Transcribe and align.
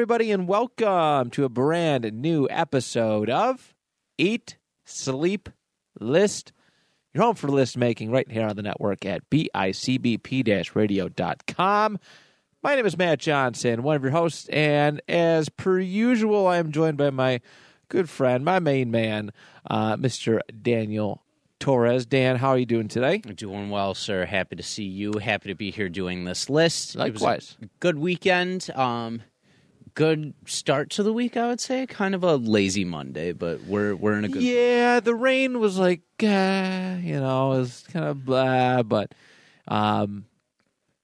Everybody, 0.00 0.32
and 0.32 0.48
welcome 0.48 1.28
to 1.28 1.44
a 1.44 1.48
brand 1.50 2.10
new 2.10 2.48
episode 2.50 3.28
of 3.28 3.74
Eat, 4.16 4.56
Sleep, 4.86 5.50
List. 6.00 6.54
Your 7.12 7.24
home 7.24 7.34
for 7.34 7.48
list 7.48 7.76
making 7.76 8.10
right 8.10 8.26
here 8.30 8.46
on 8.46 8.56
the 8.56 8.62
network 8.62 9.04
at 9.04 9.28
bicbp 9.28 10.74
radio.com. 10.74 11.98
My 12.62 12.74
name 12.74 12.86
is 12.86 12.96
Matt 12.96 13.18
Johnson, 13.18 13.82
one 13.82 13.94
of 13.94 14.02
your 14.02 14.12
hosts, 14.12 14.48
and 14.48 15.02
as 15.06 15.50
per 15.50 15.78
usual, 15.78 16.46
I 16.46 16.56
am 16.56 16.72
joined 16.72 16.96
by 16.96 17.10
my 17.10 17.42
good 17.90 18.08
friend, 18.08 18.42
my 18.42 18.58
main 18.58 18.90
man, 18.90 19.32
uh, 19.68 19.98
Mr. 19.98 20.40
Daniel 20.62 21.22
Torres. 21.58 22.06
Dan, 22.06 22.36
how 22.36 22.48
are 22.48 22.58
you 22.58 22.64
doing 22.64 22.88
today? 22.88 23.18
Doing 23.18 23.68
well, 23.68 23.92
sir. 23.92 24.24
Happy 24.24 24.56
to 24.56 24.62
see 24.62 24.84
you. 24.84 25.12
Happy 25.20 25.50
to 25.50 25.54
be 25.54 25.70
here 25.70 25.90
doing 25.90 26.24
this 26.24 26.48
list. 26.48 26.96
It 26.96 27.12
was 27.12 27.20
a 27.20 27.24
Likewise. 27.26 27.58
good 27.80 27.98
weekend. 27.98 28.70
Um, 28.74 29.20
good 30.00 30.32
start 30.46 30.88
to 30.90 31.02
the 31.02 31.12
week, 31.12 31.36
I 31.36 31.48
would 31.48 31.60
say. 31.60 31.86
Kind 31.86 32.14
of 32.14 32.24
a 32.24 32.36
lazy 32.36 32.84
Monday, 32.84 33.32
but 33.32 33.62
we're 33.64 33.94
we're 33.94 34.16
in 34.16 34.24
a 34.24 34.28
good. 34.28 34.42
Yeah, 34.42 35.00
the 35.00 35.14
rain 35.14 35.60
was 35.60 35.78
like, 35.78 36.00
uh, 36.22 36.96
you 37.02 37.20
know, 37.20 37.52
it 37.52 37.58
was 37.58 37.84
kind 37.92 38.06
of 38.06 38.24
blah, 38.24 38.82
but 38.82 39.12
um, 39.68 40.24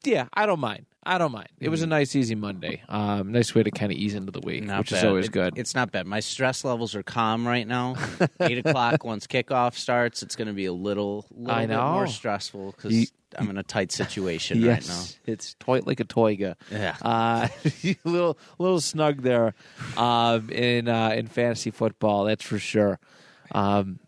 yeah, 0.05 0.29
I 0.33 0.47
don't 0.47 0.61
mind. 0.61 0.87
I 1.09 1.19
don't 1.19 1.31
mind. 1.31 1.49
It 1.61 1.69
was 1.69 1.83
a 1.83 1.87
nice, 1.87 2.17
easy 2.17 2.35
Monday. 2.35 2.83
Um, 2.89 3.31
nice 3.31 3.55
way 3.55 3.63
to 3.63 3.71
kind 3.71 3.93
of 3.93 3.99
ease 3.99 4.15
into 4.15 4.33
the 4.33 4.41
week, 4.41 4.65
Not 4.65 4.79
which 4.81 4.91
bad. 4.91 4.97
is 4.99 5.05
always 5.05 5.27
It- 5.27 5.33
good. 5.33 5.57
It's 5.57 5.73
not 5.75 5.93
bad. 5.93 6.05
My 6.07 6.19
stress 6.19 6.65
levels 6.65 6.97
are 6.97 7.05
calm 7.05 7.47
right 7.47 7.67
now. 7.69 7.95
Eight 8.41 8.59
o'clock 8.67 9.05
once 9.05 9.29
kickoff 9.29 9.75
starts, 9.75 10.25
it's 10.25 10.35
going 10.35 10.49
to 10.49 10.55
be 10.55 10.65
a 10.67 10.73
little, 10.73 11.25
little 11.31 11.55
I 11.55 11.67
bit 11.67 11.77
more 11.77 12.09
stressful 12.09 12.73
because 12.73 13.13
I'm 13.39 13.51
in 13.51 13.59
a 13.59 13.63
tight 13.63 13.93
situation 13.93 14.59
right 14.67 14.87
now. 14.87 14.95
yes, 14.95 15.19
it's 15.27 15.55
toy 15.59 15.81
like 15.85 16.01
a 16.01 16.05
toyga. 16.05 16.55
Yeah. 16.71 16.97
Uh, 17.03 17.49
little 18.05 18.39
little 18.59 18.81
snug 18.81 19.23
there 19.23 19.55
um, 19.97 20.51
in 20.51 20.89
uh, 20.89 21.11
in 21.11 21.27
fantasy 21.27 21.71
football. 21.71 22.25
That's 22.25 22.43
for 22.45 22.59
sure. 22.59 22.99
Um, 23.53 23.99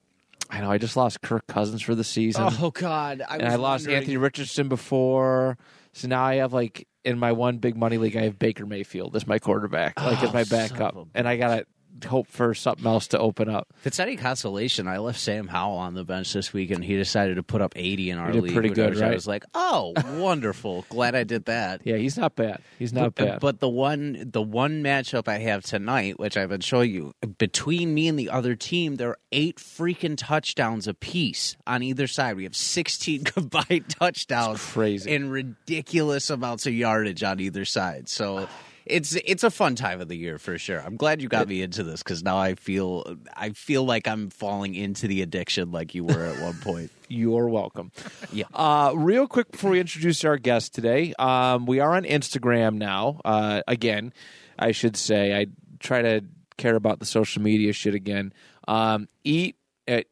I 0.51 0.61
know. 0.61 0.71
I 0.71 0.79
just 0.79 0.97
lost 0.97 1.21
Kirk 1.21 1.47
Cousins 1.47 1.83
for 1.83 1.95
the 1.95 2.05
season. 2.05 2.49
Oh 2.61 2.71
God! 2.71 3.23
I 3.29 3.35
and 3.37 3.45
was 3.45 3.53
I 3.53 3.57
lost 3.57 3.83
wondering- 3.83 3.97
Anthony 3.99 4.17
Richardson 4.17 4.69
before. 4.69 5.59
So 5.93 6.09
now 6.09 6.23
I 6.25 6.37
have 6.37 6.53
like 6.53 6.87
in 7.05 7.19
my 7.19 7.33
one 7.33 7.59
big 7.59 7.77
money 7.77 7.99
league, 7.99 8.17
I 8.17 8.23
have 8.23 8.39
Baker 8.39 8.67
Mayfield 8.67 9.17
as 9.17 9.27
my 9.27 9.39
quarterback, 9.39 9.99
like 10.01 10.23
as 10.23 10.31
Oh, 10.31 10.33
my 10.33 10.45
backup, 10.45 10.97
and 11.15 11.27
I 11.29 11.37
gotta 11.37 11.67
hope 12.05 12.29
for 12.29 12.55
something 12.55 12.87
else 12.87 13.09
to 13.09 13.19
open 13.19 13.49
up. 13.49 13.69
If 13.79 13.87
it's 13.87 14.01
any 14.01 14.17
consolation, 14.17 14.89
I 14.89 14.99
left 14.99 15.21
Sam 15.21 15.49
Howell 15.49 15.79
on 15.79 15.95
the 15.95 16.05
bench 16.05 16.33
this 16.33 16.53
week, 16.53 16.71
and 16.71 16.85
he 16.85 16.97
decided 16.97 17.37
to 17.37 17.43
put 17.43 17.61
up 17.61 17.73
80 17.77 18.11
in 18.11 18.19
our 18.19 18.33
league. 18.33 18.53
pretty 18.53 18.71
good, 18.71 18.89
I 18.89 18.91
was, 18.91 19.03
I 19.03 19.15
was 19.15 19.27
like, 19.27 19.45
oh, 19.55 19.95
wonderful. 20.17 20.85
Glad 20.89 21.15
I 21.15 21.25
did 21.25 21.47
that. 21.47 21.83
Yeah, 21.85 21.97
he's 21.97 22.17
not 22.17 22.35
bad. 22.37 22.61
He's 22.79 22.93
not 22.93 23.15
but, 23.15 23.23
uh, 23.23 23.31
bad. 23.33 23.41
but 23.41 23.61
the 23.61 23.69
one 23.69 24.31
the 24.33 24.43
one 24.43 24.83
matchup 24.83 25.29
I 25.29 25.39
have 25.39 25.63
tonight, 25.63 26.19
which 26.19 26.37
I've 26.37 26.49
been 26.49 26.61
showing 26.61 26.91
you, 26.91 27.15
between 27.39 27.95
me 27.95 28.09
and 28.09 28.19
the 28.19 28.31
other 28.31 28.55
team, 28.55 28.97
there 28.97 29.11
are 29.11 29.19
eight 29.33 29.57
freaking 29.57 30.17
touchdowns 30.17 30.87
apiece 30.89 31.57
on 31.67 31.83
either 31.83 32.07
side. 32.07 32.37
We 32.37 32.45
have 32.45 32.57
16 32.57 33.25
combined 33.25 33.89
touchdowns 33.89 34.61
crazy. 34.63 35.15
and 35.15 35.31
ridiculous 35.31 36.31
amounts 36.31 36.67
of 36.67 36.75
yardage 36.75 37.23
on 37.23 37.41
either 37.41 37.65
side. 37.65 38.09
So 38.09 38.49
it's 38.89 39.17
it's 39.25 39.45
a 39.45 39.51
fun 39.51 39.75
time 39.75 40.01
of 40.01 40.09
the 40.09 40.17
year 40.17 40.39
for 40.39 40.59
sure. 40.59 40.81
I'm 40.81 40.97
glad 40.97 41.23
you 41.23 41.29
got 41.29 41.49
me 41.49 41.63
into 41.63 41.83
this 41.83 42.03
because 42.03 42.23
now 42.23 42.39
I 42.39 42.55
feel 42.55 43.17
I 43.35 43.51
feel 43.51 43.85
like 43.85 44.09
I'm 44.09 44.31
falling 44.31 44.75
into 44.75 45.07
the 45.07 45.23
addiction 45.23 45.71
like 45.71 45.95
you 45.95 46.05
were 46.05 46.25
at 46.25 46.41
one 46.41 46.55
point. 46.61 46.91
You're 47.09 47.49
welcome. 47.49 47.93
Yeah. 48.33 48.45
Uh, 48.53 48.93
real 48.95 49.27
quick 49.27 49.51
before 49.53 49.71
we 49.71 49.81
introduce 49.81 50.25
our 50.25 50.37
guest 50.37 50.75
today, 50.75 51.15
um, 51.19 51.67
we 51.67 51.81
are 51.81 51.95
on 51.95 52.05
Instagram 52.05 52.75
now. 52.75 53.21
Uh, 53.25 53.63
again, 53.67 54.13
I 54.59 54.73
should 54.73 54.97
say 54.97 55.39
I 55.39 55.47
try 55.81 56.03
to 56.03 56.23
care 56.57 56.77
about 56.77 56.99
the 56.99 57.07
social 57.07 57.43
media 57.43 57.73
shit 57.73 57.95
again. 57.95 58.33
Um, 58.67 59.09
eat 59.25 59.57
uh, 59.87 60.03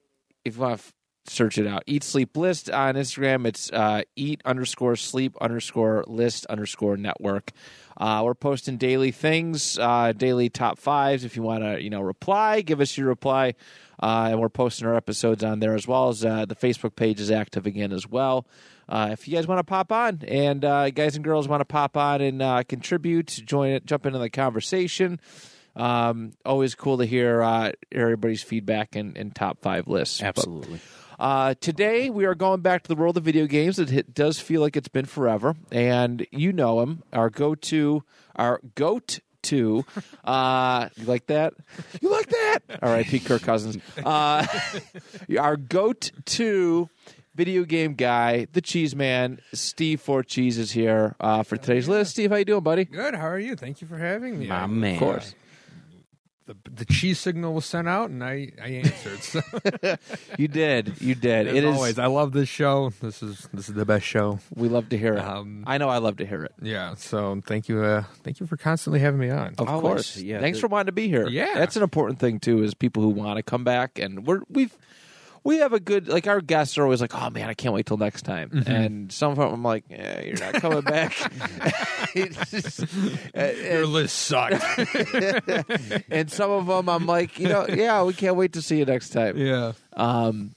if 0.44 0.56
you 0.56 0.62
want 0.62 0.80
to 0.80 0.92
search 1.28 1.58
it 1.58 1.66
out. 1.66 1.82
Eat 1.86 2.04
sleep 2.04 2.36
list 2.36 2.70
on 2.70 2.94
Instagram. 2.94 3.46
It's 3.46 3.70
uh, 3.72 4.02
eat 4.14 4.40
underscore 4.44 4.96
sleep 4.96 5.36
underscore 5.40 6.04
list 6.06 6.46
underscore 6.46 6.96
network. 6.96 7.52
Uh, 7.96 8.22
we're 8.24 8.34
posting 8.34 8.76
daily 8.76 9.10
things, 9.10 9.78
uh, 9.78 10.12
daily 10.12 10.50
top 10.50 10.78
fives. 10.78 11.24
If 11.24 11.36
you 11.36 11.42
want 11.42 11.62
to, 11.62 11.82
you 11.82 11.90
know, 11.90 12.02
reply, 12.02 12.60
give 12.60 12.80
us 12.80 12.96
your 12.96 13.08
reply. 13.08 13.54
Uh, 13.98 14.28
and 14.30 14.40
we're 14.40 14.50
posting 14.50 14.86
our 14.86 14.94
episodes 14.94 15.42
on 15.42 15.60
there 15.60 15.74
as 15.74 15.88
well 15.88 16.10
as 16.10 16.22
uh, 16.22 16.44
the 16.44 16.54
Facebook 16.54 16.96
page 16.96 17.18
is 17.18 17.30
active 17.30 17.64
again 17.64 17.92
as 17.92 18.06
well. 18.06 18.46
Uh, 18.88 19.08
if 19.12 19.26
you 19.26 19.34
guys 19.34 19.46
want 19.46 19.58
to 19.58 19.64
pop 19.64 19.90
on 19.90 20.20
and 20.28 20.60
guys 20.60 21.16
and 21.16 21.24
girls 21.24 21.48
want 21.48 21.60
to 21.60 21.64
pop 21.64 21.96
on 21.96 22.20
and 22.20 22.68
contribute, 22.68 23.28
join 23.28 23.70
it, 23.70 23.86
jump 23.86 24.04
into 24.04 24.18
the 24.18 24.30
conversation. 24.30 25.18
Um, 25.74 26.32
always 26.44 26.74
cool 26.74 26.98
to 26.98 27.06
hear 27.06 27.72
everybody's 27.90 28.42
feedback 28.42 28.94
and, 28.94 29.16
and 29.16 29.34
top 29.34 29.62
five 29.62 29.88
lists. 29.88 30.20
But, 30.20 30.28
Absolutely. 30.28 30.80
Uh, 31.18 31.54
today 31.60 32.10
we 32.10 32.24
are 32.24 32.34
going 32.34 32.60
back 32.60 32.82
to 32.82 32.88
the 32.88 32.96
world 32.96 33.16
of 33.16 33.24
video 33.24 33.46
games. 33.46 33.78
It, 33.78 33.92
it 33.92 34.14
does 34.14 34.38
feel 34.38 34.60
like 34.60 34.76
it's 34.76 34.88
been 34.88 35.06
forever, 35.06 35.54
and 35.70 36.26
you 36.30 36.52
know 36.52 36.80
him, 36.80 37.02
our 37.12 37.30
go-to, 37.30 38.02
our 38.34 38.60
goat. 38.74 39.20
To, 39.42 39.84
uh, 40.24 40.88
you 40.96 41.04
like 41.04 41.26
that? 41.26 41.54
You 42.00 42.10
like 42.10 42.26
that? 42.26 42.58
All 42.82 42.90
right, 42.90 43.06
Pete 43.06 43.24
Kirk 43.24 43.42
Cousins. 43.42 43.78
Uh, 44.04 44.44
our 45.38 45.56
goat 45.56 46.10
to 46.24 46.88
video 47.36 47.64
game 47.64 47.94
guy, 47.94 48.48
the 48.52 48.60
cheese 48.60 48.96
man, 48.96 49.40
Steve 49.52 50.00
Four 50.00 50.24
Cheese 50.24 50.58
is 50.58 50.72
here 50.72 51.14
uh, 51.20 51.44
for 51.44 51.56
today's 51.56 51.86
list. 51.88 52.12
Steve, 52.12 52.30
how 52.30 52.36
you 52.38 52.44
doing, 52.44 52.62
buddy? 52.62 52.86
Good. 52.86 53.14
How 53.14 53.28
are 53.28 53.38
you? 53.38 53.54
Thank 53.54 53.80
you 53.80 53.86
for 53.86 53.98
having 53.98 54.38
me. 54.38 54.48
My 54.48 54.66
man. 54.66 54.94
Of 54.94 54.98
course. 54.98 55.34
The, 56.46 56.56
the 56.70 56.84
cheese 56.84 57.18
signal 57.18 57.54
was 57.54 57.64
sent 57.64 57.88
out, 57.88 58.08
and 58.08 58.22
I, 58.22 58.52
I 58.62 58.68
answered. 58.68 59.18
So, 59.22 59.40
You 60.38 60.46
did. 60.46 61.00
You 61.00 61.16
did. 61.16 61.48
as 61.48 61.54
It 61.54 61.64
is. 61.64 61.74
always, 61.74 61.98
I 61.98 62.06
love 62.06 62.30
this 62.32 62.48
show. 62.48 62.92
This 63.02 63.20
is 63.22 63.48
this 63.52 63.68
is 63.68 63.74
the 63.74 63.84
best 63.84 64.04
show. 64.06 64.38
We 64.54 64.68
love 64.68 64.88
to 64.90 64.96
hear 64.98 65.14
it. 65.14 65.20
Um, 65.24 65.64
I 65.66 65.78
know 65.78 65.88
I 65.88 65.98
love 65.98 66.18
to 66.18 66.26
hear 66.26 66.44
it. 66.44 66.52
Yeah. 66.62 66.94
So 66.94 67.42
thank 67.46 67.68
you. 67.68 67.82
Uh, 67.82 68.04
thank 68.22 68.38
you 68.38 68.46
for 68.46 68.56
constantly 68.56 69.00
having 69.00 69.18
me 69.18 69.28
on. 69.30 69.54
Of 69.58 69.68
Always, 69.68 69.82
course. 69.82 70.16
yeah, 70.18 70.38
Thanks 70.38 70.58
the- 70.58 70.62
for 70.62 70.68
wanting 70.68 70.86
to 70.86 70.92
be 70.92 71.08
here. 71.08 71.26
Yeah. 71.28 71.54
That's 71.54 71.74
an 71.76 71.82
important 71.82 72.20
thing 72.20 72.38
too, 72.38 72.62
is 72.62 72.74
people 72.74 73.02
who 73.02 73.08
want 73.08 73.38
to 73.38 73.42
come 73.42 73.64
back 73.64 73.98
and 73.98 74.24
we're 74.24 74.42
we've 74.48 74.76
we 75.46 75.58
have 75.58 75.72
a 75.72 75.78
good 75.78 76.08
like 76.08 76.26
our 76.26 76.40
guests 76.40 76.76
are 76.76 76.82
always 76.82 77.00
like, 77.00 77.14
Oh 77.14 77.30
man, 77.30 77.48
I 77.48 77.54
can't 77.54 77.72
wait 77.72 77.86
till 77.86 77.96
next 77.96 78.22
time. 78.22 78.50
Mm-hmm. 78.50 78.70
And 78.70 79.12
some 79.12 79.30
of 79.30 79.38
them 79.38 79.52
I'm 79.52 79.62
like, 79.62 79.84
yeah, 79.88 80.20
you're 80.22 80.38
not 80.38 80.54
coming 80.54 80.80
back. 80.82 81.14
It's 82.14 82.50
just- 82.50 82.84
and- 83.32 83.56
Your 83.58 83.86
list 83.86 84.16
sucked. 84.16 84.64
and 86.10 86.30
some 86.30 86.50
of 86.50 86.66
them 86.66 86.88
I'm 86.88 87.06
like, 87.06 87.38
you 87.38 87.48
know, 87.48 87.66
yeah, 87.68 88.02
we 88.02 88.12
can't 88.12 88.36
wait 88.36 88.54
to 88.54 88.62
see 88.62 88.78
you 88.78 88.84
next 88.84 89.10
time. 89.10 89.36
yeah. 89.36 89.72
Um, 89.92 90.56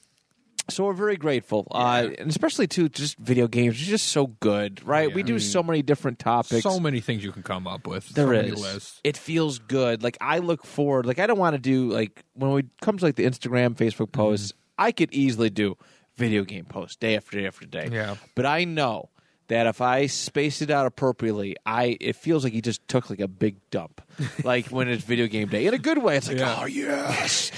so 0.68 0.84
we're 0.84 0.92
very 0.92 1.16
grateful, 1.16 1.66
uh, 1.72 2.10
and 2.16 2.30
especially 2.30 2.68
too, 2.68 2.88
just 2.88 3.18
video 3.18 3.48
games 3.48 3.74
are 3.74 3.84
just 3.84 4.06
so 4.08 4.28
good, 4.28 4.86
right? 4.86 5.08
Yeah. 5.08 5.14
We 5.16 5.24
do 5.24 5.40
so 5.40 5.64
many 5.64 5.82
different 5.82 6.20
topics. 6.20 6.62
So 6.62 6.78
many 6.78 7.00
things 7.00 7.24
you 7.24 7.32
can 7.32 7.42
come 7.42 7.66
up 7.66 7.88
with. 7.88 8.08
There 8.10 8.28
so 8.28 8.64
is. 8.64 9.00
It 9.02 9.16
feels 9.16 9.58
good. 9.58 10.04
Like 10.04 10.16
I 10.20 10.38
look 10.38 10.64
forward. 10.64 11.06
Like 11.06 11.18
I 11.18 11.26
don't 11.26 11.38
want 11.38 11.54
to 11.54 11.60
do 11.60 11.90
like 11.90 12.22
when 12.34 12.56
it 12.58 12.66
comes 12.80 13.00
to 13.00 13.06
like 13.06 13.16
the 13.16 13.24
Instagram, 13.24 13.74
Facebook 13.74 14.12
posts. 14.12 14.52
I 14.80 14.92
could 14.92 15.12
easily 15.12 15.50
do 15.50 15.76
video 16.16 16.42
game 16.42 16.64
posts 16.64 16.96
day 16.96 17.16
after 17.16 17.38
day 17.38 17.46
after 17.46 17.66
day. 17.66 17.88
Yeah. 17.92 18.16
But 18.34 18.46
I 18.46 18.64
know 18.64 19.10
that 19.50 19.66
if 19.66 19.80
I 19.80 20.06
space 20.06 20.62
it 20.62 20.70
out 20.70 20.86
appropriately, 20.86 21.54
I 21.66 21.96
it 22.00 22.16
feels 22.16 22.42
like 22.44 22.52
he 22.52 22.60
just 22.60 22.86
took 22.88 23.10
like 23.10 23.20
a 23.20 23.28
big 23.28 23.56
dump. 23.70 24.00
like 24.44 24.66
when 24.68 24.88
it's 24.88 25.04
video 25.04 25.26
game 25.26 25.48
day 25.48 25.66
in 25.66 25.74
a 25.74 25.78
good 25.78 25.98
way. 25.98 26.16
It's 26.16 26.28
like, 26.28 26.38
Yeah. 26.38 26.58
oh 26.60 26.64
yes, 26.66 27.50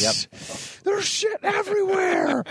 yep. 0.02 0.14
There's 0.84 1.04
shit 1.04 1.38
everywhere. 1.42 2.44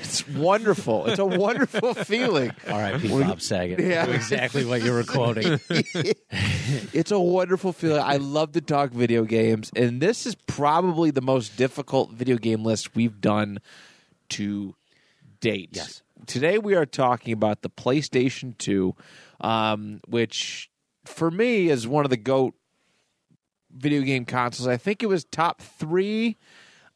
It's 0.00 0.26
wonderful. 0.28 1.06
It's 1.06 1.18
a 1.18 1.26
wonderful 1.26 1.92
feeling. 1.94 2.52
R.I.P. 2.68 3.08
Well, 3.12 3.24
Bob 3.24 3.40
Saget. 3.42 3.80
yeah. 3.80 4.06
Knew 4.06 4.12
exactly 4.12 4.64
what 4.64 4.82
you 4.82 4.92
were 4.92 5.04
quoting. 5.04 5.58
It's 6.92 7.10
a 7.10 7.20
wonderful 7.20 7.72
feeling. 7.72 8.02
I 8.02 8.16
love 8.16 8.52
to 8.52 8.60
talk 8.60 8.90
video 8.92 9.24
games, 9.24 9.70
and 9.76 10.00
this 10.00 10.26
is 10.26 10.34
probably 10.34 11.10
the 11.10 11.20
most 11.22 11.56
difficult 11.56 12.10
video 12.12 12.36
game 12.36 12.62
list 12.64 12.94
we've 12.94 13.20
done 13.20 13.58
to 14.30 14.74
date. 15.40 15.70
Yes. 15.72 16.02
Today 16.26 16.58
we 16.58 16.74
are 16.74 16.86
talking 16.86 17.32
about 17.32 17.62
the 17.62 17.70
PlayStation 17.70 18.56
2, 18.58 18.94
um, 19.40 20.00
which 20.08 20.70
for 21.04 21.30
me 21.30 21.68
is 21.68 21.86
one 21.86 22.04
of 22.04 22.10
the 22.10 22.16
GOAT 22.16 22.54
video 23.70 24.02
game 24.02 24.24
consoles. 24.24 24.66
I 24.66 24.76
think 24.76 25.02
it 25.02 25.06
was 25.06 25.24
top 25.24 25.62
three 25.62 26.36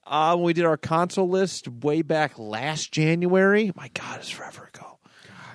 uh, 0.06 0.34
when 0.34 0.44
we 0.44 0.52
did 0.52 0.64
our 0.64 0.76
console 0.76 1.28
list 1.28 1.68
way 1.68 2.02
back 2.02 2.38
last 2.38 2.92
January. 2.92 3.72
My 3.76 3.88
God, 3.94 4.18
it's 4.18 4.30
forever 4.30 4.70
ago. 4.74 4.98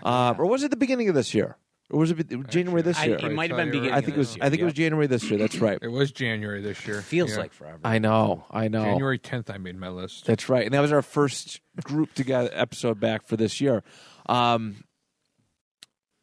Uh, 0.04 0.36
or 0.38 0.46
was 0.46 0.64
it 0.64 0.72
the 0.72 0.78
beginning 0.78 1.10
of 1.10 1.16
this 1.16 1.34
year? 1.34 1.58
Or 1.92 2.00
was 2.00 2.10
it 2.12 2.28
be- 2.28 2.38
January 2.50 2.82
this 2.82 2.98
I- 2.98 3.06
year? 3.06 3.18
it 3.22 3.32
might 3.34 3.52
have 3.52 3.58
been 3.58 3.68
tell 3.68 3.76
you 3.76 3.82
beginning. 3.82 3.94
I 3.94 4.02
think 4.02 4.16
it 4.16 4.20
was. 4.20 4.34
this 4.34 4.42
I 4.42 4.50
think 4.50 4.62
it 4.62 4.66
was 4.66 4.74
January 4.74 5.06
this 5.08 5.30
year. 5.30 5.38
That's 5.38 5.58
right. 5.60 5.78
It 5.82 5.88
was 5.90 6.12
January 6.12 6.62
this 6.62 6.86
year. 6.88 6.96
yeah. 6.98 7.02
Feels 7.04 7.32
Yeah. 7.32 7.38
like 7.38 7.54
forever. 7.54 7.80
I 7.84 8.00
know. 8.00 8.46
I 8.50 8.68
know. 8.70 8.84
January 8.84 9.20
10th. 9.20 9.52
I 9.54 9.58
made 9.58 9.78
my 9.78 9.90
list. 9.90 10.26
That's 10.26 10.50
right. 10.50 10.66
And 10.66 10.74
that 10.74 10.80
was 10.80 10.92
our 10.92 11.04
first 11.04 11.62
group 11.84 12.14
together 12.16 12.50
episode 12.54 13.00
back 13.00 13.24
for 13.28 13.38
this 13.38 13.62
year. 13.62 13.84
Um, 14.28 14.84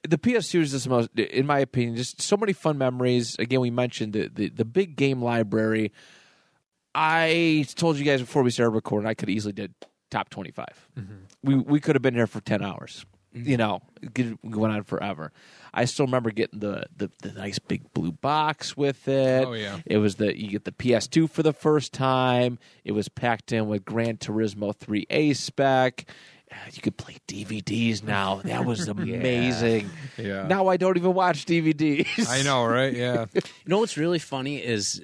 the 0.09 0.19
PS2 0.19 0.61
is 0.62 0.73
just 0.73 0.85
the 0.85 0.91
most, 0.91 1.11
in 1.17 1.47
my 1.47 1.61
opinion, 1.61 1.94
just 1.94 2.20
so 2.20 2.37
many 2.37 2.53
fun 2.53 2.76
memories. 2.76 3.37
Again, 3.38 3.61
we 3.61 3.70
mentioned 3.70 4.15
the, 4.15 4.29
the, 4.35 4.49
the 4.49 4.65
big 4.65 4.97
game 4.97 5.23
library. 5.23 5.93
I 6.94 7.65
told 7.76 7.99
you 7.99 8.05
guys 8.05 8.20
before 8.20 8.43
we 8.43 8.50
started 8.50 8.70
recording, 8.70 9.08
I 9.08 9.15
could 9.15 9.31
easily 9.31 9.53
did 9.53 9.75
top 10.11 10.29
25. 10.29 10.67
We, 11.44 11.55
we 11.55 11.79
could 11.81 11.94
have 11.94 12.03
been 12.03 12.15
here 12.15 12.26
for 12.26 12.41
10 12.41 12.62
hours. 12.62 13.06
Mm-hmm. 13.34 13.49
You 13.49 13.56
know, 13.56 13.82
it 14.02 14.38
went 14.43 14.75
on 14.75 14.82
forever. 14.84 15.32
I 15.75 15.87
still 15.87 16.05
remember 16.06 16.31
getting 16.31 16.61
the, 16.61 16.84
the, 16.94 17.11
the 17.23 17.32
nice 17.32 17.58
big 17.58 17.93
blue 17.94 18.12
box 18.12 18.76
with 18.76 19.08
it. 19.08 19.46
Oh, 19.46 19.55
yeah. 19.55 19.79
It 19.87 19.99
was 19.99 20.17
the 20.17 20.38
you 20.38 20.49
get 20.50 20.64
the 20.64 20.73
PS2 20.73 21.31
for 21.31 21.43
the 21.43 21.55
first 21.55 21.93
time. 21.94 22.58
It 22.84 22.93
was 22.93 23.08
packed 23.08 23.52
in 23.52 23.69
with 23.69 23.84
Gran 23.84 24.19
Turismo 24.19 24.76
3 24.76 25.06
A-Spec. 25.08 26.05
You 26.73 26.82
could 26.82 26.99
play 26.99 27.17
DVDs 27.26 28.02
now. 28.02 28.43
That 28.44 28.67
was 28.67 28.87
amazing. 28.88 29.88
Yeah. 30.19 30.46
Now 30.46 30.67
I 30.67 30.76
don't 30.76 30.99
even 30.99 31.14
watch 31.14 31.46
DVDs. 31.46 32.29
I 32.29 32.43
know, 32.43 32.67
right? 32.67 32.93
Yeah. 32.93 33.26
You 33.34 33.40
know 33.67 33.79
what's 33.79 33.96
really 33.96 34.19
funny 34.19 34.58
is 34.62 35.02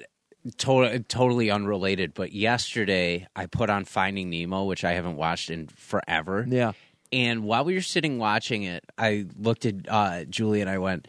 to- 0.57 0.99
totally 1.07 1.49
unrelated, 1.49 2.13
but 2.13 2.31
yesterday 2.31 3.27
I 3.35 3.47
put 3.47 3.69
on 3.71 3.85
Finding 3.85 4.29
Nemo, 4.29 4.65
which 4.65 4.83
I 4.83 4.91
haven't 4.91 5.15
watched 5.15 5.49
in 5.49 5.67
forever. 5.67 6.45
Yeah. 6.47 6.73
And 7.11 7.43
while 7.43 7.65
we 7.65 7.73
were 7.73 7.81
sitting 7.81 8.19
watching 8.19 8.63
it, 8.63 8.83
I 8.97 9.25
looked 9.37 9.65
at 9.65 9.75
uh, 9.87 10.25
Julie 10.25 10.61
and 10.61 10.69
I 10.69 10.77
went, 10.77 11.07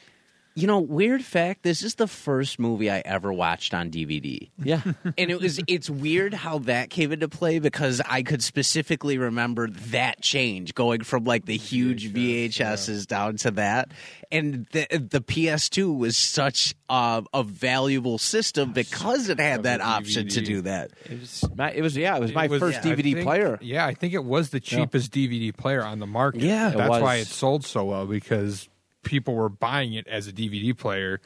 you 0.61 0.67
know, 0.67 0.79
weird 0.81 1.25
fact, 1.25 1.62
this 1.62 1.83
is 1.83 1.95
the 1.97 2.07
first 2.07 2.59
movie 2.59 2.91
I 2.91 3.01
ever 3.05 3.33
watched 3.33 3.73
on 3.75 3.91
DVD. 3.91 4.51
Yeah. 4.62 4.83
and 5.05 5.31
it 5.31 5.41
was 5.41 5.61
it's 5.67 5.89
weird 5.89 6.35
how 6.35 6.59
that 6.61 6.91
came 6.91 7.12
into 7.12 7.29
play 7.29 7.59
because 7.59 8.01
I 8.09 8.23
could 8.23 8.43
specifically 8.43 9.19
remember 9.19 9.69
that 9.69 10.21
change 10.21 10.75
going 10.75 11.03
from 11.03 11.25
like 11.25 11.47
the 11.47 11.57
huge 11.57 12.12
VHSs 12.12 13.07
down 13.07 13.37
to 13.39 13.51
that, 13.53 13.91
and 14.31 14.67
the 14.73 14.87
the 15.11 15.21
PS2 15.21 15.97
was 15.97 16.17
such 16.17 16.75
a, 16.89 17.23
a 17.35 17.43
valuable 17.43 18.19
system 18.19 18.73
because 18.73 19.29
it 19.29 19.39
had 19.41 19.65
that 19.65 19.79
the 19.79 19.85
option 19.87 20.29
to 20.29 20.41
do 20.41 20.63
that. 20.63 20.91
It 21.05 21.21
was 21.21 21.45
my, 21.56 21.73
it 21.73 21.83
was 21.83 21.97
yeah, 21.97 22.17
it 22.17 22.21
was 22.21 22.33
my 22.35 22.45
It 22.45 22.51
was- 22.51 22.61
first 22.61 22.85
yeah, 22.85 22.93
DVD 22.95 23.15
think- 23.15 23.23
player. 23.25 23.59
Yeah, 23.63 23.87
I 23.87 23.95
think 23.95 24.15
it 24.15 24.25
was 24.25 24.51
the 24.51 24.61
cheapest 24.61 25.13
DVD 25.13 25.56
player 25.56 25.85
on 25.85 25.99
the 25.99 26.06
market. 26.06 26.43
Yeah. 26.43 26.71
It 26.71 26.77
that's 26.77 26.91
was. 26.91 27.03
why 27.03 27.17
it 27.17 27.27
sold 27.27 27.65
so 27.65 27.85
well 27.85 28.06
because 28.06 28.69
people 29.02 29.35
were 29.35 29.49
buying 29.49 29.93
it 29.94 30.06
as 30.06 30.26
a 30.29 30.32
DVD 30.32 30.76
player, 30.76 31.20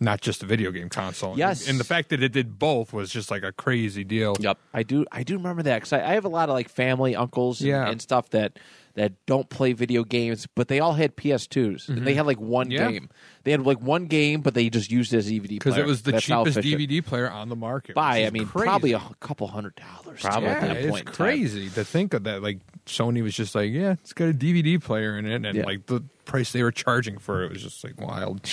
not 0.00 0.20
just 0.20 0.42
a 0.42 0.46
video 0.46 0.70
game 0.70 0.88
console. 0.88 1.36
Yes. 1.36 1.68
and 1.68 1.78
the 1.80 1.84
fact 1.84 2.08
that 2.10 2.22
it 2.22 2.32
did 2.32 2.58
both 2.58 2.92
was 2.92 3.10
just 3.10 3.30
like 3.30 3.42
a 3.42 3.52
crazy 3.52 4.04
deal. 4.04 4.34
Yep. 4.38 4.58
I 4.72 4.82
do 4.82 5.04
I 5.12 5.22
do 5.22 5.34
remember 5.36 5.62
that 5.64 5.76
because 5.78 5.92
I, 5.92 6.00
I 6.10 6.14
have 6.14 6.24
a 6.24 6.28
lot 6.28 6.48
of 6.48 6.54
like 6.54 6.68
family 6.68 7.16
uncles 7.16 7.60
and, 7.60 7.68
Yeah. 7.68 7.88
and 7.88 8.00
stuff 8.00 8.30
that 8.30 8.58
that 8.98 9.12
don't 9.26 9.48
play 9.48 9.72
video 9.72 10.04
games, 10.04 10.46
but 10.54 10.68
they 10.68 10.80
all 10.80 10.92
had 10.92 11.16
PS2s. 11.16 11.88
And 11.88 12.06
they 12.06 12.14
had 12.14 12.26
like 12.26 12.40
one 12.40 12.66
Mm-hmm. 12.68 12.72
Yeah. 12.72 12.90
game. 12.90 13.10
They 13.44 13.50
had 13.52 13.64
like 13.64 13.80
one 13.80 14.06
game, 14.06 14.40
but 14.42 14.52
they 14.54 14.68
just 14.68 14.90
used 14.90 15.14
it 15.14 15.18
as 15.18 15.28
a 15.28 15.30
DVD 15.30 15.46
player 15.46 15.58
because 15.58 15.76
it 15.78 15.86
was 15.86 16.02
the 16.02 16.12
That's 16.12 16.24
cheapest. 16.26 16.58
DVD 16.58 17.04
player 17.04 17.30
on 17.30 17.48
the 17.48 17.56
market. 17.56 17.94
By 17.94 18.26
I 18.26 18.30
mean 18.30 18.46
crazy. 18.46 18.66
probably 18.66 18.92
a 18.92 19.02
couple 19.20 19.46
hundred 19.48 19.74
dollars. 19.76 20.20
Probably. 20.20 20.48
at 20.50 20.62
Yeah, 20.62 20.74
that 20.74 20.84
it's 20.84 21.10
crazy 21.16 21.70
to 21.70 21.84
think 21.84 22.12
of 22.14 22.24
that. 22.24 22.42
Like 22.42 22.58
Sony 22.86 23.22
was 23.22 23.34
just 23.34 23.54
like, 23.54 23.70
yeah, 23.72 23.92
it's 23.92 24.12
got 24.12 24.28
a 24.28 24.32
DVD 24.34 24.82
player 24.82 25.16
in 25.16 25.26
it, 25.26 25.44
and 25.46 25.56
Yeah. 25.56 25.64
like 25.64 25.86
the 25.86 26.02
price 26.26 26.52
they 26.52 26.62
were 26.62 26.72
charging 26.72 27.18
for 27.18 27.42
it 27.44 27.50
was 27.52 27.62
just 27.62 27.82
like 27.84 27.98
wild. 28.00 28.40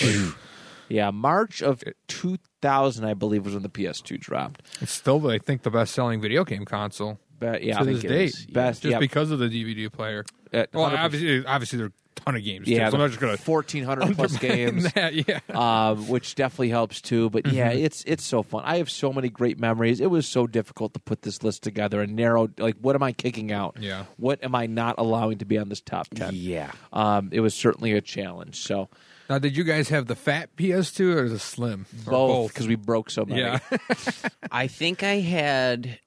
Yeah, 0.88 1.10
March 1.10 1.62
of 1.62 1.82
2000, 2.06 3.04
I 3.04 3.14
believe, 3.14 3.44
was 3.44 3.54
when 3.54 3.64
the 3.64 3.68
PS2 3.68 4.20
dropped. 4.20 4.62
it's 4.80 4.92
still, 4.92 5.28
I 5.28 5.38
think, 5.38 5.62
the 5.62 5.70
best-selling 5.70 6.20
video 6.20 6.44
game 6.44 6.64
console 6.64 7.18
But 7.38 7.62
yeah, 7.62 7.74
to 7.76 7.80
I 7.80 7.84
think 7.84 7.96
this 8.02 8.04
it 8.04 8.08
date. 8.08 8.24
is. 8.30 8.46
Best, 8.46 8.82
just 8.82 8.92
yeah, 8.92 8.98
because 8.98 9.30
of 9.30 9.38
the 9.38 9.48
DVD 9.48 9.92
player. 9.92 10.24
uh, 10.54 10.64
Well, 10.72 10.90
100%. 10.90 10.98
obviously, 10.98 11.46
obviously 11.46 11.76
there 11.78 11.86
are 11.86 11.90
a 11.90 12.20
ton 12.20 12.36
of 12.36 12.42
games. 12.44 12.66
yeah, 12.66 12.86
too, 12.86 12.90
so 12.92 12.96
I'm 12.96 13.00
not 13.02 13.08
just 13.08 13.20
gonna 13.20 13.36
1400 13.36 14.16
plus 14.16 14.36
games. 14.38 14.92
That, 14.94 15.14
yeah. 15.28 15.40
um, 15.50 16.08
which 16.08 16.34
definitely 16.34 16.70
helps 16.70 17.00
too. 17.02 17.28
But 17.30 17.46
yeah, 17.52 17.70
Mm-hmm. 17.70 17.84
it's 17.84 18.04
it's 18.06 18.24
so 18.24 18.42
fun. 18.42 18.62
I 18.64 18.78
have 18.78 18.90
so 18.90 19.12
many 19.12 19.28
great 19.28 19.58
memories. 19.58 20.00
It 20.00 20.10
was 20.10 20.26
so 20.26 20.46
difficult 20.46 20.94
to 20.94 21.00
put 21.00 21.22
this 21.22 21.42
list 21.42 21.62
together 21.62 22.00
and 22.00 22.16
narrow. 22.16 22.48
Like, 22.58 22.76
what 22.80 22.94
am 22.96 23.02
I 23.02 23.12
kicking 23.12 23.52
out? 23.52 23.76
Yeah. 23.80 24.04
What 24.16 24.42
am 24.42 24.54
I 24.54 24.66
not 24.66 24.94
allowing 24.98 25.38
to 25.38 25.44
be 25.44 25.58
on 25.58 25.68
this 25.68 25.80
top 25.82 26.08
ten? 26.14 26.30
Yeah. 26.34 26.72
Um, 26.92 27.28
it 27.32 27.40
was 27.40 27.54
certainly 27.54 27.92
a 27.92 28.00
challenge. 28.00 28.56
So 28.60 28.88
Now, 29.28 29.38
did 29.38 29.56
you 29.56 29.64
guys 29.64 29.88
have 29.90 30.06
the 30.06 30.16
fat 30.16 30.56
PS2 30.56 31.14
or 31.16 31.28
the 31.28 31.38
slim? 31.38 31.84
Or 32.06 32.10
both 32.12 32.54
because 32.54 32.66
we 32.68 32.76
broke 32.76 33.10
so 33.10 33.24
many. 33.26 33.40
Yeah. 33.42 33.58
I 34.50 34.68
think 34.68 35.02
I 35.02 35.16
had 35.16 35.98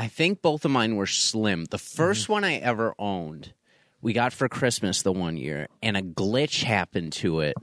I 0.00 0.08
think 0.08 0.40
both 0.40 0.64
of 0.64 0.70
mine 0.70 0.96
were 0.96 1.06
slim. 1.06 1.66
The 1.66 1.76
1st 1.76 2.22
mm-hmm. 2.22 2.32
one 2.32 2.44
I 2.44 2.54
ever 2.54 2.94
owned, 2.98 3.52
we 4.00 4.14
got 4.14 4.32
for 4.32 4.48
Christmas 4.48 5.02
the 5.02 5.12
one 5.12 5.36
year, 5.36 5.68
and 5.82 5.94
a 5.94 6.00
glitch 6.00 6.62
happened 6.62 7.12
to 7.14 7.40
it 7.40 7.54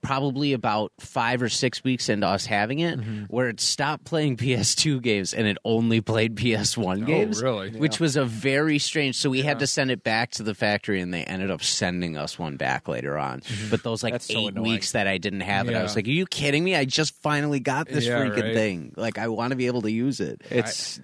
probably 0.00 0.54
about 0.54 0.92
five 0.98 1.42
or 1.42 1.50
six 1.50 1.84
weeks 1.84 2.08
into 2.08 2.26
us 2.26 2.46
having 2.46 2.78
it, 2.78 2.98
mm-hmm. 2.98 3.24
where 3.24 3.50
it 3.50 3.60
stopped 3.60 4.04
playing 4.04 4.36
PS2 4.38 5.02
games 5.02 5.34
and 5.34 5.46
it 5.46 5.58
only 5.62 6.00
played 6.00 6.36
PS1 6.36 7.04
games. 7.04 7.42
really? 7.42 7.70
Which 7.70 8.00
was 8.00 8.16
a 8.16 8.24
very 8.24 8.78
strange. 8.78 9.16
So 9.16 9.28
we 9.28 9.42
had 9.42 9.58
to 9.58 9.66
send 9.66 9.90
it 9.90 10.02
back 10.02 10.30
to 10.32 10.42
the 10.42 10.54
factory, 10.54 11.02
and 11.02 11.12
they 11.12 11.24
ended 11.24 11.50
up 11.50 11.62
sending 11.62 12.16
us 12.16 12.38
one 12.38 12.56
back 12.56 12.88
later 12.88 13.18
on. 13.18 13.40
Mm-hmm. 13.40 13.70
But 13.70 13.82
those 13.82 14.02
like 14.02 14.14
That's 14.14 14.30
eight 14.30 14.52
annoying. 14.52 14.70
weeks 14.70 14.92
that 14.92 15.06
I 15.06 15.18
didn't 15.18 15.40
have 15.40 15.68
it, 15.68 15.74
I 15.74 15.82
was 15.82 15.96
like, 15.96 16.06
"Are 16.06 16.10
you 16.10 16.24
kidding 16.24 16.64
me? 16.64 16.74
I 16.74 16.86
just 16.86 17.14
finally 17.20 17.60
got 17.60 17.88
this 17.88 18.06
Yeah, 18.06 18.20
freaking 18.20 18.42
right. 18.42 18.54
thing. 18.54 18.94
Like, 18.96 19.18
I 19.18 19.28
want 19.28 19.50
to 19.50 19.56
be 19.56 19.66
able 19.66 19.82
to 19.82 19.92
use 19.92 20.20
it." 20.20 20.40
It's 20.50 20.98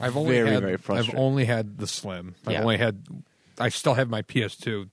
I've 0.00 0.16
only 0.16 0.34
very 0.34 0.50
had, 0.50 0.62
very 0.62 0.98
I've 0.98 1.14
only 1.14 1.44
had 1.44 1.78
the 1.78 1.86
slim. 1.86 2.34
I've 2.46 2.52
Yeah. 2.54 2.62
only 2.62 2.76
had. 2.76 3.04
I 3.58 3.68
still 3.68 3.94
have 3.94 4.08
my 4.08 4.22
PS2 4.22 4.88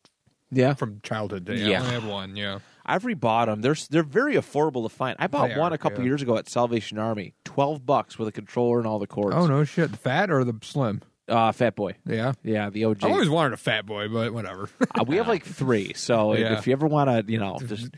yeah. 0.51 0.73
from 0.73 0.99
childhood 1.03 1.45
day. 1.45 1.55
Yeah. 1.55 1.79
I 1.79 1.81
only 1.81 1.93
have 1.93 2.05
one. 2.05 2.35
Yeah. 2.35 2.59
I've 2.85 3.03
rebought 3.03 3.45
them. 3.45 3.61
They're 3.61 3.75
they're 3.89 4.03
very 4.03 4.35
affordable 4.35 4.83
to 4.83 4.89
find. 4.89 5.15
I 5.19 5.27
bought 5.27 5.49
They 5.49 5.57
one 5.57 5.71
are, 5.71 5.75
a 5.75 5.77
couple 5.77 5.99
yeah. 5.99 6.05
years 6.05 6.21
ago 6.21 6.37
at 6.37 6.49
Salvation 6.49 6.97
Army, 6.97 7.33
twelve 7.45 7.85
bucks 7.85 8.17
with 8.17 8.27
a 8.27 8.31
controller 8.31 8.79
and 8.79 8.87
all 8.87 8.99
the 8.99 9.07
cords. 9.07 9.35
Oh 9.35 9.45
no 9.47 9.63
shit! 9.63 9.91
The 9.91 9.97
fat 9.97 10.31
or 10.31 10.43
the 10.43 10.55
slim? 10.61 11.01
Uh, 11.31 11.51
Fat 11.51 11.75
Boy. 11.75 11.95
Yeah. 12.05 12.33
Yeah, 12.43 12.69
the 12.69 12.85
OG. 12.85 13.03
I 13.03 13.09
always 13.09 13.29
wanted 13.29 13.53
a 13.53 13.57
fat 13.57 13.85
boy, 13.85 14.07
but 14.09 14.33
whatever. 14.33 14.69
Uh, 14.93 15.03
we 15.05 15.15
have 15.15 15.27
like 15.27 15.45
three, 15.45 15.93
so 15.95 16.33
Yeah. 16.35 16.57
if 16.57 16.67
you 16.67 16.73
ever 16.73 16.85
want 16.85 17.09
to, 17.25 17.31
you 17.31 17.39
know, 17.39 17.57
just 17.65 17.89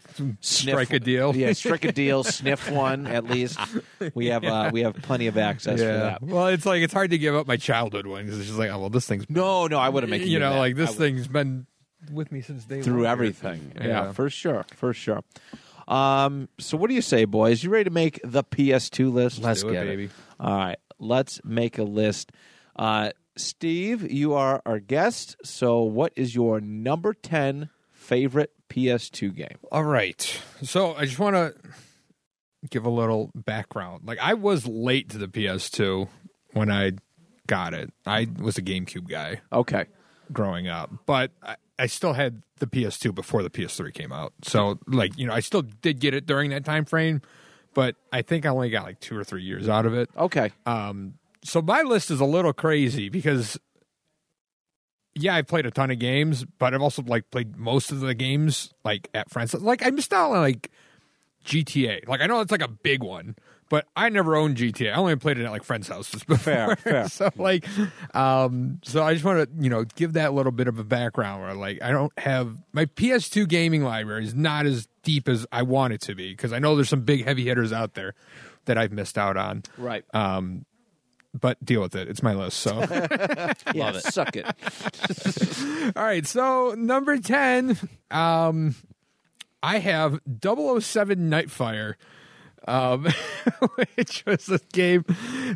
sniff, 0.42 0.74
Strike 0.74 0.94
a 0.94 1.00
deal. 1.00 1.36
yeah, 1.36 1.52
strike 1.54 1.84
a 1.86 1.92
deal, 1.92 2.24
sniff 2.24 2.70
one 2.70 3.08
at 3.08 3.24
least. 3.26 3.60
We 4.14 4.28
have 4.28 4.44
uh, 4.44 4.70
we 4.72 4.82
have 4.82 4.94
plenty 4.96 5.26
of 5.28 5.38
access 5.38 5.80
for 5.80 5.86
yeah. 5.86 5.98
that. 5.98 6.22
Well, 6.22 6.48
it's 6.48 6.66
like 6.68 6.84
it's 6.84 6.94
hard 6.94 7.10
to 7.12 7.18
give 7.18 7.34
up 7.36 7.48
my 7.48 7.58
childhood 7.58 8.06
one 8.06 8.24
because 8.26 8.38
it's 8.40 8.48
just 8.48 8.60
like, 8.60 8.70
oh 8.70 8.80
well, 8.80 8.90
this 8.92 9.08
thing's 9.08 9.28
No, 9.30 9.66
no, 9.68 9.80
I 9.80 9.90
wouldn't 9.90 10.12
make 10.12 10.22
it. 10.22 10.28
you 10.28 10.38
know, 10.40 10.54
that. 10.54 10.60
like 10.60 10.76
I 10.76 10.78
this 10.78 10.90
would- 10.92 10.98
thing's 11.00 11.28
been 11.28 11.66
with 12.12 12.32
me 12.32 12.42
since 12.42 12.66
day 12.66 12.82
through 12.84 13.04
one. 13.04 13.06
everything. 13.12 13.72
Yeah. 13.76 13.88
Yeah. 13.88 14.12
for 14.12 14.30
sure, 14.30 14.66
for 14.76 14.94
sure. 14.94 15.24
Um, 15.88 16.48
so 16.60 16.78
what 16.78 16.90
do 16.90 16.94
you 16.94 17.02
say, 17.02 17.26
boys? 17.26 17.64
You 17.64 17.70
ready 17.72 17.86
to 17.86 17.90
make 17.90 18.20
the 18.24 18.44
PS2 18.44 19.12
list? 19.12 19.42
Let's 19.42 19.62
do 19.64 19.70
it, 19.70 19.84
baby. 19.86 20.10
All 20.40 20.56
right, 20.56 20.78
let's 21.00 21.42
make 21.44 21.78
a 21.80 21.84
list. 21.84 22.32
Uh, 22.76 23.12
Steve, 23.36 24.12
you 24.12 24.34
are 24.34 24.62
our 24.66 24.80
guest. 24.80 25.36
So, 25.44 25.82
what 25.82 26.14
is 26.16 26.36
your 26.36 26.62
number 26.62 27.14
ten 27.14 27.70
favorite 27.92 28.52
PS2 28.70 29.36
game? 29.36 29.58
All 29.72 29.84
right. 29.84 30.42
So 30.62 30.94
I 30.94 31.06
just 31.06 31.20
want 31.20 31.36
to 31.36 31.54
give 32.70 32.86
a 32.86 32.90
little 32.90 33.32
background. 33.36 34.02
Like 34.06 34.20
I 34.20 34.34
was 34.34 34.68
late 34.68 35.10
to 35.10 35.18
the 35.18 35.28
PS2 35.28 36.08
when 36.54 36.72
I 36.72 36.94
got 37.48 37.74
it. 37.74 37.92
I 38.06 38.28
was 38.40 38.58
a 38.58 38.62
GameCube 38.62 39.08
guy 39.10 39.42
Okay, 39.52 39.86
growing 40.32 40.68
up, 40.68 40.92
but 41.06 41.32
I, 41.42 41.56
I 41.78 41.86
still 41.88 42.14
had 42.14 42.42
the 42.60 42.68
PS2 42.68 43.14
before 43.14 43.44
the 43.44 43.50
PS3 43.50 43.94
came 43.94 44.12
out. 44.12 44.34
So 44.44 44.80
like, 44.88 45.18
you 45.18 45.28
know, 45.28 45.34
I 45.34 45.40
still 45.42 45.62
did 45.62 46.00
get 46.00 46.14
it 46.14 46.26
during 46.26 46.52
that 46.52 46.64
time 46.66 46.86
frame, 46.86 47.22
but 47.74 47.96
I 48.12 48.22
think 48.22 48.46
I 48.46 48.50
only 48.50 48.70
got 48.70 48.86
like 48.86 49.00
2 49.02 49.18
or 49.18 49.24
3 49.24 49.44
years 49.44 49.68
out 49.70 49.86
of 49.86 49.94
it. 49.94 50.10
okay, 50.18 50.52
Um 50.66 51.16
so 51.44 51.62
my 51.62 51.82
list 51.82 52.12
is 52.12 52.20
a 52.20 52.26
little 52.26 52.54
crazy 52.54 53.10
because 53.10 53.60
yeah, 55.16 55.36
I've 55.36 55.48
played 55.48 55.66
a 55.66 55.72
ton 55.72 55.92
of 55.92 56.00
games, 56.00 56.46
but 56.58 56.74
I've 56.74 56.82
also 56.82 57.04
like 57.04 57.30
played 57.30 57.56
most 57.56 57.92
of 57.92 58.00
the 58.00 58.14
games 58.14 58.74
like 58.84 59.10
at 59.14 59.30
friends. 59.30 59.54
Like 59.54 59.86
I 59.86 59.92
missed 59.92 60.14
out 60.14 60.32
on 60.32 60.42
like 60.42 60.72
GTA. 61.46 62.08
Like 62.08 62.22
I 62.22 62.26
know 62.26 62.42
it's 62.42 62.52
like 62.52 62.64
a 62.64 62.68
big 62.68 63.04
one, 63.04 63.36
but 63.70 63.86
I 63.96 64.10
never 64.10 64.36
owned 64.36 64.58
GTA. 64.58 64.94
I 64.94 64.96
only 64.96 65.16
played 65.16 65.38
it 65.38 65.46
at 65.46 65.52
like 65.52 65.64
friends' 65.64 65.88
houses 65.88 66.24
before. 66.28 66.38
Fair, 66.38 66.76
fair. 66.78 67.10
so 67.10 67.30
like, 67.36 67.66
um, 68.16 68.80
so 68.84 69.04
I 69.04 69.14
just 69.14 69.26
want 69.26 69.50
to 69.50 69.64
you 69.64 69.70
know 69.70 69.84
give 69.84 70.14
that 70.14 70.34
little 70.34 70.52
bit 70.52 70.68
of 70.68 70.80
a 70.80 70.84
background 70.84 71.44
where 71.44 71.54
like 71.54 71.82
I 71.82 71.92
don't 71.92 72.18
have 72.18 72.58
my 72.72 72.86
PS2 72.86 73.48
gaming 73.48 73.84
library 73.84 74.24
is 74.24 74.34
not 74.34 74.66
as 74.66 74.88
deep 75.04 75.30
as 75.30 75.46
I 75.52 75.62
want 75.62 75.94
it 75.94 76.02
to 76.02 76.16
be 76.16 76.32
because 76.32 76.54
I 76.54 76.60
know 76.60 76.76
there's 76.76 76.90
some 76.90 77.02
big 77.02 77.26
heavy 77.26 77.46
hitters 77.46 77.72
out 77.72 77.94
there 77.94 78.16
that 78.66 78.78
I've 78.78 78.92
missed 78.92 79.18
out 79.18 79.38
on. 79.38 79.64
Right. 79.78 80.06
Um, 80.14 80.66
but 81.40 81.64
deal 81.64 81.82
with 81.82 81.96
it. 81.96 82.08
It's 82.08 82.22
my 82.24 82.34
list. 82.34 82.60
So. 82.60 82.80
yeah, 82.90 83.56
Love 83.76 83.96
it. 83.96 84.04
suck 84.04 84.36
it. 84.36 84.46
All 85.98 86.04
right, 86.04 86.26
so 86.26 86.76
number 86.78 87.18
10, 87.18 87.78
um, 88.12 88.76
I 89.62 89.80
have 89.80 90.20
007 90.42 91.30
Nightfire, 91.30 91.96
um, 92.68 93.08
which 93.96 94.24
was 94.26 94.50
a 94.50 94.60
game 94.72 95.06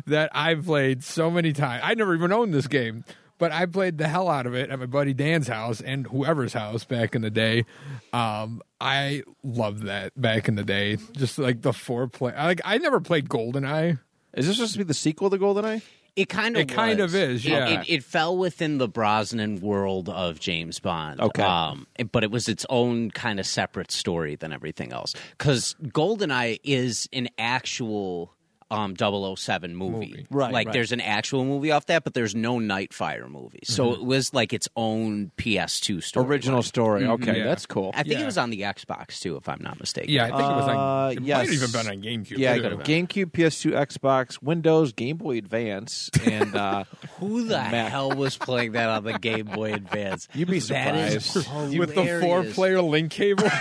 that 0.06 0.30
I've 0.34 0.64
played 0.64 1.04
so 1.04 1.30
many 1.30 1.52
times. 1.52 1.82
I 1.84 1.94
never 1.94 2.14
even 2.14 2.32
owned 2.32 2.52
this 2.52 2.66
game, 2.66 3.04
but 3.38 3.52
I 3.52 3.66
played 3.66 3.98
the 3.98 4.08
hell 4.08 4.28
out 4.28 4.46
of 4.46 4.54
it 4.54 4.70
at 4.70 4.78
my 4.78 4.86
buddy 4.86 5.14
Dan's 5.14 5.48
house 5.48 5.80
and 5.80 6.06
whoever's 6.06 6.52
house 6.52 6.84
back 6.84 7.14
in 7.14 7.22
the 7.22 7.30
day. 7.30 7.64
Um, 8.12 8.62
I 8.80 9.22
loved 9.44 9.84
that 9.84 10.20
back 10.20 10.48
in 10.48 10.56
the 10.56 10.64
day. 10.64 10.98
Just 11.12 11.38
like 11.38 11.62
the 11.62 11.70
foreplay. 11.72 12.36
Like 12.36 12.60
I 12.64 12.78
never 12.78 13.00
played 13.00 13.28
GoldenEye. 13.28 13.98
Is 14.38 14.46
this 14.46 14.56
supposed 14.56 14.72
to 14.72 14.78
be 14.78 14.84
the 14.84 14.94
sequel 14.94 15.30
to 15.30 15.36
GoldenEye? 15.36 15.82
It 16.16 16.28
kind 16.28 16.56
of 16.56 16.62
It 16.62 16.68
kind 16.68 16.98
of 16.98 17.14
is, 17.14 17.44
yeah. 17.44 17.80
It, 17.80 17.88
it 17.88 18.04
fell 18.04 18.36
within 18.36 18.78
the 18.78 18.88
Brosnan 18.88 19.60
world 19.60 20.08
of 20.08 20.40
James 20.40 20.80
Bond. 20.80 21.20
Okay. 21.20 21.42
Um, 21.42 21.86
but 22.10 22.24
it 22.24 22.30
was 22.30 22.48
its 22.48 22.66
own 22.68 23.10
kind 23.12 23.38
of 23.38 23.46
separate 23.46 23.92
story 23.92 24.34
than 24.34 24.52
everything 24.52 24.92
else. 24.92 25.14
Because 25.36 25.76
GoldenEye 25.82 26.58
is 26.64 27.08
an 27.12 27.28
actual 27.38 28.34
um, 28.70 28.94
007 28.96 29.74
movie. 29.74 29.92
Movie. 30.10 30.26
Right, 30.30 30.52
Like 30.52 30.66
right. 30.66 30.72
there's 30.72 30.92
an 30.92 31.00
actual 31.00 31.44
movie 31.44 31.70
off 31.70 31.86
that, 31.86 32.04
but 32.04 32.14
there's 32.14 32.34
no 32.34 32.58
Nightfire 32.58 33.28
movie. 33.30 33.60
So 33.64 33.84
Mm-hmm. 33.92 34.00
it 34.02 34.06
was 34.06 34.34
like 34.34 34.52
its 34.52 34.68
own 34.76 35.30
PS2 35.38 36.02
story. 36.02 36.26
Original 36.26 36.62
story. 36.62 37.06
Okay, 37.06 37.38
Yeah. 37.38 37.44
that's 37.44 37.64
cool. 37.66 37.90
I 37.94 38.02
think 38.02 38.14
Yeah. 38.14 38.22
it 38.22 38.26
was 38.26 38.36
on 38.38 38.50
the 38.50 38.62
Xbox 38.62 39.20
too, 39.20 39.36
if 39.36 39.48
I'm 39.48 39.62
not 39.62 39.78
mistaken. 39.80 40.10
Yeah, 40.12 40.24
I 40.24 40.28
think 40.28 40.40
it 40.40 40.54
was 40.54 40.68
Uh, 40.68 40.68
like 41.08 41.16
it 41.18 41.22
yes. 41.24 41.36
might 41.38 41.44
have 41.46 41.54
even 41.54 41.70
been 41.72 41.88
on 41.88 42.02
GameCube. 42.24 42.38
Yeah, 42.38 42.54
It. 42.54 42.62
GameCube, 42.80 43.32
PS2, 43.32 43.72
Xbox, 43.72 44.42
Windows, 44.42 44.92
Game 44.92 45.16
Boy 45.16 45.38
Advance, 45.38 46.10
and 46.26 46.54
uh, 46.54 46.84
Who 47.20 47.44
the 47.44 47.56
Mac. 47.56 47.90
hell 47.90 48.10
was 48.12 48.36
playing 48.36 48.72
that 48.72 48.88
on 48.88 49.04
the 49.04 49.18
Game 49.18 49.46
Boy 49.46 49.72
Advance? 49.72 50.28
You'd 50.34 50.48
be 50.50 50.58
That 50.60 50.94
is 50.94 51.24
surprised. 51.24 51.78
with 51.78 51.94
the 51.94 52.18
four 52.20 52.44
player 52.44 52.82
link 52.82 53.10
cable. 53.12 53.48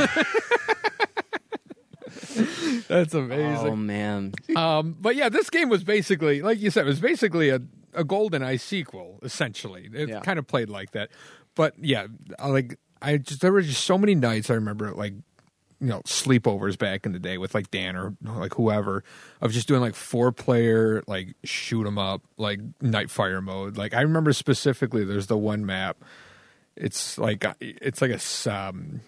That's 3.04 3.14
amazing. 3.14 3.68
Oh 3.68 3.76
man, 3.76 4.34
Um, 4.56 4.96
but 5.00 5.16
yeah, 5.16 5.30
this 5.30 5.50
game 5.50 5.70
was 5.70 5.84
basically, 5.84 6.42
like 6.42 6.60
you 6.60 6.70
said, 6.72 6.86
it 6.86 6.90
was 6.90 7.00
basically 7.00 7.50
a, 7.50 7.60
a 7.94 8.04
GoldenEye 8.04 8.60
sequel. 8.60 9.20
Essentially, 9.24 9.90
it 9.94 10.10
Yeah. 10.10 10.20
kind 10.22 10.40
of 10.40 10.48
played 10.48 10.70
like 10.70 10.92
that. 10.92 11.10
But 11.56 11.74
yeah, 11.80 12.08
like 12.46 12.78
I 13.02 13.18
just 13.18 13.42
there 13.42 13.52
were 13.52 13.62
just 13.62 13.84
so 13.84 13.98
many 13.98 14.16
nights 14.16 14.50
I 14.50 14.54
remember 14.56 14.92
like 14.92 15.14
you 15.80 15.88
know 15.88 16.02
sleepovers 16.08 16.76
back 16.78 17.06
in 17.06 17.12
the 17.12 17.20
day 17.20 17.38
with 17.38 17.54
like 17.54 17.70
Dan 17.70 17.96
or 17.96 18.16
like 18.24 18.56
whoever 18.56 19.04
of 19.42 19.52
just 19.52 19.68
doing 19.68 19.82
like 19.82 19.94
four 19.96 20.32
player 20.32 21.04
like 21.08 21.36
shoot 21.44 21.86
'em 21.86 21.98
up 22.00 22.22
like 22.38 22.60
Nightfire 22.80 23.44
mode. 23.44 23.78
Like 23.78 23.94
I 23.94 24.02
remember 24.02 24.34
specifically, 24.34 25.04
there's 25.04 25.28
the 25.28 25.38
one 25.38 25.66
map. 25.66 25.98
It's 26.76 27.18
like 27.18 27.44
it's 27.60 28.02
like 28.02 28.12
a 28.12 28.52
um, 28.52 29.02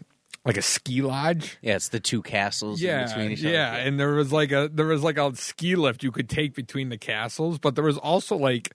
like 0.45 0.57
a 0.57 0.61
ski 0.61 1.01
lodge 1.01 1.57
yeah, 1.61 1.75
it's 1.75 1.89
the 1.89 1.99
two 1.99 2.21
castles. 2.21 2.81
in 2.81 2.87
yeah, 2.87 3.05
between 3.07 3.31
each 3.31 3.39
other. 3.39 3.53
yeah, 3.53 3.75
and 3.75 3.99
there 3.99 4.13
was 4.13 4.31
like 4.31 4.51
a 4.51 4.69
there 4.71 4.85
was 4.85 5.03
like 5.03 5.17
a 5.17 5.35
ski 5.35 5.75
lift 5.75 6.03
you 6.03 6.11
could 6.11 6.29
take 6.29 6.55
between 6.55 6.89
the 6.89 6.97
castles, 6.97 7.59
but 7.59 7.75
there 7.75 7.83
was 7.83 7.97
also 7.97 8.35
like 8.37 8.73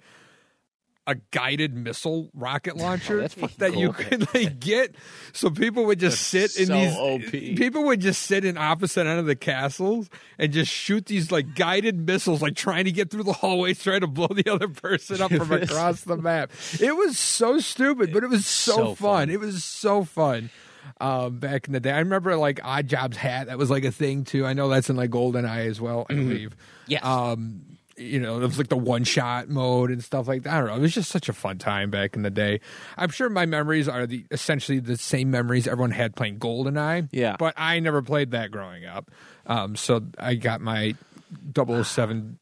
a 1.07 1.17
guided 1.33 1.75
missile 1.75 2.31
rocket 2.35 2.75
oh, 2.79 2.83
launcher 2.83 3.21
that's 3.21 3.35
fucking 3.35 3.57
that 3.59 3.77
you 3.77 3.93
could 3.93 4.33
like 4.35 4.59
get. 4.61 4.95
So 5.33 5.51
people 5.51 5.85
would 5.87 6.01
just 6.01 6.21
sit 6.29 6.57
in 6.57 6.67
so 6.67 6.75
these. 6.75 6.97
OP. 6.97 7.31
People 7.31 7.85
would 7.85 8.01
just 8.01 8.23
sit 8.23 8.45
in 8.45 8.57
opposite 8.57 9.07
end 9.07 9.19
of 9.19 9.27
the 9.27 9.37
castles 9.37 10.09
and 10.39 10.53
just 10.53 10.71
shoot 10.71 11.07
these 11.07 11.31
like 11.31 11.55
guided 11.55 12.07
missiles, 12.07 12.41
like 12.43 12.57
trying 12.57 12.85
to 12.85 12.93
get 12.93 13.11
through 13.11 13.25
the 13.25 13.33
hallways, 13.33 13.83
trying 13.83 14.01
to 14.01 14.07
blow 14.07 14.29
the 14.29 14.51
other 14.51 14.69
person 14.69 15.21
up 15.21 15.33
from 15.33 15.53
across 15.63 16.03
the 16.03 16.17
map. 16.17 16.51
It 16.81 16.97
was 16.97 17.19
so 17.19 17.59
stupid, 17.59 18.13
but 18.13 18.23
it 18.25 18.31
was 18.31 18.47
so, 18.47 18.73
So 18.75 18.85
fun. 18.95 18.97
fun. 18.97 19.31
It 19.31 19.41
was 19.41 19.65
so 19.65 20.05
fun 20.05 20.51
um, 21.01 21.39
back 21.39 21.67
in 21.67 21.73
the 21.73 21.81
day. 21.81 21.93
I 21.93 21.99
remember 21.99 22.37
like 22.37 22.61
Oddjob's 22.61 23.17
hat 23.17 23.49
that 23.49 23.59
was 23.59 23.71
like 23.71 23.85
a 23.85 23.93
thing 23.93 24.25
too. 24.25 24.47
I 24.47 24.53
know 24.53 24.69
that's 24.69 24.91
in 24.91 24.97
like 24.97 25.11
GoldenEye 25.11 25.67
as 25.69 25.81
well. 25.81 26.07
I 26.09 26.15
believe. 26.15 26.57
Yes. 26.87 27.05
Um, 27.05 27.63
you 27.97 28.19
know, 28.19 28.37
it 28.37 28.41
was 28.41 28.59
like 28.59 28.69
the 28.69 28.77
one 28.77 29.05
shot 29.05 29.49
mode 29.49 29.91
and 29.91 30.03
stuff 30.03 30.27
like 30.27 30.43
that. 30.43 30.55
I 30.55 30.59
don't 30.59 30.69
know. 30.69 30.75
It 30.75 30.81
was 30.81 30.95
just 30.95 31.11
such 31.11 31.29
a 31.29 31.33
fun 31.33 31.59
time 31.59 31.91
back 31.91 32.17
in 32.17 32.23
the 32.23 32.31
day. 32.31 32.61
I'm 32.97 33.11
sure 33.11 33.29
my 33.31 33.47
memories 33.47 33.89
are 33.89 34.07
the 34.07 34.27
essentially 34.31 34.81
the 34.81 34.97
same 34.97 35.31
memories 35.31 35.69
everyone 35.69 35.93
had 35.93 36.17
playing 36.17 36.39
GoldenEye. 36.39 37.09
Yeah. 37.13 37.37
But 37.39 37.55
I 37.57 37.81
never 37.81 38.03
played 38.03 38.33
that 38.33 38.51
growing 38.51 38.85
up. 38.85 39.11
Um, 39.47 39.77
so 39.77 40.03
I 40.19 40.35
got 40.35 40.61
my 40.61 40.95
007 41.55 42.39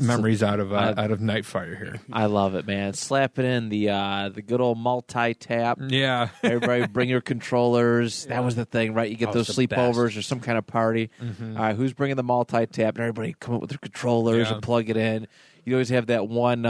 memories 0.00 0.42
out 0.42 0.58
of 0.60 0.72
uh, 0.72 0.76
Uh, 0.76 0.94
out 0.96 1.10
of 1.10 1.20
Nightfire 1.20 1.76
here. 1.76 2.00
I 2.12 2.26
love 2.26 2.54
it, 2.54 2.66
man. 2.66 2.94
Slap 2.94 3.38
it 3.38 3.44
in 3.44 3.68
the 3.68 3.90
uh, 3.90 4.28
the 4.30 4.42
good 4.42 4.60
old 4.60 4.78
multi 4.78 5.34
tap. 5.34 5.78
Yeah. 5.80 6.28
Everybody 6.42 6.86
bring 6.86 7.08
your 7.08 7.20
controllers. 7.20 8.24
That 8.26 8.42
was 8.44 8.56
the 8.56 8.64
thing, 8.64 8.94
right? 8.94 9.10
You 9.10 9.16
get 9.16 9.28
Oh, 9.28 9.32
those 9.32 9.48
sleepovers 9.48 10.16
or 10.18 10.22
some 10.22 10.40
kind 10.40 10.58
of 10.58 10.66
party. 10.66 11.10
All 11.20 11.54
right, 11.54 11.76
who's 11.76 11.92
bringing 11.92 12.16
the 12.16 12.22
multi 12.22 12.66
tap? 12.66 12.94
And 12.96 13.02
everybody 13.02 13.34
come 13.38 13.54
up 13.54 13.60
with 13.60 13.70
their 13.70 13.78
controllers 13.78 14.48
Yeah. 14.48 14.54
and 14.54 14.62
plug 14.62 14.88
it 14.90 14.96
in. 14.96 15.26
You 15.64 15.74
always 15.74 15.90
have 15.90 16.06
that 16.06 16.26
one. 16.28 16.64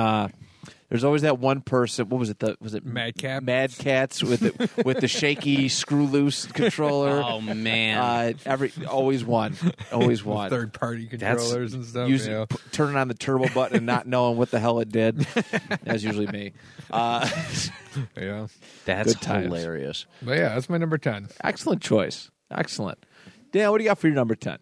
There's 0.90 1.04
always 1.04 1.22
that 1.22 1.38
one 1.38 1.60
person. 1.60 2.08
What 2.08 2.18
was 2.18 2.30
it? 2.30 2.40
The 2.40 2.56
was 2.60 2.74
it 2.74 2.84
Madcap? 2.84 3.44
Mad 3.44 3.70
Catz 3.70 4.22
with 4.24 4.40
the 4.40 4.82
with 4.84 4.98
the 5.00 5.06
shaky 5.08 5.68
screw 5.70 6.04
loose 6.04 6.46
controller. 6.46 7.22
Oh 7.24 7.40
man, 7.40 7.96
Uh, 7.98 8.32
every 8.44 8.72
always 8.88 9.24
one, 9.24 9.54
always 9.92 10.24
one. 10.24 10.50
Third 10.50 10.72
party 10.74 11.06
controllers 11.06 11.74
and 11.74 11.84
stuff. 11.84 12.08
Using 12.08 12.32
yeah. 12.32 12.44
p- 12.48 12.56
turning 12.72 12.96
on 12.96 13.06
the 13.06 13.14
turbo 13.14 13.48
button 13.54 13.76
and 13.78 13.86
not 13.86 14.06
knowing 14.08 14.36
what 14.36 14.50
the 14.50 14.58
hell 14.58 14.80
it 14.80 14.90
did. 14.90 15.16
That's 15.84 16.02
usually 16.02 16.26
me. 16.26 16.52
Uh, 16.90 17.28
yeah. 18.16 18.48
that's 18.84 19.14
good 19.14 19.42
hilarious. 19.44 20.06
But 20.20 20.38
yeah, 20.38 20.48
that's 20.50 20.68
my 20.68 20.76
number 20.76 20.98
10. 20.98 21.28
excellent 21.44 21.82
choice. 21.82 22.30
Excellent. 22.50 22.98
Dan, 23.52 23.70
what 23.70 23.78
do 23.78 23.84
you 23.84 23.90
got 23.90 23.98
for 23.98 24.08
your 24.08 24.16
number 24.16 24.34
ten? 24.34 24.58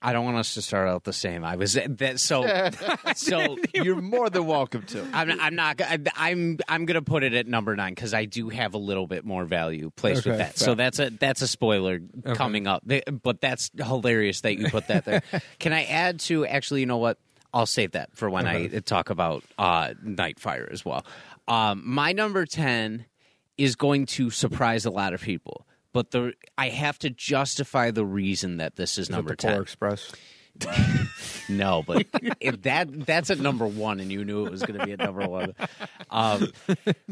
I 0.00 0.12
don't 0.12 0.24
want 0.24 0.36
us 0.36 0.54
to 0.54 0.62
start 0.62 0.88
out 0.88 1.04
the 1.04 1.12
same. 1.12 1.44
I 1.44 1.56
was 1.56 1.72
that 1.74 2.20
so 2.20 2.46
so. 3.16 3.56
You're 3.74 4.00
more 4.00 4.30
than 4.30 4.46
welcome 4.46 4.82
to. 4.84 5.04
I'm, 5.12 5.40
I'm 5.40 5.54
not. 5.56 5.80
I- 5.80 5.98
I'm. 6.16 6.58
I'm 6.68 6.86
gonna 6.86 7.02
put 7.02 7.24
it 7.24 7.34
at 7.34 7.46
number 7.46 7.74
nine 7.74 7.94
because 7.94 8.14
I 8.14 8.24
do 8.24 8.48
have 8.48 8.74
a 8.74 8.78
little 8.78 9.06
bit 9.06 9.24
more 9.24 9.44
value 9.44 9.90
placed 9.96 10.24
with 10.24 10.34
Okay, 10.34 10.44
that. 10.44 10.58
So 10.58 10.74
that's 10.74 10.98
a 11.00 11.10
that's 11.10 11.42
a 11.42 11.48
spoiler 11.48 12.00
coming 12.34 12.66
up. 12.66 12.84
But 13.22 13.40
that's 13.40 13.70
hilarious 13.76 14.42
that 14.42 14.56
you 14.56 14.68
put 14.68 14.86
that 14.86 15.04
there. 15.04 15.22
Can 15.58 15.72
I 15.72 15.84
add 15.84 16.20
to? 16.20 16.46
Actually, 16.46 16.80
you 16.80 16.86
know 16.86 16.98
what? 16.98 17.18
I'll 17.52 17.66
save 17.66 17.92
that 17.92 18.14
for 18.14 18.28
when 18.30 18.46
I 18.46 18.68
talk 18.80 19.10
about 19.10 19.42
uh, 19.58 19.94
Nightfire 20.04 20.70
as 20.70 20.84
well. 20.84 21.04
Um, 21.48 21.82
my 21.84 22.12
number 22.12 22.44
ten 22.46 23.06
is 23.56 23.74
going 23.74 24.06
to 24.06 24.30
surprise 24.30 24.84
a 24.84 24.90
lot 24.90 25.12
of 25.14 25.20
people, 25.22 25.66
but 25.98 26.12
the 26.12 26.32
I 26.56 26.68
have 26.68 26.96
to 27.00 27.10
justify 27.10 27.90
the 27.90 28.04
reason 28.04 28.58
that 28.58 28.76
this 28.76 28.98
is, 28.98 29.10
number 29.10 29.30
the 29.30 29.36
Polar 29.36 29.54
ten. 29.54 29.62
Express. 29.62 30.12
No, 31.50 31.82
but 31.86 32.06
if 32.40 32.62
that 32.62 33.06
that's 33.06 33.30
at 33.30 33.38
number 33.40 33.66
one, 33.66 34.00
and 34.00 34.12
you 34.12 34.22
knew 34.24 34.44
it 34.46 34.50
was 34.50 34.62
going 34.62 34.78
to 34.78 34.84
be 34.84 34.92
at 34.92 34.98
number 34.98 35.26
one. 35.26 35.54
Um, 36.10 36.52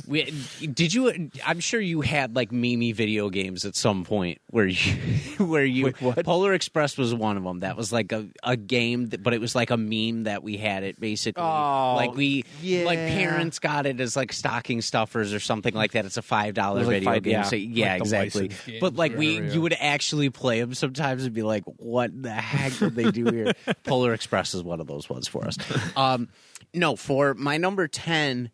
we, 0.07 0.25
did 0.61 0.93
you? 0.93 1.31
I'm 1.45 1.61
sure 1.61 1.81
you 1.81 2.03
had 2.03 2.37
like 2.37 2.53
Mimi 2.53 2.93
video 2.93 3.31
games 3.31 3.65
at 3.65 3.75
some 3.75 4.05
point 4.05 4.39
where 4.51 4.67
you 4.67 4.93
where 5.39 5.65
you 5.65 5.87
Wait, 5.87 6.03
what? 6.03 6.25
Polar 6.25 6.53
Express 6.53 6.99
was 6.99 7.15
one 7.15 7.39
of 7.39 7.45
them. 7.45 7.61
That 7.61 7.77
was 7.79 7.93
like 7.93 8.13
a, 8.13 8.27
a 8.43 8.57
game, 8.57 9.07
that, 9.07 9.23
but 9.23 9.33
it 9.33 9.41
was 9.41 9.55
like 9.55 9.71
a 9.71 9.77
meme 9.79 10.25
that 10.25 10.43
we 10.43 10.59
had 10.59 10.83
it 10.83 11.01
basically. 11.01 11.43
Oh, 11.43 11.95
like 11.97 12.15
we 12.15 12.45
like 12.63 12.99
parents 12.99 13.59
got 13.59 13.87
it 13.87 14.01
as 14.01 14.17
like 14.17 14.35
stocking 14.35 14.83
stuffers 14.83 15.33
or 15.33 15.41
something 15.41 15.73
like 15.75 15.93
that. 15.93 16.05
It's 16.05 16.19
a 16.19 16.23
five 16.23 16.53
dollar 16.53 16.81
like 16.81 16.89
video 16.89 17.11
five- 17.13 17.23
game. 17.23 17.33
yeah. 17.33 17.43
So 17.43 17.57
yeah, 17.57 17.93
Like 17.95 18.01
exactly. 18.03 18.51
But 18.81 18.97
like 18.97 19.17
we, 19.17 19.41
you 19.51 19.63
would 19.63 19.77
actually 19.79 20.29
play 20.29 20.61
them 20.61 20.75
sometimes 20.75 21.25
and 21.25 21.33
be 21.35 21.43
like, 21.43 21.65
"What 21.65 22.11
the 22.23 22.33
heck 22.33 22.73
did 22.79 22.95
they 22.95 23.11
do 23.11 23.25
here?" 23.37 23.53
Polar 23.85 24.13
Express 24.15 24.55
is 24.55 24.63
one 24.63 24.81
of 24.81 24.87
those 24.87 25.09
ones 25.09 25.29
for 25.29 25.47
us. 25.47 25.57
Um, 25.97 26.29
no, 26.75 26.97
for 26.97 27.35
my 27.35 27.57
number 27.59 27.87
ten, 27.89 28.51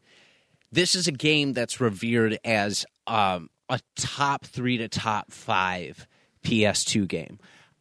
this 0.71 0.95
is 0.95 1.09
a 1.09 1.13
game 1.13 1.53
that's 1.55 1.81
revered 1.81 2.39
as 2.45 2.85
um, 3.07 3.49
a 3.69 3.81
top 3.97 4.45
three 4.45 4.77
to 4.79 4.89
top 4.89 5.33
five 5.33 6.07
PS2 6.45 7.07
game. 7.09 7.39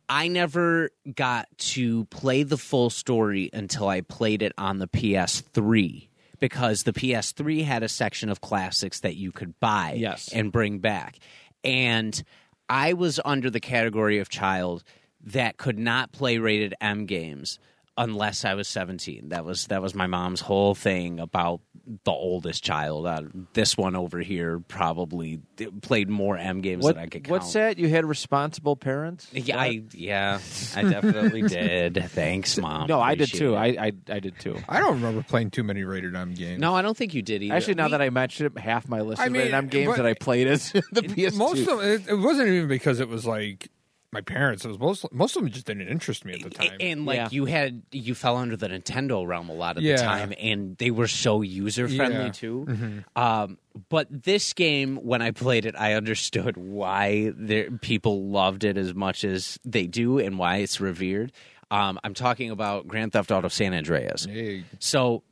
I 0.10 0.28
never 0.28 0.90
got 1.16 1.48
to 1.58 2.04
play 2.06 2.44
the 2.44 2.58
full 2.58 2.90
story 2.90 3.50
until 3.54 3.88
I 3.88 4.02
played 4.02 4.42
it 4.42 4.52
on 4.58 4.80
the 4.80 4.88
PS3 4.88 6.08
because 6.40 6.84
the 6.84 6.92
PS3 6.92 7.64
had 7.64 7.82
a 7.84 7.88
section 7.88 8.30
of 8.30 8.42
classics 8.42 9.00
that 9.02 9.16
you 9.16 9.32
could 9.32 9.58
buy 9.60 9.94
Yes. 9.98 10.30
and 10.34 10.52
bring 10.52 10.80
back. 10.80 11.18
And 11.64 12.22
I 12.68 12.92
was 12.94 13.20
under 13.24 13.50
the 13.50 13.60
category 13.62 14.20
of 14.20 14.28
child 14.28 14.84
that 15.26 15.58
could 15.58 15.78
not 15.80 16.12
play 16.12 16.38
rated 16.38 16.74
M 16.82 17.06
games 17.06 17.60
unless 17.98 18.46
I 18.46 18.54
was 18.54 18.68
17. 18.70 19.30
That 19.30 19.44
was 19.46 19.68
that 19.68 19.82
was 19.82 19.94
my 19.94 20.08
mom's 20.08 20.40
whole 20.42 20.74
thing 20.74 21.20
about 21.20 21.60
the 22.06 22.12
oldest 22.12 22.64
child. 22.64 23.06
Uh, 23.06 23.24
this 23.54 23.76
one 23.78 23.96
over 23.98 24.20
here 24.20 24.60
probably 24.60 25.42
played 25.82 26.10
more 26.10 26.38
M 26.38 26.62
games 26.62 26.84
What, 26.84 26.96
than 26.96 27.04
I 27.04 27.08
could 27.08 27.26
count. 27.26 27.32
what's 27.32 27.54
that? 27.54 27.78
You 27.78 27.90
had 27.90 28.06
responsible 28.06 28.78
parents? 28.78 29.28
Yeah, 29.34 29.60
I 29.60 29.84
yeah, 29.92 30.40
I 30.76 30.84
definitely 30.84 31.42
did. 31.48 32.02
Thanks, 32.12 32.58
mom. 32.58 32.88
no, 32.88 33.02
I 33.02 33.16
did 33.16 33.28
too. 33.34 33.56
I, 33.56 33.66
I 33.68 33.92
I 34.10 34.20
did 34.20 34.40
too. 34.40 34.58
I 34.70 34.80
don't 34.80 34.94
remember 34.96 35.22
playing 35.24 35.52
too 35.52 35.64
many 35.64 35.84
rated 35.84 36.16
M 36.16 36.34
games. 36.34 36.62
no, 36.62 36.74
I 36.74 36.82
don't 36.82 36.96
think 36.96 37.14
you 37.14 37.22
did 37.22 37.44
either. 37.44 37.56
Actually, 37.56 37.76
now 37.76 37.86
We- 37.86 37.92
that 37.92 38.02
I 38.02 38.10
mentioned 38.10 38.54
it, 38.56 38.60
half 38.62 38.88
my 38.88 39.02
list 39.02 39.22
I 39.22 39.26
of 39.26 39.32
mean, 39.34 39.42
rated 39.42 39.54
M 39.54 39.68
games 39.68 39.98
that 39.98 40.06
I 40.06 40.14
played 40.14 40.48
is 40.48 40.72
the 40.94 41.02
PS2. 41.02 41.36
most 41.36 41.68
of 41.68 41.82
it, 41.84 42.08
it 42.08 42.16
wasn't 42.16 42.48
even 42.48 42.70
because 42.70 43.00
it 43.02 43.10
was 43.10 43.26
like 43.26 43.70
my 44.14 44.22
parents. 44.22 44.66
It 44.66 44.68
was 44.68 44.80
most 44.80 45.06
most 45.14 45.36
of 45.36 45.44
them 45.44 45.52
just 45.52 45.66
didn't 45.66 45.88
interest 45.88 46.26
me 46.26 46.34
at 46.34 46.42
the 46.42 46.50
time. 46.50 46.78
and 46.80 47.06
like 47.06 47.16
Yeah. 47.18 47.28
you 47.32 47.46
had 47.46 47.82
you 47.92 48.14
fell 48.16 48.36
under 48.38 48.58
the 48.58 48.68
Nintendo 48.68 49.26
realm 49.26 49.50
a 49.50 49.54
lot 49.54 49.78
of 49.78 49.84
Yeah. 49.84 49.96
the 49.98 50.04
time, 50.04 50.34
and 50.40 50.78
they 50.78 50.92
were 50.92 51.08
so 51.08 51.42
user 51.42 51.88
friendly 51.88 52.16
Yeah. 52.26 52.30
Mm-hmm. 52.30 52.88
too. 52.98 53.04
Um, 53.16 53.58
but 53.90 54.08
this 54.10 54.52
game, 54.54 54.98
when 54.98 55.22
I 55.22 55.32
played 55.32 55.66
it, 55.66 55.76
I 55.78 55.94
understood 55.94 56.58
why 56.58 57.32
there, 57.36 57.72
people 57.72 58.26
loved 58.28 58.64
it 58.66 58.78
as 58.78 58.94
much 58.94 59.24
as 59.24 59.58
they 59.64 59.88
do, 59.88 60.20
and 60.20 60.38
why 60.38 60.58
it's 60.58 60.82
revered. 60.82 61.32
Um, 61.72 61.98
I'm 62.04 62.14
talking 62.14 62.52
about 62.52 62.86
Grand 62.88 63.14
Theft 63.14 63.32
Auto 63.32 63.48
San 63.48 63.74
Andreas. 63.74 64.26
Hey, 64.26 64.66
So 64.80 65.24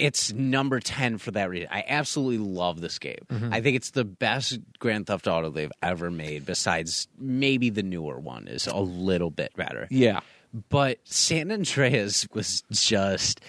it's 0.00 0.32
number 0.32 0.80
10 0.80 1.18
for 1.18 1.30
that 1.32 1.50
reason. 1.50 1.68
I 1.70 1.84
absolutely 1.86 2.38
love 2.38 2.80
this 2.80 2.98
game. 2.98 3.18
Mm-hmm. 3.28 3.52
I 3.52 3.60
think 3.60 3.76
it's 3.76 3.90
the 3.90 4.04
best 4.04 4.58
Grand 4.78 5.06
Theft 5.06 5.26
Auto 5.26 5.50
they've 5.50 5.72
ever 5.82 6.10
made, 6.10 6.46
besides 6.46 7.06
maybe 7.18 7.70
the 7.70 7.82
newer 7.82 8.18
one 8.18 8.48
is 8.48 8.66
a 8.66 8.78
little 8.78 9.30
bit 9.30 9.54
better. 9.56 9.86
yeah. 9.90 10.20
But 10.68 10.98
San 11.04 11.52
Andreas 11.52 12.26
was 12.32 12.64
just 12.72 13.40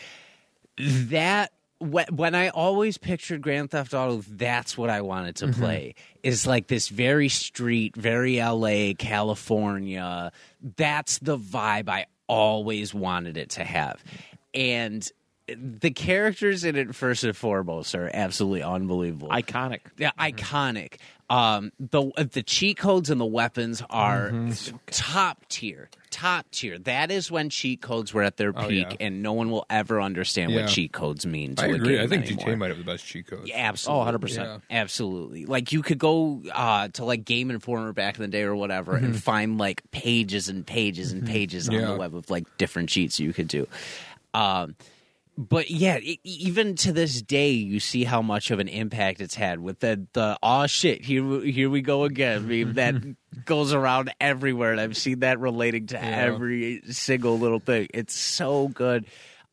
that. 0.77 1.51
When 1.79 2.05
when 2.15 2.35
I 2.35 2.49
always 2.49 2.99
pictured 2.99 3.41
Grand 3.41 3.71
Theft 3.71 3.95
Auto, 3.95 4.21
that's 4.29 4.77
what 4.77 4.91
I 4.91 5.01
wanted 5.01 5.37
to 5.37 5.47
play. 5.47 5.95
Is 6.21 6.45
like 6.45 6.67
this 6.67 6.89
very 6.89 7.27
street, 7.27 7.95
very 7.95 8.37
LA, 8.37 8.93
California. 8.95 10.31
That's 10.61 11.17
the 11.17 11.39
vibe 11.39 11.89
I 11.89 12.05
always 12.27 12.93
wanted 12.93 13.35
it 13.35 13.49
to 13.51 13.63
have. 13.63 14.03
And 14.53 15.11
the 15.57 15.91
characters 15.91 16.63
in 16.63 16.75
it, 16.75 16.93
first 16.95 17.23
and 17.23 17.35
foremost, 17.35 17.95
are 17.95 18.09
absolutely 18.13 18.63
unbelievable. 18.63 19.29
Iconic. 19.29 19.79
Yeah, 19.97 20.11
iconic. 20.19 20.95
Um, 21.29 21.71
the 21.79 22.11
the 22.33 22.43
cheat 22.43 22.77
codes 22.77 23.09
and 23.09 23.19
the 23.21 23.25
weapons 23.25 23.81
are 23.89 24.31
Mm-hmm. 24.31 24.75
top 24.87 25.45
tier, 25.47 25.89
top 26.09 26.45
tier. 26.51 26.77
That 26.77 27.09
is 27.09 27.31
when 27.31 27.49
cheat 27.49 27.81
codes 27.81 28.13
were 28.13 28.21
at 28.23 28.35
their 28.35 28.51
Oh, 28.53 28.67
peak, 28.67 28.87
yeah. 28.89 28.97
and 29.07 29.23
no 29.23 29.31
one 29.31 29.49
will 29.49 29.65
ever 29.69 30.01
understand 30.01 30.51
Yeah. 30.51 30.63
what 30.63 30.69
cheat 30.69 30.91
codes 30.91 31.25
mean. 31.25 31.55
To 31.55 31.63
I 31.63 31.67
a 31.67 31.73
agree. 31.75 31.95
game 31.95 32.03
I 32.03 32.07
think 32.07 32.25
anymore. 32.25 32.47
GTA 32.47 32.57
might 32.57 32.67
have 32.67 32.79
the 32.79 32.83
best 32.83 33.05
cheat 33.05 33.27
codes. 33.27 33.47
Yeah, 33.47 33.59
absolutely. 33.69 34.13
Oh, 34.13 34.17
100%. 34.17 34.35
Yeah. 34.43 34.57
Absolutely. 34.81 35.45
Like 35.45 35.71
you 35.71 35.81
could 35.81 35.99
go 35.99 36.41
uh, 36.53 36.89
to 36.89 37.05
like 37.05 37.23
Game 37.23 37.49
Informer 37.49 37.93
back 37.93 38.15
in 38.17 38.23
the 38.23 38.27
day 38.27 38.41
or 38.43 38.53
whatever 38.55 38.97
and 38.97 39.17
find 39.21 39.57
like 39.57 39.89
pages 39.91 40.49
and 40.49 40.67
pages 40.67 41.13
and 41.13 41.25
pages 41.25 41.69
on 41.69 41.75
Mm-hmm. 41.75 41.91
The 41.91 41.95
web 41.97 42.13
of 42.13 42.29
like 42.29 42.45
different 42.57 42.89
cheats 42.89 43.21
you 43.21 43.31
could 43.31 43.47
do. 43.47 43.67
Um, 44.33 44.75
but 45.37 45.71
yeah, 45.71 45.97
e- 45.99 46.19
even 46.23 46.75
to 46.77 46.91
this 46.91 47.21
day, 47.21 47.51
you 47.51 47.79
see 47.79 48.03
how 48.03 48.21
much 48.21 48.51
of 48.51 48.59
an 48.59 48.67
impact 48.67 49.21
it's 49.21 49.35
had 49.35 49.59
with 49.59 49.79
the 49.79 50.05
the 50.13 50.37
oh 50.43 50.67
shit 50.67 51.03
here 51.05 51.23
we- 51.23 51.51
here 51.51 51.69
we 51.69 51.81
go 51.81 52.03
again 52.03 52.47
meme 52.47 52.73
that 52.73 52.95
goes 53.45 53.73
around 53.73 54.13
everywhere, 54.19 54.71
and 54.71 54.81
I've 54.81 54.97
seen 54.97 55.19
that 55.21 55.39
relating 55.39 55.87
to 55.87 56.03
every 56.03 56.81
single 56.89 57.39
little 57.39 57.59
thing. 57.59 57.87
It's 57.93 58.15
so 58.15 58.67
good. 58.67 59.05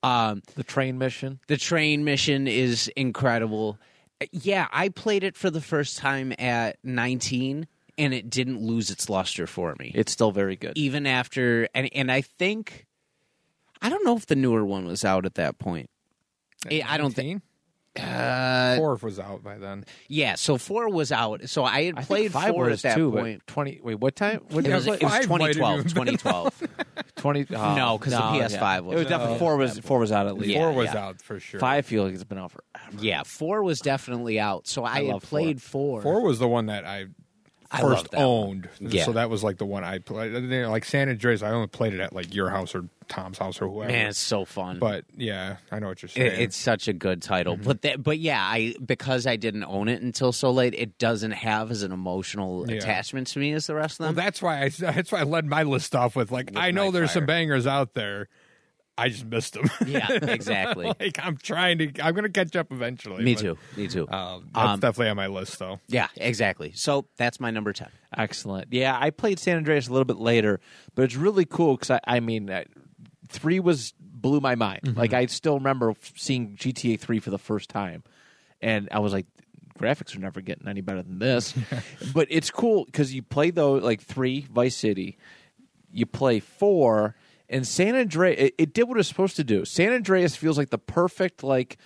Um, 0.02 0.42
The 0.54 0.62
train 0.64 0.98
mission. 0.98 1.40
the 1.48 1.56
train 1.56 2.04
mission 2.04 2.46
is 2.48 2.88
incredible. 2.96 3.78
Yeah, 4.32 4.66
I 4.72 4.88
played 4.88 5.22
it 5.24 5.36
for 5.36 5.48
the 5.50 5.60
first 5.60 5.96
time 5.98 6.32
at 6.40 6.76
19 6.84 7.66
and 7.96 8.14
it 8.14 8.28
didn't 8.30 8.60
lose 8.60 8.90
its 8.90 9.08
luster 9.08 9.46
for 9.46 9.74
me. 9.78 9.92
It's 9.94 10.10
still 10.12 10.30
very 10.32 10.56
good. 10.56 10.72
Even 10.76 11.06
after 11.06 11.68
and 11.74 11.88
and 11.94 12.10
I 12.12 12.20
think 12.22 12.86
I 13.82 13.88
don't 13.88 14.04
know 14.04 14.16
if 14.16 14.26
the 14.26 14.36
newer 14.36 14.64
one 14.64 14.86
was 14.86 15.04
out 15.04 15.24
at 15.26 15.34
that 15.34 15.58
point. 15.58 15.90
I 16.70 16.82
I 16.86 16.98
don't 16.98 17.14
think 17.14 17.42
uh, 17.98 18.76
Four 18.76 18.94
was 19.02 19.18
out 19.18 19.42
by 19.42 19.58
then. 19.58 19.84
yeah, 20.06 20.36
so 20.36 20.56
4 20.56 20.88
was 20.88 21.10
out. 21.10 21.48
So 21.48 21.64
I 21.64 21.82
had 21.84 21.98
I 21.98 22.02
played 22.02 22.30
five 22.32 22.54
4 22.54 22.66
was 22.66 22.84
at 22.84 22.90
that 22.90 22.94
too, 22.96 23.10
point. 23.10 23.42
Twenty. 23.48 23.80
Wait, 23.82 23.96
what 23.98 24.14
time? 24.14 24.40
What 24.50 24.64
It 24.64 24.72
was, 24.72 24.86
you 24.86 24.92
it 24.92 25.02
was 25.02 25.10
Five 25.12 25.28
might 25.28 25.40
have 25.40 25.56
2012. 25.56 25.78
even 25.80 26.04
been 26.04 26.16
2012. 26.18 26.62
Twenty. 27.16 27.46
oh, 27.56 27.74
No, 27.76 27.98
'cause 27.98 28.12
the 28.12 28.18
no, 28.18 28.38
PS5 28.38 28.50
yeah. 28.60 28.80
was 28.80 28.94
It 28.94 28.98
was 28.98 29.06
out. 29.06 29.08
definitely 29.08 29.38
four 29.38 29.56
was 29.56 29.78
four 29.80 29.98
was 29.98 30.12
out 30.12 30.26
at 30.28 30.36
least. 30.36 30.50
Yeah, 30.50 30.58
Four 30.60 30.72
was 30.74 30.86
yeah. 30.94 31.06
out 31.06 31.22
for 31.22 31.40
sure. 31.40 31.58
Five 31.58 31.86
feel 31.86 32.04
like 32.04 32.14
it's 32.14 32.22
been 32.24 32.38
out 32.38 32.52
forever. 32.52 33.02
yeah, 33.04 33.22
4 33.24 33.62
was 33.64 33.80
definitely 33.80 34.38
out. 34.38 34.68
So 34.68 34.84
I, 34.84 34.96
had 35.02 35.04
love 35.06 35.24
four. 35.24 35.40
played 35.40 35.60
4. 35.62 36.02
Four 36.02 36.22
was 36.22 36.38
the 36.38 36.48
one 36.48 36.66
that 36.66 36.84
I 36.84 37.06
I 37.70 37.80
first 37.80 38.12
love 38.12 38.20
one. 38.20 38.22
owned. 38.22 38.68
Yeah. 38.80 39.04
So 39.06 39.12
that 39.12 39.28
was 39.28 39.42
like 39.42 39.58
the 39.58 39.66
one 39.66 39.82
I 39.82 39.98
played. 39.98 40.32
Like 40.32 40.84
San 40.84 41.08
Andreas, 41.08 41.42
I 41.42 41.50
only 41.50 41.66
played 41.66 41.94
it 41.94 42.00
at 42.00 42.12
like 42.12 42.32
your 42.32 42.50
house 42.50 42.74
or 42.76 42.84
Tom's 43.08 43.38
house 43.38 43.60
or 43.60 43.68
whoever. 43.68 43.90
Man, 43.92 44.06
it's 44.08 44.18
so 44.18 44.44
fun. 44.44 44.78
But 44.78 45.04
yeah, 45.16 45.56
I 45.72 45.78
know 45.78 45.88
what 45.88 46.02
you're 46.02 46.08
It, 46.08 46.12
saying. 46.12 46.40
it's 46.42 46.56
such 46.56 46.88
a 46.88 46.92
good 46.92 47.22
title, 47.22 47.56
but 47.56 47.82
that, 47.82 48.02
but 48.02 48.18
yeah, 48.18 48.40
I 48.42 48.74
because 48.84 49.26
I 49.26 49.36
didn't 49.36 49.64
own 49.64 49.88
it 49.88 50.02
until 50.02 50.32
so 50.32 50.50
late, 50.50 50.74
it 50.74 50.98
doesn't 50.98 51.32
have 51.32 51.70
as 51.70 51.82
an 51.82 51.92
emotional 51.92 52.64
Yeah. 52.68 52.76
attachment 52.76 53.26
to 53.28 53.38
me 53.38 53.52
as 53.52 53.66
the 53.66 53.74
rest 53.74 53.94
of 53.94 53.98
them. 53.98 54.06
well, 54.06 54.12
them. 54.14 54.24
that's 54.24 54.42
why 54.42 54.62
I 54.62 54.68
that's 54.92 55.10
why 55.12 55.20
I 55.20 55.24
led 55.24 55.46
my 55.46 55.62
list 55.64 55.94
off 55.94 56.14
with 56.16 56.30
like 56.30 56.52
I 56.56 56.70
know 56.70 56.90
there's 56.90 57.10
some 57.12 57.26
bangers 57.26 57.66
out 57.66 57.94
there. 57.94 58.28
I 59.00 59.10
just 59.10 59.26
missed 59.26 59.52
them. 59.54 59.70
yeah, 59.86 60.08
exactly. 60.22 60.86
like 60.98 61.20
I'm 61.22 61.36
trying 61.36 61.78
to. 61.78 62.04
I'm 62.04 62.16
gonna 62.16 62.28
catch 62.30 62.56
up 62.56 62.72
eventually. 62.72 63.22
me 63.22 63.34
but, 63.36 63.40
too. 63.40 63.58
Me 63.76 63.86
too. 63.86 64.08
Um, 64.10 64.48
that's 64.52 64.66
Um, 64.70 64.80
definitely 64.80 65.10
on 65.10 65.16
my 65.16 65.28
list 65.28 65.56
though. 65.60 65.78
yeah, 65.86 66.08
exactly. 66.16 66.72
So 66.74 67.06
that's 67.16 67.38
my 67.38 67.52
number 67.52 67.72
ten. 67.72 67.90
Excellent. 68.16 68.72
Yeah, 68.72 68.98
I 69.00 69.10
played 69.10 69.38
San 69.38 69.56
Andreas 69.56 69.86
a 69.86 69.92
little 69.92 70.04
bit 70.04 70.16
later, 70.16 70.58
but 70.96 71.02
it's 71.02 71.14
really 71.14 71.44
cool 71.44 71.76
because 71.76 71.90
I, 71.90 72.00
I 72.16 72.18
mean, 72.18 72.46
three 73.28 73.60
was 73.60 73.94
blew 74.00 74.40
my 74.40 74.54
mind. 74.54 74.82
Mm-hmm. 74.82 74.98
Like 74.98 75.12
I 75.12 75.26
still 75.26 75.54
remember 75.58 75.94
seeing 76.16 76.56
GTA 76.56 76.98
three 76.98 77.20
for 77.20 77.30
the 77.30 77.38
first 77.38 77.70
time, 77.70 78.02
and 78.60 78.88
I 78.92 78.98
was 78.98 79.12
like, 79.12 79.26
graphics 79.78 80.14
are 80.16 80.20
never 80.20 80.40
getting 80.40 80.68
any 80.68 80.80
better 80.80 81.02
than 81.02 81.18
this. 81.18 81.54
but 82.14 82.26
it's 82.30 82.50
cool 82.50 82.84
because 82.84 83.14
you 83.14 83.22
play 83.22 83.50
though 83.50 83.74
like 83.74 84.00
three 84.00 84.46
Vice 84.52 84.76
City, 84.76 85.16
you 85.92 86.06
play 86.06 86.40
four. 86.40 87.14
And 87.50 87.66
San 87.66 87.96
Andreas, 87.96 88.38
it, 88.38 88.54
it 88.58 88.74
did 88.74 88.84
what 88.84 88.96
it 88.96 88.98
was 88.98 89.08
supposed 89.08 89.36
to 89.36 89.44
do. 89.44 89.64
San 89.64 89.92
Andreas 89.92 90.36
feels 90.36 90.58
like 90.58 90.68
the 90.68 90.76
perfect, 90.76 91.42
like, 91.42 91.78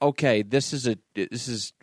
okay, 0.00 0.40
this 0.40 0.72
is 0.72 0.88
a, 0.88 0.96
this 1.14 1.48
is 1.48 1.74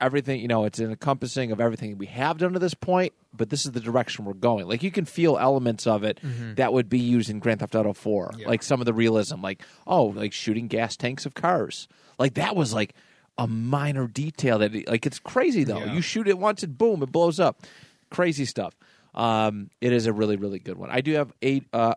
everything 0.00 0.40
you 0.40 0.48
know 0.48 0.64
it's 0.64 0.78
an 0.78 0.90
encompassing 0.90 1.50
of 1.50 1.60
everything 1.60 1.98
we 1.98 2.06
have 2.06 2.38
done 2.38 2.52
to 2.52 2.58
this 2.58 2.74
point 2.74 3.12
but 3.32 3.50
this 3.50 3.66
is 3.66 3.72
the 3.72 3.80
direction 3.80 4.24
we're 4.24 4.32
going. 4.32 4.66
Like 4.66 4.82
you 4.82 4.90
can 4.90 5.04
feel 5.04 5.36
elements 5.38 5.86
of 5.86 6.02
it 6.02 6.18
that 6.56 6.72
would 6.72 6.88
be 6.88 6.98
used 6.98 7.30
in 7.30 7.38
grand 7.40 7.60
theft 7.60 7.74
auto 7.74 7.92
4 7.92 8.32
like 8.46 8.62
some 8.62 8.80
of 8.80 8.86
the 8.86 8.92
realism 8.94 9.40
like 9.42 9.62
oh 9.86 10.06
like 10.06 10.32
shooting 10.32 10.66
gas 10.68 10.96
tanks 10.96 11.26
of 11.26 11.34
cars. 11.34 11.88
Like 12.18 12.34
that 12.34 12.56
was 12.56 12.72
like 12.72 12.94
a 13.36 13.46
minor 13.46 14.06
detail 14.08 14.58
that 14.58 14.88
like 14.88 15.06
it's 15.06 15.18
crazy 15.18 15.64
though. 15.64 15.78
Yeah. 15.78 15.92
you 15.94 16.00
shoot 16.00 16.26
it 16.26 16.38
once 16.38 16.62
and 16.62 16.76
boom 16.76 17.02
it 17.02 17.12
blows 17.12 17.38
up. 17.38 17.62
Crazy 18.10 18.44
stuff. 18.44 18.74
Um 19.14 19.70
it 19.80 19.92
is 19.92 20.06
a 20.06 20.12
really 20.12 20.36
really 20.36 20.58
good 20.58 20.78
one. 20.78 20.90
I 20.90 21.00
do 21.00 21.12
have 21.14 21.32
eight 21.42 21.64
uh 21.72 21.94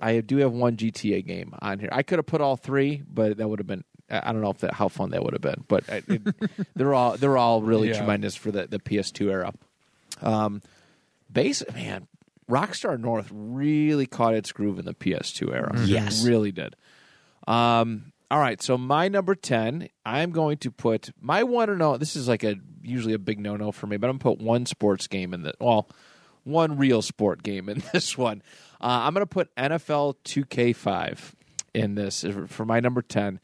I 0.00 0.20
do 0.20 0.36
have 0.38 0.52
one 0.52 0.76
GTA 0.76 1.26
game 1.26 1.54
on 1.60 1.80
here. 1.80 1.88
I 1.90 2.02
could 2.02 2.18
have 2.18 2.26
put 2.26 2.40
all 2.40 2.56
three, 2.56 3.02
but 3.08 3.36
that 3.38 3.48
would 3.48 3.58
have 3.58 3.66
been 3.66 3.84
I 4.10 4.30
I 4.30 4.32
don't 4.32 4.40
know 4.42 4.50
if 4.50 4.58
that, 4.58 4.74
how 4.74 4.88
fun 4.88 5.10
that 5.10 5.22
would 5.22 5.32
have 5.34 5.42
been. 5.42 5.64
But 5.68 5.84
I- 5.90 6.02
it, 6.08 6.22
they're 6.76 6.94
all 6.94 7.16
they're 7.16 7.36
all 7.38 7.62
really 7.62 7.88
Yeah. 7.88 7.98
tremendous 7.98 8.34
for 8.36 8.50
the, 8.50 8.66
the 8.66 8.78
PS2 8.78 9.30
era. 9.30 9.52
Um, 10.22 10.62
base 11.32 11.62
man, 11.74 12.08
Rockstar 12.50 12.98
North 12.98 13.28
really 13.32 14.06
caught 14.06 14.34
its 14.34 14.52
groove 14.52 14.78
in 14.78 14.84
the 14.84 14.94
PS2 14.94 15.52
era. 15.54 15.72
Yes. 15.84 16.24
It 16.24 16.28
really 16.28 16.52
did. 16.52 16.74
Um, 17.46 18.12
all 18.30 18.38
right, 18.38 18.60
so 18.60 18.76
my 18.76 19.08
number 19.08 19.34
ten, 19.34 19.88
I'm 20.04 20.32
going 20.32 20.58
to 20.58 20.70
put 20.70 21.10
my 21.20 21.42
one 21.44 21.70
and 21.70 21.78
no. 21.78 21.96
This 21.96 22.14
is 22.14 22.28
like 22.28 22.44
a 22.44 22.56
usually 22.82 23.14
a 23.14 23.18
big 23.18 23.40
no 23.40 23.56
no 23.56 23.72
for 23.72 23.86
me, 23.86 23.96
but 23.96 24.10
I'm 24.10 24.18
gonna 24.18 24.36
put 24.36 24.44
one 24.44 24.66
sports 24.66 25.06
game 25.06 25.32
in 25.32 25.42
the 25.42 25.54
well, 25.60 25.88
one 26.44 26.76
real 26.76 27.00
sport 27.00 27.42
game 27.42 27.68
in 27.70 27.82
this 27.92 28.18
one. 28.18 28.42
Uh, 28.80 29.00
I'm 29.06 29.14
gonna 29.14 29.24
put 29.26 29.54
NFL 29.56 30.16
2K5 30.24 31.32
in 31.74 31.94
this 31.94 32.24
for 32.48 32.64
my 32.66 32.80
number 32.80 33.00
ten. 33.00 33.40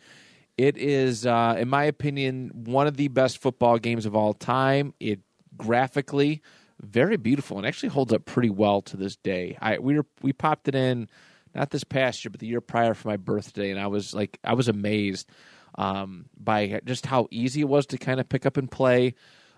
It 0.57 0.77
is, 0.79 1.27
uh, 1.27 1.57
in 1.59 1.69
my 1.69 1.85
opinion, 1.85 2.51
one 2.55 2.87
of 2.87 2.97
the 2.97 3.09
best 3.09 3.38
football 3.38 3.79
games 3.79 4.07
of 4.07 4.14
all 4.14 4.35
time. 4.35 4.95
It 5.01 5.21
graphically 5.57 6.43
very 6.81 7.17
beautiful 7.17 7.57
and 7.59 7.67
actually 7.67 7.88
holds 7.88 8.12
up 8.12 8.25
pretty 8.25 8.51
well 8.51 8.83
to 8.83 8.97
this 8.97 9.17
day. 9.17 9.57
I 9.61 9.79
we 9.79 9.97
were 9.97 10.07
we 10.23 10.33
popped 10.33 10.69
it 10.69 10.75
in 10.75 11.09
not 11.55 11.71
this 11.71 11.85
past 11.85 12.25
year, 12.25 12.31
but 12.31 12.40
the 12.40 12.47
year 12.47 12.61
prior 12.61 12.95
for 12.95 13.09
my 13.09 13.17
birthday, 13.17 13.71
and 13.71 13.81
I 13.81 13.87
was 13.87 14.14
like 14.14 14.38
I 14.45 14.55
was 14.55 14.69
amazed. 14.69 15.29
um, 15.77 16.27
by 16.38 16.81
just 16.85 17.07
how 17.07 17.27
easy 17.31 17.61
it 17.61 17.69
was 17.69 17.87
to 17.87 17.99
kind 17.99 18.21
of 18.21 18.29
pick 18.29 18.47
up 18.47 18.57
and 18.57 18.71
play. 18.71 19.14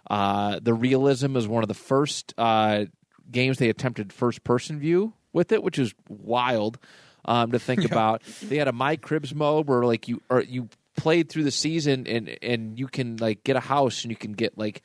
Uh, 0.09 0.61
the 0.63 0.75
realism 0.75 1.37
is 1.37 1.47
one 1.49 1.63
of 1.63 1.69
the 1.69 1.75
first 1.75 2.33
uh, 2.39 2.85
games 3.31 3.59
they 3.59 3.69
attempted 3.69 4.13
first 4.13 4.45
person 4.45 4.79
view 4.79 5.13
with 5.33 5.53
it, 5.53 5.63
which 5.63 5.79
is 5.79 5.95
wild 6.09 6.79
um, 7.25 7.53
to 7.53 7.59
think 7.59 7.85
about. 7.91 8.23
They 8.43 8.57
had 8.57 8.69
a 8.69 8.73
my 8.73 8.97
cribs 8.97 9.35
mode 9.35 9.69
where 9.69 9.85
like 9.85 10.09
you 10.09 10.23
you 10.47 10.69
played 10.97 11.29
through 11.29 11.45
the 11.45 11.51
season 11.51 12.07
and 12.07 12.37
and 12.43 12.79
you 12.79 12.87
can 12.89 13.17
like 13.17 13.45
get 13.45 13.57
a 13.57 13.61
house 13.61 14.03
and 14.03 14.11
you 14.11 14.17
can 14.17 14.33
get 14.33 14.57
like 14.57 14.83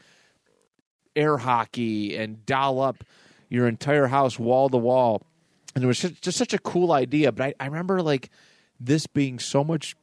air 1.16 1.38
hockey 1.38 2.16
and 2.16 2.46
doll 2.46 2.80
up 2.80 3.04
your 3.50 3.68
entire 3.68 4.08
house 4.08 4.40
wall 4.40 4.70
to 4.70 4.78
wall. 4.78 5.22
And 5.76 5.84
it 5.84 5.88
was 5.88 6.00
just, 6.00 6.38
such 6.38 6.54
a 6.54 6.60
cool 6.60 6.92
idea. 6.92 7.32
But 7.32 7.48
I, 7.48 7.54
I 7.60 7.66
remember 7.68 8.02
like 8.02 8.30
this 8.80 9.08
being 9.08 9.40
so 9.40 9.64
much 9.64 9.96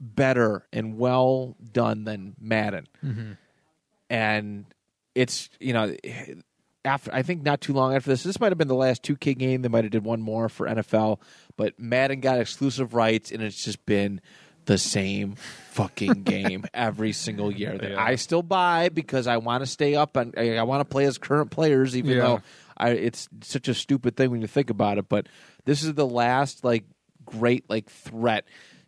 better 0.00 0.66
and 0.72 0.98
well 0.98 1.56
done 1.72 2.04
than 2.04 2.34
Madden. 2.40 2.88
Mm-hmm. 3.04 3.32
And 4.10 4.66
it's, 5.14 5.48
you 5.60 5.72
know, 5.72 5.94
after 6.84 7.12
I 7.14 7.22
think 7.22 7.42
not 7.42 7.60
too 7.60 7.72
long 7.72 7.94
after 7.94 8.10
this, 8.10 8.22
this 8.22 8.38
might 8.38 8.50
have 8.50 8.58
been 8.58 8.68
the 8.68 8.74
last 8.74 9.02
2K 9.02 9.38
game. 9.38 9.62
They 9.62 9.68
might 9.68 9.84
have 9.84 9.92
did 9.92 10.04
one 10.04 10.20
more 10.20 10.48
for 10.48 10.66
NFL, 10.66 11.20
but 11.56 11.78
Madden 11.78 12.20
got 12.20 12.38
exclusive 12.38 12.94
rights, 12.94 13.32
and 13.32 13.42
it's 13.42 13.64
just 13.64 13.84
been 13.86 14.20
the 14.66 14.78
same 14.78 15.34
fucking 15.72 16.22
game 16.22 16.64
every 16.74 17.12
single 17.12 17.50
year 17.52 17.76
that 17.76 17.98
I 17.98 18.14
still 18.16 18.42
buy 18.42 18.88
because 18.88 19.26
I 19.26 19.36
want 19.38 19.62
to 19.62 19.66
stay 19.66 19.94
up 19.94 20.16
and 20.16 20.34
I, 20.36 20.56
I 20.56 20.62
want 20.62 20.80
to 20.80 20.84
play 20.84 21.04
as 21.06 21.18
current 21.18 21.50
players, 21.50 21.96
even 21.96 22.12
Yeah. 22.16 22.22
though 22.22 22.42
I, 22.76 22.90
it's 22.90 23.28
such 23.42 23.68
a 23.68 23.74
stupid 23.74 24.16
thing 24.16 24.30
when 24.30 24.40
you 24.40 24.46
think 24.46 24.70
about 24.70 24.98
it. 24.98 25.08
But 25.08 25.28
this 25.64 25.82
is 25.82 25.94
the 25.94 26.06
last 26.06 26.64
like 26.64 26.84
great 27.24 27.64
like 27.68 27.88
threat 27.90 28.44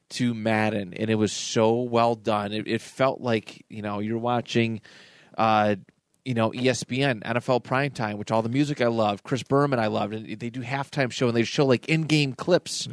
to 0.08 0.34
Madden, 0.34 0.94
and 0.94 1.10
it 1.10 1.16
was 1.16 1.32
so 1.32 1.80
well 1.82 2.14
done. 2.14 2.52
It, 2.52 2.68
it 2.68 2.80
felt 2.80 3.20
like 3.20 3.64
you 3.68 3.82
know 3.82 3.98
you're 3.98 4.18
watching, 4.18 4.80
uh, 5.36 5.76
you 6.26 6.34
know 6.34 6.50
ESPN 6.50 7.22
NFL 7.22 7.62
primetime, 7.62 8.18
which 8.18 8.32
all 8.32 8.42
the 8.42 8.48
music 8.48 8.80
I 8.80 8.88
love, 8.88 9.22
Chris 9.22 9.44
Berman 9.44 9.78
I 9.78 9.86
loved, 9.86 10.12
and 10.12 10.38
they 10.38 10.50
do 10.50 10.60
halftime 10.60 11.12
show 11.12 11.28
and 11.28 11.36
they 11.36 11.44
show 11.44 11.64
like 11.64 11.88
in-game 11.88 12.34
clips, 12.34 12.88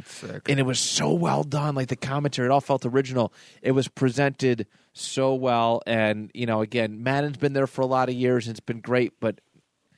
and 0.48 0.60
it 0.60 0.62
was 0.62 0.78
so 0.78 1.12
well 1.12 1.42
done. 1.42 1.74
Like 1.74 1.88
the 1.88 1.96
commentary, 1.96 2.46
it 2.46 2.52
all 2.52 2.60
felt 2.60 2.86
original. 2.86 3.32
It 3.60 3.72
was 3.72 3.88
presented 3.88 4.68
so 4.92 5.34
well, 5.34 5.82
and 5.84 6.30
you 6.32 6.46
know, 6.46 6.62
again, 6.62 7.02
Madden's 7.02 7.36
been 7.36 7.54
there 7.54 7.66
for 7.66 7.82
a 7.82 7.86
lot 7.86 8.08
of 8.08 8.14
years, 8.14 8.46
and 8.46 8.52
it's 8.52 8.60
been 8.60 8.80
great, 8.80 9.18
but 9.18 9.40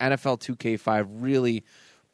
NFL 0.00 0.40
2K5 0.40 1.06
really 1.10 1.62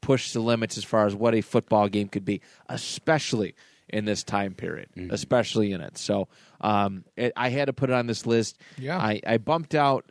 pushed 0.01 0.33
the 0.33 0.41
limits 0.41 0.77
as 0.77 0.83
far 0.83 1.07
as 1.07 1.15
what 1.15 1.37
a 1.37 1.41
football 1.41 1.89
game 1.89 2.09
could 2.09 2.25
be, 2.25 2.41
especially 2.69 3.55
in 3.89 4.07
this 4.07 4.25
time 4.25 4.55
period, 4.55 4.89
mm-hmm. 4.97 5.13
especially 5.13 5.73
in 5.73 5.81
it. 5.81 5.97
So 5.99 6.27
um, 6.63 7.05
it, 7.17 7.33
I 7.37 7.49
had 7.51 7.67
to 7.67 7.73
put 7.73 7.91
it 7.91 7.95
on 7.95 8.07
this 8.07 8.27
list. 8.27 8.59
Yeah. 8.79 8.99
I, 8.99 9.21
I 9.27 9.39
bumped 9.39 9.75
out. 9.75 10.11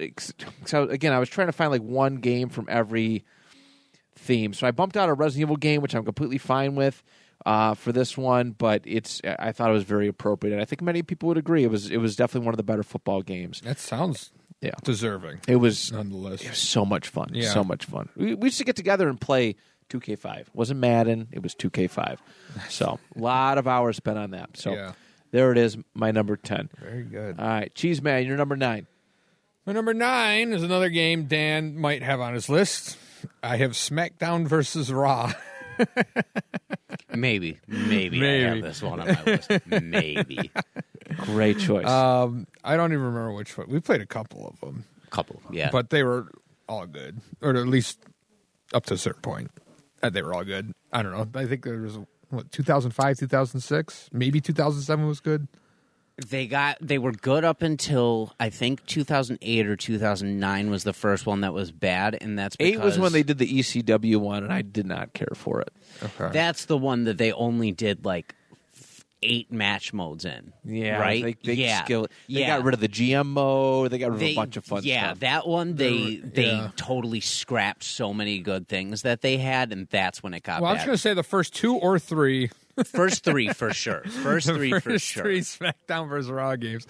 So 0.65 0.83
again, 0.83 1.13
I 1.13 1.19
was 1.19 1.29
trying 1.29 1.47
to 1.47 1.53
find 1.53 1.71
like 1.71 1.81
one 1.81 2.17
game 2.17 2.49
from 2.49 2.65
every 2.69 3.23
theme. 4.15 4.53
So 4.53 4.67
I 4.67 4.71
bumped 4.71 4.97
out 4.97 5.09
a 5.09 5.13
Resident 5.13 5.41
Evil 5.47 5.55
game, 5.57 5.81
which 5.81 5.95
I'm 5.95 6.03
completely 6.05 6.37
fine 6.37 6.75
with 6.75 7.01
uh, 7.45 7.73
for 7.73 7.91
this 7.91 8.17
one. 8.17 8.51
But 8.51 8.81
it's 8.85 9.21
I 9.25 9.51
thought 9.51 9.69
it 9.69 9.73
was 9.73 9.83
very 9.83 10.07
appropriate, 10.07 10.53
and 10.53 10.61
I 10.61 10.65
think 10.65 10.81
many 10.81 11.01
people 11.03 11.27
would 11.29 11.37
agree. 11.37 11.63
It 11.63 11.71
was 11.71 11.89
it 11.89 11.97
was 11.97 12.15
definitely 12.15 12.45
one 12.45 12.53
of 12.53 12.57
the 12.57 12.63
better 12.63 12.83
football 12.83 13.21
games. 13.21 13.61
That 13.61 13.79
sounds 13.79 14.31
Yeah. 14.61 14.71
deserving 14.83 15.39
It 15.47 15.55
was 15.57 15.91
nonetheless 15.91 16.41
it 16.43 16.49
was 16.49 16.57
so 16.59 16.85
much 16.85 17.07
fun. 17.07 17.29
Yeah. 17.33 17.49
So 17.51 17.63
much 17.63 17.85
fun. 17.85 18.09
We, 18.15 18.35
we 18.35 18.47
used 18.47 18.59
to 18.59 18.63
get 18.65 18.75
together 18.75 19.09
and 19.09 19.19
play 19.19 19.55
2K5. 19.89 20.39
It 20.41 20.47
wasn't 20.53 20.79
Madden, 20.79 21.27
it 21.31 21.41
was 21.43 21.53
2K5. 21.55 22.17
So, 22.69 22.99
a 23.15 23.19
lot 23.19 23.57
of 23.57 23.67
hours 23.67 23.97
spent 23.97 24.17
on 24.17 24.31
that. 24.31 24.55
So, 24.55 24.73
Yeah. 24.73 24.93
There 25.31 25.51
it 25.51 25.57
is, 25.57 25.77
my 25.93 26.11
number 26.11 26.37
10. 26.37 26.69
Very 26.79 27.03
good. 27.03 27.39
All 27.39 27.47
right, 27.47 27.73
Cheese 27.73 28.01
Man, 28.01 28.25
you're 28.25 28.37
number 28.37 28.55
9. 28.55 28.87
My 29.65 29.73
number 29.73 29.93
nine 29.93 30.53
is 30.53 30.63
another 30.63 30.89
game 30.89 31.25
Dan 31.25 31.77
might 31.77 32.01
have 32.01 32.19
on 32.19 32.33
his 32.33 32.49
list. 32.49 32.97
I 33.43 33.57
have 33.57 33.71
SmackDown 33.71 34.47
versus 34.47 34.91
Raw. 34.91 35.33
Maybe, 37.13 37.59
maybe, 37.67 38.25
I 38.25 38.53
have 38.53 38.61
this 38.61 38.81
one 38.81 39.01
on 39.01 39.07
my 39.07 39.23
list. 39.23 39.51
Maybe, 39.67 40.49
Great 41.17 41.59
choice. 41.59 41.85
Um, 41.85 42.47
I 42.63 42.77
don't 42.77 42.93
even 42.93 43.03
remember 43.03 43.33
which 43.33 43.57
one. 43.57 43.67
We 43.69 43.81
played 43.81 43.99
a 43.99 44.05
couple 44.05 44.47
of 44.47 44.59
them, 44.61 44.85
couple. 45.09 45.41
Yeah, 45.51 45.69
but 45.71 45.89
they 45.89 46.03
were 46.03 46.31
all 46.69 46.85
good, 46.85 47.19
or 47.41 47.49
at 47.49 47.67
least 47.67 47.99
up 48.73 48.85
to 48.85 48.93
a 48.93 48.97
certain 48.97 49.21
point. 49.21 49.51
Uh, 50.01 50.09
they 50.09 50.21
were 50.21 50.33
all 50.33 50.45
good. 50.45 50.73
I 50.93 51.03
don't 51.03 51.11
know. 51.11 51.27
I 51.39 51.45
think 51.45 51.65
there 51.65 51.79
was 51.79 51.99
what 52.31 52.51
2005, 52.51 53.17
2006, 53.17 54.09
maybe 54.11 54.41
2007 54.41 55.07
was 55.07 55.19
good. 55.19 55.47
they 56.27 56.45
got 56.47 56.77
they 56.81 56.97
were 56.97 57.11
good 57.13 57.43
up 57.43 57.61
until 57.61 58.33
I 58.39 58.49
think 58.49 58.85
2008 58.85 59.67
or 59.67 59.75
2009 59.75 60.69
was 60.69 60.83
the 60.83 60.93
first 60.93 61.25
one 61.25 61.41
that 61.41 61.53
was 61.53 61.71
bad, 61.71 62.17
and 62.21 62.37
that's 62.37 62.55
8 62.59 62.79
was 62.79 62.99
when 62.99 63.11
they 63.13 63.23
did 63.23 63.37
the 63.37 63.47
ECW 63.59 64.17
one, 64.17 64.43
and 64.43 64.53
I 64.53 64.61
did 64.61 64.85
not 64.85 65.13
care 65.13 65.33
for 65.35 65.61
it. 65.61 65.73
Okay. 66.03 66.29
That's 66.33 66.65
the 66.65 66.77
one 66.77 67.05
that 67.05 67.17
they 67.17 67.31
only 67.31 67.71
did 67.71 68.05
like 68.05 68.33
f- 68.33 68.40
eight 69.23 69.51
match 69.51 69.93
modes 69.93 70.25
in. 70.25 70.51
Yeah, 70.63 70.97
right. 70.99 71.23
They, 71.23 71.35
they 71.43 71.53
yeah, 71.53 71.83
skill. 71.83 72.07
They 72.27 72.41
yeah. 72.41 72.57
got 72.57 72.63
rid 72.65 72.73
of 72.73 72.79
the 72.79 72.87
GM 72.87 73.27
mode. 73.27 73.91
They 73.91 73.97
got 73.99 74.07
rid 74.07 74.13
of 74.15 74.19
They- 74.19 74.31
a 74.33 74.35
bunch 74.35 74.57
of 74.57 74.65
fun 74.65 74.81
yeah, 74.83 75.07
stuff. 75.09 75.19
that 75.19 75.47
one 75.47 75.75
they 75.75 76.15
There 76.15 76.21
were- 76.23 76.29
they 76.29 76.45
yeah. 76.47 76.69
totally 76.75 77.19
scrapped 77.19 77.83
so 77.83 78.13
many 78.13 78.39
good 78.39 78.67
things 78.67 79.03
that 79.03 79.21
they 79.21 79.37
had, 79.37 79.71
and 79.71 79.87
that's 79.89 80.23
when 80.23 80.33
it 80.33 80.43
got 80.43 80.61
well, 80.61 80.71
I 80.71 80.73
was 80.73 80.83
going 80.85 80.95
to 80.95 81.01
say 81.01 81.13
the 81.13 81.23
first 81.23 81.53
two 81.55 81.75
or 81.75 81.99
three. 81.99 82.49
First 82.85 83.25
three 83.25 83.49
for 83.49 83.73
sure. 83.73 84.01
First 84.23 84.47
the 84.47 84.53
three 84.55 84.71
first 84.71 84.83
for 84.85 84.97
sure. 84.97 85.23
three 85.23 85.41
SmackDown 85.41 86.07
versus 86.07 86.31
Raw 86.31 86.55
games. 86.55 86.87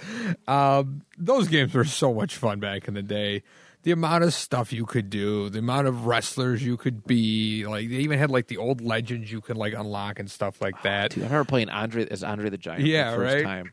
Um, 0.48 1.02
those 1.18 1.48
games 1.48 1.74
were 1.74 1.84
so 1.86 2.14
much 2.14 2.36
fun 2.36 2.60
back 2.60 2.88
in 2.88 2.94
the 2.94 3.02
day. 3.02 3.42
The 3.84 3.92
amount 3.92 4.24
of 4.24 4.34
stuff 4.34 4.72
you 4.72 4.86
could 4.86 5.10
do, 5.10 5.50
the 5.50 5.58
amount 5.60 5.88
of 5.88 6.06
wrestlers 6.06 6.64
you 6.64 6.78
could 6.78 7.04
be, 7.06 7.66
like 7.66 7.90
they 7.90 7.96
even 7.96 8.20
had 8.20 8.30
like 8.30 8.48
the 8.48 8.58
old 8.58 8.80
legends 8.82 9.32
you 9.32 9.42
could 9.42 9.58
like 9.58 9.74
unlock 9.74 10.20
and 10.20 10.30
stuff 10.30 10.62
like 10.62 10.82
that. 10.84 11.12
Dude, 11.12 11.24
I 11.24 11.28
remember 11.28 11.46
playing 11.46 11.70
Andre 11.70 12.08
as 12.10 12.24
Andre 12.24 12.50
the 12.50 12.58
Giant 12.60 12.86
Yeah, 12.86 13.12
the 13.12 13.18
first 13.18 13.36
right? 13.36 13.44
time. 13.44 13.72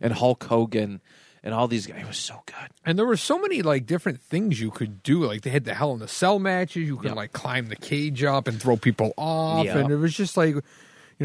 And 0.00 0.14
Hulk 0.14 0.42
Hogan 0.44 1.02
and 1.42 1.52
all 1.52 1.68
these 1.68 1.86
guys. 1.86 2.00
It 2.00 2.06
was 2.06 2.16
so 2.16 2.42
good. 2.46 2.70
And 2.86 2.98
there 2.98 3.04
were 3.04 3.18
so 3.18 3.38
many 3.38 3.60
like 3.60 3.84
different 3.84 4.22
things 4.22 4.58
you 4.60 4.70
could 4.70 5.02
do. 5.02 5.24
Like 5.24 5.42
they 5.42 5.50
had 5.50 5.64
the 5.66 5.74
Hell 5.74 5.92
in 5.92 5.98
the 5.98 6.08
Cell 6.08 6.38
matches. 6.38 6.88
You 6.88 6.96
could 6.96 7.08
Yep. 7.08 7.16
like 7.16 7.32
climb 7.32 7.68
the 7.68 7.76
cage 7.76 8.24
up 8.24 8.48
and 8.48 8.58
throw 8.60 8.78
people 8.78 9.12
off, 9.18 9.66
Yep. 9.66 9.76
and 9.76 9.90
it 9.90 9.96
was 9.96 10.14
just 10.14 10.38
like 10.38 10.54
you 10.54 10.62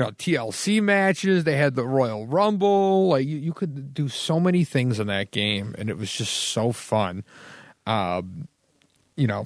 know 0.02 0.10
TLC 0.12 0.82
matches. 0.82 1.46
They 1.46 1.56
had 1.56 1.76
the 1.76 1.86
Royal 1.86 2.28
Rumble. 2.28 3.08
Like 3.08 3.26
you, 3.26 3.38
you 3.38 3.54
could 3.54 3.94
do 3.94 4.10
so 4.10 4.42
many 4.42 4.66
things 4.66 5.00
in 5.00 5.08
that 5.08 5.32
game, 5.32 5.74
and 5.78 5.90
it 5.90 5.98
was 5.98 6.12
just 6.12 6.34
so 6.34 6.74
fun. 6.74 7.24
Um, 7.86 8.48
you 9.16 9.28
know. 9.28 9.46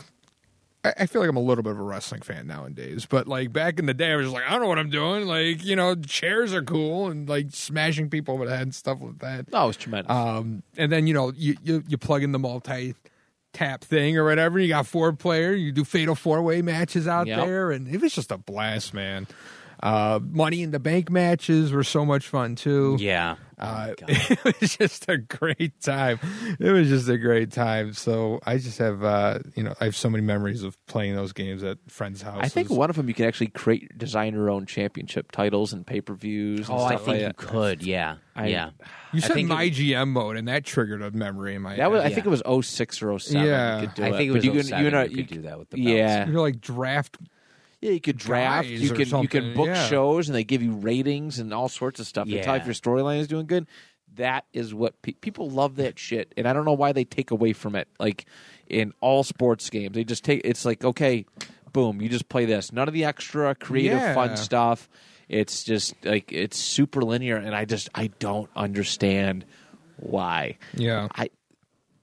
I 0.83 0.93
I 0.99 1.05
feel 1.07 1.19
like 1.21 1.29
I'm 1.29 1.35
a 1.35 1.41
little 1.41 1.61
bit 1.63 1.71
of 1.73 1.79
a 1.79 1.83
wrestling 1.83 2.21
fan 2.21 2.47
nowadays, 2.47 3.05
but 3.05 3.27
like 3.27 3.51
back 3.51 3.79
in 3.79 3.85
the 3.85 3.93
day, 3.93 4.13
I 4.13 4.15
was 4.15 4.27
just 4.27 4.33
like, 4.33 4.45
I 4.47 4.51
don't 4.51 4.61
know 4.61 4.69
what 4.69 4.79
I'm 4.79 4.89
doing. 4.89 5.25
Like, 5.27 5.65
you 5.65 5.75
know, 5.75 5.93
chairs 5.95 6.53
are 6.53 6.61
cool 6.63 7.07
and 7.07 7.27
like 7.27 7.47
smashing 7.51 8.09
people 8.09 8.33
over 8.35 8.45
the 8.45 8.51
head 8.53 8.61
and 8.61 8.73
stuff 8.73 8.99
like 9.01 9.19
that. 9.19 9.47
Oh, 9.51 9.65
it 9.65 9.67
was 9.67 9.75
tremendous. 9.77 10.09
Um, 10.09 10.63
and 10.77 10.89
then 10.89 11.05
you 11.05 11.13
know 11.13 11.33
you 11.35 11.57
you, 11.65 11.83
you 11.85 11.97
plug 11.97 12.23
in 12.23 12.31
the 12.31 12.39
multi 12.39 12.95
tap 13.51 13.83
thing 13.83 14.17
or 14.17 14.23
whatever. 14.23 14.57
You 14.57 14.69
got 14.69 14.87
four 14.87 15.11
player. 15.11 15.51
You 15.51 15.73
do 15.73 15.83
fatal 15.83 16.15
four 16.15 16.41
way 16.41 16.61
matches 16.61 17.09
out 17.09 17.27
Yep. 17.27 17.45
there, 17.45 17.71
and 17.71 17.85
it 17.93 17.99
was 17.99 18.13
just 18.15 18.31
a 18.31 18.37
blast, 18.37 18.93
man. 18.93 19.27
Uh, 19.83 20.19
money 20.23 20.61
in 20.61 20.71
the 20.71 20.79
bank 20.79 21.09
matches 21.09 21.73
were 21.73 21.83
so 21.83 22.05
much 22.05 22.25
fun 22.27 22.55
too. 22.55 22.95
Yeah. 23.01 23.35
Uh, 23.59 23.87
God. 23.97 24.09
it 24.09 24.43
was 24.61 24.77
just 24.77 25.09
a 25.09 25.17
great 25.17 25.79
time. 25.81 26.19
It 26.59 26.69
was 26.71 26.87
just 26.89 27.09
a 27.09 27.17
great 27.17 27.51
time. 27.51 27.93
So 27.93 28.39
I 28.45 28.57
just 28.57 28.77
have, 28.77 29.03
uh, 29.03 29.39
you 29.55 29.63
know, 29.63 29.73
I 29.81 29.85
have 29.85 29.95
so 29.95 30.09
many 30.09 30.23
memories 30.23 30.63
of 30.63 30.77
playing 30.87 31.15
those 31.15 31.33
games 31.33 31.63
at 31.63 31.77
friends' 31.87 32.21
houses. 32.21 32.41
I 32.43 32.47
think 32.49 32.69
one 32.69 32.89
of 32.89 32.95
them 32.95 33.07
you 33.07 33.13
can 33.13 33.25
actually 33.25 33.47
create, 33.47 33.97
design 33.97 34.33
your 34.33 34.49
own 34.49 34.65
championship 34.65 35.31
titles 35.31 35.73
and 35.73 35.85
pay 35.85 36.01
per 36.01 36.13
views. 36.13 36.69
Oh, 36.69 36.83
I 36.83 36.95
think 36.95 37.07
like 37.07 37.15
you 37.17 37.23
that. 37.27 37.37
could. 37.37 37.83
Yeah. 37.83 38.15
I- 38.35 38.47
yeah. 38.47 38.69
you 39.11 39.19
said 39.19 39.33
think 39.33 39.49
my 39.49 39.63
it- 39.63 39.73
GM 39.73 40.09
mode, 40.09 40.37
and 40.37 40.47
that 40.47 40.63
triggered 40.63 41.01
a 41.01 41.11
memory 41.11 41.55
in 41.55 41.61
my 41.61 41.75
That 41.75 41.91
was, 41.91 41.99
I 41.99 42.03
head. 42.05 42.13
think 42.13 42.25
it 42.25 42.29
was 42.29 42.41
06 42.65 43.01
or 43.01 43.19
07. 43.19 43.45
Yeah. 43.45 43.81
you 43.81 43.87
could 43.87 43.95
do 43.95 44.03
I 44.03 44.11
think 44.11 44.21
it 44.21 44.27
But 44.29 44.35
was 44.35 44.45
you 44.45 44.51
can, 44.53 44.63
07 44.63 44.85
you, 44.85 44.91
know, 44.91 45.01
you 45.03 45.15
could 45.17 45.27
do 45.27 45.41
that 45.41 45.59
with 45.59 45.69
the 45.71 45.79
yeah, 45.81 46.27
You're 46.29 46.39
like 46.41 46.61
draft 46.61 47.17
yeah. 47.81 47.91
You 47.91 48.01
could 48.01 48.17
draft. 48.17 48.67
You 48.67 48.91
can 48.91 49.21
you 49.21 49.27
can 49.27 49.53
book 49.53 49.67
yeah. 49.67 49.87
shows 49.87 50.27
and 50.27 50.35
they 50.35 50.43
give 50.43 50.61
you 50.61 50.73
ratings 50.73 51.39
and 51.39 51.53
all 51.53 51.69
sorts 51.69 51.99
of 51.99 52.07
stuff. 52.07 52.27
They 52.27 52.41
tell 52.41 52.55
you 52.55 52.61
if 52.61 52.65
your 52.65 52.75
storyline 52.75 53.19
is 53.19 53.27
doing 53.27 53.45
good. 53.45 53.67
That 54.15 54.45
is 54.53 54.73
what 54.73 54.99
pe- 55.01 55.13
people 55.13 55.49
love. 55.49 55.75
That 55.75 55.99
shit, 55.99 56.33
and 56.35 56.47
I 56.47 56.53
don't 56.53 56.65
know 56.65 56.73
why 56.73 56.91
they 56.93 57.03
take 57.05 57.31
away 57.31 57.53
from 57.53 57.75
it. 57.75 57.87
Like 57.99 58.25
in 58.67 58.93
all 59.01 59.23
sports 59.23 59.69
games, 59.69 59.93
they 59.93 60.03
just 60.03 60.23
take. 60.23 60.41
It's 60.43 60.65
like 60.65 60.83
okay, 60.83 61.25
boom, 61.71 62.01
you 62.01 62.09
just 62.09 62.27
play 62.27 62.45
this. 62.45 62.71
None 62.73 62.87
of 62.87 62.93
the 62.93 63.05
extra 63.05 63.53
creative 63.55 63.99
Yeah. 63.99 64.13
fun 64.15 64.35
stuff. 64.35 64.89
It's 65.29 65.63
just 65.63 65.93
like 66.03 66.33
it's 66.33 66.57
super 66.57 67.03
linear, 67.03 67.37
and 67.37 67.55
I 67.55 67.65
just 67.65 67.87
I 67.93 68.07
don't 68.07 68.49
understand 68.55 69.45
why. 69.97 70.57
Yeah. 70.73 71.07
I 71.13 71.29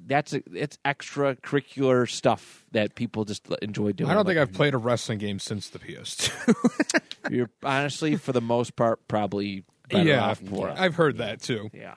that's 0.07 0.33
it's 0.33 0.79
extracurricular 0.85 2.09
stuff 2.09 2.66
that 2.77 2.95
people 2.95 3.25
just 3.25 3.49
enjoy 3.63 3.93
doing. 3.93 4.11
I 4.11 4.15
don't 4.15 4.27
think 4.27 4.39
I've 4.39 4.53
played 4.53 4.75
a 4.75 4.79
wrestling 4.79 5.19
game 5.19 5.39
since 5.39 5.71
the 5.71 5.79
PS2. 5.79 7.31
You're 7.31 7.49
honestly, 7.63 8.17
for 8.17 8.33
the 8.33 8.43
most 8.43 8.77
part, 8.77 9.09
probably 9.09 9.65
better 9.89 10.05
yeah, 10.05 10.23
off 10.23 10.41
for. 10.41 10.69
I've 10.69 10.95
heard 10.95 11.17
that 11.17 11.41
too. 11.41 11.71
Yeah, 11.73 11.95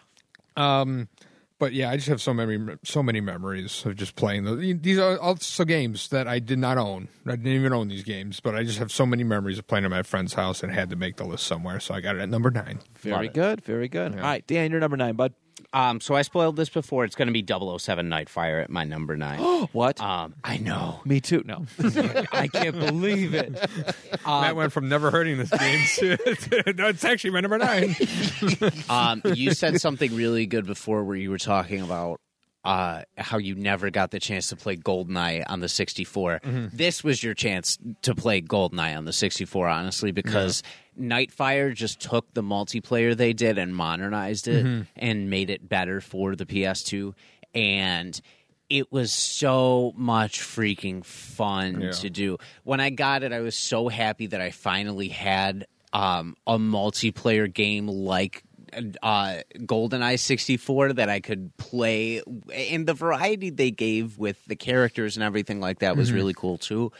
Um, 0.55 1.09
but 1.59 1.73
yeah, 1.73 1.89
I 1.89 1.97
just 1.97 2.07
have 2.07 2.21
so 2.21 2.33
many 2.33 2.77
so 2.85 3.03
many 3.03 3.19
memories 3.19 3.85
of 3.85 3.97
just 3.97 4.15
playing 4.15 4.45
those. 4.45 4.61
These 4.79 4.97
are 4.97 5.17
also 5.19 5.65
games 5.65 6.07
that 6.09 6.29
I 6.29 6.39
did 6.39 6.59
not 6.59 6.77
own. 6.77 7.09
I 7.27 7.31
didn't 7.31 7.47
even 7.47 7.73
own 7.73 7.89
these 7.89 8.03
games, 8.03 8.39
but 8.39 8.55
I 8.55 8.63
just 8.63 8.79
have 8.79 8.89
so 8.89 9.05
many 9.05 9.25
memories 9.25 9.59
of 9.59 9.67
playing 9.67 9.83
at 9.83 9.91
my 9.91 10.03
friend's 10.03 10.33
house 10.33 10.63
and 10.63 10.71
had 10.71 10.89
to 10.91 10.95
make 10.95 11.17
the 11.17 11.25
list 11.25 11.45
somewhere. 11.45 11.81
So 11.81 11.93
I 11.93 11.99
got 11.99 12.15
it 12.15 12.21
at 12.21 12.29
number 12.29 12.51
nine. 12.51 12.79
Very 12.99 13.27
good. 13.27 13.61
Very 13.65 13.89
good. 13.89 14.15
All 14.15 14.21
right, 14.21 14.47
Dan, 14.47 14.71
you're 14.71 14.79
number 14.79 14.95
nine, 14.97 15.15
bud. 15.15 15.33
Um, 15.71 16.01
so 16.01 16.15
I 16.15 16.23
spoiled 16.23 16.55
this 16.55 16.69
before. 16.69 17.05
It's 17.05 17.15
going 17.15 17.27
to 17.27 17.33
be 17.33 17.45
007 17.45 18.09
Nightfire 18.09 18.63
at 18.63 18.69
my 18.69 18.83
number 18.83 19.15
nine. 19.15 19.39
What? 19.71 19.99
um, 20.01 20.35
I 20.43 20.57
know. 20.57 21.01
Me 21.05 21.19
too. 21.19 21.43
No. 21.45 21.65
I 22.31 22.47
can't 22.47 22.79
believe 22.79 23.33
it. 23.33 23.51
Matt 24.25 24.55
went 24.55 24.71
from 24.71 24.89
never 24.89 25.11
hurting 25.11 25.37
this 25.37 25.49
game 25.51 25.85
to, 25.97 26.17
to 26.17 26.73
no, 26.73 26.87
it's 26.87 27.03
actually 27.03 27.31
my 27.31 27.41
number 27.41 27.57
nine. 27.57 27.95
Um, 28.89 29.21
you 29.25 29.53
said 29.53 29.79
something 29.81 30.15
really 30.15 30.45
good 30.45 30.65
before 30.65 31.03
where 31.03 31.15
you 31.15 31.29
were 31.29 31.37
talking 31.37 31.81
about 31.81 32.19
uh, 32.69 33.03
how 33.17 33.37
you 33.39 33.55
never 33.55 33.89
got 33.89 34.11
the 34.11 34.19
chance 34.19 34.47
to 34.49 34.55
play 34.55 34.75
GoldenEye 34.77 35.43
on 35.47 35.59
the 35.59 35.67
64. 35.69 36.41
This 36.71 37.03
was 37.03 37.23
your 37.23 37.33
chance 37.33 37.77
to 38.03 38.13
play 38.13 38.41
GoldenEye 38.41 38.95
on 38.97 39.05
the 39.05 39.13
64, 39.13 39.67
honestly, 39.67 40.11
because 40.11 40.61
Nightfire 40.99 41.73
just 41.73 41.99
took 41.99 42.31
the 42.33 42.43
multiplayer 42.43 43.15
they 43.17 43.33
did 43.33 43.57
and 43.57 43.75
modernized 43.75 44.47
it 44.47 44.85
and 44.95 45.29
made 45.29 45.49
it 45.49 45.67
better 45.67 45.99
for 46.01 46.35
the 46.35 46.45
PS2. 46.45 47.13
And 47.55 48.19
it 48.69 48.91
was 48.91 49.11
so 49.11 49.93
much 49.95 50.39
freaking 50.39 51.03
fun 51.03 51.81
Yeah. 51.81 51.91
to 51.91 52.09
do. 52.11 52.37
When 52.63 52.79
I 52.79 52.91
got 52.91 53.23
it, 53.23 53.33
I 53.33 53.39
was 53.39 53.55
so 53.55 53.87
happy 53.89 54.27
that 54.27 54.41
I 54.41 54.51
finally 54.51 55.07
had 55.07 55.65
um, 55.91 56.35
a 56.45 56.59
multiplayer 56.59 57.51
game 57.51 57.87
like 57.87 58.43
uh, 59.03 59.37
GoldenEye 59.57 60.19
64 60.19 60.93
that 60.93 61.09
I 61.09 61.19
could 61.19 61.55
play. 61.57 62.21
And 62.53 62.87
the 62.87 62.93
variety 62.93 63.49
they 63.49 63.71
gave 63.71 64.17
with 64.17 64.43
the 64.45 64.55
characters 64.55 65.17
and 65.17 65.23
everything 65.23 65.59
like 65.59 65.79
that 65.79 65.91
Mm-hmm. 65.91 65.99
was 65.99 66.11
really 66.11 66.33
cool 66.33 66.57
too. 66.57 66.91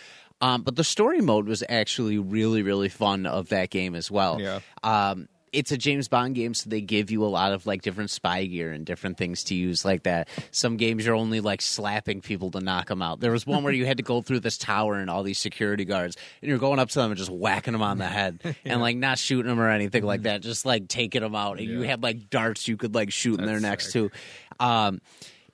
Um, 0.42 0.62
but 0.64 0.76
the 0.78 0.84
story 0.86 1.20
mode 1.22 1.48
was 1.48 1.64
actually 1.68 2.18
really, 2.18 2.62
really 2.62 2.88
fun 2.90 3.26
of 3.26 3.50
that 3.50 3.70
game 3.70 3.94
as 3.94 4.10
well. 4.10 4.40
Yeah. 4.40 4.60
Um, 4.84 5.28
it's 5.54 5.72
a 5.72 5.78
James 5.78 6.08
Bond 6.08 6.36
game, 6.36 6.54
so 6.54 6.70
they 6.70 6.82
give 6.82 7.12
you 7.12 7.24
a 7.24 7.28
lot 7.28 7.52
of 7.52 7.66
like 7.66 7.82
different 7.82 8.10
spy 8.10 8.46
gear 8.46 8.72
and 8.72 8.86
different 8.86 9.18
things 9.18 9.44
to 9.46 9.56
use 9.56 9.84
like 9.86 10.04
that. 10.04 10.30
Some 10.52 10.78
games 10.78 11.06
you're 11.06 11.16
only 11.16 11.40
like 11.42 11.62
slapping 11.62 12.22
people 12.22 12.52
to 12.52 12.60
knock 12.60 12.88
them 12.88 13.02
out. 13.02 13.20
There 13.20 13.32
was 13.32 13.46
one 13.46 13.64
where 13.64 13.74
you 13.74 13.86
had 13.86 13.98
to 13.98 14.04
go 14.04 14.22
through 14.22 14.42
this 14.42 14.58
tower 14.58 14.96
and 14.96 15.10
all 15.10 15.24
these 15.24 15.40
security 15.40 15.86
guards, 15.86 16.18
and 16.42 16.50
you're 16.50 16.60
going 16.60 16.80
up 16.80 16.90
to 16.90 17.00
them 17.00 17.12
and 17.12 17.18
just 17.18 17.32
whacking 17.32 17.74
them 17.74 17.82
on 17.82 17.98
the 17.98 18.08
head 18.08 18.56
and 18.66 18.82
like 18.82 18.98
not 18.98 19.18
shooting 19.18 19.50
them 19.50 19.60
or 19.60 19.70
anything 19.70 20.04
like 20.04 20.24
that, 20.24 20.42
just 20.42 20.66
like 20.66 20.88
taking 20.88 21.22
them 21.22 21.36
out. 21.36 21.60
And 21.60 21.68
you 21.68 21.82
had 21.82 22.04
like 22.04 22.30
darts 22.30 22.68
you 22.68 22.78
could 22.78 22.96
like 22.96 23.12
shoot 23.12 23.40
in 23.40 23.46
their 23.46 23.60
necks 23.60 23.92
too. 23.92 24.12
Um, 24.60 25.02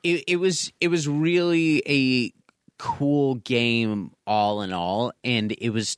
it, 0.04 0.24
it 0.28 0.36
was 0.38 0.72
it 0.80 0.90
was 0.90 1.08
really 1.08 1.82
a 1.88 2.34
cool 2.78 3.36
game 3.36 4.12
all 4.28 4.62
in 4.62 4.74
all, 4.74 5.12
and 5.24 5.52
it 5.52 5.70
was 5.70 5.98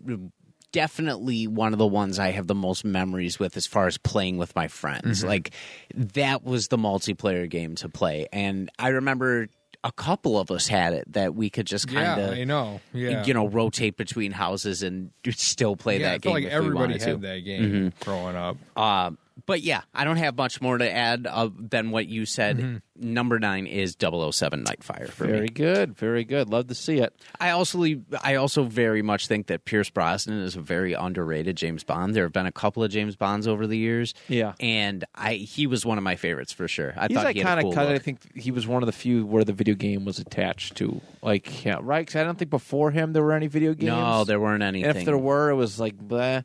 definitely 0.71 1.47
one 1.47 1.73
of 1.73 1.79
the 1.79 1.87
ones 1.87 2.19
I 2.19 2.31
have 2.31 2.47
the 2.47 2.55
most 2.55 2.85
memories 2.85 3.39
with 3.39 3.57
as 3.57 3.65
far 3.65 3.87
as 3.87 3.97
playing 3.97 4.37
with 4.37 4.55
my 4.55 4.67
friends. 4.67 5.23
Like 5.23 5.51
that 5.93 6.43
was 6.43 6.67
the 6.67 6.77
multiplayer 6.77 7.49
game 7.49 7.75
to 7.75 7.89
play, 7.89 8.27
and 8.31 8.69
I 8.79 8.89
remember 8.89 9.47
a 9.83 9.91
couple 9.91 10.39
of 10.39 10.51
us 10.51 10.67
had 10.67 10.93
it 10.93 11.11
that 11.13 11.35
we 11.35 11.49
could 11.49 11.65
just 11.65 11.87
kind 11.87 12.19
yeah, 12.19 12.27
of 12.27 12.33
I 12.33 12.43
know. 12.43 12.81
Yeah, 12.93 13.23
you 13.25 13.33
know 13.33 13.47
rotate 13.47 13.97
between 13.97 14.31
houses 14.31 14.83
and 14.83 15.11
still 15.31 15.75
play 15.75 15.99
yeah, 15.99 16.07
I 16.07 16.11
that 16.11 16.23
feel 16.23 16.33
game 16.33 16.43
like 16.43 16.53
everybody 16.53 16.93
had 16.93 17.01
to. 17.01 17.17
that 17.17 17.39
game 17.39 17.93
growing 18.01 18.35
up. 18.35 18.57
Um, 18.77 19.17
but 19.47 19.61
yeah, 19.61 19.81
I 19.95 20.03
don't 20.03 20.17
have 20.17 20.37
much 20.37 20.61
more 20.61 20.77
to 20.77 20.89
add 20.91 21.25
uh, 21.27 21.49
than 21.57 21.89
what 21.89 22.05
you 22.07 22.25
said. 22.27 22.57
Mm-hmm. 22.59 22.77
Number 22.99 23.37
nine 23.39 23.67
is 23.67 23.95
007 23.99 24.63
Nightfire 24.63 25.09
for 25.09 25.25
Very 25.25 25.31
me. 25.33 25.37
Very 25.37 25.47
good. 25.49 25.95
Very 25.97 26.23
good. 26.23 26.49
Love 26.49 26.65
to 26.67 26.75
see 26.75 26.97
it. 26.97 27.13
I 27.39 27.51
also 27.51 27.83
I 28.23 28.35
also 28.35 28.63
very 28.63 29.01
much 29.03 29.27
think 29.27 29.47
that 29.47 29.65
Pierce 29.65 29.89
Brosnan 29.91 30.39
is 30.41 30.55
a 30.55 30.61
very 30.61 30.93
underrated 30.93 31.57
James 31.57 31.83
Bond. 31.83 32.15
There 32.15 32.23
have 32.23 32.33
been 32.33 32.47
a 32.47 32.51
couple 32.51 32.83
of 32.83 32.89
James 32.91 33.15
Bonds 33.15 33.47
over 33.47 33.67
the 33.67 33.77
years. 33.77 34.13
Yeah. 34.27 34.53
and 34.59 35.05
I 35.15 35.33
he 35.35 35.67
was 35.67 35.85
one 35.85 35.97
of 35.99 36.03
my 36.03 36.15
favorites 36.15 36.51
for 36.51 36.67
sure. 36.67 36.93
I 36.97 37.07
He's 37.07 37.15
thought 37.17 37.33
he 37.33 37.39
had 37.39 37.45
kind 37.47 37.59
a 37.59 37.61
of 37.61 37.63
cool 37.65 37.73
cut. 37.73 37.87
I 37.95 37.99
think 37.99 38.35
he 38.35 38.49
was 38.51 38.65
one 38.67 38.81
of 38.81 38.87
the 38.87 38.93
few 38.93 39.25
where 39.27 39.43
the 39.43 39.53
video 39.53 39.75
game 39.75 40.03
was 40.03 40.17
attached 40.19 40.75
to. 40.77 40.99
Like, 41.21 41.63
yeah, 41.65 41.77
right? 41.81 42.05
'Cause 42.07 42.15
I 42.15 42.23
don't 42.23 42.37
think 42.39 42.49
before 42.49 42.89
him 42.91 43.13
there 43.13 43.21
were 43.23 43.33
any 43.33 43.47
video 43.47 43.73
games. 43.75 43.91
No, 43.91 44.23
there 44.23 44.39
weren't 44.39 44.63
And 44.63 44.75
anything. 44.75 44.95
if 45.01 45.05
there 45.05 45.17
were, 45.17 45.51
it 45.51 45.55
was 45.55 45.79
like, 45.79 45.95
bleh. 45.97 46.43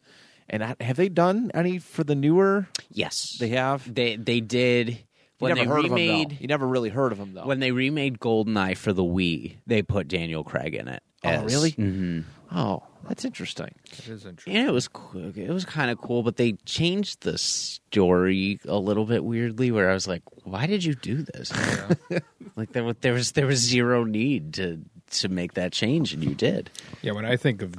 And 0.52 0.62
have 0.80 0.96
they 0.96 1.08
done 1.08 1.50
any 1.54 1.78
for 1.78 2.04
the 2.04 2.14
newer? 2.14 2.68
yes, 2.90 3.36
They 3.40 3.48
have. 3.48 3.92
they 3.92 4.16
they 4.16 4.40
did 4.40 4.88
You 4.90 4.96
when 5.38 5.54
never 5.54 5.60
they 5.60 5.66
heard 5.70 5.78
of 5.78 5.84
him 5.86 5.92
remade. 5.94 6.38
You 6.40 6.46
never 6.46 6.66
really 6.68 6.90
heard 6.90 7.10
of 7.12 7.18
him 7.18 7.32
though. 7.32 7.46
when 7.46 7.58
they 7.60 7.72
remade 7.72 8.18
GoldenEye 8.20 8.76
for 8.76 8.92
the 8.92 9.02
Wii. 9.02 9.56
They 9.66 9.82
put 9.82 10.08
Daniel 10.08 10.44
Craig 10.44 10.74
in 10.74 10.88
it. 10.88 11.02
Oh, 11.24 11.28
as- 11.30 11.44
really? 11.54 11.72
Mhm. 11.72 12.24
oh, 12.52 12.82
that's 13.08 13.24
interesting. 13.24 13.70
It 13.92 14.08
is 14.08 14.26
interesting. 14.26 14.54
Yeah, 14.54 14.68
it 14.68 14.72
was 14.72 14.88
cool. 14.88 15.32
It 15.36 15.48
was 15.50 15.64
kind 15.64 15.90
of 15.90 15.98
cool, 16.02 16.22
but 16.22 16.36
they 16.36 16.52
changed 16.66 17.22
the 17.22 17.38
story 17.38 18.60
a 18.66 18.78
little 18.78 19.04
bit 19.06 19.24
weirdly. 19.24 19.70
Where 19.70 19.90
I 19.90 19.94
was 19.94 20.06
like, 20.06 20.22
"Why 20.44 20.66
did 20.66 20.84
you 20.84 20.94
do 20.94 21.22
this?" 21.22 21.50
like 22.56 22.72
there 22.72 22.84
was 22.84 22.96
there 23.00 23.14
was 23.14 23.32
there 23.32 23.46
was 23.46 23.58
zero 23.60 24.04
need 24.04 24.54
to 24.54 24.80
to 25.12 25.28
make 25.28 25.54
that 25.54 25.72
change, 25.72 26.12
and 26.12 26.22
you 26.24 26.34
did. 26.34 26.70
Yeah, 27.02 27.12
when 27.12 27.24
I 27.24 27.36
think 27.36 27.62
of 27.62 27.74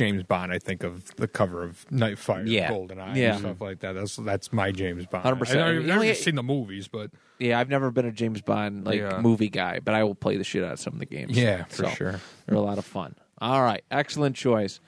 James 0.00 0.22
Bond, 0.24 0.52
I 0.52 0.58
think 0.58 0.82
of 0.82 1.14
the 1.16 1.28
cover 1.28 1.62
of 1.62 1.86
Nightfire, 1.90 2.44
Yeah. 2.46 2.70
GoldenEye, 2.70 3.16
Yeah. 3.16 3.30
and 3.32 3.38
stuff 3.40 3.60
like 3.60 3.80
that. 3.80 3.92
That's 3.92 4.16
that's 4.16 4.52
my 4.52 4.72
James 4.72 5.06
Bond. 5.06 5.24
100%. 5.24 5.56
I've 5.62 5.84
never, 5.84 6.00
only- 6.00 6.14
seen 6.14 6.34
the 6.34 6.42
movies, 6.42 6.88
but 6.88 7.10
Yeah, 7.38 7.58
I've 7.60 7.68
never 7.68 7.90
been 7.90 8.06
a 8.06 8.12
James 8.12 8.40
Bond 8.42 8.84
like 8.86 8.98
Yeah. 9.00 9.20
movie 9.20 9.48
guy, 9.50 9.78
but 9.80 9.94
I 9.94 10.02
will 10.04 10.14
play 10.14 10.36
the 10.36 10.44
shit 10.44 10.64
out 10.64 10.72
of 10.72 10.80
some 10.80 10.94
of 10.94 10.98
the 11.00 11.06
games. 11.06 11.36
yeah, 11.38 11.64
for 11.64 11.84
So, 11.84 11.88
sure. 11.90 12.20
They're 12.46 12.56
a 12.56 12.60
lot 12.60 12.78
of 12.78 12.84
fun. 12.84 13.14
All 13.38 13.62
right, 13.62 13.82
excellent 13.90 14.36
choice. 14.36 14.80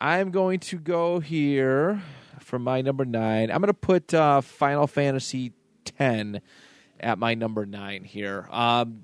I'm 0.00 0.30
going 0.30 0.60
to 0.60 0.78
go 0.78 1.20
here 1.20 2.00
for 2.40 2.58
my 2.58 2.80
number 2.80 3.04
nine. 3.04 3.50
I'm 3.50 3.58
going 3.60 3.68
to 3.68 3.74
put 3.74 4.14
uh, 4.14 4.40
Final 4.40 4.86
Fantasy 4.86 5.52
X 5.98 6.38
at 7.00 7.18
my 7.18 7.34
number 7.34 7.66
nine 7.66 8.04
here. 8.04 8.46
Um, 8.50 9.02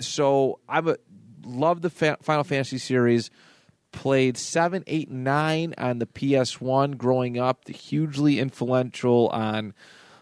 so 0.00 0.58
I 0.68 0.78
a 0.80 0.96
love 1.44 1.82
the 1.82 1.90
fa- 1.90 2.18
Final 2.22 2.44
Fantasy 2.44 2.78
series. 2.78 3.30
Played 3.92 4.36
seven, 4.36 4.84
eight, 4.86 5.10
nine 5.10 5.74
on 5.78 5.98
the 5.98 6.06
PS1 6.06 6.98
growing 6.98 7.38
up. 7.38 7.64
The 7.64 7.72
hugely 7.72 8.38
influential 8.38 9.28
on 9.28 9.74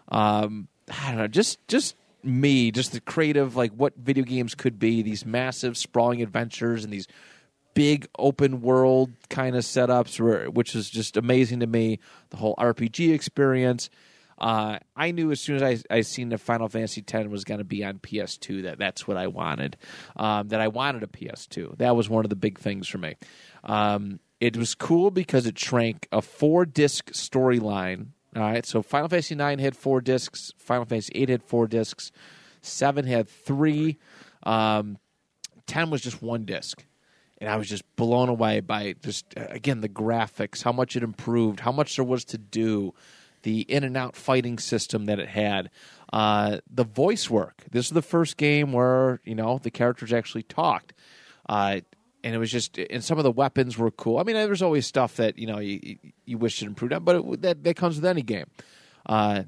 um, 0.09 0.67
I 0.89 1.09
don't 1.09 1.17
know, 1.17 1.27
just 1.27 1.65
just 1.67 1.95
me, 2.23 2.71
just 2.71 2.91
the 2.93 3.01
creative, 3.01 3.55
like 3.55 3.71
what 3.71 3.95
video 3.97 4.23
games 4.23 4.55
could 4.55 4.79
be. 4.79 5.01
These 5.01 5.25
massive, 5.25 5.77
sprawling 5.77 6.21
adventures 6.21 6.83
and 6.83 6.91
these 6.91 7.07
big 7.73 8.07
open 8.17 8.61
world 8.61 9.11
kind 9.29 9.55
of 9.55 9.63
setups, 9.63 10.51
which 10.53 10.75
is 10.75 10.89
just 10.89 11.17
amazing 11.17 11.59
to 11.59 11.67
me. 11.67 11.99
The 12.29 12.37
whole 12.37 12.55
RPG 12.55 13.13
experience. 13.13 13.89
Uh, 14.37 14.79
I 14.95 15.11
knew 15.11 15.31
as 15.31 15.41
soon 15.41 15.61
as 15.61 15.83
I 15.89 15.95
I 15.95 16.01
seen 16.01 16.29
the 16.29 16.37
Final 16.37 16.69
Fantasy 16.69 17.03
X 17.07 17.27
was 17.27 17.43
going 17.43 17.57
to 17.57 17.63
be 17.63 17.83
on 17.83 17.99
PS2 17.99 18.63
that 18.63 18.77
that's 18.77 19.07
what 19.07 19.17
I 19.17 19.27
wanted. 19.27 19.77
Um, 20.15 20.49
that 20.49 20.61
I 20.61 20.67
wanted 20.67 21.03
a 21.03 21.07
PS2. 21.07 21.77
That 21.77 21.95
was 21.95 22.09
one 22.09 22.25
of 22.25 22.29
the 22.29 22.35
big 22.35 22.59
things 22.59 22.87
for 22.87 22.97
me. 22.97 23.15
Um, 23.63 24.19
it 24.39 24.55
was 24.55 24.75
cool 24.75 25.09
because 25.11 25.47
it 25.47 25.57
shrank 25.57 26.07
a 26.11 26.21
four 26.21 26.65
disc 26.65 27.11
storyline. 27.11 28.07
All 28.35 28.43
right, 28.43 28.65
so 28.65 28.83
Final 28.83 29.09
Fantasy 29.09 29.33
IX 29.33 29.61
had 29.61 29.75
four 29.75 29.99
discs. 30.01 30.51
Final 30.57 30.85
Fantasy 30.85 31.13
VIII 31.13 31.31
had 31.31 31.43
four 31.43 31.67
discs. 31.67 32.11
Seven 32.61 33.05
had 33.05 33.27
three. 33.27 33.97
Um, 34.43 34.99
Ten 35.65 35.89
was 35.89 36.01
just 36.01 36.21
one 36.21 36.45
disc, 36.45 36.85
and 37.39 37.49
I 37.49 37.57
was 37.57 37.67
just 37.67 37.83
blown 37.95 38.29
away 38.29 38.59
by 38.59 38.95
just 39.03 39.25
uh, 39.35 39.47
again 39.49 39.81
the 39.81 39.89
graphics, 39.89 40.63
how 40.63 40.71
much 40.71 40.95
it 40.95 41.03
improved, 41.03 41.59
how 41.59 41.71
much 41.71 41.95
there 41.95 42.05
was 42.05 42.23
to 42.25 42.37
do, 42.37 42.93
the 43.43 43.61
in 43.61 43.83
and 43.83 43.95
out 43.95 44.15
fighting 44.15 44.57
system 44.59 45.05
that 45.05 45.19
it 45.19 45.29
had, 45.29 45.69
uh, 46.13 46.57
the 46.69 46.83
voice 46.83 47.29
work. 47.29 47.63
This 47.71 47.85
is 47.85 47.91
the 47.91 48.01
first 48.01 48.37
game 48.37 48.71
where 48.73 49.21
you 49.23 49.35
know 49.35 49.59
the 49.61 49.71
characters 49.71 50.11
actually 50.13 50.43
talked. 50.43 50.93
Uh, 51.47 51.81
and 52.23 52.35
it 52.35 52.39
was 52.39 52.51
just, 52.51 52.77
and 52.77 53.01
some 53.03 53.17
of 53.17 53.23
the 53.23 53.31
weapons 53.31 53.77
were 53.77 53.91
cool. 53.91 54.17
I 54.17 54.23
mean, 54.23 54.35
there's 54.35 54.61
always 54.61 54.85
stuff 54.85 55.15
that 55.17 55.37
you 55.37 55.47
know 55.47 55.59
you, 55.59 55.97
you- 56.25 56.37
wish 56.37 56.61
it 56.61 56.65
improved 56.65 56.93
on, 56.93 57.03
but 57.03 57.15
it, 57.15 57.41
that 57.41 57.63
that 57.63 57.75
comes 57.75 57.95
with 57.95 58.05
any 58.05 58.21
game. 58.21 58.47
Uh, 59.05 59.43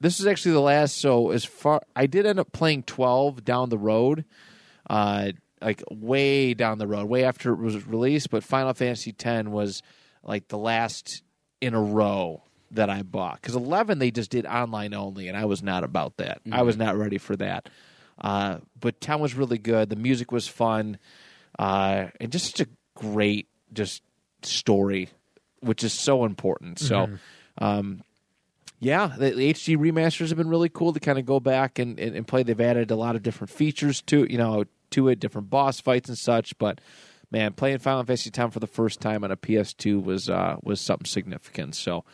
this 0.00 0.18
is 0.20 0.26
actually 0.26 0.52
the 0.52 0.60
last. 0.60 0.98
So 0.98 1.30
as 1.30 1.44
far, 1.44 1.82
I 1.94 2.06
did 2.06 2.26
end 2.26 2.40
up 2.40 2.52
playing 2.52 2.84
12 2.84 3.44
down 3.44 3.68
the 3.68 3.78
road, 3.78 4.24
uh, 4.88 5.32
like 5.60 5.82
way 5.90 6.54
down 6.54 6.78
the 6.78 6.86
road, 6.86 7.06
way 7.08 7.24
after 7.24 7.52
it 7.52 7.58
was 7.58 7.86
released. 7.86 8.30
But 8.30 8.42
Final 8.42 8.74
Fantasy 8.74 9.14
X 9.18 9.48
was 9.48 9.82
like 10.22 10.48
the 10.48 10.58
last 10.58 11.22
in 11.60 11.74
a 11.74 11.80
row 11.80 12.42
that 12.72 12.90
I 12.90 13.02
bought 13.02 13.40
because 13.40 13.54
11 13.54 13.98
they 13.98 14.10
just 14.10 14.30
did 14.30 14.46
online 14.46 14.94
only, 14.94 15.28
and 15.28 15.36
I 15.36 15.44
was 15.46 15.62
not 15.62 15.84
about 15.84 16.16
that. 16.18 16.40
I 16.52 16.62
was 16.62 16.76
not 16.76 16.96
ready 16.96 17.18
for 17.18 17.36
that. 17.36 17.68
Uh, 18.20 18.58
but 18.78 19.00
10 19.00 19.20
was 19.20 19.34
really 19.34 19.58
good. 19.58 19.90
The 19.90 19.96
music 19.96 20.32
was 20.32 20.48
fun, 20.48 20.98
uh, 21.58 22.06
and 22.20 22.32
just 22.32 22.56
such 22.56 22.66
a 22.66 22.70
great 22.94 23.48
just 23.72 24.02
story, 24.42 25.08
which 25.60 25.84
is 25.84 25.92
so 25.92 26.24
important. 26.24 26.78
So. 26.78 27.04
Um, 27.58 28.02
Yeah, 28.80 29.12
the, 29.18 29.30
the 29.30 29.52
HD 29.52 29.76
remasters 29.76 30.28
have 30.28 30.38
been 30.38 30.48
really 30.48 30.68
cool 30.68 30.92
to 30.92 31.00
kind 31.00 31.18
of 31.18 31.26
go 31.26 31.40
back 31.40 31.80
and, 31.80 31.98
and, 31.98 32.14
and 32.14 32.24
play. 32.26 32.44
They've 32.44 32.60
added 32.60 32.92
a 32.92 32.96
lot 32.96 33.16
of 33.16 33.24
different 33.24 33.50
features 33.50 34.02
to 34.02 34.24
you 34.30 34.38
know 34.38 34.64
to 34.90 35.08
it, 35.08 35.18
different 35.18 35.50
boss 35.50 35.80
fights 35.80 36.08
and 36.08 36.16
such. 36.16 36.56
But 36.58 36.80
man, 37.32 37.54
playing 37.54 37.78
Final 37.78 38.04
Fantasy 38.04 38.30
X 38.32 38.52
for 38.52 38.60
the 38.60 38.68
first 38.68 39.00
time 39.00 39.24
on 39.24 39.32
a 39.32 39.36
PS2 39.36 40.00
was 40.00 40.30
uh, 40.30 40.58
was 40.62 40.80
something 40.80 41.06
significant. 41.06 41.74
So 41.74 42.04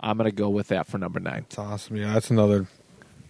I'm 0.00 0.16
gonna 0.16 0.30
go 0.32 0.48
with 0.48 0.68
that 0.68 0.86
for 0.86 0.98
number 0.98 1.20
nine. 1.20 1.44
It's 1.48 1.58
awesome. 1.58 1.96
Yeah, 1.96 2.12
that's 2.14 2.30
another 2.30 2.66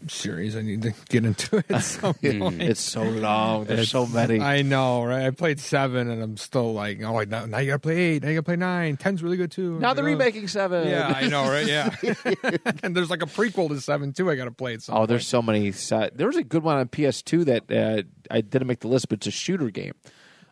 series 0.07 0.55
I 0.55 0.61
need 0.61 0.83
to 0.83 0.93
get 1.09 1.25
into 1.25 1.65
at 1.71 1.79
some 1.83 2.13
point. 2.15 2.61
It's 2.61 2.81
so 2.81 3.03
long. 3.05 3.65
There's 3.65 3.89
so 3.89 4.07
many. 4.07 4.39
I 4.41 4.61
know, 4.61 5.03
right? 5.05 5.25
I 5.27 5.31
played 5.31 5.59
seven, 5.59 6.11
and 6.11 6.23
I'm 6.23 6.37
still 6.37 6.75
like, 6.75 7.01
oh, 7.03 7.15
like, 7.15 7.29
now, 7.29 7.47
now 7.47 7.57
you 7.59 7.69
gotta 7.69 7.79
play 7.79 7.97
eight. 7.97 8.23
Now 8.23 8.29
you 8.29 8.35
gotta 8.35 8.43
play 8.45 8.57
nine. 8.57 8.97
Ten's 8.99 9.23
really 9.23 9.39
good 9.39 9.51
too. 9.51 9.79
now 9.79 9.95
they're 9.95 10.05
remaking 10.05 10.47
seven. 10.49 10.89
Yeah, 10.89 11.11
I 11.15 11.29
know, 11.29 11.49
right? 11.49 11.67
Yeah, 11.67 11.95
and 12.83 12.95
there's 12.95 13.09
like 13.11 13.23
a 13.23 13.27
prequel 13.27 13.69
to 13.71 13.81
seven 13.81 14.13
too. 14.13 14.31
I 14.31 14.35
gotta 14.35 14.51
play 14.51 14.75
it. 14.75 14.83
Some 14.83 14.97
Oh, 14.97 15.07
there's 15.07 15.27
so 15.27 15.41
many. 15.41 15.73
se- 15.73 16.11
There 16.15 16.27
was 16.27 16.37
a 16.37 16.45
good 16.45 16.63
one 16.63 16.77
on 16.77 16.89
PS2 16.89 17.45
that 17.47 17.71
uh, 17.73 18.03
I 18.31 18.41
didn't 18.43 18.69
make 18.69 18.81
the 18.81 18.89
list, 18.89 19.09
but 19.09 19.19
it's 19.19 19.27
a 19.29 19.31
shooter 19.31 19.71
game. 19.71 19.95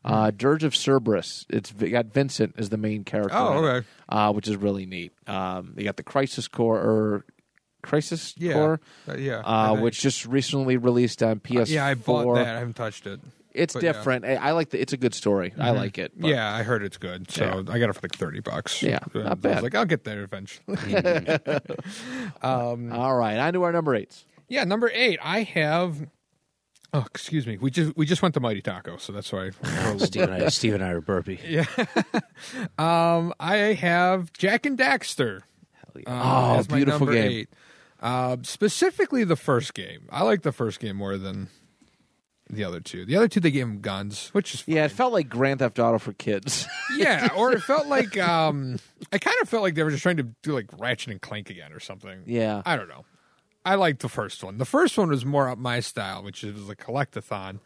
Uh, 0.04 0.30
Dirge 0.30 0.64
of 0.64 0.74
Cerberus. 0.74 1.46
It's 1.48 1.70
got 1.72 2.06
Vincent 2.06 2.54
as 2.58 2.70
the 2.70 2.76
main 2.76 3.04
character. 3.04 3.34
Oh, 3.36 3.64
in 3.66 3.76
it, 3.76 3.84
uh, 4.08 4.32
which 4.32 4.48
is 4.48 4.56
really 4.56 4.86
neat. 4.86 5.12
Um, 5.26 5.72
they 5.76 5.84
got 5.84 5.96
the 5.96 6.02
Crisis 6.02 6.48
Core 6.48 6.78
or 6.78 7.24
Crisis 7.82 8.34
Yeah, 8.36 8.52
Core, 8.54 8.80
Uh, 9.08 9.16
yeah. 9.16 9.38
uh, 9.40 9.74
which 9.76 10.00
just 10.00 10.26
recently 10.26 10.76
released 10.76 11.22
on 11.22 11.40
PS4. 11.40 11.68
yeah, 11.68 11.86
I 11.86 11.94
bought 11.94 12.34
that. 12.34 12.46
I 12.46 12.58
haven't 12.58 12.74
touched 12.76 13.06
it. 13.06 13.20
It's 13.54 13.74
but 13.74 13.82
yeah. 13.82 13.90
Mm-hmm. 13.90 13.98
different. 13.98 14.24
I, 14.24 14.34
I 14.36 14.50
like 14.52 14.70
the. 14.70 14.80
It's 14.80 14.94
a 14.94 14.96
good 14.96 15.12
story. 15.14 15.52
I 15.58 15.72
like 15.72 15.98
it. 15.98 16.12
but- 16.18 16.30
yeah, 16.30 16.52
I 16.54 16.62
heard 16.62 16.82
it's 16.82 16.96
good, 16.96 17.30
so 17.30 17.62
I 17.68 17.78
got 17.78 17.90
it 17.90 17.92
for 17.92 18.00
like 18.02 18.16
thirty 18.16 18.40
bucks. 18.40 18.82
Yeah, 18.82 19.00
I 19.14 19.18
not 19.18 19.28
was 19.30 19.38
bad. 19.40 19.62
like, 19.62 19.74
I'll 19.74 19.84
get 19.84 20.04
there 20.04 20.22
eventually. 20.22 20.76
All 22.42 22.76
right, 23.16 23.36
on 23.38 23.52
to 23.52 23.62
our 23.62 23.72
number 23.72 23.94
eights. 23.94 24.24
yeah, 24.48 24.64
number 24.64 24.90
eight, 24.94 25.18
I 25.22 25.42
have. 25.42 25.96
Oh, 26.94 27.04
excuse 27.06 27.46
me. 27.46 27.56
We 27.58 27.70
just 27.70 27.96
we 27.96 28.04
just 28.04 28.20
went 28.20 28.34
to 28.34 28.40
Mighty 28.40 28.60
Taco, 28.60 28.98
so 28.98 29.12
that's 29.12 29.32
why. 29.32 29.50
Steve 29.98 30.22
and 30.24 30.34
I, 30.34 30.48
Steve 30.48 30.74
and 30.74 30.84
I 30.84 30.90
are 30.90 31.00
burpy. 31.00 31.38
um, 32.78 33.32
I 33.40 33.56
have 33.80 34.32
Jak 34.34 34.66
and 34.66 34.78
Daxter. 34.78 35.40
yeah. 35.96 36.02
uh, 36.06 36.62
Oh, 36.68 36.74
beautiful 36.74 37.06
game. 37.06 37.30
Eight. 37.30 37.48
Uh, 38.00 38.36
specifically, 38.42 39.24
the 39.24 39.36
first 39.36 39.74
game. 39.74 40.08
I 40.10 40.22
like 40.24 40.42
the 40.42 40.52
first 40.52 40.80
game 40.80 40.96
more 40.96 41.16
than 41.16 41.48
the 42.50 42.64
other 42.64 42.80
two. 42.80 43.06
The 43.06 43.16
other 43.16 43.28
two, 43.28 43.40
they 43.40 43.50
gave 43.50 43.66
them 43.66 43.80
guns, 43.80 44.28
which 44.34 44.52
is 44.54 44.60
fine. 44.62 44.74
Yeah, 44.74 44.84
it 44.84 44.90
felt 44.90 45.12
like 45.12 45.28
Grand 45.28 45.60
Theft 45.60 45.78
Auto 45.78 45.98
for 45.98 46.12
kids. 46.12 46.66
yeah, 46.96 47.28
or 47.36 47.52
it 47.52 47.62
felt 47.62 47.86
like 47.86 48.18
um, 48.18 48.78
I 49.12 49.18
kind 49.18 49.36
of 49.40 49.48
felt 49.48 49.62
like 49.62 49.76
they 49.76 49.82
were 49.84 49.90
just 49.90 50.02
trying 50.02 50.16
to 50.18 50.24
do 50.42 50.52
like 50.52 50.66
Ratchet 50.78 51.12
and 51.12 51.22
Clank 51.22 51.48
again 51.48 51.72
or 51.72 51.80
something. 51.80 52.24
yeah. 52.26 52.60
I 52.66 52.76
don't 52.76 52.88
know. 52.88 53.04
I 53.64 53.76
liked 53.76 54.00
the 54.02 54.08
first 54.08 54.42
one. 54.42 54.58
The 54.58 54.64
first 54.64 54.98
one 54.98 55.08
was 55.10 55.24
more 55.24 55.48
up 55.48 55.58
my 55.58 55.80
style, 55.80 56.22
which 56.22 56.42
is 56.44 56.68
a 56.68 56.76
collectathon. 56.76 57.60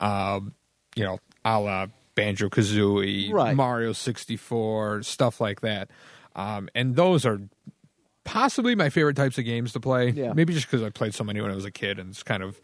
Um, 0.00 0.54
you 0.94 1.04
know, 1.04 1.18
a 1.44 1.60
la 1.60 1.86
Banjo 2.14 2.48
Kazooie, 2.48 3.32
Right. 3.32 3.54
Mario 3.54 3.92
64, 3.92 5.02
stuff 5.02 5.40
like 5.40 5.60
that. 5.60 5.90
Um, 6.34 6.68
and 6.74 6.96
those 6.96 7.24
are 7.26 7.40
possibly 8.24 8.74
my 8.74 8.90
favorite 8.90 9.16
types 9.16 9.38
of 9.38 9.44
games 9.44 9.72
to 9.74 9.80
play. 9.80 10.10
Yeah. 10.10 10.32
Maybe 10.32 10.52
just 10.52 10.66
because 10.66 10.82
I 10.82 10.90
played 10.90 11.14
so 11.14 11.22
many 11.24 11.40
when 11.40 11.50
I 11.50 11.54
was 11.54 11.64
a 11.64 11.70
kid 11.70 11.98
and 11.98 12.10
it's 12.10 12.22
kind 12.22 12.42
of 12.42 12.60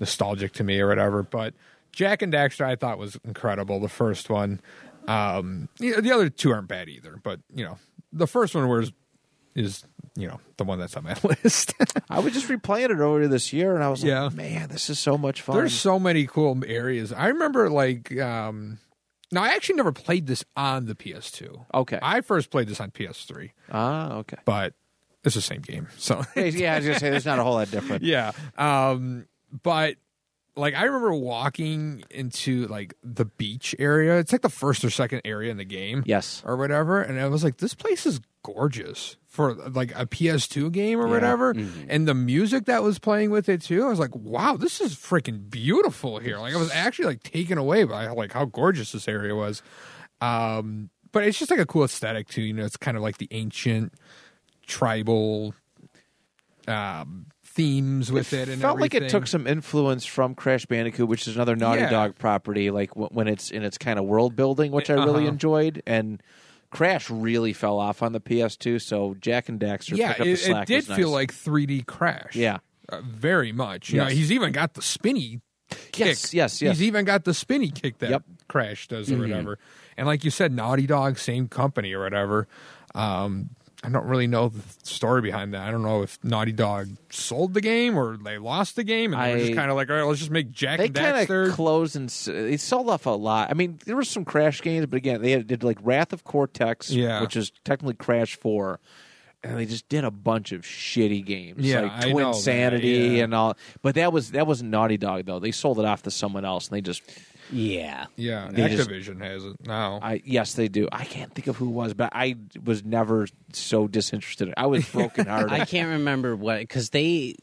nostalgic 0.00 0.52
to 0.54 0.64
me 0.64 0.78
or 0.80 0.88
whatever. 0.88 1.22
But 1.22 1.54
Jak 1.92 2.22
and 2.22 2.32
Daxter 2.32 2.64
I 2.66 2.76
thought 2.76 2.98
was 2.98 3.18
incredible, 3.24 3.80
the 3.80 3.88
first 3.88 4.28
one. 4.30 4.60
Um, 5.06 5.68
the 5.78 6.12
other 6.12 6.28
two 6.28 6.52
aren't 6.52 6.68
bad 6.68 6.88
either, 6.88 7.18
but, 7.22 7.40
you 7.54 7.64
know, 7.64 7.78
the 8.12 8.26
first 8.26 8.54
one 8.54 8.68
was 8.68 8.92
is 9.54 9.84
you 10.18 10.26
know 10.28 10.40
the 10.56 10.64
one 10.64 10.78
that's 10.78 10.96
on 10.96 11.04
my 11.04 11.16
list. 11.22 11.74
I 12.10 12.18
was 12.20 12.32
just 12.32 12.48
replaying 12.48 12.90
it 12.90 12.96
earlier 12.98 13.28
this 13.28 13.52
year, 13.52 13.74
and 13.74 13.84
I 13.84 13.88
was 13.88 14.02
Yeah. 14.02 14.24
like, 14.24 14.34
man, 14.34 14.68
this 14.68 14.90
is 14.90 14.98
so 14.98 15.16
much 15.16 15.42
fun. 15.42 15.56
There's 15.56 15.72
so 15.72 15.98
many 15.98 16.26
cool 16.26 16.58
areas. 16.66 17.12
I 17.12 17.28
remember 17.28 17.70
like 17.70 18.18
um 18.20 18.78
now 19.30 19.42
I 19.44 19.48
actually 19.50 19.76
never 19.76 19.92
played 19.92 20.26
this 20.26 20.44
on 20.56 20.86
the 20.86 20.94
PS2. 20.94 21.66
okay. 21.74 21.98
I 22.02 22.20
first 22.22 22.50
played 22.50 22.66
this 22.68 22.80
on 22.80 22.90
PS3, 22.90 23.50
ah, 23.70 24.12
okay. 24.16 24.38
but 24.44 24.74
it's 25.22 25.34
the 25.36 25.40
same 25.40 25.60
game. 25.60 25.86
So 25.98 26.24
yeah, 26.36 26.74
I 26.74 26.78
was 26.78 26.86
gonna 26.86 26.98
say 26.98 27.10
there's 27.10 27.26
not 27.26 27.38
a 27.38 27.44
whole 27.44 27.54
lot 27.54 27.70
different. 27.70 28.02
yeah. 28.04 28.32
Um 28.56 29.26
but 29.62 29.94
like 30.56 30.74
I 30.74 30.84
remember 30.84 31.14
walking 31.14 32.02
into 32.10 32.66
like 32.66 32.94
the 33.04 33.24
beach 33.26 33.76
area. 33.78 34.18
It's 34.18 34.32
like 34.32 34.42
the 34.42 34.48
first 34.48 34.84
or 34.84 34.90
second 34.90 35.20
area 35.24 35.50
in 35.52 35.56
the 35.56 35.64
game. 35.64 36.02
Yes. 36.04 36.42
Or 36.44 36.56
whatever. 36.56 37.00
And 37.00 37.20
I 37.20 37.28
was 37.28 37.44
like, 37.44 37.58
this 37.58 37.74
place 37.74 38.06
is 38.06 38.20
gorgeous 38.42 39.16
for 39.26 39.54
like 39.54 39.92
a 39.94 40.06
PS2 40.06 40.70
game 40.72 40.98
or 41.00 41.06
Yeah. 41.06 41.12
whatever. 41.12 41.54
Mm-hmm. 41.54 41.86
And 41.88 42.08
the 42.08 42.14
music 42.14 42.64
that 42.66 42.82
was 42.82 42.98
playing 42.98 43.30
with 43.30 43.48
it 43.48 43.60
too. 43.62 43.84
I 43.84 43.88
was 43.88 43.98
like, 43.98 44.14
wow, 44.14 44.56
this 44.56 44.80
is 44.80 44.94
freaking 44.94 45.50
beautiful 45.50 46.18
here. 46.18 46.38
Like 46.38 46.54
I 46.54 46.56
was 46.56 46.70
actually 46.72 47.06
like 47.06 47.22
taken 47.22 47.58
away 47.58 47.84
by 47.84 48.06
like 48.08 48.32
how 48.32 48.44
gorgeous 48.46 48.92
this 48.92 49.06
area 49.08 49.34
was. 49.34 49.62
Um 50.20 50.90
but 51.12 51.24
it's 51.24 51.38
just 51.38 51.50
like 51.50 51.60
a 51.60 51.66
cool 51.66 51.84
aesthetic 51.84 52.28
too. 52.28 52.42
You 52.42 52.52
know, 52.52 52.64
it's 52.64 52.76
kind 52.76 52.96
of 52.96 53.02
like 53.02 53.18
the 53.18 53.28
ancient 53.30 53.92
tribal 54.66 55.54
um 56.66 57.26
themes 57.44 58.12
with 58.12 58.32
it, 58.32 58.48
and 58.48 58.60
felt 58.60 58.78
like 58.78 58.94
it 58.94 59.08
took 59.08 59.26
some 59.26 59.46
influence 59.46 60.04
from 60.06 60.34
Crash 60.34 60.66
Bandicoot, 60.66 61.08
which 61.08 61.26
is 61.26 61.34
another 61.34 61.56
Naughty 61.56 61.80
Yeah. 61.80 61.90
Dog 61.90 62.14
property. 62.16 62.70
Like 62.70 62.90
w- 62.90 63.08
when 63.10 63.26
it's 63.26 63.50
in 63.50 63.64
its 63.64 63.78
kind 63.78 63.98
of 63.98 64.04
world 64.04 64.36
building, 64.36 64.70
which 64.70 64.90
I 64.90 64.94
really 64.94 65.22
Uh-huh. 65.24 65.28
enjoyed, 65.32 65.82
and 65.86 66.22
Crash 66.70 67.08
really 67.10 67.52
fell 67.52 67.78
off 67.78 68.02
on 68.02 68.12
the 68.12 68.20
PS2. 68.20 68.80
So 68.82 69.16
Jak 69.20 69.48
and 69.48 69.58
Daxter 69.58 69.96
yeah, 69.96 70.08
picked 70.08 70.20
up 70.20 70.24
the 70.26 70.32
it, 70.32 70.36
slack. 70.38 70.62
it 70.64 70.66
did 70.66 70.88
was 70.88 70.96
feel 70.96 71.10
like 71.10 71.32
3D 71.32 71.86
Crash. 71.86 72.36
yeah, 72.36 72.58
uh, 72.90 73.00
very 73.02 73.52
much. 73.52 73.90
You 73.90 74.00
Yes. 74.00 74.08
know, 74.10 74.14
he's 74.14 74.32
even 74.32 74.52
got 74.52 74.74
the 74.74 74.82
spinny 74.82 75.40
kick. 75.92 76.06
yes, 76.06 76.34
yes, 76.34 76.60
yes. 76.62 76.78
He's 76.78 76.86
even 76.86 77.04
got 77.04 77.24
the 77.24 77.34
spinny 77.34 77.70
kick 77.70 77.98
that 77.98 78.10
Yep. 78.10 78.22
Mm-hmm. 78.22 78.32
Crash 78.48 78.88
does 78.88 79.10
or 79.10 79.18
whatever. 79.18 79.58
And 79.96 80.06
like 80.06 80.24
you 80.24 80.30
said, 80.30 80.52
Naughty 80.52 80.86
Dog, 80.86 81.18
same 81.18 81.48
company 81.48 81.92
or 81.92 82.02
whatever. 82.02 82.48
Um, 82.94 83.50
I 83.84 83.90
don't 83.90 84.06
really 84.06 84.26
know 84.26 84.48
the 84.48 84.60
story 84.82 85.22
behind 85.22 85.54
that. 85.54 85.62
I 85.62 85.70
don't 85.70 85.82
know 85.82 86.02
if 86.02 86.18
Naughty 86.24 86.50
Dog 86.50 86.88
sold 87.10 87.54
the 87.54 87.60
game 87.60 87.96
or 87.96 88.16
they 88.16 88.36
lost 88.38 88.74
the 88.74 88.82
game 88.82 89.14
and 89.14 89.22
they 89.22 89.30
were 89.34 89.36
I- 89.36 89.40
just 89.46 89.54
kind 89.54 89.70
of 89.70 89.76
like, 89.76 89.88
all 89.88 89.96
right, 89.96 90.02
let's 90.02 90.18
just 90.18 90.32
make 90.32 90.50
Jak 90.50 90.78
they 90.78 90.86
and 90.86 90.94
kind 90.94 91.16
Daxter. 91.28 91.48
of 91.48 91.54
closed 91.54 91.94
and 91.94 92.08
s- 92.08 92.24
they 92.24 92.56
sold 92.56 92.90
off 92.90 93.06
a 93.06 93.10
lot. 93.10 93.50
I 93.50 93.54
mean, 93.54 93.78
there 93.86 93.94
were 93.94 94.02
some 94.02 94.24
Crash 94.24 94.62
games, 94.62 94.86
but 94.86 94.96
again, 94.96 95.22
they 95.22 95.30
had, 95.30 95.46
did 95.46 95.62
like 95.62 95.78
Wrath 95.80 96.12
of 96.12 96.24
Cortex, 96.24 96.90
Yeah. 96.90 97.20
which 97.20 97.36
is 97.36 97.52
technically 97.64 97.94
Crash 97.94 98.34
Four, 98.36 98.80
and 99.44 99.56
they 99.56 99.64
just 99.64 99.88
did 99.88 100.02
a 100.02 100.10
bunch 100.10 100.50
of 100.50 100.62
shitty 100.62 101.24
games, 101.24 101.64
Yeah, 101.64 101.82
like 101.82 101.92
I 101.92 102.10
Twin 102.10 102.16
know 102.24 102.32
that, 102.32 102.38
Sanity 102.40 102.88
yeah. 102.88 103.24
and 103.24 103.32
all. 103.32 103.56
But 103.82 103.94
that 103.94 104.12
was 104.12 104.32
that 104.32 104.48
wasn't 104.48 104.70
Naughty 104.70 104.96
Dog 104.96 105.24
though. 105.26 105.38
They 105.38 105.52
sold 105.52 105.78
it 105.78 105.84
off 105.84 106.02
to 106.02 106.10
someone 106.10 106.44
else, 106.44 106.66
and 106.68 106.76
they 106.76 106.80
just 106.80 107.00
Yeah. 107.50 108.06
yeah, 108.16 108.48
they 108.52 108.68
just- 108.68 108.90
has 108.90 109.44
it 109.44 109.66
now. 109.66 109.98
I 110.02 110.20
yes, 110.24 110.54
they 110.54 110.68
do. 110.68 110.88
I 110.92 111.04
can't 111.04 111.34
think 111.34 111.46
of 111.46 111.56
who 111.56 111.66
it 111.68 111.72
was, 111.72 111.94
but 111.94 112.10
I 112.12 112.36
was 112.64 112.84
never 112.84 113.26
so 113.52 113.88
disinterested. 113.88 114.52
I 114.56 114.66
was 114.66 114.88
broken 114.88 115.26
hearted. 115.26 115.52
I 115.60 115.64
can't 115.64 115.88
remember 115.90 116.36
what 116.36 116.58
because 116.60 116.90
they 116.90 117.34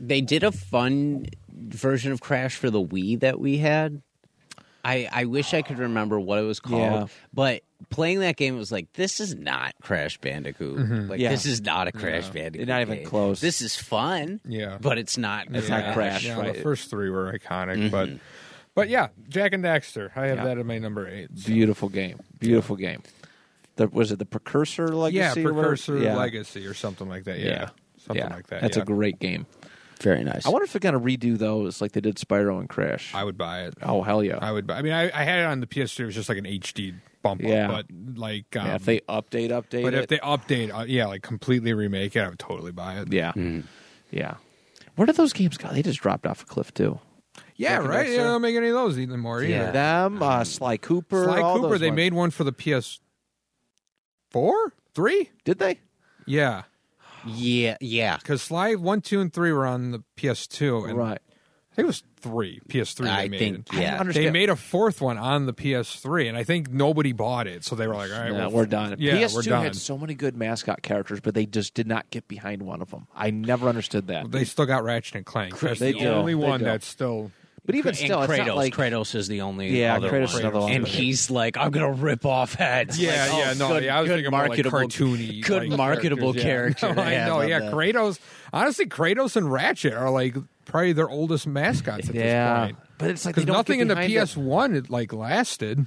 they 0.00 0.20
did 0.20 0.42
a 0.44 0.52
fun 0.52 1.26
version 1.52 2.12
of 2.12 2.20
Crash 2.20 2.56
for 2.56 2.70
the 2.70 2.82
Wii 2.82 3.20
that 3.20 3.38
we 3.38 3.58
had. 3.58 4.02
I 4.84 5.08
I 5.12 5.24
wish 5.26 5.54
I 5.54 5.62
could 5.62 5.78
remember 5.78 6.18
what 6.18 6.38
it 6.40 6.42
was 6.42 6.58
called, 6.58 6.80
Yeah. 6.80 7.06
but 7.32 7.62
playing 7.90 8.20
that 8.20 8.36
game 8.36 8.56
was 8.56 8.72
like 8.72 8.92
this 8.94 9.20
is 9.20 9.34
not 9.34 9.74
Crash 9.80 10.18
Bandicoot. 10.18 11.08
Like 11.08 11.20
Yeah. 11.20 11.30
this 11.30 11.46
is 11.46 11.60
not 11.60 11.86
a 11.86 11.92
Crash 11.92 12.28
Bandicoot. 12.30 12.66
Not 12.66 12.80
even 12.80 12.98
game. 12.98 13.06
close. 13.06 13.40
This 13.40 13.60
is 13.62 13.76
fun. 13.76 14.40
Yeah. 14.44 14.78
but 14.80 14.98
it's 14.98 15.16
not. 15.16 15.46
It's 15.54 15.68
not 15.68 15.82
Crash. 15.84 15.94
Crash. 15.94 16.24
yeah, 16.24 16.36
right. 16.36 16.46
Mm-hmm. 16.46 16.56
the 16.56 16.62
first 16.62 16.90
three 16.90 17.10
were 17.10 17.32
iconic, 17.32 17.90
but 17.92 18.08
but 18.74 18.88
yeah, 18.88 19.08
Jak 19.28 19.52
and 19.52 19.64
Daxter. 19.64 20.10
I 20.16 20.26
have 20.28 20.38
Yeah. 20.38 20.44
that 20.44 20.58
in 20.58 20.66
my 20.66 20.78
number 20.78 21.08
eight. 21.08 21.28
so. 21.36 21.46
Beautiful 21.48 21.88
game. 21.88 22.18
Beautiful 22.38 22.76
game. 22.76 23.02
The, 23.76 23.88
was 23.88 24.12
it 24.12 24.18
the 24.18 24.26
Precursor 24.26 24.88
Legacy? 24.88 25.18
yeah, 25.18 25.46
or 25.46 25.52
whatever? 25.52 25.62
Precursor 25.68 25.98
Yeah. 25.98 26.16
Legacy 26.16 26.66
or 26.66 26.74
something 26.74 27.08
like 27.08 27.24
that. 27.24 27.38
Yeah, 27.38 27.70
something 27.98 28.16
Yeah. 28.24 28.34
like 28.34 28.48
that. 28.48 28.60
That's 28.60 28.76
yeah. 28.76 28.82
a 28.82 28.86
great 28.86 29.18
game. 29.18 29.46
Very 30.00 30.24
nice. 30.24 30.44
I 30.44 30.48
wonder 30.50 30.64
if 30.64 30.72
they're 30.72 30.80
going 30.80 30.94
to 30.94 31.00
redo 31.00 31.38
those 31.38 31.80
like 31.80 31.92
they 31.92 32.00
did 32.00 32.16
Spyro 32.16 32.58
and 32.58 32.68
Crash. 32.68 33.14
I 33.14 33.22
would 33.22 33.38
buy 33.38 33.62
it. 33.66 33.74
oh, 33.82 34.02
hell 34.02 34.22
yeah. 34.24 34.38
I 34.42 34.50
would. 34.50 34.66
Buy, 34.66 34.78
I 34.78 34.82
mean, 34.82 34.92
I, 34.92 35.04
I 35.04 35.22
had 35.24 35.38
it 35.38 35.44
on 35.44 35.60
the 35.60 35.66
PS3, 35.66 36.00
It 36.00 36.06
was 36.06 36.14
just 36.16 36.28
like 36.28 36.38
an 36.38 36.44
HD 36.44 36.92
bump 37.22 37.40
Yeah. 37.40 37.70
up, 37.70 37.86
but 37.88 38.18
like, 38.18 38.56
um, 38.56 38.66
yeah, 38.66 38.74
if 38.74 38.84
they 38.84 38.98
update, 39.08 39.50
update 39.50 39.82
but 39.84 39.94
it. 39.94 40.00
if 40.00 40.06
they 40.08 40.18
update, 40.18 40.76
uh, 40.76 40.84
yeah, 40.88 41.06
like 41.06 41.22
completely 41.22 41.72
remake 41.72 42.16
it, 42.16 42.20
I 42.20 42.28
would 42.28 42.38
totally 42.40 42.72
buy 42.72 42.98
it. 43.00 43.12
yeah. 43.12 43.32
Yeah. 44.10 44.34
Where 44.96 45.06
did 45.06 45.16
those 45.16 45.32
games 45.32 45.56
go? 45.56 45.68
They 45.68 45.82
just 45.82 46.00
dropped 46.00 46.26
off 46.26 46.42
a 46.42 46.46
cliff, 46.46 46.74
too. 46.74 46.98
Yeah, 47.56 47.70
Jak 47.76 47.80
and 47.80 47.88
right. 47.88 48.06
Daxter. 48.06 48.10
They 48.10 48.16
don't 48.16 48.42
make 48.42 48.56
any 48.56 48.68
of 48.68 48.74
those 48.74 48.98
anymore 48.98 49.42
either. 49.42 49.50
Yeah. 49.52 49.70
Them, 49.70 50.22
uh, 50.22 50.44
Sly 50.44 50.76
Cooper. 50.76 51.24
Sly 51.24 51.40
all 51.40 51.56
Cooper. 51.56 51.68
those 51.70 51.80
They 51.80 51.88
ones. 51.88 51.96
made 51.96 52.14
one 52.14 52.30
for 52.30 52.44
the 52.44 52.52
PS 52.52 53.00
four, 54.30 54.72
three. 54.94 55.30
Did 55.44 55.58
they? 55.58 55.78
Yeah, 56.26 56.62
yeah, 57.26 57.76
yeah. 57.80 58.16
because 58.16 58.42
Sly 58.42 58.74
one, 58.74 59.00
two, 59.00 59.20
and 59.20 59.32
three 59.32 59.52
were 59.52 59.66
on 59.66 59.90
the 59.92 60.02
PS2, 60.16 60.88
and 60.90 60.98
right. 60.98 61.20
I 61.72 61.74
think 61.74 61.84
it 61.84 61.86
was 61.86 62.02
three 62.20 62.60
PS3. 62.68 63.08
I 63.08 63.22
they 63.22 63.28
made. 63.30 63.38
think 63.38 63.72
yeah. 63.72 63.98
understand. 63.98 64.26
They 64.26 64.30
made 64.30 64.50
a 64.50 64.56
fourth 64.56 65.00
one 65.00 65.16
on 65.16 65.46
the 65.46 65.54
PS3, 65.54 66.28
and 66.28 66.36
I 66.36 66.44
think 66.44 66.70
nobody 66.70 67.12
bought 67.12 67.46
it, 67.46 67.64
so 67.64 67.74
they 67.76 67.86
were 67.86 67.94
like, 67.94 68.12
"All 68.12 68.18
right, 68.20 68.30
Yeah, 68.30 68.38
well, 68.38 68.50
we're 68.50 68.66
done. 68.66 68.94
Yeah, 68.98 69.14
PS2 69.14 69.34
we're 69.34 69.42
done." 69.42 69.64
had 69.64 69.76
so 69.76 69.96
many 69.96 70.12
good 70.14 70.36
mascot 70.36 70.82
characters, 70.82 71.20
but 71.20 71.34
they 71.34 71.46
just 71.46 71.72
did 71.72 71.86
not 71.86 72.10
get 72.10 72.28
behind 72.28 72.62
one 72.62 72.82
of 72.82 72.90
them. 72.90 73.06
I 73.16 73.30
never 73.30 73.68
understood 73.70 74.08
that. 74.08 74.30
They 74.30 74.44
still 74.44 74.66
got 74.66 74.84
Ratchet 74.84 75.14
and 75.14 75.24
Clank. 75.24 75.58
That's 75.58 75.80
They 75.80 75.92
the 75.92 76.00
do. 76.00 76.08
only 76.08 76.32
They 76.34 76.46
one 76.46 76.58
do. 76.58 76.66
that's 76.66 76.86
still. 76.86 77.30
but 77.64 77.74
even 77.74 77.88
and 77.90 77.96
still, 77.96 78.20
it's 78.22 78.30
Kratos. 78.32 78.46
not 78.48 78.56
like 78.56 78.74
Kratos 78.74 79.14
is 79.14 79.28
the 79.28 79.40
only 79.40 79.80
Yeah, 79.80 79.94
other 79.96 80.10
Kratos 80.10 80.24
is 80.24 80.32
one. 80.34 80.42
another 80.42 80.60
one. 80.60 80.72
and 80.72 80.86
he's 80.86 81.30
like, 81.30 81.56
I'm 81.56 81.70
gonna 81.70 81.92
rip 81.92 82.26
off 82.26 82.52
heads. 82.54 82.98
Yeah, 83.00 83.10
Like, 83.24 83.32
oh, 83.32 83.38
yeah, 83.38 83.52
no, 83.54 83.68
good, 83.68 83.84
yeah, 83.84 83.96
I 83.96 84.00
was 84.02 84.08
good 84.10 84.14
thinking 84.16 84.30
more 84.30 84.40
like 84.40 84.48
marketable, 84.48 84.78
cartoony, 84.80 85.42
good 85.42 85.68
like, 85.70 85.78
marketable 85.78 86.34
characters, 86.34 86.80
character. 86.94 87.10
Yeah. 87.10 87.26
No, 87.28 87.38
to 87.38 87.44
I 87.44 87.46
know. 87.46 87.48
Yeah, 87.48 87.58
the- 87.60 87.70
Kratos. 87.76 88.18
Honestly, 88.52 88.84
Kratos 88.84 89.36
and 89.36 89.50
Ratchet 89.50 89.94
are 89.94 90.10
like 90.10 90.36
probably 90.64 90.92
their 90.92 91.08
oldest 91.08 91.46
mascots 91.46 92.08
at 92.08 92.14
yeah, 92.14 92.22
this 92.66 92.66
point. 92.66 92.76
but 92.98 93.10
it's 93.10 93.24
like 93.24 93.34
they 93.34 93.42
Because 93.42 93.46
don't 93.46 93.56
nothing 93.56 93.80
in 93.80 93.88
the. 93.88 94.22
PS 94.24 94.36
One 94.36 94.74
it 94.74 94.90
like 94.90 95.12
lasted. 95.12 95.86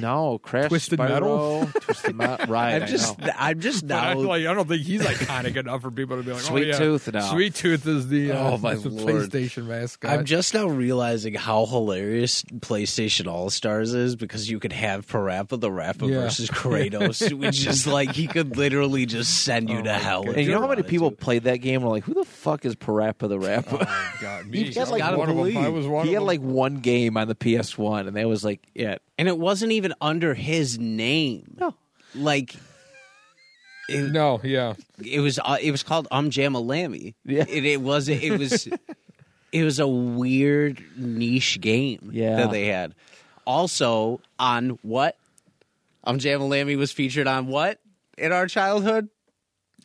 No, 0.00 0.38
Crash 0.38 0.68
Twisted 0.68 0.98
Spyro, 0.98 1.08
Metal? 1.08 1.70
Twisted 1.80 2.16
Metal. 2.16 2.46
Right, 2.48 2.74
I'm 2.76 2.82
I 2.82 2.86
just, 2.86 3.18
know. 3.18 3.30
I'm 3.36 3.60
just 3.60 3.86
But 3.88 3.94
I, 3.96 4.14
now. 4.14 4.20
like, 4.20 4.46
I 4.46 4.54
don't 4.54 4.68
think 4.68 4.82
he's 4.82 5.02
iconic 5.02 5.56
enough 5.56 5.82
for 5.82 5.90
people 5.90 6.16
to 6.16 6.22
be 6.22 6.32
like, 6.32 6.40
Sweet 6.42 6.64
oh, 6.64 6.66
yeah. 6.68 6.78
Tooth 6.78 7.12
now. 7.12 7.30
Sweet 7.32 7.54
Tooth 7.54 7.86
is 7.86 8.08
the, 8.08 8.32
uh, 8.32 8.50
Oh, 8.52 8.58
my 8.58 8.74
the 8.74 8.88
Lord. 8.88 9.30
PlayStation 9.30 9.66
mascot. 9.66 10.10
I'm 10.10 10.24
just 10.24 10.54
now 10.54 10.66
realizing 10.66 11.34
how 11.34 11.66
hilarious 11.66 12.42
PlayStation 12.44 13.26
All 13.26 13.50
Stars 13.50 13.94
is 13.94 14.16
because 14.16 14.48
you 14.50 14.58
could 14.60 14.72
have 14.72 15.06
Parappa 15.06 15.58
the 15.60 15.70
Rapper 15.70 16.06
Yeah. 16.06 16.20
versus 16.20 16.48
Kratos, 16.50 17.32
which 17.38 17.66
is 17.66 17.86
like 17.86 18.12
he 18.12 18.26
could 18.26 18.56
literally 18.56 19.06
just 19.06 19.42
send 19.44 19.68
you 19.68 19.78
Oh 19.78 19.82
to 19.82 19.92
hell. 19.94 20.24
God. 20.24 20.36
And 20.36 20.46
you 20.46 20.52
know 20.52 20.60
how 20.60 20.68
many 20.68 20.82
people 20.82 21.10
to. 21.10 21.16
played 21.16 21.44
that 21.44 21.56
game? 21.58 21.76
and 21.76 21.84
Were 21.84 21.90
like, 21.90 22.04
who 22.04 22.14
the 22.14 22.24
fuck 22.24 22.64
is 22.64 22.74
Parappa 22.76 23.28
the 23.28 23.38
Rapper? 23.38 23.78
Oh, 23.80 24.12
God. 24.20 24.46
Me. 24.46 24.64
He 24.64 24.72
had, 24.72 24.88
I 24.88 24.90
like, 24.90 24.90
was 24.90 25.00
gotta 25.00 25.18
one 25.18 25.28
of 25.30 25.36
them. 25.36 25.44
I 25.56 25.62
believe. 25.64 25.72
was 25.74 25.86
one 25.86 26.06
he 26.06 26.10
of 26.10 26.14
had 26.14 26.20
them. 26.20 26.26
like 26.26 26.40
one 26.40 26.76
game 26.80 27.16
on 27.16 27.28
the 27.28 27.34
PS1, 27.34 28.06
and 28.06 28.16
that 28.16 28.28
was 28.28 28.44
like 28.44 28.60
it. 28.74 29.02
And 29.18 29.26
it 29.28 29.36
wasn't 29.38 29.72
even 29.72 29.94
under 30.00 30.34
his 30.34 30.78
name. 30.78 31.56
No. 31.58 31.74
Like 32.14 32.54
it, 33.88 34.12
No, 34.12 34.40
yeah. 34.44 34.74
it 35.04 35.20
was 35.20 35.38
uh, 35.44 35.56
it 35.60 35.70
was 35.70 35.82
called 35.82 36.06
Um 36.10 36.30
Jammer 36.30 36.60
Lammy. 36.60 37.14
Yeah. 37.24 37.44
It, 37.48 37.64
it 37.64 37.80
was 37.80 38.08
it 38.08 38.38
was 38.38 38.68
it 39.52 39.64
was 39.64 39.78
a 39.80 39.86
weird 39.88 40.82
niche 40.96 41.60
game 41.60 42.10
Yeah. 42.12 42.36
that 42.36 42.50
they 42.50 42.66
had. 42.66 42.94
Also 43.46 44.20
on 44.38 44.78
what? 44.82 45.16
Um 46.04 46.18
Jammer 46.18 46.44
Lammy 46.44 46.76
was 46.76 46.92
featured 46.92 47.26
on 47.26 47.46
what 47.48 47.80
in 48.16 48.32
our 48.32 48.46
childhood? 48.46 49.08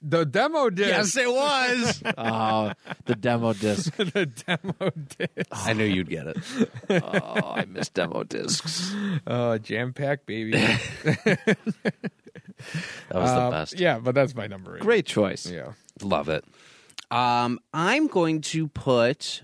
The 0.06 0.26
demo 0.26 0.70
disc. 0.70 0.90
Yes, 0.90 1.16
it 1.18 1.32
was. 1.32 2.04
Oh, 2.18 2.74
the 3.06 3.16
demo 3.16 3.54
disc. 3.54 3.96
the 3.98 4.26
demo 4.26 4.92
disc. 5.18 5.48
I 5.52 5.72
knew 5.74 5.86
you'd 5.86 6.10
get 6.10 6.28
it. 6.28 6.38
Oh, 7.04 7.54
I 7.56 7.66
miss 7.66 7.90
demo 7.90 8.24
discs. 8.24 8.94
Uh, 9.26 9.58
jam 9.60 9.94
pack, 9.94 10.26
baby. 10.26 10.52
That 10.52 11.58
was 13.14 13.30
Uh, 13.30 13.46
the 13.46 13.52
best. 13.52 13.80
Yeah, 13.80 14.00
but 14.00 14.16
that's 14.16 14.36
my 14.36 14.48
number 14.48 14.76
eight. 14.78 14.82
Great 14.82 15.06
choice. 15.06 15.50
Yeah. 15.50 15.74
Love 16.02 16.30
it. 16.30 16.44
Um, 17.12 17.60
I'm 17.74 18.08
going 18.08 18.42
to 18.42 18.68
put 18.68 19.44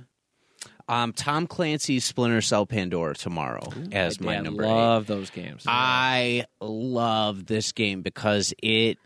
um, 0.88 1.14
Tom 1.14 1.45
Clancy's 1.47 2.03
Splinter 2.05 2.41
Cell 2.41 2.66
Pandora 2.66 3.14
tomorrow 3.16 3.68
as 3.91 4.20
my 4.20 4.38
I 4.38 4.41
number 4.41 4.66
love 4.66 5.05
those 5.07 5.30
games. 5.30 5.64
I 5.68 6.45
love 6.60 7.45
this 7.45 7.72
game 7.74 8.01
because 8.01 8.53
it 8.64 8.97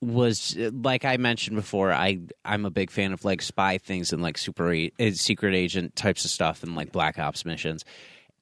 was 0.00 0.56
like 0.56 1.04
I 1.04 1.16
mentioned 1.16 1.56
before. 1.56 1.92
I 1.92 2.20
I'm 2.44 2.64
a 2.64 2.70
big 2.70 2.90
fan 2.90 3.12
of 3.12 3.24
like 3.24 3.42
spy 3.42 3.78
things 3.78 4.12
and 4.12 4.22
like 4.22 4.38
super 4.38 4.72
uh, 4.72 5.10
secret 5.12 5.54
agent 5.54 5.96
types 5.96 6.24
of 6.24 6.30
stuff 6.30 6.62
and 6.62 6.74
like 6.74 6.92
Black 6.92 7.18
Ops 7.18 7.44
missions. 7.44 7.84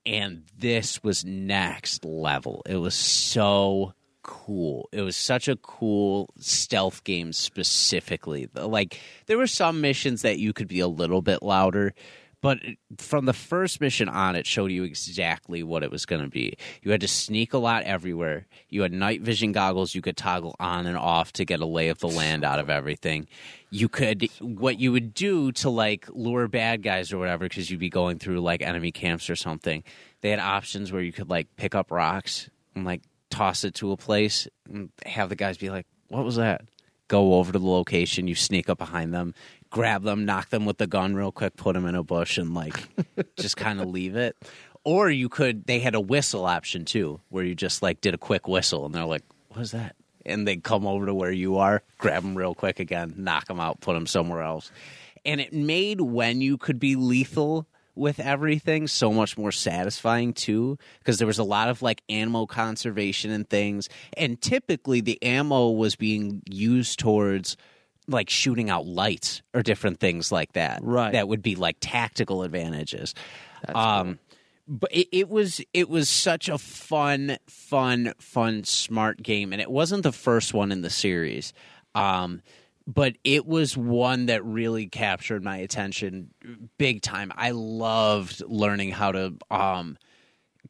And 0.07 0.45
this 0.57 1.03
was 1.03 1.25
next 1.25 2.05
level. 2.05 2.63
It 2.67 2.77
was 2.77 2.95
so 2.95 3.93
cool. 4.23 4.89
It 4.93 5.03
was 5.03 5.17
such 5.17 5.49
a 5.49 5.57
cool 5.57 6.31
stealth 6.39 7.03
game 7.05 7.33
specifically. 7.33 8.49
Like 8.55 9.01
there 9.27 9.39
were 9.39 9.47
some 9.47 9.81
missions 9.81 10.23
that 10.23 10.39
you 10.39 10.53
could 10.53 10.69
be 10.69 10.81
a 10.81 10.89
little 10.89 11.23
bit 11.23 11.43
louder, 11.43 11.95
but 12.41 12.59
from 12.99 13.25
the 13.25 13.33
first 13.33 13.81
mission 13.81 14.09
on 14.09 14.37
it 14.37 14.47
showed 14.47 14.71
you 14.71 14.85
exactly 14.85 15.63
what 15.63 15.83
it 15.83 15.91
was 15.91 16.07
going 16.07 16.23
to 16.23 16.29
be. 16.29 16.57
You 16.83 16.93
had 16.93 17.01
to 17.01 17.09
sneak 17.09 17.53
a 17.53 17.59
lot 17.59 17.83
everywhere. 17.83 18.47
You 18.69 18.83
had 18.83 18.93
night 18.93 19.23
vision 19.23 19.53
goggles 19.53 19.95
you 19.95 20.03
could 20.03 20.17
toggle 20.17 20.55
on 20.61 20.87
and 20.87 20.97
off 20.97 21.33
to 21.35 21.45
get 21.45 21.61
a 21.61 21.67
lay 21.67 21.89
of 21.89 21.99
the 21.99 22.09
land 22.09 22.45
out 22.45 22.61
of 22.61 22.71
everything. 22.71 23.27
You 23.71 23.89
could 23.89 24.29
what 24.41 24.79
you 24.79 24.93
would 24.93 25.15
do 25.15 25.53
to 25.53 25.69
like 25.69 26.07
lure 26.11 26.49
bad 26.49 26.83
guys 26.83 27.13
or 27.13 27.19
whatever 27.19 27.47
because 27.47 27.71
you'd 27.71 27.81
be 27.81 27.91
going 27.91 28.19
through 28.19 28.41
like 28.41 28.63
enemy 28.63 28.93
camps 28.93 29.29
or 29.29 29.37
something. 29.37 29.83
They 30.21 30.31
had 30.31 30.39
options 30.39 30.93
where 30.93 31.03
you 31.03 31.13
could 31.13 31.29
like 31.29 31.57
pick 31.57 31.75
up 31.75 31.91
rocks 31.91 32.49
and 32.75 32.85
like 32.85 33.03
toss 33.31 33.65
it 33.65 33.75
to 33.75 33.93
a 33.93 33.97
place 33.97 34.49
and 34.69 34.91
have 35.05 35.29
the 35.29 35.37
guys 35.37 35.59
be 35.59 35.71
like, 35.71 35.87
"What 36.09 36.25
was 36.25 36.37
that?" 36.37 36.63
Go 37.09 37.35
over 37.35 37.53
to 37.53 37.59
the 37.59 37.67
location, 37.67 38.29
you 38.29 38.35
sneak 38.35 38.69
up 38.69 38.79
behind 38.79 39.15
them, 39.15 39.35
grab 39.71 40.03
them, 40.03 40.25
knock 40.25 40.51
them 40.51 40.65
with 40.65 40.79
the 40.79 40.87
gun 40.87 41.15
real 41.15 41.33
quick, 41.33 41.57
put 41.57 41.75
them 41.75 41.87
in 41.87 41.95
a 41.95 42.03
bush, 42.03 42.39
and 42.39 42.55
like 42.55 42.77
just 43.37 43.57
kind 43.57 43.81
of 43.81 43.89
leave 43.89 44.17
it. 44.17 44.37
Or 44.85 45.11
you 45.11 45.29
could. 45.29 45.67
They 45.67 45.81
had 45.81 45.95
a 45.95 46.01
whistle 46.01 46.47
option 46.47 46.85
too, 46.85 47.21
where 47.29 47.45
you 47.45 47.55
just 47.55 47.83
like 47.83 48.01
did 48.01 48.15
a 48.15 48.19
quick 48.19 48.49
whistle, 48.49 48.87
and 48.87 48.95
they're 48.95 49.05
like, 49.05 49.25
"What 49.49 49.61
is 49.61 49.73
that?" 49.73 49.97
And 50.25 50.47
they 50.47 50.57
come 50.57 50.87
over 50.87 51.07
to 51.07 51.15
where 51.15 51.33
you 51.33 51.59
are, 51.59 51.83
grab 51.99 52.23
them 52.23 52.37
real 52.37 52.55
quick 52.55 52.81
again, 52.81 53.15
knock 53.17 53.47
them 53.47 53.61
out, 53.61 53.81
put 53.81 53.95
them 53.95 54.07
somewhere 54.07 54.43
else, 54.43 54.71
and 55.25 55.41
it 55.41 55.53
made 55.53 56.01
when 56.01 56.41
you 56.41 56.57
could 56.57 56.79
be 56.79 56.97
lethal 56.97 57.67
with 57.99 58.21
everything 58.21 58.87
so 58.87 59.13
much 59.13 59.37
more 59.37 59.51
satisfying 59.51 60.33
too 60.33 60.79
because 61.01 61.19
there 61.19 61.27
was 61.27 61.39
a 61.39 61.45
lot 61.45 61.69
of 61.69 61.83
like 61.83 62.01
ammo 62.09 62.47
conservation 62.47 63.31
and 63.33 63.51
things 63.51 63.89
and 64.17 64.41
typically 64.41 65.01
the 65.01 65.21
ammo 65.23 65.69
was 65.71 65.97
being 65.97 66.41
used 66.49 66.99
towards 66.99 67.57
like 68.09 68.31
shooting 68.31 68.71
out 68.71 68.87
lights 68.87 69.43
or 69.55 69.63
different 69.63 70.01
things 70.01 70.33
like 70.33 70.53
that. 70.55 70.81
Right. 70.83 71.13
that 71.13 71.29
would 71.29 71.43
be 71.43 71.55
like 71.55 71.77
tactical 71.81 72.43
advantages. 72.43 73.15
Um 73.75 74.19
but 74.67 74.93
it, 74.93 75.09
it 75.13 75.29
was 75.29 75.61
it 75.73 75.89
was 75.89 76.09
such 76.09 76.49
a 76.49 76.59
fun 76.59 77.39
fun 77.47 78.13
fun 78.19 78.65
smart 78.65 79.23
game 79.23 79.53
and 79.53 79.63
it 79.63 79.71
wasn't 79.71 80.03
the 80.03 80.13
first 80.13 80.53
one 80.53 80.73
in 80.73 80.83
the 80.83 80.91
series. 80.91 81.53
Um 81.95 82.43
but 82.87 83.17
it 83.23 83.47
was 83.47 83.77
one 83.77 84.27
that 84.27 84.43
really 84.45 84.87
captured 84.87 85.45
my 85.45 85.59
attention 85.59 86.31
big 86.79 87.03
time. 87.03 87.33
I 87.37 87.51
loved 87.51 88.43
learning 88.47 88.93
how 88.93 89.13
to 89.13 89.35
um 89.51 89.99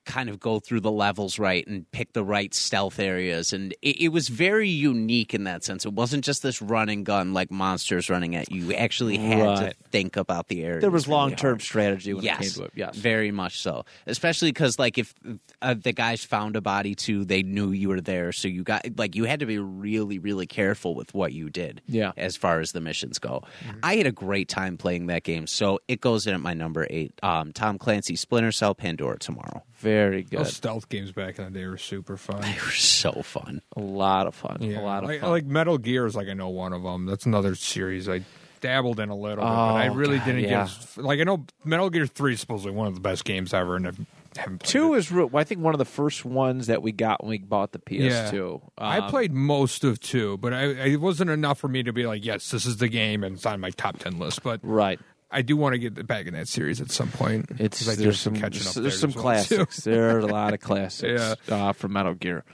kind 0.09 0.29
of 0.29 0.41
go 0.41 0.59
through 0.59 0.81
the 0.81 0.91
levels 0.91 1.39
right 1.39 1.65
and 1.69 1.89
pick 1.93 2.13
the 2.15 2.25
right 2.25 2.55
stealth 2.55 2.99
areas 2.99 3.53
and 3.53 3.73
it, 3.83 4.01
it 4.01 4.09
was 4.09 4.27
very 4.29 4.69
unique 4.69 5.35
in 5.35 5.45
that 5.45 5.63
sense 5.63 5.85
it 5.85 5.93
wasn't 5.93 6.25
just 6.25 6.43
this 6.43 6.61
run 6.61 6.89
and 6.89 7.05
gun 7.07 7.33
like 7.35 7.51
monsters 7.51 8.09
running 8.11 8.35
at 8.35 8.51
you 8.51 8.65
you 8.65 8.75
actually 8.75 9.19
had 9.19 9.39
Right. 9.43 9.71
to 9.71 9.75
think 9.91 10.17
about 10.17 10.49
the 10.49 10.65
area 10.65 10.81
there 10.81 10.91
was 10.91 11.07
long 11.07 11.37
term 11.37 11.61
strategy 11.61 12.13
when 12.15 12.25
yes, 12.25 12.39
it 12.41 12.43
came 12.43 12.51
to 12.55 12.63
it. 12.65 12.73
Yes. 12.75 12.97
very 12.97 13.31
much 13.31 13.61
so. 13.61 13.85
Especially 14.07 14.49
because, 14.51 14.79
like, 14.79 14.99
if 14.99 15.15
uh, 15.63 15.75
the 15.75 15.93
guys 15.93 16.25
found 16.25 16.57
a 16.57 16.61
body 16.61 16.95
too, 16.95 17.25
they 17.25 17.43
knew 17.43 17.71
you 17.71 17.89
were 17.89 18.01
there, 18.01 18.33
so 18.33 18.49
you 18.49 18.63
got 18.63 18.83
like 18.97 19.15
you 19.15 19.25
had 19.25 19.41
to 19.41 19.47
be 19.47 19.59
really, 19.59 20.19
really 20.19 20.47
careful 20.47 20.95
with 20.95 21.13
what 21.15 21.33
you 21.33 21.51
did. 21.51 21.83
Yeah. 21.87 22.13
as 22.17 22.37
far 22.37 22.61
as 22.61 22.73
the 22.73 22.81
missions 22.81 23.19
go, 23.19 23.43
I 23.83 23.97
had 23.97 24.07
a 24.07 24.13
great 24.13 24.49
time 24.49 24.77
playing 24.79 25.07
that 25.09 25.23
game, 25.25 25.47
so 25.47 25.81
it 25.89 26.01
goes 26.01 26.27
in 26.27 26.35
at 26.35 26.41
my 26.41 26.55
number 26.55 26.87
eight. 26.91 27.13
Um, 27.23 27.53
Tom 27.53 27.79
Clancy, 27.79 28.17
Splinter 28.17 28.53
Cell, 28.53 28.75
Pandora 28.75 29.19
tomorrow. 29.19 29.63
Very 29.79 30.23
good. 30.25 30.41
Those 30.41 30.55
stealth 30.57 30.89
games 30.89 31.13
back 31.13 31.39
in 31.39 31.45
the 31.45 31.51
day 31.59 31.67
were 31.67 31.79
super 31.79 32.17
fun. 32.17 32.41
They 32.41 32.55
were 32.65 32.71
so 32.73 33.23
fun. 33.23 33.63
a 33.77 33.81
lot 33.81 34.27
of 34.27 34.35
fun. 34.35 34.59
Yeah, 34.61 34.81
a 34.81 34.83
lot 34.83 35.05
of 35.05 35.09
like, 35.11 35.21
fun. 35.21 35.31
like 35.31 35.45
Metal 35.47 35.79
Gear 35.79 36.07
is 36.07 36.17
like 36.17 36.29
I 36.29 36.35
know 36.35 36.49
one 36.49 36.73
of 36.73 36.83
them. 36.83 37.07
That's 37.07 37.27
another 37.27 37.55
series 37.55 38.09
I 38.09 38.23
dabbled 38.61 38.99
in 38.99 39.09
a 39.09 39.15
little 39.15 39.37
bit, 39.37 39.51
but 39.51 39.75
I 39.75 39.89
Oh, 39.89 39.95
really 39.95 40.19
God, 40.19 40.25
didn't 40.27 40.41
yeah. 40.43 40.67
get 40.97 41.05
like 41.05 41.21
I 41.21 41.25
know 41.25 41.45
Metal 41.65 41.91
Gear 41.91 42.07
Three 42.07 42.33
is 42.35 42.41
supposedly 42.41 42.73
one 42.73 42.89
of 42.89 42.95
the 42.95 43.01
best 43.01 43.25
games 43.25 43.55
ever, 43.55 43.77
and 43.77 43.87
I 43.87 43.91
haven't 44.37 44.59
played 44.59 44.69
Two 44.71 44.95
it. 44.95 44.99
is, 44.99 45.13
re- 45.13 45.29
I 45.35 45.45
think, 45.45 45.61
one 45.61 45.75
of 45.75 45.79
the 45.79 45.85
first 45.85 46.25
ones 46.25 46.67
that 46.67 46.83
we 46.83 46.91
got 46.93 47.23
when 47.23 47.31
we 47.31 47.39
bought 47.39 47.71
the 47.73 47.79
PS2. 47.79 48.61
I 48.77 48.99
Um, 48.99 49.11
played 49.11 49.33
most 49.33 49.85
of 49.85 50.01
two, 50.01 50.37
but 50.39 50.53
I, 50.53 50.65
it 50.65 51.01
wasn't 51.01 51.31
enough 51.31 51.59
for 51.59 51.69
me 51.69 51.83
to 51.85 51.93
be 51.93 52.05
like, 52.07 52.25
yes, 52.25 52.51
this 52.51 52.67
is 52.67 52.77
the 52.79 52.89
game, 52.89 53.23
and 53.25 53.37
it's 53.37 53.47
on 53.47 53.61
my 53.61 53.71
top 53.71 53.99
ten 54.01 54.19
list. 54.19 54.43
But 54.43 54.61
Right. 54.63 54.99
I 55.31 55.43
do 55.43 55.57
want 55.57 55.75
to 55.75 55.79
get 55.79 56.07
back 56.07 56.27
in 56.27 56.35
that 56.35 56.49
series 56.49 56.81
at 56.81 56.91
some 56.91 57.09
point. 57.11 57.51
It's 57.59 57.85
do 57.85 57.95
there's 58.03 58.19
some 58.21 58.35
catching 58.35 58.67
up 58.67 58.75
there's 58.75 58.75
there 58.75 58.91
some 58.91 59.13
well, 59.13 59.23
classics. 59.23 59.77
there 59.85 60.17
are 60.17 60.21
a 60.21 60.27
lot 60.27 60.55
of 60.55 60.61
classics 60.69 61.37
Yeah. 61.49 61.55
uh, 61.69 61.73
from 61.73 61.93
Metal 61.93 62.15
Gear. 62.15 62.45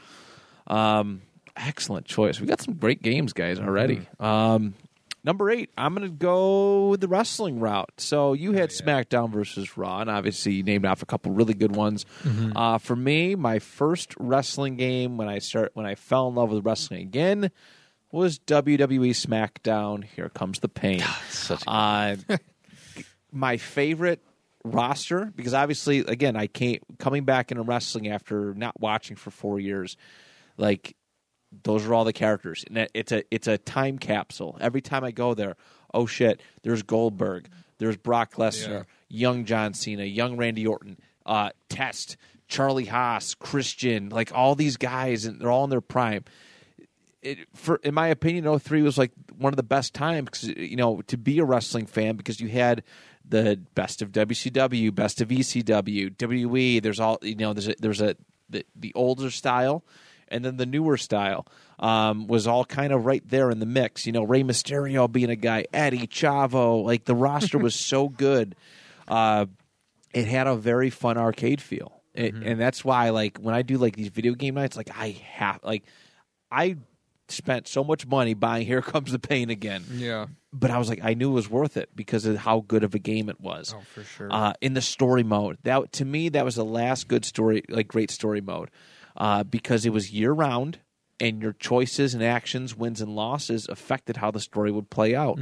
Um, 0.66 1.22
excellent 1.57 2.07
choice. 2.07 2.41
We 2.41 2.47
got 2.47 2.61
some 2.61 2.75
great 2.75 3.03
games, 3.03 3.33
guys, 3.33 3.59
already. 3.61 3.97
Mm-hmm. 3.99 4.25
Um, 4.25 4.75
number 5.22 5.51
eight, 5.51 5.70
I'm 5.79 5.95
going 5.95 6.09
to 6.09 6.14
go 6.14 6.97
the 6.97 7.07
wrestling 7.07 7.61
route. 7.61 7.93
So 7.99 8.33
you 8.33 8.51
Oh, 8.51 8.55
had 8.55 8.70
SmackDown 8.70 9.31
versus 9.31 9.77
Raw, 9.77 10.01
and 10.01 10.11
obviously 10.11 10.55
you 10.55 10.62
named 10.62 10.85
off 10.87 11.03
a 11.03 11.07
couple 11.07 11.33
really 11.33 11.55
good 11.55 11.77
ones. 11.77 12.07
Mm-hmm. 12.25 12.57
Uh, 12.57 12.79
for 12.79 12.97
me, 12.97 13.35
my 13.37 13.59
first 13.61 14.14
wrestling 14.18 14.77
game 14.77 15.16
when 15.16 15.29
I 15.29 15.39
start 15.39 15.70
when 15.75 15.87
I 15.87 15.95
fell 15.95 16.29
in 16.29 16.35
love 16.35 16.51
with 16.51 16.64
wrestling 16.64 17.03
again 17.03 17.51
was 18.11 18.39
WWE 18.41 19.11
SmackDown. 19.11 20.05
Here 20.05 20.29
comes 20.29 20.61
the 20.61 20.68
pain. 20.68 21.03
Such 21.31 21.62
a 21.66 21.70
Uh, 21.70 22.16
my 23.35 23.57
favorite 23.57 24.22
roster 24.64 25.30
because 25.37 25.53
obviously, 25.53 25.99
again, 26.01 26.37
I 26.37 26.47
can't 26.47 26.80
coming 26.99 27.24
back 27.24 27.51
into 27.51 27.62
wrestling 27.62 28.09
after 28.09 28.55
not 28.55 28.80
watching 28.80 29.16
for 29.16 29.30
four 29.30 29.61
years. 29.61 29.97
Like 30.57 30.97
those 31.64 31.85
are 31.87 31.95
all 31.95 32.05
the 32.05 32.12
characters, 32.12 32.64
and 32.68 32.89
it's 32.95 33.12
a 33.12 33.24
it's 33.30 33.47
a 33.49 33.59
time 33.59 33.99
capsule. 33.99 34.57
Every 34.61 34.80
time 34.80 35.05
I 35.05 35.11
go 35.11 35.35
there, 35.35 35.57
oh 35.93 36.07
shit, 36.07 36.41
there's 36.62 36.82
Goldberg, 36.82 37.49
there's 37.78 37.97
Brock 37.97 38.35
Lesnar, 38.37 38.68
Yeah. 38.68 38.82
young 39.09 39.45
John 39.45 39.74
Cena, 39.74 40.05
young 40.05 40.37
Randy 40.37 40.66
Orton, 40.66 40.99
uh, 41.26 41.51
Test, 41.68 42.16
Charlie 42.49 42.87
Haas, 42.87 43.35
Christian, 43.35 44.09
like 44.09 44.32
all 44.35 44.55
these 44.55 44.76
guys, 44.76 45.24
and 45.26 45.41
they're 45.41 45.51
all 45.51 45.64
in 45.64 45.70
their 45.70 45.80
prime 45.80 46.24
it, 47.22 47.39
for 47.55 47.76
in 47.76 47.95
my 47.95 48.09
opinion, 48.09 48.59
03 48.59 48.82
was 48.82 48.99
like 48.99 49.11
one 49.39 49.53
of 49.53 49.57
the 49.57 49.62
best 49.62 49.95
times 49.95 50.45
you 50.45 50.76
know 50.76 51.01
to 51.07 51.16
be 51.16 51.39
a 51.39 51.45
wrestling 51.45 51.87
fan 51.87 52.16
because 52.16 52.39
you 52.41 52.49
had 52.49 52.82
the 53.29 53.61
best 53.75 54.03
of 54.03 54.12
WCW, 54.12 54.95
best 54.95 55.20
of 55.20 55.29
ECW, 55.29 56.14
WWE. 56.16 56.83
There's 56.83 57.01
all 57.01 57.18
you 57.22 57.37
know. 57.37 57.53
There's 57.53 57.68
a, 57.68 57.75
there's 57.79 58.01
a 58.01 58.16
the, 58.51 58.64
the 58.77 58.93
older 58.95 59.31
style, 59.31 59.85
and 60.29 60.45
then 60.45 60.57
the 60.59 60.66
newer 60.66 60.97
style 60.97 61.47
um, 61.79 62.27
was 62.27 62.47
all 62.47 62.64
kind 62.64 62.93
of 62.93 63.07
right 63.07 63.22
there 63.27 63.51
in 63.51 63.61
the 63.61 63.66
mix. 63.66 64.07
You 64.07 64.12
know, 64.12 64.22
Rey 64.25 64.43
Mysterio 64.43 65.11
being 65.11 65.31
a 65.31 65.37
guy, 65.37 65.64
Eddie 65.72 66.07
Chavo, 66.07 66.85
like 66.85 67.05
the 67.07 67.14
roster 67.14 67.59
was 67.59 67.75
so 67.75 68.09
good. 68.25 68.55
Uh, 69.09 69.47
it 70.12 70.27
had 70.27 70.47
a 70.47 70.55
very 70.55 70.91
fun 70.91 71.18
arcade 71.18 71.61
feel, 71.61 72.01
It- 72.14 72.35
and 72.35 72.61
that's 72.61 72.85
why 72.85 73.11
like 73.11 73.39
when 73.39 73.55
I 73.55 73.62
do 73.62 73.79
like 73.79 73.97
these 73.97 74.09
video 74.09 74.35
game 74.35 74.55
nights, 74.55 74.77
like 74.77 74.91
I 74.97 75.11
have 75.33 75.61
like 75.64 75.85
I 76.51 76.77
spent 77.29 77.66
so 77.66 77.83
much 77.83 78.07
money 78.07 78.35
buying 78.35 78.66
Here 78.66 78.83
Comes 78.83 79.11
the 79.11 79.18
Pain 79.18 79.49
again, 79.51 79.83
Yeah. 79.93 80.27
But 80.55 80.70
I 80.70 80.78
was 80.78 80.88
like 80.88 81.00
I 81.02 81.14
knew 81.14 81.30
it 81.30 81.34
was 81.34 81.50
worth 81.50 81.76
it 81.76 81.90
because 81.94 82.24
of 82.24 82.36
how 82.38 82.61
good 82.66 82.84
of 82.84 82.94
a 82.94 82.98
game 82.98 83.28
it 83.28 83.40
was. 83.40 83.74
Oh, 83.76 83.80
for 83.80 84.05
sure. 84.05 84.28
Uh, 84.30 84.52
in 84.61 84.74
the 84.74 84.80
story 84.80 85.22
mode, 85.24 85.59
that 85.64 85.92
to 85.94 86.05
me 86.05 86.28
that 86.30 86.44
was 86.44 86.55
the 86.55 86.64
last 86.64 87.09
good 87.09 87.24
story, 87.24 87.62
like 87.68 87.88
great 87.88 88.11
story 88.11 88.40
mode, 88.40 88.70
uh, 89.16 89.42
because 89.44 89.84
it 89.84 89.92
was 89.92 90.12
year 90.12 90.32
round. 90.32 90.78
And 91.20 91.40
your 91.40 91.52
choices 91.52 92.12
and 92.12 92.24
actions, 92.24 92.76
wins 92.76 93.00
and 93.00 93.14
losses, 93.14 93.68
affected 93.68 94.16
how 94.16 94.32
the 94.32 94.40
story 94.40 94.72
would 94.72 94.90
play 94.90 95.14
out, 95.14 95.38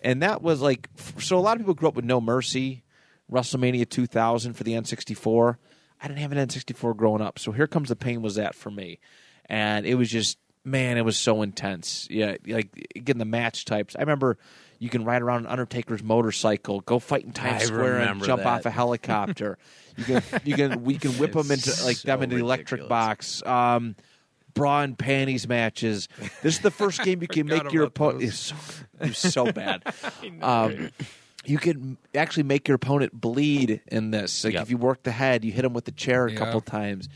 and 0.00 0.22
that 0.22 0.40
was 0.40 0.62
like 0.62 0.88
so. 1.18 1.36
A 1.36 1.40
lot 1.40 1.52
of 1.56 1.58
people 1.58 1.74
grew 1.74 1.88
up 1.88 1.94
with 1.94 2.06
No 2.06 2.22
Mercy, 2.22 2.84
WrestleMania 3.30 3.86
2000 3.88 4.54
for 4.54 4.64
the 4.64 4.72
N64. 4.72 5.56
I 6.00 6.08
didn't 6.08 6.20
have 6.20 6.32
an 6.32 6.38
N64 6.48 6.96
growing 6.96 7.20
up, 7.20 7.38
so 7.38 7.52
Here 7.52 7.66
Comes 7.66 7.90
the 7.90 7.96
Pain 7.96 8.22
was 8.22 8.36
that 8.36 8.54
for 8.54 8.70
me, 8.70 8.98
and 9.44 9.84
it 9.84 9.96
was 9.96 10.08
just 10.10 10.38
man, 10.64 10.96
it 10.98 11.04
was 11.04 11.16
so 11.16 11.42
intense. 11.42 12.06
Yeah, 12.10 12.36
like 12.46 12.90
getting 12.94 13.18
the 13.18 13.24
match 13.24 13.64
types. 13.64 13.96
I 13.96 14.00
remember 14.00 14.38
you 14.78 14.88
can 14.88 15.04
ride 15.04 15.22
around 15.22 15.44
an 15.44 15.46
Undertaker's 15.46 16.02
motorcycle, 16.02 16.80
go 16.80 16.98
fight 16.98 17.24
in 17.24 17.32
Times 17.32 17.62
I 17.62 17.66
Square, 17.66 17.98
and 17.98 18.22
jump 18.22 18.42
that. 18.42 18.48
off 18.48 18.66
a 18.66 18.70
helicopter. 18.70 19.58
you 19.96 20.04
can 20.04 20.22
you 20.44 20.54
can 20.56 20.84
we 20.84 20.96
can 20.98 21.12
whip 21.12 21.32
them 21.32 21.50
into 21.50 21.70
like 21.84 21.98
them 22.02 22.18
so 22.18 22.22
in 22.22 22.30
the 22.30 22.36
electric 22.36 22.88
box. 22.88 23.42
Um, 23.44 23.96
bra 24.54 24.82
and 24.82 24.98
panties 24.98 25.46
matches. 25.46 26.08
This 26.42 26.56
is 26.56 26.60
the 26.60 26.70
first 26.70 27.02
game 27.04 27.22
you 27.22 27.28
can 27.28 27.46
make 27.46 27.72
your 27.72 27.84
opponent. 27.84 28.22
It's 28.24 28.52
so, 29.12 29.44
so 29.44 29.52
bad. 29.52 29.82
Um, 30.42 30.90
you 31.44 31.56
can 31.58 31.96
actually 32.14 32.42
make 32.42 32.68
your 32.68 32.74
opponent 32.74 33.18
bleed 33.18 33.80
in 33.86 34.10
this. 34.10 34.44
Like 34.44 34.54
Yep. 34.54 34.62
if 34.62 34.70
you 34.70 34.76
work 34.76 35.02
the 35.04 35.10
head, 35.10 35.44
you 35.44 35.52
hit 35.52 35.64
him 35.64 35.72
with 35.72 35.84
the 35.86 35.92
chair 35.92 36.26
a 36.26 36.32
Yeah. 36.32 36.38
couple 36.38 36.60
times. 36.60 37.08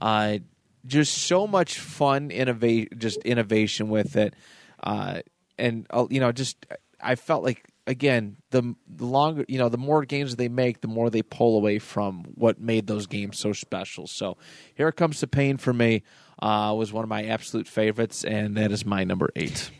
Uh, 0.00 0.38
just 0.86 1.14
so 1.14 1.46
much 1.46 1.78
fun 1.78 2.30
innovate, 2.30 2.98
just 2.98 3.18
innovation 3.18 3.88
with 3.88 4.16
it, 4.16 4.34
uh, 4.82 5.20
and 5.58 5.86
uh, 5.90 6.06
you 6.10 6.20
know, 6.20 6.32
just 6.32 6.66
I 7.00 7.14
felt 7.14 7.44
like 7.44 7.64
again 7.86 8.36
the, 8.50 8.74
the 8.86 9.04
longer 9.04 9.44
you 9.48 9.58
know 9.58 9.68
the 9.68 9.78
more 9.78 10.04
games 10.04 10.36
they 10.36 10.48
make, 10.48 10.80
the 10.80 10.88
more 10.88 11.10
they 11.10 11.22
pull 11.22 11.56
away 11.56 11.78
from 11.78 12.24
what 12.34 12.60
made 12.60 12.86
those 12.86 13.06
games 13.06 13.38
so 13.38 13.52
special. 13.52 14.06
So 14.06 14.36
here 14.74 14.92
comes 14.92 15.20
the 15.20 15.26
pain 15.26 15.56
for 15.56 15.72
me. 15.72 16.02
Uh, 16.40 16.74
was 16.76 16.92
one 16.92 17.04
of 17.04 17.08
my 17.08 17.24
absolute 17.24 17.68
favorites, 17.68 18.24
and 18.24 18.56
that 18.56 18.72
is 18.72 18.84
my 18.84 19.04
number 19.04 19.30
eight. 19.36 19.70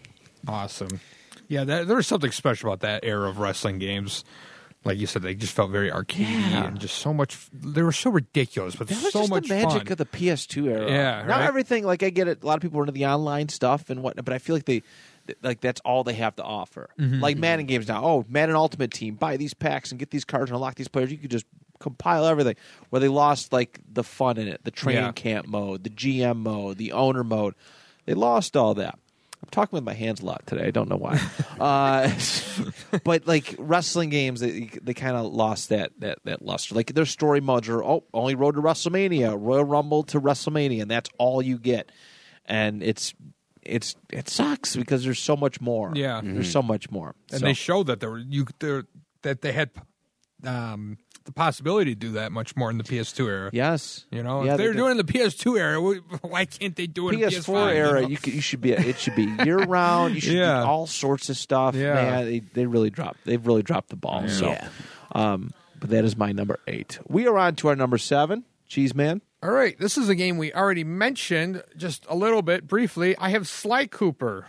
Awesome. 0.46 1.00
Yeah, 1.48 1.64
that, 1.64 1.88
there 1.88 1.96
was 1.96 2.06
something 2.06 2.30
special 2.30 2.70
about 2.70 2.80
that 2.80 3.04
era 3.04 3.28
of 3.28 3.38
wrestling 3.38 3.78
games. 3.78 4.24
Like 4.84 4.98
you 4.98 5.06
said, 5.06 5.22
they 5.22 5.34
just 5.36 5.52
felt 5.54 5.70
very 5.70 5.90
arcadey 5.90 6.28
Yeah. 6.30 6.64
and 6.64 6.80
just 6.80 6.98
so 6.98 7.14
much. 7.14 7.38
They 7.52 7.82
were 7.82 7.92
so 7.92 8.10
ridiculous, 8.10 8.74
but 8.74 8.88
That 8.88 9.00
was 9.02 9.12
so 9.12 9.20
just 9.20 9.30
much 9.30 9.48
the 9.48 9.54
magic 9.54 9.82
fun. 9.84 9.92
of 9.92 9.98
the 9.98 10.06
PS2 10.06 10.66
era. 10.68 10.90
Yeah, 10.90 11.24
Not 11.26 11.42
everything. 11.42 11.84
Like 11.84 12.02
I 12.02 12.10
get 12.10 12.26
it. 12.26 12.42
A 12.42 12.46
lot 12.46 12.56
of 12.56 12.62
people 12.62 12.80
are 12.80 12.82
into 12.82 12.92
the 12.92 13.06
online 13.06 13.48
stuff 13.48 13.90
and 13.90 14.02
whatnot, 14.02 14.24
but 14.24 14.34
I 14.34 14.38
feel 14.38 14.56
like 14.56 14.64
they, 14.64 14.82
like 15.42 15.60
that's 15.60 15.80
all 15.84 16.02
they 16.02 16.14
have 16.14 16.34
to 16.36 16.42
offer. 16.42 16.90
Mm-hmm. 16.98 17.20
Like 17.20 17.36
Madden 17.36 17.66
games 17.66 17.86
now. 17.86 18.04
Oh, 18.04 18.24
Madden 18.28 18.56
Ultimate 18.56 18.90
Team. 18.90 19.14
Buy 19.14 19.36
these 19.36 19.54
packs 19.54 19.92
and 19.92 20.00
get 20.00 20.10
these 20.10 20.24
cards 20.24 20.50
and 20.50 20.56
unlock 20.56 20.74
these 20.74 20.88
players. 20.88 21.12
You 21.12 21.18
could 21.18 21.30
just 21.30 21.46
compile 21.78 22.26
everything. 22.26 22.56
Where 22.90 22.98
they 22.98 23.06
lost 23.08 23.52
like 23.52 23.78
the 23.92 24.02
fun 24.02 24.36
in 24.36 24.48
it, 24.48 24.64
the 24.64 24.70
training 24.72 25.02
Yeah. 25.04 25.12
camp 25.12 25.46
mode, 25.46 25.84
the 25.84 25.90
GM 25.90 26.38
mode, 26.38 26.78
the 26.78 26.90
owner 26.90 27.22
mode. 27.22 27.54
They 28.04 28.14
lost 28.14 28.56
all 28.56 28.74
that. 28.74 28.98
I'm 29.52 29.54
talking 29.54 29.76
with 29.76 29.84
my 29.84 29.92
hands 29.92 30.22
a 30.22 30.24
lot 30.24 30.46
today. 30.46 30.64
I 30.64 30.70
don't 30.70 30.88
know 30.88 30.96
why. 30.96 31.20
uh, 31.60 32.10
but 33.04 33.26
like 33.26 33.54
wrestling 33.58 34.08
games, 34.08 34.40
they, 34.40 34.70
they 34.82 34.94
kind 34.94 35.14
of 35.14 35.26
lost 35.26 35.68
that, 35.68 35.92
that 35.98 36.20
that 36.24 36.40
luster. 36.42 36.74
Like 36.74 36.94
their 36.94 37.04
story 37.04 37.42
modes 37.42 37.68
are 37.68 37.84
oh, 37.84 38.04
only 38.14 38.34
road 38.34 38.54
to 38.54 38.62
WrestleMania, 38.62 39.36
Royal 39.38 39.64
Rumble 39.64 40.04
to 40.04 40.20
WrestleMania, 40.20 40.80
and 40.80 40.90
that's 40.90 41.10
all 41.18 41.42
you 41.42 41.58
get. 41.58 41.92
And 42.46 42.82
it's 42.82 43.12
it's 43.60 43.94
it 44.10 44.30
sucks 44.30 44.74
because 44.74 45.04
there's 45.04 45.18
so 45.18 45.36
much 45.36 45.60
more. 45.60 45.92
Yeah. 45.94 46.22
there's 46.24 46.50
so 46.50 46.62
much 46.62 46.90
more. 46.90 47.14
and 47.30 47.40
So- 47.40 47.46
they 47.46 47.54
showed 47.54 47.88
that 47.88 48.00
there 48.00 48.10
were 48.10 48.18
you 48.18 48.46
there 48.58 48.84
that 49.20 49.42
they 49.42 49.52
had 49.52 49.70
um, 50.44 50.98
the 51.24 51.32
possibility 51.32 51.92
to 51.92 51.98
do 51.98 52.12
that 52.12 52.32
much 52.32 52.56
more 52.56 52.68
in 52.70 52.78
the 52.78 52.84
PS2 52.84 53.26
era. 53.28 53.50
yes, 53.52 54.04
You 54.10 54.22
know, 54.22 54.42
yeah, 54.44 54.52
if 54.52 54.58
they're 54.58 54.72
they- 54.72 54.76
doing 54.76 54.88
it 54.96 55.00
in 55.00 55.06
the 55.06 55.12
PS2 55.12 55.58
era, 55.58 55.80
why 56.22 56.44
can't 56.46 56.74
they 56.74 56.86
do 56.86 57.08
it 57.08 57.14
in 57.14 57.20
PS4 57.20 57.42
PS5? 57.44 57.74
era, 57.74 57.94
you 58.00 58.02
know? 58.02 58.08
you, 58.08 58.16
could, 58.16 58.34
you 58.34 58.40
should 58.40 58.60
be 58.60 58.72
it 58.72 58.98
should 58.98 59.14
be 59.14 59.24
year 59.44 59.58
round. 59.58 60.14
You 60.14 60.20
should 60.20 60.32
Yeah. 60.34 60.60
do 60.62 60.66
all 60.66 60.86
sorts 60.86 61.28
of 61.30 61.36
stuff. 61.36 61.74
Yeah. 61.74 61.94
Man, 61.94 62.24
they, 62.24 62.38
they 62.40 62.66
really 62.66 62.90
dropped. 62.90 63.24
They've 63.24 63.44
really 63.46 63.62
dropped 63.62 63.90
the 63.90 63.96
ball. 63.96 64.28
So, 64.28 64.46
Yeah. 64.48 64.68
um, 65.12 65.52
but 65.78 65.90
that 65.90 66.04
is 66.04 66.16
my 66.16 66.32
number 66.32 66.58
eight. 66.66 66.98
We 67.08 67.26
are 67.28 67.38
on 67.38 67.54
to 67.56 67.68
our 67.68 67.76
number 67.76 67.98
seven, 67.98 68.44
Cheese 68.66 68.94
Man. 68.94 69.20
All 69.44 69.50
right, 69.50 69.76
this 69.78 69.98
is 69.98 70.08
a 70.08 70.14
game 70.14 70.38
we 70.38 70.52
already 70.52 70.84
mentioned 70.84 71.62
just 71.76 72.06
a 72.08 72.14
little 72.14 72.42
bit 72.42 72.66
briefly. 72.68 73.16
I 73.18 73.30
have 73.30 73.48
Sly 73.48 73.86
Cooper 73.86 74.46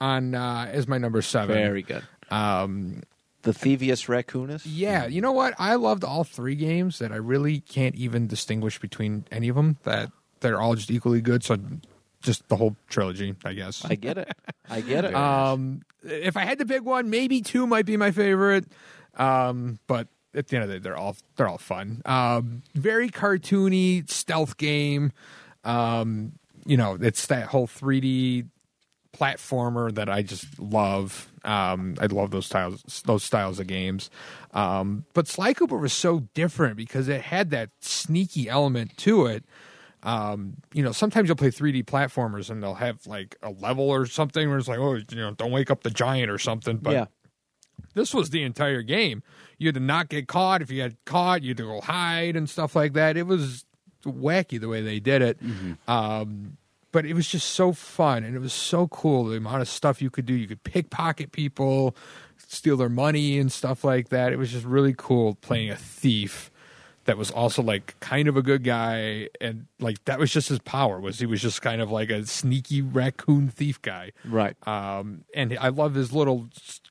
on 0.00 0.34
uh, 0.34 0.68
as 0.72 0.88
my 0.88 0.98
number 0.98 1.22
seven. 1.22 1.54
Very 1.56 1.82
good. 1.82 2.02
Um, 2.28 3.02
The 3.42 3.52
Thievius 3.52 4.06
Raccoonus. 4.08 4.62
yeah, 4.64 5.06
you 5.06 5.20
know 5.20 5.32
what? 5.32 5.54
I 5.58 5.74
loved 5.74 6.04
all 6.04 6.24
three 6.24 6.54
games. 6.54 6.98
That 7.00 7.12
I 7.12 7.16
really 7.16 7.60
can't 7.60 7.94
even 7.96 8.26
distinguish 8.26 8.78
between 8.78 9.24
any 9.32 9.48
of 9.48 9.56
them. 9.56 9.78
That 9.82 10.10
they're 10.40 10.60
all 10.60 10.74
just 10.74 10.90
equally 10.90 11.20
good. 11.20 11.42
So, 11.42 11.56
just 12.22 12.48
the 12.48 12.56
whole 12.56 12.76
trilogy, 12.88 13.34
I 13.44 13.52
guess. 13.54 13.84
I 13.84 13.96
get 13.96 14.16
it. 14.18 14.32
I 14.70 14.80
get 14.80 15.04
it. 15.04 15.14
Um, 15.14 15.82
if 16.04 16.36
I 16.36 16.44
had 16.44 16.58
to 16.58 16.66
pick 16.66 16.84
one, 16.84 17.10
maybe 17.10 17.40
two 17.40 17.66
might 17.66 17.86
be 17.86 17.96
my 17.96 18.10
favorite. 18.12 18.64
Um, 19.16 19.78
but 19.86 20.08
at 20.34 20.48
the 20.48 20.56
end 20.56 20.64
of 20.64 20.68
the 20.70 20.76
day, 20.76 20.82
they're 20.82 20.96
all 20.96 21.16
they're 21.36 21.48
all 21.48 21.58
fun. 21.58 22.02
Um, 22.04 22.62
very 22.74 23.08
cartoony 23.10 24.08
stealth 24.08 24.56
game. 24.56 25.12
Um, 25.64 26.32
you 26.64 26.76
know, 26.76 26.96
it's 27.00 27.26
that 27.26 27.46
whole 27.48 27.66
3D 27.66 28.46
platformer 29.22 29.94
that 29.94 30.08
I 30.08 30.22
just 30.22 30.58
love. 30.58 31.30
Um, 31.44 31.96
I 32.00 32.06
love 32.06 32.30
those 32.30 32.46
styles, 32.46 33.02
those 33.06 33.22
styles 33.22 33.60
of 33.60 33.66
games. 33.66 34.10
Um, 34.52 35.04
but 35.14 35.28
Sly 35.28 35.54
Cooper 35.54 35.78
was 35.78 35.92
so 35.92 36.20
different 36.34 36.76
because 36.76 37.08
it 37.08 37.20
had 37.20 37.50
that 37.50 37.70
sneaky 37.80 38.48
element 38.48 38.96
to 38.98 39.26
it. 39.26 39.44
Um, 40.02 40.56
you 40.72 40.82
know, 40.82 40.90
sometimes 40.90 41.28
you'll 41.28 41.36
play 41.36 41.50
3D 41.50 41.84
platformers 41.84 42.50
and 42.50 42.60
they'll 42.60 42.74
have 42.74 43.06
like 43.06 43.36
a 43.42 43.50
level 43.50 43.88
or 43.88 44.06
something 44.06 44.48
where 44.48 44.58
it's 44.58 44.68
like, 44.68 44.80
oh, 44.80 44.94
you 44.94 45.16
know, 45.16 45.30
don't 45.32 45.52
wake 45.52 45.70
up 45.70 45.84
the 45.84 45.90
giant 45.90 46.28
or 46.28 46.38
something. 46.38 46.78
But 46.78 46.92
yeah. 46.92 47.04
this 47.94 48.12
was 48.12 48.30
the 48.30 48.42
entire 48.42 48.82
game. 48.82 49.22
You 49.58 49.68
had 49.68 49.74
to 49.74 49.80
not 49.80 50.08
get 50.08 50.26
caught. 50.26 50.60
If 50.60 50.72
you 50.72 50.82
got 50.82 50.92
caught, 51.04 51.42
you 51.42 51.50
had 51.50 51.58
to 51.58 51.62
go 51.64 51.80
hide 51.80 52.34
and 52.34 52.50
stuff 52.50 52.74
like 52.74 52.94
that. 52.94 53.16
It 53.16 53.28
was 53.28 53.64
wacky 54.04 54.60
the 54.60 54.68
way 54.68 54.82
they 54.82 54.98
did 54.98 55.22
it. 55.22 55.38
Um, 55.86 56.56
but 56.92 57.04
it 57.04 57.14
was 57.14 57.26
just 57.26 57.48
so 57.50 57.72
fun 57.72 58.22
and 58.24 58.36
it 58.36 58.38
was 58.40 58.52
so 58.52 58.86
cool 58.88 59.24
the 59.24 59.36
amount 59.38 59.62
of 59.62 59.68
stuff 59.68 60.00
you 60.00 60.10
could 60.10 60.26
do. 60.26 60.34
You 60.34 60.46
could 60.46 60.62
pickpocket 60.62 61.32
people, 61.32 61.96
steal 62.46 62.76
their 62.76 62.88
money 62.88 63.38
and 63.38 63.50
stuff 63.50 63.82
like 63.82 64.10
that. 64.10 64.32
It 64.32 64.36
was 64.36 64.52
just 64.52 64.64
really 64.64 64.94
cool 64.96 65.34
playing 65.36 65.70
a 65.70 65.76
thief 65.76 66.50
that 67.04 67.18
was 67.18 67.32
also 67.32 67.62
like 67.62 67.98
kind 67.98 68.28
of 68.28 68.36
a 68.36 68.42
good 68.42 68.62
guy 68.62 69.28
and 69.40 69.66
like 69.80 70.04
that 70.04 70.20
was 70.20 70.30
just 70.30 70.48
his 70.50 70.60
power 70.60 71.00
was 71.00 71.18
he 71.18 71.26
was 71.26 71.42
just 71.42 71.60
kind 71.60 71.80
of 71.82 71.90
like 71.90 72.10
a 72.10 72.24
sneaky 72.24 72.80
raccoon 72.80 73.48
thief 73.48 73.82
guy 73.82 74.12
Right. 74.24 74.54
um, 74.68 75.24
and 75.34 75.58
I 75.60 75.70
love 75.70 75.94
his 75.94 76.12
little 76.12 76.48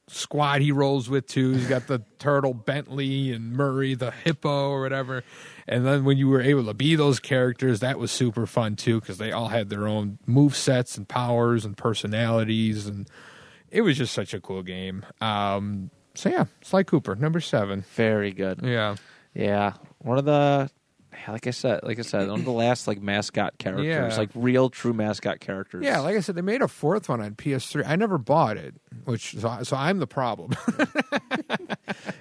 squad 0.09 0.59
he 0.59 0.73
rolls 0.73 1.09
with 1.09 1.27
too. 1.27 1.51
He's 1.53 1.67
got 1.67 1.87
the 1.87 2.01
turtle 2.19 2.53
Bentley 2.53 3.31
and 3.31 3.53
Murray 3.53 3.93
the 3.93 4.11
hippo 4.11 4.69
or 4.71 4.81
whatever. 4.81 5.23
And 5.71 5.85
then 5.85 6.03
when 6.03 6.17
you 6.17 6.27
were 6.27 6.41
able 6.41 6.65
to 6.65 6.73
be 6.73 6.95
those 6.95 7.21
characters, 7.21 7.79
that 7.79 7.97
was 7.97 8.11
super 8.11 8.45
fun 8.45 8.75
too 8.75 8.99
because 8.99 9.17
they 9.17 9.31
all 9.31 9.47
had 9.47 9.69
their 9.69 9.87
own 9.87 10.19
move 10.25 10.53
sets 10.53 10.97
and 10.97 11.07
powers 11.07 11.63
and 11.63 11.77
personalities, 11.77 12.87
and 12.87 13.09
it 13.69 13.79
was 13.79 13.97
just 13.97 14.13
such 14.13 14.33
a 14.33 14.41
cool 14.41 14.63
game. 14.63 15.05
Um, 15.21 15.89
so 16.13 16.27
yeah, 16.27 16.45
Sly 16.61 16.83
Cooper, 16.83 17.15
number 17.15 17.39
seven. 17.39 17.85
Very 17.95 18.33
good. 18.33 18.59
Yeah, 18.61 18.97
Yeah, 19.33 19.75
one 19.99 20.17
of 20.17 20.25
the 20.25 20.69
like 21.27 21.47
I 21.47 21.51
said, 21.51 21.81
like 21.83 21.99
I 21.99 22.03
said, 22.03 22.29
one 22.29 22.39
of 22.39 22.45
the 22.45 22.51
last 22.51 22.87
like 22.87 23.01
mascot 23.01 23.57
characters, 23.57 23.85
Yeah. 23.85 24.17
like 24.17 24.29
real 24.35 24.69
true 24.69 24.93
mascot 24.93 25.39
characters. 25.39 25.83
Yeah, 25.85 25.99
like 25.99 26.15
I 26.15 26.19
said, 26.21 26.35
they 26.35 26.41
made 26.41 26.61
a 26.61 26.67
fourth 26.67 27.09
one 27.09 27.21
on 27.21 27.35
PS3. 27.35 27.83
I 27.85 27.95
never 27.95 28.17
bought 28.17 28.57
it, 28.57 28.75
which 29.05 29.35
so, 29.39 29.59
so 29.63 29.75
I'm 29.77 29.99
the 29.99 30.07
problem. 30.07 30.51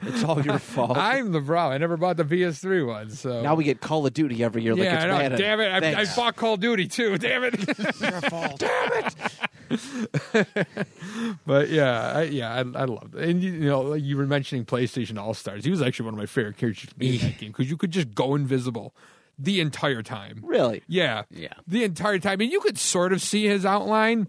it's 0.02 0.24
all 0.24 0.40
your 0.42 0.58
fault. 0.58 0.96
I'm 0.96 1.32
the 1.32 1.40
problem. 1.40 1.74
I 1.74 1.78
never 1.78 1.96
bought 1.96 2.16
the 2.16 2.24
PS3 2.24 2.86
one. 2.86 3.10
So 3.10 3.42
now 3.42 3.54
we 3.54 3.64
get 3.64 3.80
Call 3.80 4.06
of 4.06 4.12
Duty 4.12 4.42
every 4.42 4.62
year. 4.62 4.74
like 4.74 4.88
it's 4.88 5.04
I 5.04 5.28
know. 5.28 5.36
Damn 5.36 5.60
it! 5.60 5.84
I, 5.84 6.00
I 6.02 6.04
bought 6.16 6.36
Call 6.36 6.54
of 6.54 6.60
Duty 6.60 6.86
too. 6.88 7.16
Damn 7.18 7.44
it! 7.44 7.66
Your 8.00 8.20
fault. 8.22 8.58
Damn 8.58 8.92
it! 8.94 9.14
But 11.46 11.68
yeah, 11.68 12.12
I, 12.16 12.22
yeah, 12.24 12.52
I, 12.54 12.58
I 12.58 12.84
loved 12.84 13.14
it. 13.14 13.28
And 13.28 13.42
you, 13.42 13.52
you 13.52 13.68
know, 13.68 13.82
like 13.82 14.02
you 14.02 14.16
were 14.16 14.26
mentioning 14.26 14.64
PlayStation 14.64 15.18
All 15.18 15.34
Stars. 15.34 15.64
He 15.64 15.70
was 15.70 15.82
actually 15.82 16.06
one 16.06 16.14
of 16.14 16.18
my 16.18 16.26
favorite 16.26 16.56
characters 16.56 16.90
in 16.98 17.18
that 17.18 17.38
game 17.38 17.50
because 17.52 17.70
you 17.70 17.76
could 17.76 17.90
just 17.90 18.14
go 18.14 18.34
invisible 18.34 18.89
the 19.42 19.60
entire 19.60 20.02
time. 20.02 20.40
Really? 20.42 20.82
Yeah, 20.86 21.22
Yeah. 21.30 21.54
the 21.66 21.82
entire 21.84 22.18
time, 22.18 22.40
and 22.40 22.52
you 22.52 22.60
could 22.60 22.76
sort 22.78 23.12
of 23.12 23.22
see 23.22 23.46
his 23.46 23.64
outline 23.64 24.28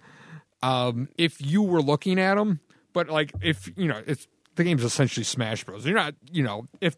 um, 0.63 1.09
if 1.17 1.41
you 1.41 1.61
were 1.61 1.81
looking 1.81 2.19
at 2.19 2.37
him. 2.37 2.59
But 2.93 3.09
like, 3.09 3.31
if 3.41 3.69
you 3.75 3.87
know, 3.87 4.01
it's 4.05 4.27
the 4.55 4.63
game's 4.63 4.83
essentially 4.83 5.23
Smash 5.23 5.63
Bros. 5.63 5.85
You're 5.85 5.95
not, 5.95 6.13
you 6.31 6.43
know, 6.43 6.67
if 6.81 6.95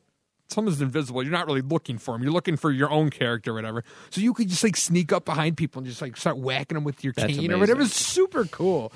someone's 0.49 0.81
invisible, 0.81 1.23
you're 1.23 1.31
not 1.31 1.47
really 1.47 1.61
looking 1.61 1.97
for 1.97 2.15
him. 2.15 2.23
You're 2.23 2.31
looking 2.31 2.57
for 2.57 2.71
your 2.71 2.89
own 2.91 3.09
character, 3.09 3.51
or 3.51 3.55
whatever. 3.55 3.83
So 4.09 4.21
you 4.21 4.33
could 4.33 4.49
just 4.49 4.63
like 4.63 4.75
sneak 4.75 5.11
up 5.11 5.25
behind 5.25 5.57
people 5.57 5.79
and 5.79 5.87
just 5.87 6.01
like 6.01 6.17
start 6.17 6.37
whacking 6.37 6.75
them 6.75 6.83
with 6.83 7.03
your 7.03 7.13
That's 7.13 7.33
cane 7.35 7.51
or 7.51 7.57
whatever. 7.59 7.81
amazing. 7.81 7.91
It's 7.91 8.05
super 8.05 8.45
cool. 8.45 8.91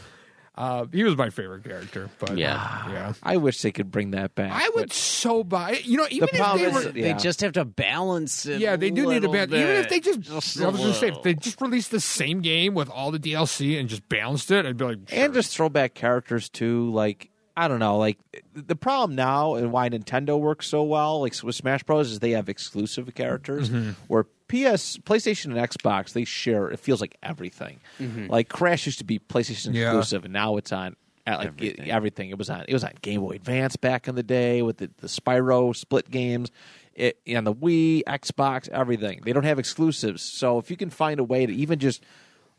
Uh, 0.57 0.85
he 0.91 1.03
was 1.03 1.15
my 1.15 1.29
favorite 1.29 1.63
character, 1.63 2.09
but 2.19 2.35
Yeah. 2.37 2.89
yeah. 2.91 3.13
I 3.21 3.37
wish 3.37 3.61
they 3.61 3.71
could 3.71 3.91
bring 3.91 4.11
that 4.11 4.33
back. 4.33 4.51
I 4.51 4.69
would 4.69 4.89
but 4.89 4.93
so 4.93 5.43
buy. 5.43 5.79
You 5.83 5.97
know, 5.97 6.07
even 6.09 6.29
if 6.31 6.35
problem 6.39 6.73
they 6.73 6.79
is- 6.79 6.95
Yeah. 6.95 7.13
They 7.13 7.19
just 7.19 7.41
have 7.41 7.51
to 7.53 7.63
balance 7.65 8.45
it. 8.47 8.59
yeah, 8.59 8.75
they 8.75 8.89
do 8.89 9.03
need 9.03 9.23
a 9.23 9.29
little 9.29 9.33
bad. 9.33 9.49
Even 9.53 9.67
if 9.75 9.89
they 9.89 9.99
just, 9.99 10.21
Just 10.21 10.59
I 10.59 10.67
was 10.67 10.77
going 10.77 10.93
to 10.93 10.97
say, 10.97 11.09
if 11.09 11.21
they 11.21 11.35
just 11.35 11.61
released 11.61 11.91
the 11.91 11.99
same 11.99 12.41
game 12.41 12.73
with 12.73 12.89
all 12.89 13.11
the 13.11 13.19
DLC 13.19 13.79
and 13.79 13.87
just 13.87 14.09
balanced 14.09 14.49
it, 14.49 14.65
I'd 14.65 14.77
be 14.77 14.85
like, 14.85 14.99
and 15.11 15.33
just 15.33 15.55
throw 15.55 15.69
back 15.69 15.93
characters 15.93 16.49
too. 16.49 16.91
Like 16.91 17.29
I 17.55 17.67
don't 17.67 17.79
know. 17.79 17.97
Like 17.97 18.17
the 18.53 18.75
problem 18.75 19.15
now 19.15 19.55
and 19.55 19.71
why 19.71 19.89
Nintendo 19.89 20.39
works 20.39 20.67
so 20.67 20.83
well, 20.83 21.21
like 21.21 21.33
with 21.43 21.55
Smash 21.55 21.83
Bros, 21.83 22.11
is 22.11 22.19
they 22.19 22.31
have 22.31 22.49
exclusive 22.49 23.13
characters. 23.15 23.69
Mm-hmm. 23.69 23.91
Where 24.07 24.25
PS, 24.47 24.97
PlayStation, 24.97 25.45
and 25.45 25.55
Xbox 25.55 26.13
they 26.13 26.23
share. 26.23 26.69
It 26.69 26.79
feels 26.79 27.01
like 27.01 27.17
everything. 27.21 27.79
Like 27.99 28.49
Crash 28.49 28.85
used 28.85 28.99
to 28.99 29.03
be 29.05 29.19
PlayStation 29.19 29.67
Mm-hmm. 29.67 29.75
Yeah. 29.75 29.87
exclusive, 29.87 30.23
and 30.25 30.33
now 30.33 30.57
it's 30.57 30.71
on. 30.71 30.95
At 31.25 31.39
like 31.39 31.47
everything. 31.47 31.69
Everything. 31.71 31.91
everything, 31.91 32.29
it 32.29 32.37
was 32.37 32.49
on. 32.49 32.63
It 32.69 32.73
was 32.73 32.83
on 32.85 32.91
Game 33.01 33.19
Boy 33.19 33.31
Advance 33.31 33.75
back 33.75 34.07
in 34.07 34.15
the 34.15 34.23
day 34.23 34.61
with 34.61 34.77
the, 34.77 34.89
the 34.99 35.07
Spyro 35.07 35.75
split 35.75 36.09
games. 36.09 36.51
It 36.95 37.19
on 37.35 37.43
the 37.43 37.53
Wii, 37.53 38.03
Xbox, 38.07 38.69
everything. 38.69 39.21
They 39.25 39.33
don't 39.33 39.43
have 39.43 39.59
exclusives, 39.59 40.23
so 40.23 40.57
if 40.57 40.71
you 40.71 40.77
can 40.77 40.89
find 40.89 41.19
a 41.19 41.23
way 41.23 41.45
to 41.45 41.53
even 41.53 41.79
just 41.79 42.01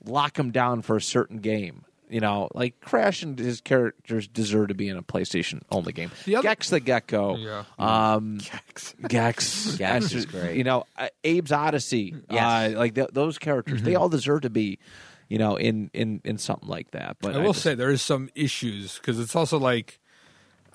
lock 0.04 0.34
them 0.34 0.50
down 0.52 0.82
for 0.82 0.96
a 0.96 1.00
certain 1.00 1.38
game. 1.38 1.84
You 2.10 2.20
know, 2.20 2.48
like 2.54 2.80
Crash 2.80 3.22
and 3.22 3.38
his 3.38 3.60
characters 3.60 4.26
deserve 4.28 4.68
to 4.68 4.74
be 4.74 4.88
in 4.88 4.96
a 4.96 5.02
PlayStation 5.02 5.60
only 5.70 5.92
game. 5.92 6.10
The 6.24 6.36
other- 6.36 6.48
Gex 6.48 6.70
the 6.70 6.80
Gecko, 6.80 7.36
Yeah. 7.36 7.64
um, 7.78 8.38
Gex, 9.08 9.74
Gex 9.76 10.12
is 10.14 10.24
great. 10.26 10.56
You 10.56 10.64
know, 10.64 10.84
uh, 10.96 11.08
Abe's 11.24 11.52
Odyssey, 11.52 12.14
Yes. 12.30 12.72
uh, 12.74 12.78
like 12.78 12.94
th- 12.94 13.10
those 13.12 13.38
characters, 13.38 13.82
they 13.82 13.94
all 13.94 14.08
deserve 14.08 14.40
to 14.42 14.50
be, 14.50 14.78
you 15.28 15.38
know, 15.38 15.56
in 15.56 15.90
in 15.92 16.20
in 16.24 16.38
something 16.38 16.68
like 16.68 16.90
that. 16.92 17.16
But 17.20 17.34
I 17.34 17.38
will 17.38 17.52
just- 17.52 17.62
say 17.62 17.74
there 17.74 17.90
is 17.90 18.00
some 18.02 18.30
issues 18.34 18.96
because 18.96 19.18
it's 19.20 19.36
also 19.36 19.58
like, 19.58 20.00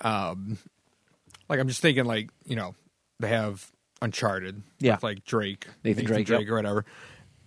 um, 0.02 0.58
like 1.48 1.58
I'm 1.60 1.68
just 1.68 1.80
thinking 1.82 2.04
like 2.04 2.30
you 2.44 2.56
know 2.56 2.74
they 3.20 3.28
have 3.28 3.70
Uncharted, 4.02 4.62
Yeah. 4.80 4.94
with, 4.96 5.02
like 5.02 5.24
Drake, 5.24 5.66
Nathan 5.82 6.04
Drake, 6.04 6.26
Drake 6.26 6.42
yep. 6.42 6.50
or 6.50 6.54
whatever, 6.56 6.84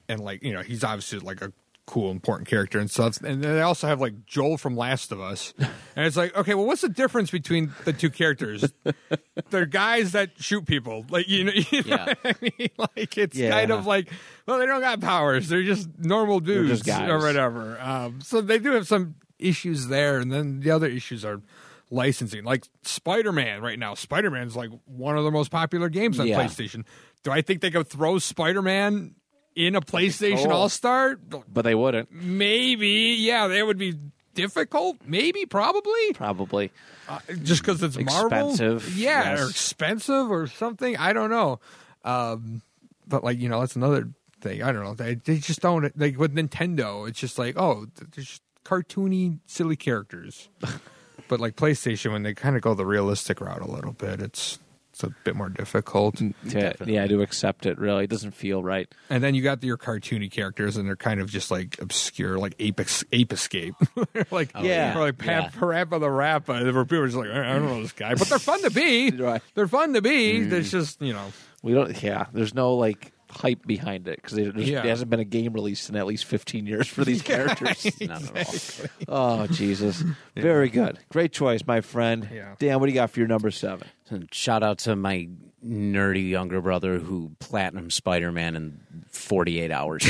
and 0.10 0.20
like 0.20 0.44
you 0.44 0.54
know 0.54 0.62
he's 0.62 0.84
obviously 0.84 1.20
like 1.20 1.42
a 1.42 1.52
cool 1.88 2.12
important 2.12 2.48
character 2.50 2.78
and 2.80 2.92
stuff. 2.92 3.18
And 3.22 3.42
then 3.44 3.54
they 3.56 3.62
also 3.62 3.88
have 3.88 4.00
like 4.00 4.26
Joel 4.28 4.58
from 4.58 4.76
Last 4.76 5.12
of 5.12 5.20
Us, 5.22 5.54
and 5.96 6.06
it's 6.06 6.18
like 6.18 6.36
okay, 6.36 6.54
well, 6.54 6.66
what's 6.66 6.82
the 6.82 6.90
difference 6.90 7.32
between 7.32 7.72
the 7.86 7.94
two 7.94 8.10
characters? 8.10 8.72
They're 9.50 9.66
guys 9.66 10.12
that 10.12 10.32
shoot 10.38 10.66
people, 10.66 11.06
like 11.10 11.28
you 11.30 11.46
know, 11.46 11.54
you 11.54 11.84
know 11.84 11.96
Yeah. 12.06 12.14
I 12.26 12.36
mean? 12.42 12.70
Like 12.78 13.18
it's 13.18 13.36
Yeah. 13.38 13.52
kind 13.52 13.72
of 13.72 13.86
like 13.86 14.10
well, 14.46 14.60
they 14.60 14.66
don't 14.66 14.82
got 14.82 15.00
powers; 15.02 15.48
they're 15.50 15.64
just 15.64 15.90
normal 15.98 16.40
dudes 16.40 16.82
just 16.82 17.02
or 17.10 17.20
whatever. 17.20 17.80
Um, 17.82 18.22
so 18.22 18.42
they 18.42 18.60
do 18.60 18.72
have 18.74 18.86
some 18.88 19.16
issues 19.40 19.88
there, 19.88 20.20
and 20.20 20.32
then 20.32 20.60
the 20.60 20.72
other 20.72 20.88
issues 20.88 21.24
are 21.26 21.42
licensing. 21.90 22.44
Like 22.44 22.66
Spider 22.84 23.32
Man 23.32 23.62
right 23.62 23.80
now, 23.80 23.94
Spider 23.94 24.30
Man's 24.30 24.56
like 24.56 24.70
one 24.86 25.18
of 25.18 25.24
the 25.24 25.32
most 25.32 25.52
popular 25.52 25.88
games 25.90 26.20
on 26.20 26.28
Yeah. 26.28 26.42
PlayStation. 26.44 26.84
Do 27.24 27.32
I 27.32 27.42
think 27.42 27.62
they 27.62 27.72
could 27.72 27.88
throw 27.88 28.20
Spider 28.20 28.62
Man 28.62 29.16
in 29.58 29.76
a 29.76 29.82
PlayStation 29.82 30.44
cool. 30.44 30.54
All 30.54 30.70
Star? 30.70 31.16
but 31.16 31.64
they 31.64 31.74
wouldn't 31.76 32.12
Maybe, 32.12 33.18
yeah, 33.20 33.48
that 33.48 33.66
would 33.66 33.80
be 33.80 33.96
difficult. 34.36 34.98
Maybe, 35.06 35.46
probably, 35.48 36.14
probably. 36.14 36.72
uh, 37.10 37.20
just 37.42 37.64
because 37.64 37.82
it's 37.82 37.98
Marvel. 37.98 38.52
Expensive, 38.52 38.96
yeah, 38.96 39.42
or 39.42 39.50
expensive 39.50 40.32
or 40.32 40.46
something. 40.48 40.96
I 40.96 41.12
don't 41.12 41.32
know. 41.32 41.60
Um, 42.06 42.62
but 43.08 43.24
like 43.24 43.40
you 43.40 43.50
know, 43.50 43.60
that's 43.60 43.76
another 43.76 44.10
thing. 44.42 44.62
I 44.62 44.72
don't 44.72 44.84
know. 44.84 44.94
They 44.94 45.16
they 45.16 45.40
just 45.40 45.62
don't 45.62 45.92
like 46.00 46.20
with 46.20 46.36
Nintendo. 46.36 47.10
It's 47.10 47.20
just 47.20 47.40
like 47.40 47.56
oh, 47.58 47.88
th- 47.98 48.12
there's 48.12 48.28
just 48.28 48.42
cartoony, 48.64 49.40
silly 49.48 49.76
characters. 49.76 50.50
but 51.28 51.40
like 51.40 51.56
PlayStation, 51.56 52.12
when 52.12 52.22
they 52.22 52.36
kind 52.36 52.56
of 52.56 52.62
go 52.62 52.76
the 52.76 52.86
realistic 52.86 53.42
route 53.42 53.62
a 53.62 53.70
little 53.72 53.94
bit, 53.94 54.22
it's 54.22 54.60
it's 54.98 55.04
a 55.04 55.16
bit 55.24 55.36
more 55.36 55.50
difficult. 55.50 56.18
To, 56.18 56.34
Definitely. 56.48 56.96
yeah, 56.96 57.06
to 57.06 57.22
accept 57.22 57.68
it 57.68 57.78
really 57.78 58.06
it 58.06 58.10
doesn't 58.10 58.32
feel 58.32 58.64
right. 58.64 58.92
And 59.12 59.24
then 59.24 59.36
you 59.36 59.44
got 59.44 59.64
your 59.64 59.78
cartoony 59.78 60.32
characters, 60.32 60.76
and 60.76 60.88
they're 60.88 60.96
kind 60.96 61.20
of 61.20 61.30
just 61.30 61.52
like 61.52 61.80
obscure, 61.80 62.40
like 62.40 62.56
Ape, 62.58 62.82
Ape 63.12 63.32
Escape, 63.34 63.76
like 64.32 64.50
oh, 64.56 64.64
yeah. 64.64 64.98
or 64.98 65.02
like 65.02 65.20
Pap, 65.20 65.54
Yeah. 65.54 65.60
Parappa 65.60 66.00
the 66.00 66.10
Rappa, 66.10 66.54
where 66.74 66.84
people 66.84 67.04
are 67.04 67.08
just 67.08 67.18
like, 67.18 67.30
I 67.30 67.54
don't 67.54 67.66
know 67.66 67.82
this 67.82 67.92
guy, 67.92 68.16
but 68.16 68.28
they're 68.28 68.40
fun 68.40 68.62
to 68.64 68.72
be. 68.72 69.12
Right. 69.28 69.42
They're 69.56 69.68
fun 69.68 69.94
to 69.94 70.02
be. 70.02 70.42
There's 70.44 70.68
mm. 70.68 70.72
just 70.72 71.02
you 71.02 71.12
know, 71.12 71.34
We 71.62 71.74
don't. 71.74 72.02
Yeah, 72.02 72.28
there's 72.34 72.54
no 72.54 72.76
like 72.76 73.12
hype 73.30 73.66
behind 73.68 74.08
it 74.08 74.18
because 74.22 74.38
there 74.38 74.52
Yeah. 74.58 74.84
hasn't 74.86 75.10
been 75.10 75.20
a 75.20 75.26
game 75.26 75.54
released 75.54 75.90
in 75.90 75.96
at 75.96 76.06
least 76.06 76.26
15 76.26 76.66
years 76.66 76.88
for 76.88 77.04
these 77.06 77.22
characters. 77.24 77.86
Not 78.02 78.36
at 78.36 78.90
all. 79.08 79.42
Oh 79.42 79.48
Jesus! 79.48 80.04
Very 80.36 80.70
good, 80.70 81.00
great 81.10 81.32
choice, 81.32 81.62
my 81.66 81.82
friend. 81.82 82.28
Yeah. 82.34 82.56
Dan, 82.60 82.80
what 82.80 82.86
do 82.88 82.92
you 82.92 82.96
got 82.96 83.12
for 83.12 83.20
your 83.20 83.28
number 83.28 83.52
seven? 83.52 83.88
And 84.10 84.34
Shout 84.34 84.64
out 84.64 84.80
to 84.80 84.96
my 84.96 85.28
nerdy 85.66 86.30
younger 86.30 86.62
brother 86.62 87.00
who 87.00 87.32
platinum 87.40 87.90
Spider 87.90 88.32
Man 88.32 88.56
in 88.56 88.80
48 89.12 89.72
hours. 89.72 90.08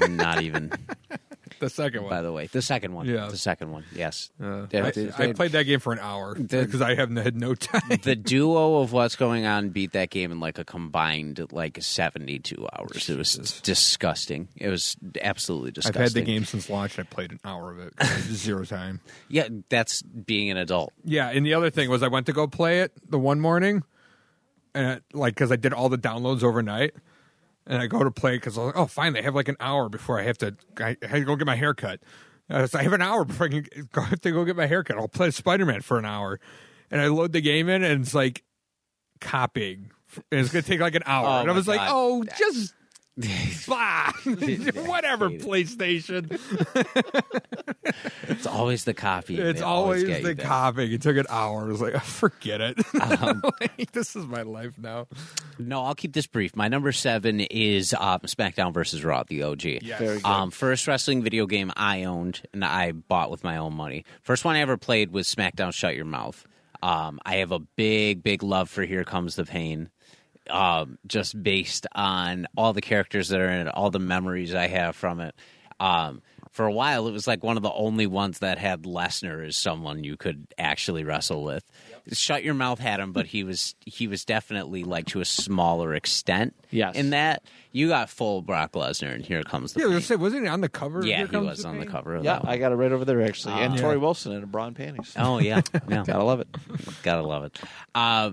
Not 0.08 0.42
even, 0.42 0.70
the 1.62 1.70
second 1.70 2.02
one. 2.02 2.10
by 2.10 2.22
the 2.22 2.32
way. 2.32 2.46
The 2.48 2.60
second 2.60 2.92
one. 2.92 3.06
Yeah. 3.06 3.28
The 3.28 3.36
second 3.38 3.70
one, 3.70 3.84
yes. 3.94 4.30
Uh, 4.42 4.66
I, 4.74 4.92
I 5.18 5.32
played 5.32 5.52
that 5.52 5.62
game 5.64 5.78
for 5.80 5.92
an 5.92 6.00
hour 6.00 6.34
because 6.34 6.82
I 6.82 6.94
haven't 6.94 7.16
had 7.16 7.36
no 7.36 7.54
time. 7.54 8.00
the 8.02 8.16
duo 8.16 8.80
of 8.80 8.92
what's 8.92 9.16
going 9.16 9.46
on 9.46 9.70
beat 9.70 9.92
that 9.92 10.10
game 10.10 10.32
in 10.32 10.40
like 10.40 10.58
a 10.58 10.64
combined 10.64 11.46
like 11.52 11.78
72 11.80 12.66
hours. 12.76 13.08
It 13.08 13.16
was 13.16 13.36
Jesus. 13.36 13.60
disgusting. 13.60 14.48
It 14.56 14.68
was 14.68 14.96
absolutely 15.20 15.70
disgusting. 15.70 16.02
I've 16.02 16.08
had 16.08 16.14
the 16.14 16.22
game 16.22 16.44
since 16.44 16.68
launch 16.68 16.98
I 16.98 17.04
played 17.04 17.30
an 17.32 17.40
hour 17.44 17.70
of 17.70 17.78
it. 17.78 17.94
Zero 18.32 18.64
time. 18.64 19.00
Yeah, 19.28 19.48
that's 19.70 20.02
being 20.02 20.50
an 20.50 20.56
adult. 20.58 20.92
Yeah, 21.04 21.30
and 21.30 21.46
the 21.46 21.54
other 21.54 21.70
thing 21.70 21.88
was 21.88 22.02
I 22.02 22.08
went 22.08 22.26
to 22.26 22.32
go 22.32 22.46
play 22.46 22.80
it 22.80 22.92
the 23.08 23.18
one 23.18 23.40
morning, 23.40 23.82
and 24.74 24.98
it, 24.98 25.04
like 25.14 25.34
because 25.34 25.50
I 25.50 25.56
did 25.56 25.72
all 25.72 25.88
the 25.88 25.96
downloads 25.96 26.42
overnight, 26.42 26.94
and 27.66 27.80
I 27.80 27.86
go 27.86 28.02
to 28.02 28.10
play 28.10 28.36
because 28.36 28.58
I 28.58 28.62
was 28.62 28.74
like, 28.74 28.76
oh, 28.82 28.86
fine, 28.86 29.12
they 29.12 29.22
have 29.22 29.34
like 29.34 29.48
an 29.48 29.56
hour 29.60 29.88
before 29.88 30.18
I 30.18 30.24
have 30.24 30.38
to. 30.38 30.56
I 30.78 30.96
had 31.02 31.10
to 31.10 31.24
go 31.24 31.36
get 31.36 31.46
my 31.46 31.56
hair 31.56 31.74
cut. 31.74 32.00
Uh, 32.50 32.66
so 32.66 32.78
I 32.78 32.82
have 32.82 32.92
an 32.92 33.02
hour 33.02 33.24
before 33.24 33.46
I 33.46 33.48
can 33.50 33.66
go, 33.92 34.02
have 34.02 34.20
to 34.22 34.30
go 34.30 34.44
get 34.44 34.56
my 34.56 34.66
hair 34.66 34.82
cut. 34.84 34.98
I'll 34.98 35.08
play 35.08 35.30
Spider 35.30 35.64
Man 35.64 35.80
for 35.80 35.98
an 35.98 36.04
hour, 36.04 36.40
and 36.90 37.00
I 37.00 37.06
load 37.08 37.32
the 37.32 37.40
game 37.40 37.68
in, 37.68 37.82
and 37.82 38.02
it's 38.02 38.14
like 38.14 38.42
copying. 39.20 39.90
And 40.30 40.40
it's 40.40 40.50
gonna 40.52 40.62
take 40.62 40.80
like 40.80 40.94
an 40.94 41.04
hour, 41.06 41.26
Oh 41.26 41.40
and 41.40 41.50
I 41.50 41.54
was 41.54 41.66
like, 41.66 41.80
"Oh, 41.82 42.24
just 42.36 42.74
blah, 43.66 44.12
whatever." 44.86 45.30
PlayStation, 45.30 46.30
It's 48.28 48.46
always 48.46 48.84
the 48.84 48.94
copy. 48.94 49.38
it's 49.38 49.60
They 49.60 49.64
always 49.64 50.04
get 50.04 50.22
the 50.22 50.34
there. 50.34 50.44
copying. 50.46 50.92
It 50.92 51.02
took 51.02 51.16
an 51.16 51.26
hour. 51.28 51.62
I 51.62 51.64
was 51.66 51.80
like, 51.80 52.00
forget 52.02 52.60
it. 52.60 52.78
Um, 53.00 53.42
Like, 53.60 53.92
this 53.92 54.16
is 54.16 54.24
my 54.26 54.42
life 54.42 54.78
now. 54.78 55.06
No, 55.58 55.82
I'll 55.82 55.94
keep 55.94 56.12
this 56.12 56.26
brief. 56.26 56.56
My 56.56 56.68
number 56.68 56.92
seven 56.92 57.40
is 57.40 57.94
um, 57.94 58.20
SmackDown 58.20 58.72
versus 58.72 59.04
Raw, 59.04 59.22
the 59.24 59.42
OG. 59.42 59.64
Yes. 59.64 59.98
Very 59.98 60.16
good. 60.16 60.24
Um, 60.26 60.50
first 60.50 60.86
wrestling 60.86 61.22
video 61.22 61.46
game 61.46 61.70
I 61.76 62.04
owned 62.04 62.42
and 62.52 62.64
I 62.64 62.92
bought 62.92 63.30
with 63.30 63.44
my 63.44 63.56
own 63.58 63.74
money. 63.74 64.04
First 64.22 64.44
one 64.44 64.56
I 64.56 64.60
ever 64.60 64.76
played 64.76 65.12
was 65.12 65.32
SmackDown 65.32 65.72
Shut 65.74 65.94
Your 65.96 66.04
Mouth. 66.04 66.46
Um, 66.82 67.20
I 67.24 67.36
have 67.36 67.52
a 67.52 67.60
big, 67.60 68.22
big 68.22 68.42
love 68.42 68.68
for 68.68 68.82
Here 68.84 69.04
Comes 69.04 69.36
the 69.36 69.44
Pain. 69.44 69.90
Um, 70.50 70.98
just 71.06 71.40
based 71.42 71.86
on 71.94 72.46
all 72.56 72.72
the 72.72 72.80
characters 72.80 73.28
that 73.28 73.40
are 73.40 73.48
in 73.48 73.66
it, 73.66 73.70
all 73.74 73.90
the 73.90 73.98
memories 74.00 74.54
I 74.54 74.66
have 74.66 74.96
from 74.96 75.20
it. 75.20 75.34
Um, 75.78 76.20
for 76.50 76.66
a 76.66 76.72
while, 76.72 77.06
it 77.08 77.12
was 77.12 77.26
like 77.26 77.42
one 77.42 77.56
of 77.56 77.62
the 77.62 77.72
only 77.72 78.06
ones 78.06 78.40
that 78.40 78.58
had 78.58 78.82
Lesnar 78.82 79.46
as 79.46 79.56
someone 79.56 80.04
you 80.04 80.16
could 80.18 80.46
actually 80.58 81.02
wrestle 81.02 81.42
with. 81.44 81.64
Shut 82.12 82.42
your 82.44 82.52
mouth 82.54 82.78
had 82.78 83.00
him, 83.00 83.12
but 83.12 83.26
he 83.26 83.42
was 83.44 83.74
he 83.86 84.06
was 84.08 84.24
definitely 84.24 84.84
like 84.84 85.06
to 85.06 85.20
a 85.20 85.24
smaller 85.24 85.94
extent. 85.94 86.54
Yes. 86.70 86.94
in 86.96 87.10
that 87.10 87.42
you 87.70 87.88
got 87.88 88.10
full 88.10 88.42
Brock 88.42 88.72
Lesnar, 88.72 89.14
and 89.14 89.24
here 89.24 89.42
comes 89.44 89.72
the 89.72 89.80
Yeah, 89.80 89.86
Pain. 89.88 90.00
Say, 90.02 90.16
wasn't 90.16 90.42
he 90.42 90.48
on 90.48 90.60
the 90.60 90.68
cover? 90.68 91.06
yeah, 91.06 91.18
Here 91.18 91.26
he 91.26 91.32
Comes 91.32 91.48
was 91.48 91.64
on 91.64 91.78
the 91.78 91.86
cover. 91.86 92.16
Of 92.16 92.24
Yeah, 92.24 92.34
that 92.34 92.44
one. 92.44 92.52
I 92.52 92.58
got 92.58 92.72
it 92.72 92.74
right 92.74 92.92
over 92.92 93.04
there 93.06 93.22
actually, 93.22 93.54
and 93.54 93.74
Ah. 93.74 93.76
Torrie 93.76 94.00
Wilson 94.00 94.32
in 94.32 94.44
bra 94.46 94.66
and 94.66 94.76
panties. 94.76 95.14
Oh 95.16 95.38
yeah, 95.38 95.62
yeah. 95.88 96.02
Gotta 96.06 96.24
love 96.24 96.40
it. 96.40 96.48
Gotta 97.02 97.22
love 97.22 97.44
it. 97.44 97.58
Uh, 97.94 98.32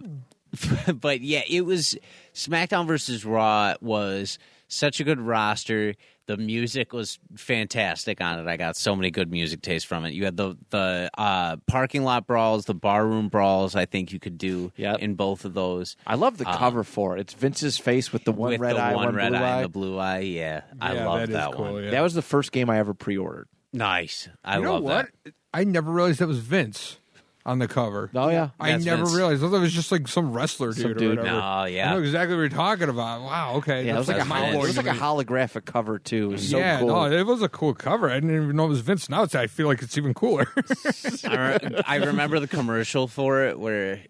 but 0.99 1.21
yeah, 1.21 1.41
it 1.47 1.61
was 1.61 1.97
SmackDown 2.33 2.87
versus 2.87 3.25
Raw 3.25 3.75
was 3.81 4.39
such 4.67 4.99
a 4.99 5.03
good 5.03 5.19
roster. 5.19 5.95
The 6.27 6.37
music 6.37 6.93
was 6.93 7.17
fantastic 7.35 8.21
on 8.21 8.37
it. 8.39 8.47
I 8.47 8.55
got 8.55 8.75
so 8.77 8.95
many 8.95 9.09
good 9.09 9.31
music 9.31 9.63
tastes 9.63 9.87
from 9.87 10.05
it. 10.05 10.13
You 10.13 10.25
had 10.25 10.37
the 10.37 10.55
the 10.69 11.09
uh, 11.17 11.55
parking 11.67 12.03
lot 12.03 12.27
brawls, 12.27 12.65
the 12.65 12.75
barroom 12.75 13.29
brawls. 13.29 13.75
I 13.75 13.85
think 13.85 14.11
you 14.13 14.19
could 14.19 14.37
do 14.37 14.71
Yep. 14.77 14.99
in 14.99 15.15
both 15.15 15.43
of 15.43 15.55
those. 15.55 15.95
I 16.05 16.13
love 16.15 16.37
the 16.37 16.45
cover 16.45 16.83
for 16.83 17.17
it. 17.17 17.21
It's 17.21 17.33
Vince's 17.33 17.79
face 17.79 18.13
with 18.13 18.25
the 18.25 18.31
one 18.31 18.51
With 18.51 18.59
red 18.61 18.75
the 18.75 18.79
eye, 18.81 18.93
one, 18.95 19.15
red 19.15 19.29
blue 19.31 19.39
eye, 19.39 19.41
eye. 19.41 19.55
and 19.55 19.65
the 19.65 19.69
blue 19.69 19.97
eye. 19.97 20.19
Yeah, 20.19 20.61
I 20.79 20.93
Yeah, 20.93 21.07
love 21.07 21.19
that 21.21 21.29
is 21.29 21.33
that, 21.33 21.51
cool, 21.53 21.73
one. 21.73 21.83
yeah. 21.85 21.89
That 21.91 22.01
was 22.01 22.13
the 22.13 22.21
first 22.21 22.51
game 22.51 22.69
I 22.69 22.77
ever 22.77 22.93
pre-ordered. 22.93 23.47
Nice. 23.73 24.29
I 24.43 24.57
You 24.57 24.63
know 24.63 24.73
love 24.75 24.83
what? 24.83 25.07
that. 25.25 25.33
I 25.51 25.63
never 25.63 25.91
realized 25.91 26.19
that 26.19 26.27
was 26.27 26.39
Vince 26.39 26.99
on 27.45 27.59
the 27.59 27.67
cover. 27.67 28.09
Oh 28.13 28.29
yeah, 28.29 28.49
I 28.59 28.71
That's 28.71 28.85
never 28.85 29.03
Vince. 29.03 29.15
realized. 29.15 29.43
I 29.43 29.49
thought 29.49 29.55
it 29.55 29.61
was 29.61 29.73
just 29.73 29.91
like 29.91 30.07
some 30.07 30.33
wrestler 30.33 30.69
dude. 30.73 30.81
Some 30.81 30.91
or 30.91 30.93
dude. 30.93 31.17
whatever. 31.17 31.37
No, 31.37 31.43
I 31.43 31.67
yeah. 31.69 31.91
know 31.91 31.99
exactly 31.99 32.35
what 32.35 32.41
you're 32.41 32.49
talking 32.49 32.89
about. 32.89 33.21
Wow. 33.21 33.53
Okay. 33.55 33.85
yeah. 33.85 33.95
It 33.95 33.97
was 33.97 34.07
like 34.07 34.17
a 34.17 34.25
hol- 34.25 34.53
it 34.53 34.57
was 34.67 34.77
like 34.77 34.87
a 34.87 34.91
holographic 34.91 35.65
cover 35.65 35.99
too. 35.99 36.29
It 36.29 36.31
was 36.33 36.49
so 36.49 36.57
yeah, 36.57 36.79
cool. 36.79 36.87
no, 36.89 37.05
it 37.11 37.25
was 37.25 37.41
a 37.41 37.49
cool 37.49 37.73
cover. 37.73 38.09
I 38.09 38.15
didn't 38.15 38.35
even 38.35 38.55
know 38.55 38.65
it 38.65 38.69
was 38.69 38.81
Vince. 38.81 39.09
Now 39.09 39.23
it's, 39.23 39.35
I 39.35 39.47
feel 39.47 39.67
like 39.67 39.81
it's 39.81 39.97
even 39.97 40.13
cooler. 40.13 40.47
I, 41.25 41.57
re- 41.61 41.81
I 41.85 41.95
remember 41.97 42.39
the 42.39 42.47
commercial 42.47 43.07
for 43.07 43.43
it 43.45 43.59
where 43.59 44.01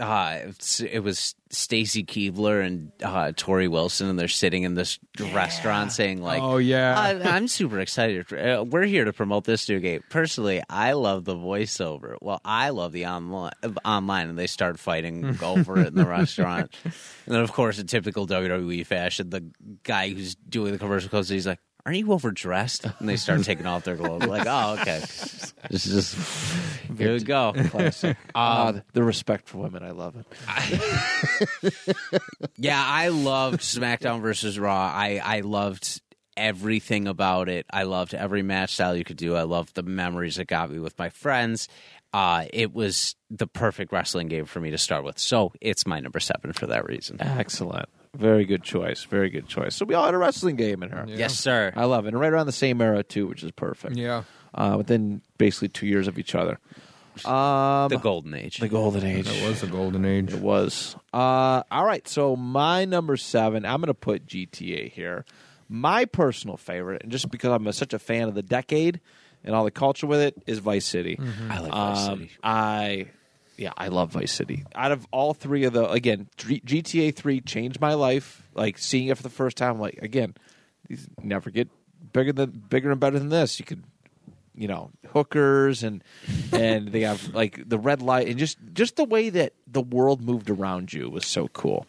uh, 0.00 0.52
it 0.90 1.02
was 1.02 1.34
Stacy 1.50 2.04
Keibler 2.04 2.64
and 2.64 2.90
uh, 3.02 3.32
Torrie 3.36 3.68
Wilson, 3.68 4.08
and 4.08 4.18
they're 4.18 4.28
sitting 4.28 4.62
in 4.62 4.74
this 4.74 4.98
restaurant 5.32 5.92
saying 5.92 6.22
like, 6.22 6.42
oh 6.42 6.56
yeah. 6.56 6.98
I, 6.98 7.36
I'm 7.36 7.48
super 7.48 7.78
excited. 7.80 8.26
For, 8.26 8.38
uh, 8.38 8.62
we're 8.62 8.84
here 8.84 9.04
to 9.04 9.12
promote 9.12 9.44
this 9.44 9.68
new 9.68 9.78
game. 9.78 10.02
Personally, 10.08 10.62
I 10.70 10.92
love 10.92 11.24
the 11.24 11.34
voiceover. 11.34 12.16
Well, 12.22 12.40
I 12.44 12.70
love 12.70 12.92
the 12.92 13.06
online, 13.06 13.52
online, 13.84 14.30
and 14.30 14.38
they 14.38 14.46
start 14.46 14.78
fighting 14.78 15.38
over 15.42 15.78
it 15.78 15.88
in 15.88 15.94
the 15.94 16.06
restaurant. 16.06 16.74
And 16.84 16.94
then, 17.26 17.42
of 17.42 17.52
course, 17.52 17.78
in 17.78 17.86
typical 17.86 18.26
WWE 18.26 18.86
fashion, 18.86 19.30
the 19.30 19.50
guy 19.82 20.08
who's 20.08 20.34
doing 20.34 20.72
the 20.72 20.78
commercial 20.78 21.10
comes, 21.10 21.30
in, 21.30 21.36
he's 21.36 21.46
like, 21.46 21.60
"Aren't 21.86 21.98
you 21.98 22.12
overdressed?" 22.12 22.84
And 22.98 23.08
they 23.08 23.16
start 23.16 23.42
taking 23.44 23.66
off 23.66 23.84
their 23.84 23.96
clothes. 23.96 24.24
Like, 24.26 24.46
oh, 24.46 24.78
okay, 24.80 25.00
this 25.70 25.86
is 25.86 26.14
just 26.14 26.58
here 26.98 27.12
we 27.12 27.20
go. 27.20 27.52
Classic. 27.68 28.16
Ah, 28.34 28.72
the- 28.72 28.84
the 28.92 29.02
respect 29.02 29.48
for 29.48 29.58
women. 29.58 29.82
I 29.82 29.90
love 29.90 30.16
it. 30.16 30.26
Yeah, 32.56 32.82
I 32.86 33.08
loved 33.08 33.60
SmackDown 33.60 34.20
versus 34.20 34.58
Raw. 34.58 34.92
I 34.94 35.20
I 35.22 35.40
loved 35.40 36.00
everything 36.36 37.06
about 37.08 37.48
it. 37.48 37.66
I 37.70 37.82
loved 37.84 38.14
every 38.14 38.42
match 38.42 38.74
style 38.74 38.94
you 38.96 39.04
could 39.04 39.16
do. 39.16 39.34
I 39.34 39.42
loved 39.42 39.74
the 39.74 39.82
memories 39.82 40.38
it 40.38 40.46
got 40.46 40.70
me 40.70 40.78
with 40.78 40.98
my 40.98 41.08
friends. 41.10 41.68
Uh, 42.12 42.44
it 42.52 42.72
was 42.74 43.14
the 43.30 43.46
perfect 43.46 43.92
wrestling 43.92 44.28
game 44.28 44.44
for 44.44 44.60
me 44.60 44.70
to 44.72 44.78
start 44.78 45.04
with. 45.04 45.18
So 45.18 45.52
it's 45.60 45.86
my 45.86 46.00
number 46.00 46.18
seven 46.20 46.52
for 46.52 46.66
that 46.66 46.84
reason. 46.86 47.18
Excellent. 47.20 47.88
Very 48.16 48.44
good 48.44 48.62
choice. 48.62 49.04
Very 49.04 49.30
good 49.30 49.46
choice. 49.46 49.74
So 49.76 49.84
we 49.84 49.94
all 49.94 50.04
had 50.04 50.14
a 50.14 50.18
wrestling 50.18 50.56
game 50.56 50.82
in 50.82 50.90
her. 50.90 51.04
Yeah. 51.06 51.16
Yes, 51.16 51.38
sir. 51.38 51.72
I 51.76 51.84
love 51.84 52.06
it. 52.06 52.08
And 52.08 52.20
right 52.20 52.32
around 52.32 52.46
the 52.46 52.52
same 52.52 52.80
era 52.80 53.02
too, 53.02 53.26
which 53.26 53.42
is 53.44 53.50
perfect. 53.52 53.96
yeah. 53.96 54.24
Uh, 54.52 54.74
within 54.76 55.22
basically 55.38 55.68
two 55.68 55.86
years 55.86 56.08
of 56.08 56.18
each 56.18 56.34
other. 56.34 56.58
Um, 57.24 57.88
the 57.88 58.00
golden 58.02 58.34
age. 58.34 58.58
the 58.58 58.68
golden 58.68 59.04
age. 59.04 59.28
It 59.28 59.46
was 59.46 59.60
the 59.60 59.66
golden 59.68 60.04
age. 60.04 60.32
It 60.32 60.40
was. 60.40 60.96
Uh, 61.12 61.62
all 61.70 61.84
right. 61.84 62.06
So 62.08 62.34
my 62.34 62.84
number 62.84 63.16
seven, 63.16 63.64
I'm 63.64 63.80
going 63.80 63.88
to 63.88 63.94
put 63.94 64.26
GTA 64.26 64.90
here. 64.90 65.24
My 65.68 66.04
personal 66.04 66.56
favorite, 66.56 67.02
and 67.04 67.12
just 67.12 67.30
because 67.30 67.52
I'm 67.52 67.66
a, 67.68 67.72
such 67.72 67.92
a 67.92 67.98
fan 68.00 68.26
of 68.28 68.34
the 68.34 68.42
decade 68.42 69.00
and 69.44 69.54
all 69.54 69.64
the 69.64 69.70
culture 69.70 70.06
with 70.08 70.20
it, 70.20 70.34
is 70.46 70.58
Vice 70.58 70.84
City. 70.86 71.16
I 71.48 71.60
like 71.60 71.70
Vice 71.72 72.08
Um, 72.08 72.18
City. 72.18 72.30
I, 72.42 73.06
yeah, 73.60 73.72
I 73.76 73.88
love 73.88 74.12
Vice 74.12 74.32
City. 74.32 74.64
Out 74.74 74.90
of 74.90 75.06
all 75.10 75.34
three 75.34 75.64
of 75.64 75.74
the, 75.74 75.86
again, 75.90 76.28
G- 76.38 76.62
GTA 76.64 77.14
Three 77.14 77.42
changed 77.42 77.78
my 77.78 77.92
life. 77.92 78.48
Like 78.54 78.78
seeing 78.78 79.08
it 79.08 79.18
for 79.18 79.22
the 79.22 79.28
first 79.28 79.58
time, 79.58 79.78
like 79.78 79.98
again, 80.00 80.34
these 80.88 81.06
never 81.22 81.50
get 81.50 81.68
bigger 82.14 82.32
than 82.32 82.50
bigger 82.50 82.90
and 82.90 82.98
better 82.98 83.18
than 83.18 83.28
this. 83.28 83.60
You 83.60 83.66
could 83.66 83.84
you 84.54 84.66
know 84.66 84.90
hookers 85.12 85.82
and 85.82 86.02
and 86.52 86.88
they 86.88 87.02
have 87.02 87.28
like 87.34 87.68
the 87.68 87.78
red 87.78 88.00
light 88.00 88.28
and 88.28 88.38
just 88.38 88.56
just 88.72 88.96
the 88.96 89.04
way 89.04 89.28
that 89.28 89.52
the 89.66 89.82
world 89.82 90.22
moved 90.22 90.48
around 90.48 90.94
you 90.94 91.10
was 91.10 91.26
so 91.26 91.46
cool. 91.48 91.86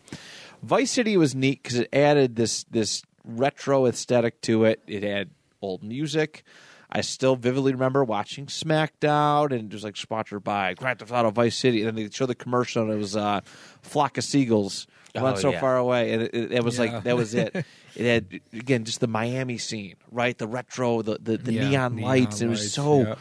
Vice 0.61 0.91
City 0.91 1.15
was 1.15 1.33
neat 1.33 1.63
because 1.63 1.79
it 1.79 1.89
added 1.93 2.35
this 2.35 2.65
this 2.65 3.01
retro 3.23 3.85
aesthetic 3.85 4.41
to 4.41 4.65
it. 4.65 4.81
It 4.87 5.03
had 5.03 5.29
old 5.61 5.83
music. 5.83 6.43
I 6.91 7.01
still 7.01 7.35
vividly 7.35 7.71
remember 7.73 8.03
watching 8.03 8.47
SmackDown 8.47 9.51
and 9.51 9.69
just 9.71 9.83
like 9.83 9.95
sponsored 9.97 10.43
by 10.43 10.73
Grand 10.73 10.99
Theft 10.99 11.11
Auto 11.11 11.31
Vice 11.31 11.55
City, 11.55 11.81
and 11.81 11.87
then 11.87 11.95
they 12.03 12.09
showed 12.11 12.25
the 12.27 12.35
commercial 12.35 12.83
and 12.83 12.91
it 12.91 12.97
was 12.97 13.15
uh, 13.15 13.41
flock 13.81 14.17
of 14.17 14.23
seagulls 14.23 14.87
run 15.15 15.35
Oh, 15.35 15.39
so 15.39 15.51
yeah. 15.51 15.59
far 15.59 15.77
away, 15.77 16.13
and 16.13 16.21
it, 16.23 16.33
it, 16.33 16.51
it 16.53 16.63
was 16.63 16.77
Yeah. 16.77 16.95
like 16.97 17.03
that 17.03 17.15
was 17.15 17.33
it. 17.33 17.55
It 17.93 18.05
had 18.05 18.39
again 18.53 18.85
just 18.85 19.01
the 19.01 19.07
Miami 19.07 19.57
scene, 19.57 19.95
right? 20.11 20.37
The 20.37 20.47
retro, 20.47 21.01
the 21.01 21.17
the, 21.21 21.37
the 21.37 21.51
Yeah, 21.51 21.59
neon, 21.61 21.95
neon 21.97 22.07
lights. 22.07 22.41
It 22.41 22.47
was 22.47 22.71
so 22.73 23.17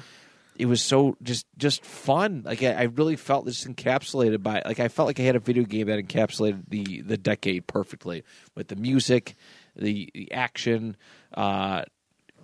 it 0.55 0.67
was 0.67 0.81
so 0.81 1.17
just 1.25 1.45
just 1.59 1.85
fun. 1.85 2.43
Like 2.45 2.63
I, 2.63 2.73
I 2.75 2.83
really 2.85 3.17
felt 3.17 3.45
this 3.47 3.65
encapsulated 3.65 4.45
by 4.45 4.63
like 4.65 4.79
I 4.79 4.87
felt 4.87 5.07
like 5.09 5.19
I 5.19 5.25
had 5.25 5.35
a 5.35 5.41
video 5.41 5.65
game 5.65 5.89
that 5.89 5.99
encapsulated 5.99 6.63
the 6.69 7.01
the 7.03 7.17
decade 7.17 7.67
perfectly 7.67 8.23
with 8.55 8.69
the 8.69 8.77
music, 8.77 9.35
the, 9.75 10.09
the 10.15 10.31
action, 10.33 10.97
uh, 11.35 11.83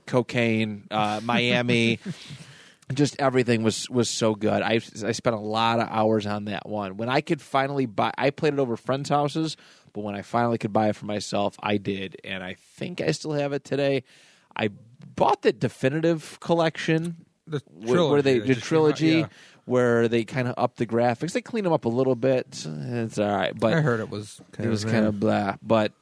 cocaine, 0.07 0.87
uh, 0.91 1.21
Miami. 1.23 1.99
Just 2.95 3.17
everything 3.19 3.65
was 3.65 3.91
was 3.91 4.09
so 4.09 4.37
good. 4.37 4.63
I 4.63 4.75
I 4.75 5.11
spent 5.11 5.35
a 5.35 5.41
lot 5.41 5.81
of 5.81 5.89
hours 5.91 6.25
on 6.25 6.45
that 6.45 6.69
one. 6.69 6.97
When 6.97 7.09
I 7.09 7.21
could 7.21 7.43
finally 7.43 7.85
buy, 7.87 8.13
I 8.17 8.31
played 8.31 8.53
it 8.53 8.61
over 8.61 8.77
friends' 8.77 9.09
houses, 9.09 9.57
but 9.93 10.03
when 10.03 10.15
I 10.15 10.23
finally 10.23 10.57
could 10.57 10.73
buy 10.73 10.91
it 10.91 10.95
for 10.95 11.07
myself, 11.07 11.57
I 11.61 11.79
did, 11.79 12.21
and 12.23 12.45
I 12.45 12.55
think 12.55 13.01
I 13.01 13.11
still 13.11 13.33
have 13.33 13.53
it 13.53 13.65
today. 13.65 14.05
I 14.55 14.71
bought 15.17 15.43
the 15.43 15.53
definitive 15.53 16.39
collection 16.39 17.17
The 17.47 17.61
where, 17.73 18.05
where 18.05 18.23
they 18.23 18.39
trilogy 18.39 18.47
the 18.47 18.47
just 18.47 18.47
came 18.47 18.57
out, 18.57 18.69
trilogy 18.69 19.19
yeah. 19.19 19.27
where 19.65 20.09
they 20.09 20.25
kind 20.25 20.47
of 20.47 20.55
up 20.57 20.77
the 20.77 20.87
graphics. 20.87 21.33
They 21.33 21.41
clean 21.41 21.65
them 21.65 21.73
up 21.73 21.87
a 21.87 21.89
little 21.89 22.15
bit. 22.15 22.47
It's 22.65 23.19
all 23.19 23.37
right, 23.37 23.59
but 23.59 23.73
I 23.73 23.81
heard 23.81 24.01
it 24.01 24.11
was. 24.11 24.41
Kind 24.53 24.67
it 24.67 24.71
was 24.71 24.85
of, 24.85 24.91
kind 24.91 25.07
of 25.07 25.19
blah. 25.19 25.57
But 25.63 25.93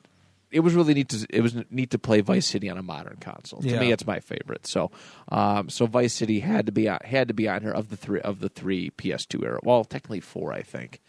it 0.55 0.61
was 0.61 0.74
really 0.74 0.94
neat 0.94 1.09
to 1.09 1.26
it 1.30 1.40
was 1.40 1.57
neat 1.70 1.90
to 1.90 1.98
play 1.98 2.20
Vice 2.20 2.46
City 2.46 2.70
on 2.70 2.78
a 2.78 2.82
modern 2.82 3.16
console. 3.20 3.61
To 3.61 3.80
me, 3.80 3.90
it's 3.92 4.07
my 4.07 4.20
favorite. 4.20 4.66
So, 4.68 4.92
um, 5.30 5.68
so 5.68 5.86
Vice 5.86 6.14
City 6.14 6.40
had 6.40 6.66
to 6.66 6.72
be 6.72 6.88
on, 6.88 7.00
had 7.05 7.26
to 7.28 7.34
be 7.34 7.48
on 7.48 7.62
here 7.62 7.72
of 7.72 7.90
the 7.90 7.96
three 7.96 8.20
of 8.20 8.38
the 8.38 8.48
three 8.48 8.90
PS2 8.90 9.44
era. 9.44 9.59
Well, 9.64 9.84
technically 9.84 10.20
four, 10.20 10.52
I 10.52 10.62
think. 10.62 11.00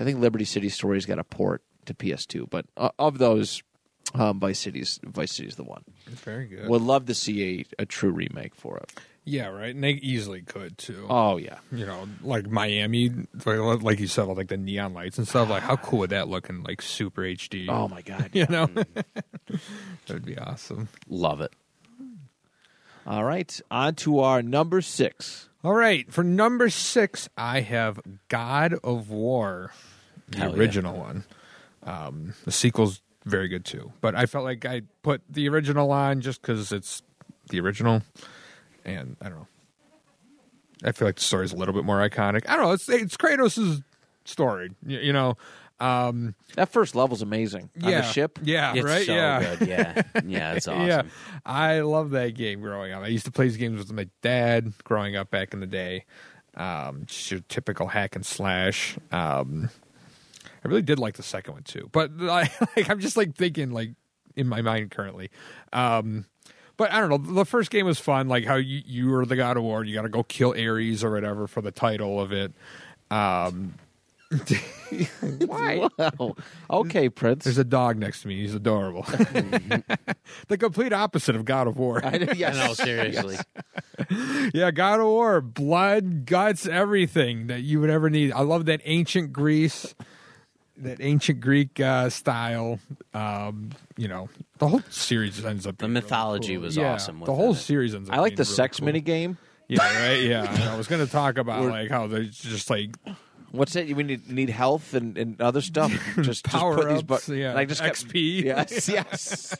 I 0.00 0.04
think 0.04 0.20
Liberty 0.20 0.44
City 0.44 0.68
Stories 0.68 1.06
got 1.06 1.18
a 1.18 1.24
port 1.24 1.62
to 1.86 1.92
PS2, 1.92 2.48
but 2.48 2.66
uh, 2.76 2.90
of 2.98 3.18
those, 3.18 3.62
um, 4.14 4.40
Vice 4.40 4.60
City's 4.60 5.00
Vice 5.04 5.32
City's 5.32 5.56
the 5.56 5.64
one. 5.64 5.84
It's 6.06 6.20
very 6.20 6.46
good. 6.46 6.68
Would 6.68 6.82
love 6.82 7.06
to 7.06 7.14
see 7.14 7.66
a, 7.78 7.82
a 7.82 7.86
true 7.86 8.10
remake 8.10 8.54
for 8.54 8.78
it. 8.78 8.92
Yeah, 9.28 9.48
right. 9.48 9.74
And 9.74 9.84
they 9.84 9.92
easily 9.92 10.42
could 10.42 10.78
too. 10.78 11.06
Oh 11.08 11.36
yeah. 11.36 11.58
you 11.70 11.86
know, 11.86 12.08
like 12.22 12.48
Miami, 12.48 13.10
like, 13.44 13.82
like 13.82 14.00
you 14.00 14.06
said, 14.06 14.24
like 14.24 14.48
the 14.48 14.56
neon 14.56 14.94
lights 14.94 15.18
and 15.18 15.28
stuff. 15.28 15.48
Like, 15.48 15.62
how 15.62 15.76
cool 15.76 16.00
would 16.00 16.10
that 16.10 16.28
look 16.28 16.48
in 16.48 16.62
like 16.62 16.82
super 16.82 17.22
HD? 17.22 17.68
Oh 17.68 17.88
my 17.88 18.02
god. 18.02 18.30
you 18.34 18.46
know, 18.48 18.66
that'd 20.06 20.24
be 20.24 20.38
awesome. 20.38 20.88
Love 21.08 21.40
it. 21.40 21.52
All 23.06 23.24
right, 23.24 23.58
on 23.70 23.94
to 23.96 24.18
our 24.20 24.42
number 24.42 24.82
six. 24.82 25.48
All 25.64 25.74
right, 25.74 26.12
for 26.12 26.22
number 26.22 26.68
six, 26.68 27.28
I 27.38 27.60
have 27.60 27.98
God 28.28 28.74
of 28.84 29.08
War, 29.10 29.72
the 30.28 30.38
Hell 30.38 30.50
yeah. 30.50 30.58
original 30.58 30.96
one. 30.98 31.24
Um, 31.84 32.34
the 32.44 32.52
sequel's 32.52 33.00
very 33.24 33.48
good 33.48 33.64
too, 33.64 33.92
but 34.02 34.14
I 34.14 34.26
felt 34.26 34.44
like 34.44 34.66
I 34.66 34.82
put 35.02 35.22
the 35.28 35.48
original 35.48 35.90
on 35.90 36.20
just 36.20 36.42
because 36.42 36.70
it's 36.70 37.02
the 37.48 37.60
original, 37.60 38.02
and 38.94 39.16
I 39.20 39.28
don't 39.28 39.38
know. 39.38 39.48
I 40.84 40.92
feel 40.92 41.08
like 41.08 41.16
the 41.16 41.22
story's 41.22 41.52
a 41.52 41.56
little 41.56 41.74
bit 41.74 41.84
more 41.84 41.96
iconic. 42.08 42.48
I 42.48 42.56
don't 42.56 42.66
know. 42.66 42.72
It's 42.72 42.88
it's 42.88 43.16
Kratos' 43.16 43.82
story, 44.24 44.70
you, 44.86 44.98
you 44.98 45.12
know. 45.12 45.36
Um, 45.80 46.34
That 46.56 46.70
first 46.70 46.94
level's 46.96 47.22
amazing. 47.22 47.70
On 47.82 47.90
yeah, 47.90 48.00
the 48.00 48.06
ship. 48.08 48.38
yeah, 48.42 48.74
It's 48.74 48.84
right, 48.84 49.06
so 49.06 49.14
yeah. 49.14 49.54
good. 49.56 49.68
Yeah. 49.68 50.02
Yeah, 50.24 50.52
it's 50.54 50.66
awesome. 50.68 50.86
Yeah, 50.88 51.02
I 51.46 51.80
love 51.80 52.10
that 52.10 52.34
game 52.34 52.60
growing 52.60 52.92
up. 52.92 53.02
I 53.02 53.08
used 53.08 53.24
to 53.26 53.30
play 53.32 53.46
these 53.46 53.56
games 53.56 53.78
with 53.78 53.92
my 53.92 54.08
dad 54.22 54.72
growing 54.84 55.14
up 55.16 55.30
back 55.30 55.52
in 55.54 55.60
the 55.60 55.66
day. 55.68 56.04
Um, 56.56 57.04
just 57.06 57.30
your 57.30 57.40
typical 57.48 57.86
hack 57.86 58.16
and 58.16 58.26
slash. 58.26 58.96
Um, 59.12 59.70
I 60.64 60.68
really 60.68 60.82
did 60.82 60.98
like 60.98 61.14
the 61.14 61.22
second 61.22 61.54
one 61.54 61.62
too, 61.62 61.88
but 61.92 62.10
I, 62.20 62.50
like 62.76 62.90
I'm 62.90 62.98
just 62.98 63.16
like 63.16 63.36
thinking 63.36 63.70
like 63.70 63.90
in 64.34 64.48
my 64.48 64.62
mind 64.62 64.90
currently. 64.90 65.30
Um, 65.72 66.24
but 66.78 66.90
I 66.90 67.00
don't 67.00 67.10
know. 67.10 67.18
The 67.34 67.44
first 67.44 67.70
game 67.70 67.84
was 67.84 67.98
fun, 67.98 68.28
like 68.28 68.46
how 68.46 68.56
you 68.56 68.82
you 68.86 69.10
were 69.10 69.26
the 69.26 69.36
God 69.36 69.58
of 69.58 69.64
War. 69.64 69.84
You 69.84 69.94
got 69.94 70.02
to 70.02 70.08
go 70.08 70.22
kill 70.22 70.54
Ares 70.58 71.04
or 71.04 71.10
whatever 71.10 71.46
for 71.46 71.60
the 71.60 71.70
title 71.70 72.18
of 72.18 72.32
it. 72.32 72.52
Um, 73.10 73.74
why? 75.46 75.88
Wow. 75.98 76.36
Okay, 76.70 77.08
Prince. 77.08 77.44
There's 77.44 77.58
a 77.58 77.64
dog 77.64 77.96
next 77.98 78.22
to 78.22 78.28
me. 78.28 78.40
He's 78.40 78.54
adorable. 78.54 79.02
the 80.48 80.58
complete 80.58 80.92
opposite 80.92 81.34
of 81.34 81.44
God 81.44 81.66
of 81.66 81.78
War. 81.78 82.04
I, 82.04 82.16
yes. 82.36 82.56
No, 82.56 82.74
seriously. 82.74 83.36
yeah, 84.54 84.70
God 84.70 85.00
of 85.00 85.06
War, 85.06 85.40
blood, 85.40 86.26
guts, 86.26 86.66
everything 86.66 87.48
that 87.48 87.62
you 87.62 87.80
would 87.80 87.90
ever 87.90 88.10
need. 88.10 88.32
I 88.32 88.40
love 88.42 88.66
that 88.66 88.80
ancient 88.84 89.32
Greece, 89.32 89.94
that 90.82 91.00
ancient 91.00 91.40
Greek 91.40 91.78
uh, 91.80 92.08
style. 92.10 92.78
Um, 93.14 93.70
you 93.96 94.08
know, 94.08 94.28
the 94.58 94.68
whole 94.68 94.82
series 94.90 95.44
ends 95.44 95.66
up. 95.66 95.78
The 95.78 95.84
being 95.86 95.94
really 95.94 96.02
mythology 96.04 96.54
cool. 96.54 96.62
was 96.62 96.76
Yeah, 96.76 96.94
awesome 96.94 97.20
The 97.20 97.34
whole 97.34 97.52
it. 97.52 97.56
series 97.56 97.94
ends 97.94 98.08
up. 98.08 98.16
I 98.16 98.20
like 98.20 98.30
being 98.30 98.36
the 98.36 98.42
really 98.44 98.54
sex 98.54 98.78
cool. 98.78 98.86
mini 98.86 99.00
game. 99.00 99.38
Yeah, 99.68 99.82
right. 100.08 100.22
Yeah, 100.22 100.70
I 100.72 100.76
was 100.76 100.86
going 100.86 101.04
to 101.04 101.10
talk 101.12 101.36
about 101.38 101.64
like 101.66 101.90
how 101.90 102.06
there's 102.06 102.38
just 102.38 102.70
like 102.70 102.94
What's 103.50 103.72
that? 103.74 103.86
You 103.86 103.94
need 103.96 104.28
need 104.30 104.50
health 104.50 104.92
and, 104.94 105.16
and 105.16 105.40
other 105.40 105.60
stuff. 105.62 105.90
Just 106.20 106.44
Power 106.44 106.76
just 106.76 107.06
put 107.06 107.16
these 107.16 107.16
ups, 107.16 107.28
yeah, 107.30 107.50
and 107.50 107.58
I 107.58 107.64
just 107.64 107.80
kept- 107.82 108.06
XP. 108.08 108.44
Yes, 108.44 108.88
yes. 108.90 109.56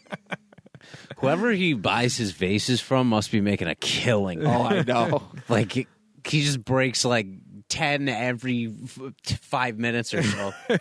Whoever 1.19 1.51
he 1.53 1.73
buys 1.75 2.17
his 2.17 2.33
vases 2.33 2.81
from 2.81 3.09
must 3.09 3.33
be 3.33 3.41
making 3.41 3.69
a 3.69 3.75
killing. 3.75 4.47
Oh, 4.47 4.63
I 4.65 4.83
know. 4.83 5.23
like 5.49 5.73
he, 5.73 5.87
he 6.25 6.43
just 6.43 6.65
breaks 6.65 7.05
like 7.05 7.27
ten 7.69 8.09
every 8.09 8.73
f- 8.85 9.41
five 9.41 9.79
minutes 9.79 10.15
or 10.15 10.23
so. 10.23 10.53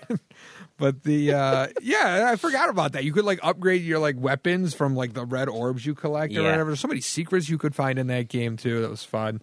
But 0.80 1.02
the 1.02 1.34
uh 1.34 1.68
yeah, 1.82 2.30
I 2.32 2.36
forgot 2.36 2.70
about 2.70 2.92
that. 2.92 3.04
You 3.04 3.12
could 3.12 3.26
like 3.26 3.40
upgrade 3.42 3.82
your 3.82 3.98
like 3.98 4.16
weapons 4.20 4.76
from 4.76 4.96
like 4.96 5.14
the 5.14 5.26
red 5.26 5.50
orbs 5.50 5.84
you 5.88 5.96
collect 5.96 6.32
or 6.34 6.42
Yeah. 6.42 6.52
whatever. 6.52 6.70
There's 6.70 6.80
so 6.80 6.88
many 6.88 7.02
secrets 7.02 7.50
you 7.50 7.58
could 7.58 7.74
find 7.74 7.98
in 7.98 8.06
that 8.08 8.28
game 8.28 8.58
too. 8.58 8.82
That 8.82 8.92
was 8.92 9.04
fun. 9.04 9.42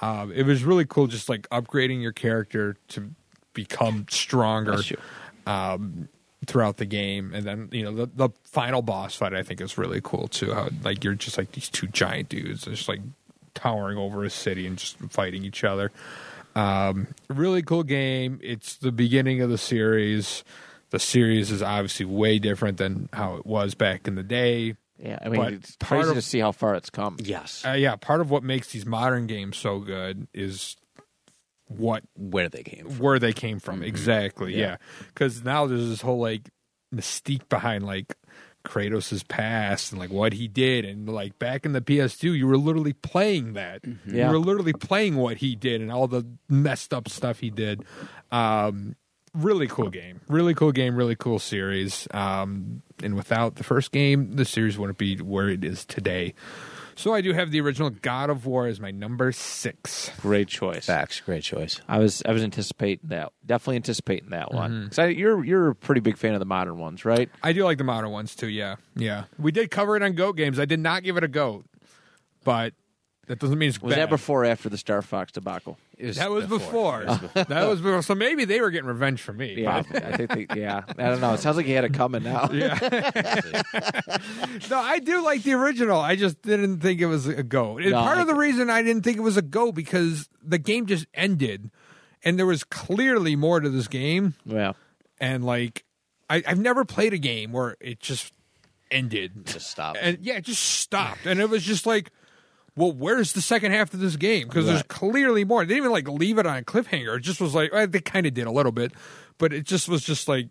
Um, 0.00 0.32
it 0.32 0.42
was 0.44 0.64
really 0.64 0.84
cool, 0.84 1.06
just 1.06 1.28
like 1.28 1.48
upgrading 1.50 2.02
your 2.02 2.10
character 2.10 2.76
to 2.88 3.10
become 3.54 4.06
stronger 4.10 4.78
um, 5.46 6.08
throughout 6.46 6.78
the 6.78 6.84
game, 6.86 7.32
and 7.32 7.46
then 7.46 7.68
you 7.70 7.84
know 7.84 7.94
the, 7.94 8.06
the 8.16 8.30
final 8.42 8.82
boss 8.82 9.14
fight 9.14 9.34
I 9.34 9.44
think 9.44 9.60
is 9.60 9.78
really 9.78 10.00
cool 10.02 10.26
too. 10.26 10.52
How 10.52 10.68
like 10.82 11.04
you're 11.04 11.14
just 11.14 11.38
like 11.38 11.52
these 11.52 11.68
two 11.68 11.86
giant 11.86 12.28
dudes, 12.28 12.64
just 12.64 12.88
like 12.88 13.02
towering 13.54 13.98
over 13.98 14.24
a 14.24 14.30
city 14.30 14.66
and 14.66 14.76
just 14.78 14.96
fighting 15.10 15.44
each 15.44 15.62
other. 15.62 15.92
Um, 16.54 17.08
really 17.28 17.62
cool 17.62 17.82
game. 17.82 18.38
It's 18.42 18.76
the 18.76 18.92
beginning 18.92 19.40
of 19.40 19.50
the 19.50 19.58
series. 19.58 20.44
The 20.90 20.98
series 20.98 21.50
is 21.50 21.62
obviously 21.62 22.06
way 22.06 22.38
different 22.38 22.76
than 22.78 23.08
how 23.12 23.36
it 23.36 23.46
was 23.46 23.74
back 23.74 24.06
in 24.06 24.14
the 24.14 24.22
day. 24.22 24.74
Yeah, 24.98 25.18
I 25.24 25.28
mean, 25.30 25.40
But 25.40 25.52
it's 25.54 25.76
crazy 25.82 26.10
of- 26.10 26.14
to 26.16 26.22
see 26.22 26.38
how 26.38 26.52
far 26.52 26.74
it's 26.74 26.90
come. 26.90 27.16
yes, 27.20 27.64
Uh, 27.66 27.72
yeah, 27.72 27.96
part 27.96 28.20
of 28.20 28.30
what 28.30 28.42
makes 28.44 28.70
these 28.72 28.84
modern 28.86 29.26
games 29.26 29.56
so 29.56 29.80
good 29.80 30.28
is 30.34 30.76
what 31.66 32.04
where 32.14 32.48
they 32.50 32.62
came 32.62 32.86
from. 32.88 32.98
where 32.98 33.18
they 33.18 33.32
came 33.32 33.58
from 33.58 33.82
exactly. 33.82 34.52
Yeah. 34.54 34.58
Yeah, 34.60 34.76
because 35.08 35.42
now 35.42 35.66
there's 35.66 35.88
this 35.88 36.02
whole 36.02 36.20
like 36.20 36.50
mystique 36.94 37.48
behind 37.48 37.84
like 37.86 38.14
Kratos' 38.64 39.26
past 39.26 39.92
and 39.92 40.00
like 40.00 40.10
what 40.10 40.32
he 40.32 40.48
did, 40.48 40.84
and 40.84 41.08
like 41.08 41.38
back 41.38 41.64
in 41.64 41.72
the 41.72 41.80
PS2, 41.80 42.36
you 42.36 42.46
were 42.46 42.56
literally 42.56 42.92
playing 42.92 43.54
that. 43.54 43.82
Yeah. 44.06 44.26
You 44.26 44.32
were 44.32 44.38
literally 44.38 44.72
playing 44.72 45.16
what 45.16 45.38
he 45.38 45.54
did 45.54 45.80
and 45.80 45.90
all 45.90 46.06
the 46.08 46.26
messed 46.48 46.92
up 46.94 47.08
stuff 47.08 47.40
he 47.40 47.50
did. 47.50 47.84
Um, 48.30 48.96
really 49.34 49.66
cool 49.66 49.90
game, 49.90 50.20
really 50.28 50.54
cool 50.54 50.72
game, 50.72 50.96
really 50.96 51.16
cool 51.16 51.38
series. 51.38 52.06
Um, 52.12 52.82
and 53.02 53.14
without 53.14 53.56
the 53.56 53.64
first 53.64 53.92
game, 53.92 54.36
the 54.36 54.44
series 54.44 54.78
wouldn't 54.78 54.98
be 54.98 55.16
where 55.16 55.48
it 55.48 55.64
is 55.64 55.84
today. 55.84 56.34
So 56.96 57.14
I 57.14 57.20
do 57.20 57.32
have 57.32 57.50
the 57.50 57.60
original 57.60 57.90
God 57.90 58.30
of 58.30 58.46
War 58.46 58.66
as 58.66 58.80
my 58.80 58.90
number 58.90 59.32
six. 59.32 60.10
Great 60.20 60.48
choice. 60.48 60.86
Facts, 60.86 61.20
great 61.20 61.42
choice. 61.42 61.80
I 61.88 61.98
was 61.98 62.22
I 62.26 62.32
was 62.32 62.42
anticipating 62.42 63.08
that. 63.08 63.32
Definitely 63.44 63.76
anticipating 63.76 64.30
that 64.30 64.52
one. 64.52 64.70
Mm-hmm. 64.70 64.88
'Cause 64.88 64.98
I, 64.98 65.06
you're 65.06 65.44
you're 65.44 65.68
a 65.70 65.74
pretty 65.74 66.00
big 66.00 66.16
fan 66.18 66.34
of 66.34 66.38
the 66.40 66.44
modern 66.46 66.78
ones, 66.78 67.04
right? 67.04 67.30
I 67.42 67.52
do 67.52 67.64
like 67.64 67.78
the 67.78 67.84
modern 67.84 68.10
ones 68.10 68.34
too. 68.34 68.48
Yeah, 68.48 68.76
yeah. 68.94 69.24
We 69.38 69.52
did 69.52 69.70
cover 69.70 69.96
it 69.96 70.02
on 70.02 70.12
Goat 70.14 70.36
Games. 70.36 70.58
I 70.58 70.64
did 70.64 70.80
not 70.80 71.02
give 71.02 71.16
it 71.16 71.24
a 71.24 71.28
goat, 71.28 71.64
but 72.44 72.74
that 73.32 73.38
doesn't 73.38 73.58
mean 73.58 73.70
it's 73.70 73.80
Was 73.80 73.94
bad. 73.94 74.02
that 74.02 74.10
before 74.10 74.42
or 74.42 74.44
after 74.44 74.68
the 74.68 74.76
Star 74.76 75.00
Fox 75.00 75.32
debacle? 75.32 75.78
It 75.96 76.16
That 76.16 76.30
was 76.30 76.44
before. 76.46 77.04
that 77.34 77.48
was 77.66 77.80
before. 77.80 78.02
So 78.02 78.14
maybe 78.14 78.44
they 78.44 78.60
were 78.60 78.70
getting 78.70 78.88
revenge 78.88 79.22
for 79.22 79.32
me. 79.32 79.54
Yeah, 79.62 79.82
I, 79.90 79.96
I 79.96 80.16
think. 80.18 80.50
They, 80.50 80.60
yeah, 80.60 80.82
I 80.86 81.04
don't 81.04 81.22
know. 81.22 81.32
It 81.32 81.40
sounds 81.40 81.56
like 81.56 81.64
he 81.64 81.72
had 81.72 81.84
it 81.84 81.94
coming 81.94 82.24
now. 82.24 82.50
Yeah. 82.52 82.78
no, 84.70 84.76
I 84.76 84.98
do 84.98 85.24
like 85.24 85.44
the 85.44 85.54
original. 85.54 85.98
I 85.98 86.14
just 86.14 86.42
didn't 86.42 86.80
think 86.80 87.00
it 87.00 87.06
was 87.06 87.26
a 87.26 87.42
go. 87.42 87.78
No, 87.78 88.02
part 88.02 88.18
I 88.18 88.20
of 88.20 88.26
the 88.26 88.34
reason 88.34 88.68
I 88.68 88.82
didn't 88.82 89.02
think 89.02 89.16
it 89.16 89.22
was 89.22 89.38
a 89.38 89.42
go 89.42 89.72
because 89.72 90.28
the 90.44 90.58
game 90.58 90.84
just 90.84 91.06
ended, 91.14 91.70
and 92.22 92.38
there 92.38 92.44
was 92.44 92.64
clearly 92.64 93.34
more 93.34 93.60
to 93.60 93.70
this 93.70 93.88
game. 93.88 94.34
Yeah. 94.44 94.72
And 95.18 95.42
like, 95.42 95.86
I, 96.28 96.42
I've 96.46 96.60
never 96.60 96.84
played 96.84 97.14
a 97.14 97.18
game 97.18 97.52
where 97.52 97.76
it 97.80 97.98
just 97.98 98.34
ended. 98.90 99.46
Just 99.46 99.70
stop. 99.70 99.96
and 99.98 100.18
yeah, 100.20 100.34
it 100.34 100.44
just 100.44 100.62
stopped, 100.62 101.24
and 101.24 101.40
it 101.40 101.48
was 101.48 101.62
just 101.62 101.86
like, 101.86 102.10
well, 102.76 102.92
where's 102.92 103.32
the 103.32 103.42
second 103.42 103.72
half 103.72 103.92
of 103.92 104.00
this 104.00 104.16
game? 104.16 104.48
Because 104.48 104.66
there's 104.66 104.82
clearly 104.84 105.44
more. 105.44 105.64
They 105.64 105.74
didn't 105.74 105.84
even 105.84 105.92
like 105.92 106.08
leave 106.08 106.38
it 106.38 106.46
on 106.46 106.56
a 106.56 106.62
cliffhanger. 106.62 107.18
It 107.18 107.20
just 107.20 107.40
was 107.40 107.54
like 107.54 107.72
well, 107.72 107.86
they 107.86 108.00
kind 108.00 108.26
of 108.26 108.34
did 108.34 108.46
a 108.46 108.50
little 108.50 108.72
bit, 108.72 108.92
but 109.38 109.52
it 109.52 109.64
just 109.64 109.88
was 109.88 110.02
just 110.02 110.28
like 110.28 110.48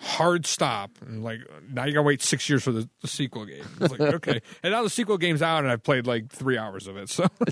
hard 0.00 0.46
stop. 0.46 0.90
And 1.02 1.22
like 1.22 1.40
now 1.70 1.84
you 1.84 1.92
gotta 1.92 2.02
wait 2.02 2.22
six 2.22 2.48
years 2.48 2.62
for 2.62 2.72
the, 2.72 2.88
the 3.02 3.08
sequel 3.08 3.44
game. 3.44 3.64
It's 3.80 3.90
like 3.90 4.00
okay, 4.14 4.40
and 4.62 4.72
now 4.72 4.82
the 4.82 4.90
sequel 4.90 5.18
game's 5.18 5.42
out, 5.42 5.62
and 5.62 5.70
I've 5.70 5.82
played 5.82 6.06
like 6.06 6.30
three 6.30 6.58
hours 6.58 6.86
of 6.86 6.96
it. 6.96 7.10
So, 7.10 7.26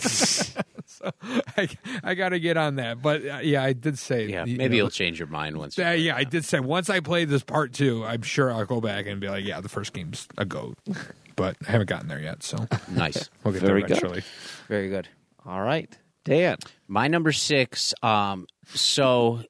so 0.87 1.11
I, 1.57 1.69
I 2.03 2.15
got 2.15 2.31
to 2.31 2.41
get 2.41 2.57
on 2.57 2.77
that. 2.77 3.03
But 3.03 3.25
uh, 3.25 3.39
yeah, 3.43 3.63
I 3.63 3.73
did 3.73 3.99
say 3.99 4.27
yeah, 4.27 4.45
you 4.45 4.57
maybe 4.57 4.77
know, 4.77 4.85
you'll 4.85 4.91
change 4.91 5.19
your 5.19 5.29
mind 5.29 5.57
once. 5.57 5.77
you 5.79 5.85
uh, 5.85 5.91
yeah, 5.91 6.17
I 6.17 6.25
did 6.25 6.45
say 6.45 6.61
once 6.61 6.91
I 6.91 7.01
play 7.01 7.25
this 7.25 7.45
part 7.45 7.73
two, 7.73 8.05
I'm 8.05 8.23
sure 8.23 8.53
I'll 8.53 8.67
go 8.67 8.81
back 8.81 9.07
and 9.07 9.21
be 9.21 9.29
like, 9.29 9.45
yeah, 9.45 9.61
the 9.61 9.69
first 9.69 9.93
game's 9.93 10.27
a 10.39 10.45
goat, 10.45 10.79
but 11.39 11.57
I 11.67 11.71
haven't 11.71 11.89
gotten 11.89 12.09
there 12.09 12.21
yet, 12.21 12.43
so 12.43 12.67
Nice. 12.91 13.31
we'll 13.45 13.55
get 13.55 13.63
Very 13.63 13.83
there 13.85 14.01
good. 14.01 14.25
Very 14.69 14.89
good. 14.89 15.09
All 15.47 15.63
right, 15.63 15.97
Dan. 16.25 16.59
My 16.89 17.09
number 17.09 17.33
six. 17.33 17.95
Um, 18.03 18.47
so 18.75 19.43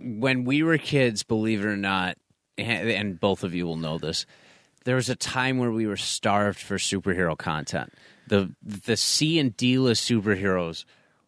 when 0.00 0.44
we 0.44 0.62
were 0.62 0.78
kids, 0.78 1.22
believe 1.22 1.60
it 1.60 1.66
or 1.66 1.76
not, 1.76 2.16
and, 2.58 2.88
and 2.88 3.20
both 3.20 3.44
of 3.44 3.54
you 3.54 3.66
will 3.66 3.76
know 3.76 3.98
this, 3.98 4.26
there 4.84 4.96
was 4.96 5.10
a 5.10 5.16
time 5.16 5.58
where 5.58 5.70
we 5.70 5.86
were 5.86 5.96
starved 5.96 6.58
for 6.58 6.76
superhero 6.76 7.36
content. 7.36 7.92
The 8.28 8.54
the 8.62 8.96
C 8.96 9.38
and 9.38 9.56
D 9.56 9.78
list 9.78 10.08
superheroes 10.08 10.84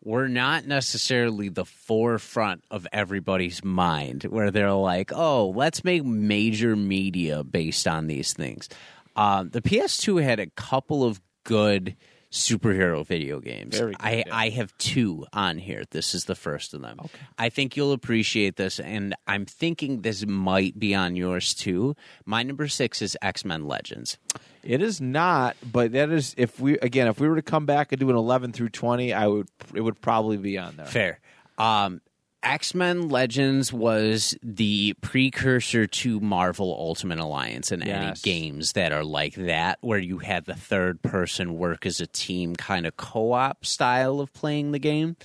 were 0.08 0.26
not 0.26 0.66
necessarily 0.66 1.50
the 1.50 1.66
forefront 1.66 2.64
of 2.70 2.86
everybody's 2.94 3.62
mind, 3.62 4.22
where 4.22 4.50
they're 4.50 4.72
like, 4.72 5.12
"Oh, 5.14 5.50
let's 5.50 5.84
make 5.84 6.02
major 6.02 6.74
media 6.74 7.44
based 7.44 7.86
on 7.86 8.06
these 8.06 8.32
things." 8.32 8.70
Um, 9.16 9.50
the 9.50 9.60
PS2 9.60 10.22
had 10.22 10.40
a 10.40 10.46
couple 10.46 11.04
of 11.04 11.20
good 11.44 11.94
superhero 12.30 13.06
video 13.06 13.38
games. 13.38 13.76
Very 13.76 13.92
good, 13.92 14.00
I, 14.00 14.24
yeah. 14.26 14.34
I 14.34 14.48
have 14.48 14.76
two 14.78 15.26
on 15.34 15.58
here. 15.58 15.84
This 15.90 16.14
is 16.14 16.24
the 16.24 16.34
first 16.34 16.72
of 16.72 16.80
them. 16.80 17.00
Okay. 17.00 17.18
I 17.36 17.50
think 17.50 17.76
you'll 17.76 17.92
appreciate 17.92 18.56
this, 18.56 18.80
and 18.80 19.14
I'm 19.26 19.44
thinking 19.44 20.00
this 20.00 20.24
might 20.26 20.78
be 20.78 20.94
on 20.94 21.16
yours 21.16 21.52
too. 21.52 21.94
My 22.24 22.42
number 22.42 22.66
six 22.66 23.02
is 23.02 23.14
X 23.20 23.44
Men 23.44 23.66
Legends. 23.66 24.16
It 24.62 24.82
is 24.82 25.00
not, 25.00 25.56
but 25.62 25.92
that 25.92 26.10
is 26.10 26.34
if 26.36 26.58
we 26.60 26.78
again 26.78 27.06
if 27.08 27.20
we 27.20 27.28
were 27.28 27.36
to 27.36 27.42
come 27.42 27.66
back 27.66 27.92
and 27.92 28.00
do 28.00 28.10
an 28.10 28.16
eleven 28.16 28.52
through 28.52 28.70
twenty, 28.70 29.12
I 29.12 29.26
would 29.26 29.48
it 29.74 29.80
would 29.80 30.00
probably 30.00 30.36
be 30.36 30.58
on 30.58 30.76
there. 30.76 30.86
Fair. 30.86 31.20
Um, 31.58 32.00
X 32.42 32.74
Men 32.74 33.08
Legends 33.08 33.72
was 33.72 34.36
the 34.42 34.94
precursor 35.00 35.86
to 35.86 36.20
Marvel 36.20 36.74
Ultimate 36.78 37.18
Alliance 37.18 37.72
and 37.72 37.86
any 37.86 38.14
games 38.22 38.72
that 38.72 38.92
are 38.92 39.04
like 39.04 39.34
that, 39.34 39.78
where 39.80 39.98
you 39.98 40.18
had 40.18 40.44
the 40.44 40.54
third 40.54 41.02
person 41.02 41.58
work 41.58 41.84
as 41.84 42.00
a 42.00 42.06
team 42.06 42.54
kind 42.54 42.86
of 42.86 42.96
co 42.96 43.32
op 43.32 43.66
style 43.66 44.20
of 44.20 44.32
playing 44.32 44.72
the 44.72 44.78
game. 44.78 45.16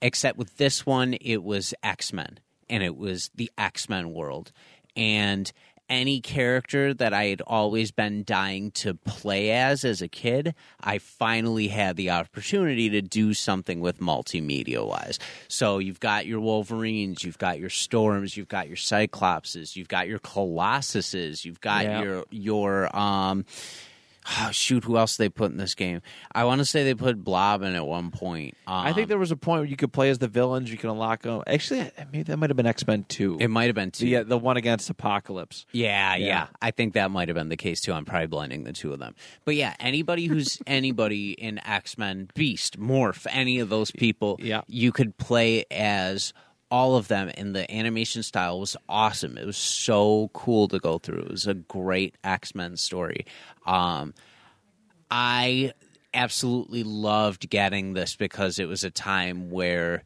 Except 0.00 0.38
with 0.38 0.58
this 0.58 0.84
one, 0.84 1.14
it 1.20 1.42
was 1.42 1.74
X 1.82 2.12
Men, 2.12 2.38
and 2.68 2.82
it 2.82 2.96
was 2.96 3.30
the 3.34 3.50
X 3.56 3.88
Men 3.88 4.12
world. 4.12 4.52
And 4.94 5.50
any 5.88 6.20
character 6.20 6.92
that 6.94 7.14
I 7.14 7.24
had 7.26 7.40
always 7.46 7.90
been 7.90 8.22
dying 8.24 8.70
to 8.72 8.94
play 8.94 9.50
as 9.52 9.84
as 9.84 10.02
a 10.02 10.08
kid, 10.08 10.54
I 10.82 10.98
finally 10.98 11.68
had 11.68 11.96
the 11.96 12.10
opportunity 12.10 12.90
to 12.90 13.00
do 13.02 13.32
something 13.34 13.80
with 13.80 13.98
multimedia 14.00 14.86
wise. 14.86 15.18
So 15.48 15.78
you've 15.78 16.00
got 16.00 16.26
your 16.26 16.40
Wolverines, 16.40 17.24
you've 17.24 17.38
got 17.38 17.58
your 17.58 17.70
Storms, 17.70 18.36
you've 18.36 18.48
got 18.48 18.68
your 18.68 18.76
Cyclopses, 18.76 19.76
you've 19.76 19.88
got 19.88 20.08
your 20.08 20.18
Colossuses, 20.18 21.44
you've 21.44 21.60
got 21.60 21.84
Yeah. 21.84 22.02
your 22.02 22.24
your 22.30 22.96
um 22.96 23.44
oh, 24.40 24.50
shoot, 24.52 24.84
who 24.84 24.96
else 24.96 25.16
they 25.16 25.28
put 25.28 25.50
in 25.50 25.56
this 25.56 25.74
game? 25.74 26.00
I 26.32 26.44
want 26.44 26.60
to 26.60 26.64
say 26.64 26.84
they 26.84 26.94
put 26.94 27.22
Blob 27.22 27.62
in 27.62 27.74
at 27.74 27.86
one 27.86 28.10
point. 28.10 28.56
Um, 28.66 28.86
I 28.86 28.92
think 28.92 29.08
there 29.08 29.18
was 29.18 29.30
a 29.30 29.36
point 29.36 29.60
where 29.60 29.68
you 29.68 29.76
could 29.76 29.92
play 29.92 30.10
as 30.10 30.18
the 30.18 30.28
villains. 30.28 30.70
You 30.70 30.78
can 30.78 30.90
unlock 30.90 31.22
them. 31.22 31.42
Actually, 31.46 31.90
maybe 32.12 32.22
that 32.24 32.36
might 32.36 32.50
have 32.50 32.56
been 32.56 32.66
X 32.66 32.86
Men 32.86 33.04
Two. 33.08 33.38
it 33.40 33.48
might 33.48 33.66
have 33.66 33.74
been 33.74 33.90
two. 33.90 34.06
the, 34.18 34.24
the 34.24 34.38
one 34.38 34.56
against 34.56 34.90
Apocalypse. 34.90 35.66
Yeah, 35.72 36.16
yeah, 36.16 36.26
Yeah. 36.26 36.46
I 36.60 36.70
think 36.70 36.94
that 36.94 37.10
might 37.10 37.28
have 37.28 37.34
been 37.36 37.48
the 37.48 37.56
case 37.56 37.80
too. 37.80 37.92
I'm 37.92 38.04
probably 38.04 38.26
blending 38.26 38.64
the 38.64 38.72
two 38.72 38.92
of 38.92 38.98
them. 38.98 39.14
But 39.44 39.54
yeah, 39.56 39.74
anybody 39.80 40.26
who's 40.26 40.58
anybody 40.66 41.32
in 41.32 41.58
X 41.66 41.96
Men, 41.98 42.30
Beast, 42.34 42.78
Morph, 42.78 43.26
any 43.30 43.58
of 43.60 43.68
those 43.68 43.90
people, 43.90 44.38
Yeah. 44.42 44.62
you 44.66 44.92
could 44.92 45.16
play 45.18 45.64
as 45.70 46.32
all 46.70 46.96
of 46.96 47.08
them, 47.08 47.30
and 47.34 47.54
the 47.54 47.70
animation 47.74 48.22
style 48.22 48.60
was 48.60 48.76
awesome. 48.88 49.38
It 49.38 49.46
was 49.46 49.56
so 49.56 50.30
cool 50.34 50.68
to 50.68 50.78
go 50.78 50.98
through. 50.98 51.20
It 51.20 51.30
was 51.30 51.46
a 51.46 51.54
great 51.54 52.16
X 52.22 52.54
Men 52.54 52.76
story. 52.76 53.26
Um, 53.66 54.14
I 55.10 55.72
absolutely 56.12 56.82
loved 56.82 57.48
getting 57.48 57.94
this 57.94 58.16
because 58.16 58.58
it 58.58 58.66
was 58.66 58.84
a 58.84 58.90
time 58.90 59.50
where 59.50 60.04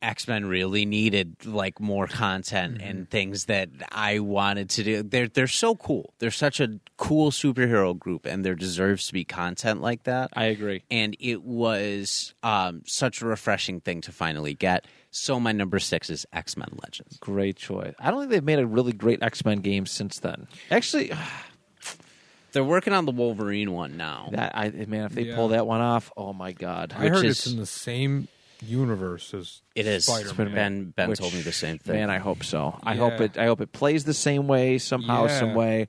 X 0.00 0.28
Men 0.28 0.46
really 0.46 0.86
needed 0.86 1.44
like 1.44 1.80
more 1.80 2.06
content 2.06 2.80
and 2.80 3.10
things 3.10 3.46
that 3.46 3.68
I 3.90 4.20
wanted 4.20 4.70
to 4.70 4.84
do. 4.84 5.02
They're 5.02 5.26
they're 5.28 5.48
so 5.48 5.74
cool. 5.74 6.14
They're 6.18 6.30
such 6.30 6.60
a 6.60 6.78
cool 6.96 7.30
superhero 7.30 7.98
group, 7.98 8.24
and 8.24 8.44
there 8.44 8.54
deserves 8.54 9.08
to 9.08 9.12
be 9.12 9.24
content 9.24 9.80
like 9.80 10.04
that. 10.04 10.30
I 10.34 10.44
agree. 10.46 10.84
and 10.90 11.16
it 11.18 11.42
was 11.42 12.34
um, 12.42 12.82
such 12.86 13.22
a 13.22 13.26
refreshing 13.26 13.80
thing 13.80 14.00
to 14.02 14.12
finally 14.12 14.54
get. 14.54 14.86
So 15.18 15.38
my 15.40 15.52
number 15.52 15.78
six 15.78 16.10
is 16.10 16.26
X 16.32 16.56
Men 16.56 16.68
Legends. 16.82 17.18
Great 17.18 17.56
choice. 17.56 17.94
I 17.98 18.10
don't 18.10 18.20
think 18.20 18.30
they've 18.30 18.44
made 18.44 18.58
a 18.58 18.66
really 18.66 18.92
great 18.92 19.22
X 19.22 19.44
Men 19.44 19.58
game 19.58 19.86
since 19.86 20.18
then. 20.20 20.46
Actually, 20.70 21.12
They're 22.52 22.64
working 22.64 22.94
on 22.94 23.04
the 23.04 23.12
Wolverine 23.12 23.72
one 23.72 23.96
now. 23.98 24.30
that 24.32 24.56
I 24.56 24.68
eh, 24.68 24.86
man, 24.86 25.04
if 25.04 25.12
they 25.14 25.22
Yeah. 25.22 25.36
pull 25.36 25.48
that 25.48 25.66
one 25.66 25.80
off, 25.82 26.10
oh 26.16 26.32
my 26.32 26.52
god. 26.52 26.94
I 26.96 27.08
heard 27.08 27.24
is- 27.26 27.38
it's 27.44 27.46
in 27.52 27.58
the 27.58 27.66
same 27.66 28.28
universe 28.64 29.34
as 29.34 29.60
It 29.74 29.86
is. 29.86 30.06
Spider-Man. 30.06 30.54
Ben 30.54 30.84
Ben 30.96 31.08
Which- 31.10 31.18
told 31.18 31.34
me 31.34 31.42
the 31.42 31.52
same 31.52 31.78
thing. 31.78 31.96
Man, 31.96 32.10
I 32.10 32.18
hope 32.18 32.42
so. 32.44 32.78
I 32.82 32.94
Yeah. 32.94 33.00
hope 33.10 33.20
it. 33.20 33.38
I 33.38 33.44
hope 33.46 33.60
it 33.60 33.72
plays 33.72 34.04
the 34.04 34.14
same 34.14 34.48
way 34.48 34.78
somehow, 34.78 35.26
Yeah. 35.26 35.38
some 35.38 35.54
way. 35.54 35.88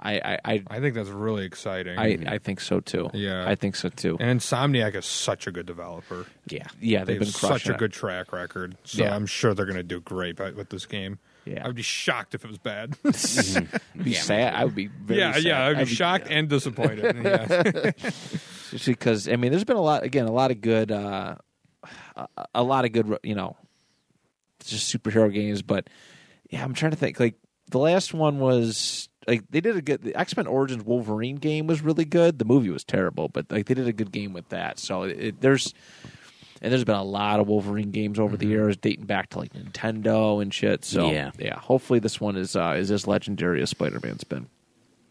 I, 0.00 0.12
I, 0.20 0.38
I, 0.44 0.62
I 0.70 0.80
think 0.80 0.94
that's 0.94 1.08
really 1.08 1.44
exciting. 1.44 1.98
I, 1.98 2.18
I 2.34 2.38
think 2.38 2.60
so 2.60 2.78
too. 2.80 3.10
Yeah. 3.12 3.48
I 3.48 3.56
think 3.56 3.74
so 3.74 3.88
too. 3.88 4.16
and 4.20 4.38
Insomniac 4.40 4.94
is 4.94 5.04
such 5.06 5.46
a 5.48 5.50
good 5.50 5.66
developer. 5.66 6.24
yeah. 6.48 6.66
yeah, 6.80 7.04
They 7.04 7.14
they've 7.14 7.20
been 7.20 7.28
such 7.28 7.68
a 7.68 7.72
it. 7.72 7.78
good 7.78 7.92
track 7.92 8.32
record. 8.32 8.76
So 8.84 9.02
Yeah. 9.02 9.14
I'm 9.14 9.26
sure 9.26 9.54
they're 9.54 9.66
going 9.66 9.76
to 9.76 9.82
do 9.82 10.00
great 10.00 10.38
with 10.54 10.68
this 10.70 10.86
game. 10.86 11.18
Yeah. 11.44 11.64
I 11.64 11.66
would 11.66 11.76
be 11.76 11.82
shocked 11.82 12.34
if 12.34 12.44
it 12.44 12.48
was 12.48 12.58
bad. 12.58 12.96
Be 13.02 14.10
Yeah, 14.10 14.20
sad. 14.20 14.54
I 14.54 14.64
would 14.66 14.74
be 14.74 14.86
very 14.88 15.18
yeah, 15.20 15.32
sad. 15.32 15.42
yeah, 15.44 15.66
I'd 15.66 15.76
be 15.76 15.80
I'd 15.82 15.88
shocked 15.88 16.26
and 16.30 16.48
disappointed. 16.48 17.16
yeah. 17.24 18.00
because 18.84 19.28
I 19.28 19.36
mean, 19.36 19.50
there's 19.50 19.64
been 19.64 19.76
a 19.76 19.82
lot 19.82 20.02
again, 20.02 20.26
a 20.26 20.32
lot 20.32 20.50
of 20.50 20.60
good, 20.60 20.92
uh, 20.92 21.36
a, 22.16 22.28
a 22.56 22.62
lot 22.62 22.84
of 22.84 22.92
good, 22.92 23.18
you 23.22 23.34
know, 23.34 23.56
just 24.64 24.94
superhero 24.94 25.32
games. 25.32 25.62
But 25.62 25.88
yeah, 26.50 26.62
I'm 26.62 26.74
trying 26.74 26.90
to 26.92 26.96
think. 26.98 27.18
Like 27.18 27.36
the 27.70 27.78
last 27.78 28.12
one 28.12 28.38
was 28.40 29.07
like 29.28 29.42
they 29.50 29.60
did 29.60 29.76
a 29.76 29.82
good. 29.82 30.02
The 30.02 30.16
X 30.18 30.36
Men 30.36 30.48
Origins 30.48 30.82
Wolverine 30.84 31.36
game 31.36 31.68
was 31.68 31.80
really 31.82 32.04
good. 32.04 32.40
The 32.40 32.44
movie 32.44 32.70
was 32.70 32.82
terrible, 32.82 33.28
but 33.28 33.46
like 33.52 33.66
they 33.66 33.74
did 33.74 33.86
a 33.86 33.92
good 33.92 34.10
game 34.10 34.32
with 34.32 34.48
that. 34.48 34.80
So 34.80 35.02
it, 35.04 35.40
there's. 35.40 35.72
And 36.60 36.72
there's 36.72 36.82
been 36.82 36.96
a 36.96 37.04
lot 37.04 37.38
of 37.38 37.46
Wolverine 37.46 37.92
games 37.92 38.18
over 38.18 38.36
the 38.36 38.46
years, 38.48 38.76
dating 38.76 39.06
back 39.06 39.28
to 39.30 39.38
like 39.38 39.52
Nintendo 39.52 40.42
and 40.42 40.52
shit. 40.52 40.84
So 40.84 41.08
Yeah. 41.08 41.30
yeah, 41.38 41.56
hopefully 41.60 42.00
this 42.00 42.20
one 42.20 42.34
is 42.34 42.56
uh, 42.56 42.74
is 42.76 42.90
as 42.90 43.06
legendary 43.06 43.62
as 43.62 43.70
Spider 43.70 44.00
Man's 44.02 44.24
been. 44.24 44.48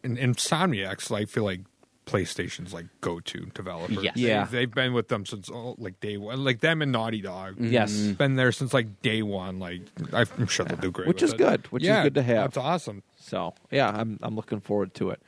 and 0.03 0.17
Insomniac's, 0.17 1.09
I 1.09 1.23
feel 1.23 1.45
like 1.45 1.61
PlayStation's 2.07 2.73
like 2.73 2.85
go 3.01 3.19
to 3.19 3.45
developer. 3.53 3.93
Yes. 4.01 4.15
They- 4.15 4.21
Yeah. 4.21 4.45
they've 4.49 4.73
been 4.73 4.93
with 4.93 5.09
them 5.09 5.25
since 5.25 5.49
oh, 5.53 5.75
like 5.77 5.99
day 5.99 6.17
one. 6.17 6.43
Like 6.43 6.61
them 6.61 6.81
and 6.81 6.91
Naughty 6.91 7.21
Dog. 7.21 7.55
Yes. 7.59 7.95
been 7.95 8.35
there 8.35 8.51
since 8.51 8.73
like 8.73 9.01
day 9.01 9.21
one. 9.21 9.59
Like 9.59 9.81
I'm 10.13 10.47
sure 10.47 10.65
they'll 10.65 10.77
do 10.77 10.89
great, 10.91 11.07
Which 11.07 11.21
with 11.21 11.29
is 11.29 11.33
it. 11.33 11.37
good, 11.37 11.67
which 11.67 11.83
is 11.83 11.89
good 12.03 12.15
to 12.15 12.23
have. 12.23 12.45
That's 12.53 12.57
awesome. 12.57 13.03
So 13.19 13.53
yeah, 13.69 13.89
I'm 13.89 14.17
I'm 14.23 14.35
looking 14.35 14.61
forward 14.61 14.93
to 14.95 15.11
it. 15.11 15.21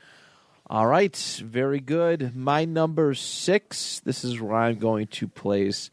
All 0.72 0.86
right, 0.88 1.16
very 1.44 1.80
good. 1.80 2.36
My 2.36 2.64
number 2.66 3.14
six. 3.16 4.00
This 4.02 4.24
is 4.24 4.40
where 4.40 4.56
I'm 4.56 4.78
going 4.78 5.08
to 5.08 5.28
place, 5.28 5.90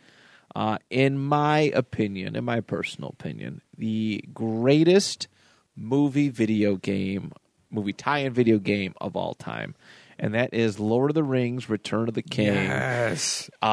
uh, 0.55 0.76
in 0.91 1.18
my 1.18 1.61
opinion, 1.74 2.37
in 2.37 2.45
my 2.45 2.61
personal 2.61 3.09
opinion, 3.11 3.62
the 3.78 4.22
greatest 4.34 5.28
movie 5.74 6.28
video 6.28 6.76
game, 6.76 7.32
movie 7.70 7.95
tie-in 7.95 8.32
video 8.34 8.59
game 8.59 8.93
of 9.01 9.16
all 9.16 9.32
time, 9.34 9.74
and 10.19 10.35
that 10.35 10.55
is 10.55 10.79
Lord 10.81 11.11
of 11.11 11.14
the 11.14 11.23
Rings: 11.23 11.69
Return 11.69 12.09
of 12.09 12.14
the 12.14 12.23
King. 12.23 12.47
Yes. 12.55 13.51
Uh, 13.62 13.67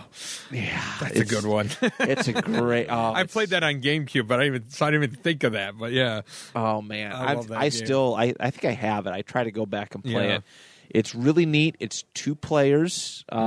oh, 0.00 0.04
yeah, 0.50 0.82
that's 1.00 1.20
a 1.20 1.24
good 1.24 1.44
one. 1.44 1.70
it's 2.00 2.28
a 2.28 2.32
great. 2.32 2.86
Oh, 2.90 3.12
I 3.12 3.24
played 3.24 3.50
that 3.50 3.62
on 3.62 3.80
GameCube, 3.80 4.26
but 4.26 4.40
I 4.40 4.44
didn't 4.44 4.56
even 4.56 4.70
so 4.70 4.86
I 4.86 4.90
didn't 4.90 5.04
even 5.04 5.16
think 5.16 5.44
of 5.44 5.52
that. 5.52 5.76
But 5.78 5.92
yeah, 5.92 6.22
Oh 6.54 6.80
man, 6.82 7.12
I 7.12 7.32
I, 7.32 7.34
love 7.34 7.48
that 7.48 7.58
I 7.58 7.68
game. 7.68 7.70
still, 7.70 8.14
I, 8.14 8.34
I 8.40 8.50
think 8.50 8.64
I 8.64 8.72
have 8.72 9.06
it. 9.06 9.10
I 9.12 9.22
try 9.22 9.44
to 9.44 9.50
go 9.50 9.66
back 9.66 9.94
and 9.94 10.02
play 10.04 10.28
Yeah. 10.28 10.34
it. 10.36 10.42
It's 10.90 11.14
really 11.14 11.44
neat. 11.46 11.76
It's 11.80 12.04
two 12.14 12.34
players. 12.34 13.24
Um, 13.30 13.40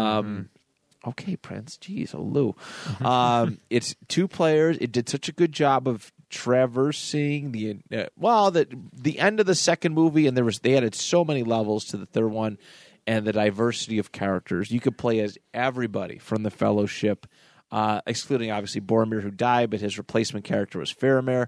Mm-hmm. 1.03 1.09
Okay, 1.09 1.35
Prince. 1.35 1.79
Jeez, 1.81 2.13
oh 2.13 2.21
Lou. 2.21 2.55
Um, 3.03 3.57
it's 3.71 3.95
two 4.07 4.27
players. 4.27 4.77
It 4.79 4.91
did 4.91 5.09
such 5.09 5.27
a 5.29 5.31
good 5.31 5.51
job 5.51 5.87
of 5.87 6.11
traversing 6.31 7.51
the 7.51 7.77
uh, 7.95 8.05
well, 8.17 8.49
the 8.49 8.67
the 8.93 9.19
end 9.19 9.39
of 9.39 9.45
the 9.45 9.55
second 9.55 9.93
movie, 9.93 10.25
and 10.25 10.35
there 10.35 10.45
was 10.45 10.59
they 10.59 10.75
added 10.75 10.95
so 10.95 11.23
many 11.23 11.43
levels 11.43 11.85
to 11.85 11.97
the 11.97 12.05
third 12.05 12.31
one, 12.31 12.57
and 13.05 13.27
the 13.27 13.33
diversity 13.33 13.99
of 13.99 14.11
characters. 14.11 14.71
You 14.71 14.79
could 14.79 14.97
play 14.97 15.19
as 15.19 15.37
everybody 15.53 16.17
from 16.17 16.43
the 16.43 16.49
Fellowship, 16.49 17.27
uh, 17.71 18.01
excluding 18.07 18.49
obviously 18.49 18.81
Boromir, 18.81 19.21
who 19.21 19.29
died, 19.29 19.69
but 19.69 19.81
his 19.81 19.97
replacement 19.97 20.45
character 20.45 20.79
was 20.79 20.91
Faramir. 20.91 21.47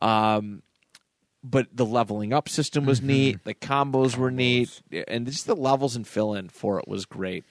Um, 0.00 0.62
but 1.42 1.68
the 1.72 1.86
leveling 1.86 2.32
up 2.32 2.48
system 2.48 2.86
was 2.86 3.02
neat. 3.02 3.44
The 3.44 3.54
combos, 3.54 4.16
were 4.16 4.30
neat, 4.30 4.82
and 5.06 5.26
just 5.26 5.46
the 5.46 5.56
levels 5.56 5.94
and 5.94 6.06
fill 6.06 6.34
in 6.34 6.48
for 6.48 6.78
it 6.80 6.88
was 6.88 7.06
great. 7.06 7.44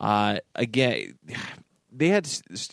Uh, 0.00 0.38
again, 0.54 1.18
they 1.92 2.08
had. 2.08 2.28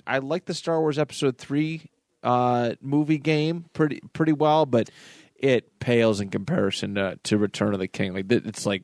I 0.06 0.20
like 0.20 0.46
the 0.46 0.54
Star 0.54 0.80
Wars 0.80 1.00
Episode 1.00 1.38
Three 1.38 1.90
uh, 2.26 2.74
movie 2.82 3.18
game 3.20 3.66
pretty 3.74 4.02
pretty 4.14 4.34
well, 4.34 4.66
but 4.66 4.90
it 5.36 5.80
pales 5.80 6.20
in 6.20 6.30
comparison 6.30 6.96
to, 6.96 7.20
to 7.24 7.38
Return 7.38 7.74
of 7.74 7.80
the 7.80 7.88
King. 7.88 8.14
Like 8.14 8.28
th- 8.28 8.44
it's 8.46 8.66
like 8.66 8.84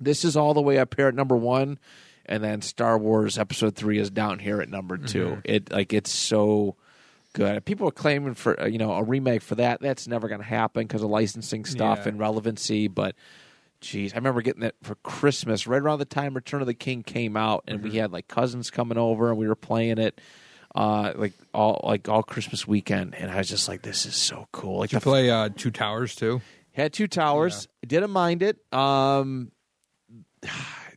this 0.00 0.24
is 0.24 0.36
all 0.36 0.54
the 0.54 0.62
way 0.62 0.78
up 0.78 0.94
here 0.96 1.08
at 1.08 1.14
number 1.14 1.36
one, 1.36 1.78
and 2.26 2.42
then 2.42 2.62
Star 2.62 2.98
Wars 2.98 3.38
Episode 3.38 3.76
Three 3.76 3.98
is 3.98 4.10
down 4.10 4.38
here 4.38 4.60
at 4.60 4.68
number 4.68 4.96
2 4.96 5.42
It 5.44 5.70
like 5.70 5.92
it's 5.92 6.10
so 6.12 6.76
good. 7.34 7.64
People 7.64 7.86
are 7.88 7.92
claiming 7.92 8.34
for 8.34 8.58
uh, 8.60 8.66
you 8.66 8.78
know 8.78 8.92
a 8.92 9.02
remake 9.02 9.42
for 9.42 9.56
that. 9.56 9.80
That's 9.80 10.08
never 10.08 10.26
going 10.28 10.40
to 10.40 10.46
happen 10.46 10.84
because 10.84 11.02
of 11.02 11.10
licensing 11.10 11.64
stuff 11.64 12.00
Yeah. 12.02 12.08
and 12.10 12.18
relevancy. 12.18 12.88
But 12.88 13.14
geez, 13.80 14.12
I 14.12 14.16
remember 14.16 14.42
getting 14.42 14.62
that 14.62 14.76
for 14.82 14.94
Christmas 14.96 15.66
right 15.66 15.80
around 15.82 15.98
the 15.98 16.04
time 16.04 16.34
Return 16.34 16.60
of 16.60 16.66
the 16.66 16.74
King 16.74 17.02
came 17.02 17.36
out, 17.36 17.64
and 17.68 17.82
we 17.82 17.96
had 17.96 18.12
like 18.12 18.26
cousins 18.28 18.70
coming 18.70 18.96
over 18.98 19.28
and 19.28 19.38
we 19.38 19.48
were 19.48 19.54
playing 19.56 19.98
it. 19.98 20.20
Uh, 20.74 21.12
like 21.16 21.32
all 21.52 21.80
like 21.82 22.08
all 22.08 22.22
Christmas 22.22 22.66
weekend, 22.66 23.14
and 23.16 23.30
I 23.30 23.38
was 23.38 23.48
just 23.48 23.68
like, 23.68 23.82
"This 23.82 24.06
is 24.06 24.14
so 24.14 24.46
cool!" 24.52 24.78
Like 24.78 24.90
Did 24.90 24.96
you 24.96 25.00
play 25.00 25.28
uh, 25.30 25.48
Two 25.56 25.70
Towers 25.72 26.14
too? 26.14 26.40
had 26.72 26.92
two 26.92 27.08
towers, 27.08 27.66
didn't 27.84 28.10
mind 28.12 28.42
it. 28.42 28.56
Um, 28.72 29.50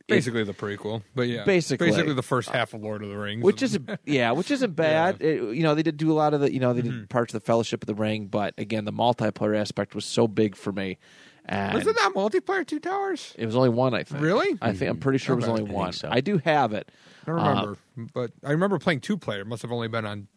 Basically 0.06 0.44
the 0.44 0.52
prequel, 0.52 1.02
but 1.14 1.28
yeah, 1.28 1.44
Basically. 1.44 1.88
basically 1.88 2.12
the 2.12 2.22
first 2.22 2.50
half 2.50 2.74
of 2.74 2.82
Lord 2.82 3.02
of 3.02 3.08
the 3.08 3.16
Rings, 3.16 3.42
which 3.42 3.62
isn't 3.62 3.88
yeah, 4.04 4.32
which 4.32 4.50
isn't 4.50 4.76
bad. 4.76 5.22
It- 5.22 5.56
you 5.56 5.62
know, 5.62 5.74
they 5.74 5.82
did 5.82 5.96
do 5.96 6.12
a 6.12 6.14
lot 6.14 6.34
of 6.34 6.40
the 6.42 6.52
you 6.52 6.60
know 6.60 6.74
they 6.74 6.82
did 6.82 6.92
Mm-hmm. 6.92 7.04
parts 7.06 7.32
of 7.32 7.40
the 7.40 7.44
Fellowship 7.46 7.82
of 7.82 7.86
the 7.86 7.94
Ring, 7.94 8.26
but 8.26 8.52
again, 8.58 8.84
the 8.84 8.92
multiplayer 8.92 9.56
aspect 9.58 9.94
was 9.94 10.04
so 10.04 10.28
big 10.28 10.56
for 10.56 10.72
me. 10.72 10.98
And 11.46 11.74
was 11.74 11.86
it 11.86 11.94
not 11.96 12.14
multiplayer 12.14 12.66
Two 12.66 12.80
Towers? 12.80 13.34
It 13.36 13.44
was 13.46 13.54
only 13.56 13.68
one, 13.68 13.92
I 13.94 14.02
think. 14.04 14.22
Really? 14.22 14.56
I 14.62 14.72
think 14.72 14.90
I'm 14.90 14.98
pretty 14.98 15.18
sure 15.18 15.34
it 15.34 15.36
was 15.36 15.44
Okay. 15.44 15.50
only 15.52 15.62
I 15.62 15.66
think 15.66 15.76
one. 15.78 15.92
so. 15.92 16.08
I 16.10 16.20
do 16.20 16.38
have 16.38 16.72
it. 16.72 16.90
I 17.26 17.30
don't 17.30 17.36
remember, 17.36 17.78
but 18.14 18.30
I 18.44 18.50
remember 18.52 18.78
playing 18.78 19.00
two 19.00 19.16
player. 19.18 19.40
It 19.40 19.46
must 19.46 19.62
have 19.62 19.72
only 19.72 19.88
been 19.88 20.06
on. 20.06 20.28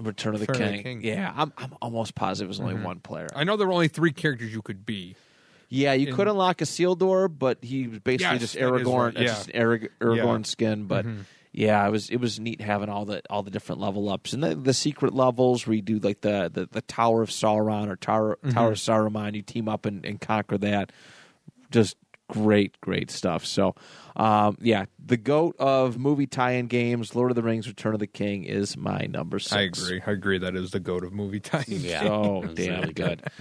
Return 0.00 0.34
of 0.34 0.40
the 0.40 0.46
Return 0.46 0.66
of 0.66 0.72
the 0.74 0.82
King. 0.82 0.82
King. 0.84 0.98
Mm-hmm. 0.98 1.06
Yeah, 1.20 1.32
I'm 1.36 1.52
I'm 1.58 1.74
almost 1.82 2.14
positive 2.14 2.46
it 2.46 2.48
was 2.50 2.60
only 2.60 2.74
one 2.74 3.00
player. 3.00 3.26
I 3.34 3.42
know 3.42 3.56
there 3.56 3.66
were 3.66 3.72
only 3.72 3.88
three 3.88 4.12
characters 4.12 4.52
you 4.52 4.62
could 4.62 4.86
be. 4.86 5.16
Yeah, 5.68 5.92
you 5.92 6.06
in- 6.08 6.14
could 6.14 6.28
unlock 6.28 6.58
Isildur, 6.58 7.28
but 7.36 7.58
he 7.62 7.88
was 7.88 7.98
basically 7.98 8.34
Yes, 8.34 8.40
just 8.40 8.54
that 8.54 8.62
is 8.74 8.82
Aragorn. 8.86 9.04
right, 9.06 9.08
It's 9.14 9.20
yeah. 9.22 9.26
just 9.26 9.48
an 9.50 9.60
Arag- 9.60 9.88
Aragorn 10.00 10.16
Yeah. 10.16 10.22
Mm-hmm. 10.24 10.42
skin, 10.44 10.84
but 10.84 11.04
yeah, 11.52 11.86
it 11.86 11.90
was 11.90 12.10
it 12.10 12.16
was 12.18 12.38
neat 12.38 12.60
having 12.60 12.88
all 12.88 13.04
the 13.04 13.22
all 13.30 13.42
the 13.42 13.50
different 13.50 13.80
level 13.80 14.08
ups 14.08 14.32
and 14.32 14.42
the, 14.42 14.54
the 14.54 14.74
secret 14.74 15.14
levels 15.14 15.66
where 15.66 15.74
you 15.76 15.82
do 15.82 15.98
like 15.98 16.20
the 16.20 16.50
the, 16.52 16.68
the 16.70 16.82
Tower 16.82 17.22
of 17.22 17.30
Sauron 17.30 17.88
or 17.88 17.96
Tower 17.96 18.38
Mm-hmm. 18.42 18.50
Tower 18.50 18.72
of 18.72 18.78
Saruman. 18.78 19.34
You 19.34 19.42
team 19.42 19.68
up 19.68 19.86
and, 19.86 20.04
and 20.04 20.20
conquer 20.20 20.58
that. 20.58 20.92
Just 21.70 21.96
great, 22.28 22.78
great 22.80 23.10
stuff. 23.10 23.44
So, 23.46 23.74
um, 24.16 24.56
yeah, 24.60 24.84
the 25.04 25.16
goat 25.16 25.56
of 25.58 25.98
movie 25.98 26.26
tie-in 26.26 26.66
games, 26.66 27.14
Lord 27.14 27.30
of 27.30 27.36
the 27.36 27.42
Rings: 27.42 27.66
Return 27.66 27.94
of 27.94 28.00
the 28.00 28.06
King, 28.06 28.44
is 28.44 28.76
my 28.76 29.06
number 29.08 29.38
six. 29.38 29.52
I 29.54 29.60
agree. 29.62 30.02
I 30.06 30.10
agree. 30.12 30.38
That 30.38 30.54
is 30.54 30.70
the 30.70 30.80
goat 30.80 31.04
of 31.04 31.12
movie 31.12 31.40
time. 31.40 31.64
Yeah. 31.68 32.02
So 32.02 32.42
damn 32.54 32.80
really 32.80 32.92
good. 32.92 33.22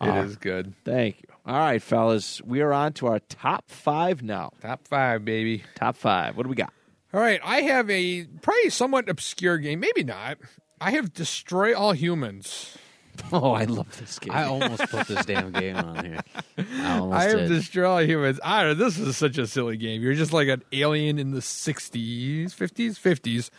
It 0.00 0.24
is 0.24 0.36
good. 0.36 0.74
Thank 0.84 1.22
you. 1.22 1.28
All 1.46 1.56
right, 1.56 1.80
fellas, 1.80 2.40
we 2.42 2.60
are 2.60 2.72
on 2.72 2.92
to 2.94 3.06
our 3.06 3.20
top 3.20 3.70
five 3.70 4.20
now. 4.22 4.50
Top 4.60 4.88
five, 4.88 5.24
baby. 5.24 5.62
Top 5.76 5.96
five. 5.96 6.36
What 6.36 6.42
do 6.44 6.48
we 6.48 6.56
got? 6.56 6.72
All 7.14 7.20
right, 7.20 7.40
I 7.44 7.62
have 7.62 7.90
a 7.90 8.24
probably 8.40 8.70
somewhat 8.70 9.08
obscure 9.08 9.58
game. 9.58 9.80
Maybe 9.80 10.02
not. 10.02 10.38
I 10.80 10.92
have 10.92 11.12
Destroy 11.12 11.76
All 11.76 11.92
Humans. 11.92 12.78
Oh, 13.30 13.52
I 13.52 13.64
love 13.64 13.94
this 13.98 14.18
game. 14.18 14.32
I 14.32 14.44
almost 14.44 14.82
put 14.90 15.06
this 15.06 15.26
damn 15.26 15.52
game 15.52 15.76
on 15.76 16.02
here. 16.02 16.20
I 16.56 16.98
almost 16.98 17.20
I 17.20 17.24
have 17.28 17.38
did. 17.40 17.48
Destroy 17.48 17.86
All 17.86 18.02
Humans. 18.02 18.40
I 18.42 18.62
don't 18.62 18.78
know. 18.78 18.84
This 18.84 18.98
is 18.98 19.18
such 19.18 19.36
a 19.36 19.46
silly 19.46 19.76
game. 19.76 20.00
You're 20.00 20.14
just 20.14 20.32
like 20.32 20.48
an 20.48 20.62
alien 20.72 21.18
in 21.18 21.32
the 21.32 21.40
60s, 21.40 22.46
50s, 22.46 22.98
50s. 22.98 23.50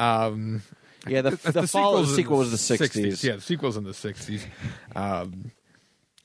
Um, 0.00 0.62
yeah, 1.08 1.22
the, 1.22 1.30
the, 1.30 1.66
follow, 1.66 2.02
the 2.02 2.06
sequel's 2.06 2.10
in 2.10 2.16
sequel 2.16 2.38
was 2.38 2.50
the 2.52 2.56
sixties. 2.58 3.24
Yeah, 3.24 3.34
the 3.34 3.40
sequel's 3.40 3.76
in 3.76 3.82
the 3.82 3.90
60s. 3.90 4.44
Um, 4.94 5.50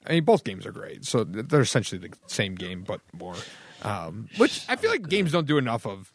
I 0.06 0.14
mean, 0.14 0.24
both 0.24 0.44
games 0.44 0.66
are 0.68 0.72
great. 0.72 1.06
So 1.06 1.24
they're 1.24 1.62
essentially 1.62 2.00
the 2.08 2.16
same 2.28 2.54
game, 2.54 2.84
but 2.88 3.02
more. 3.14 3.36
Um, 3.82 4.30
which 4.38 4.64
I 4.70 4.76
feel 4.76 4.92
like 4.92 5.08
games 5.10 5.32
don't 5.32 5.48
do 5.48 5.58
enough 5.58 5.88
of 5.88 6.12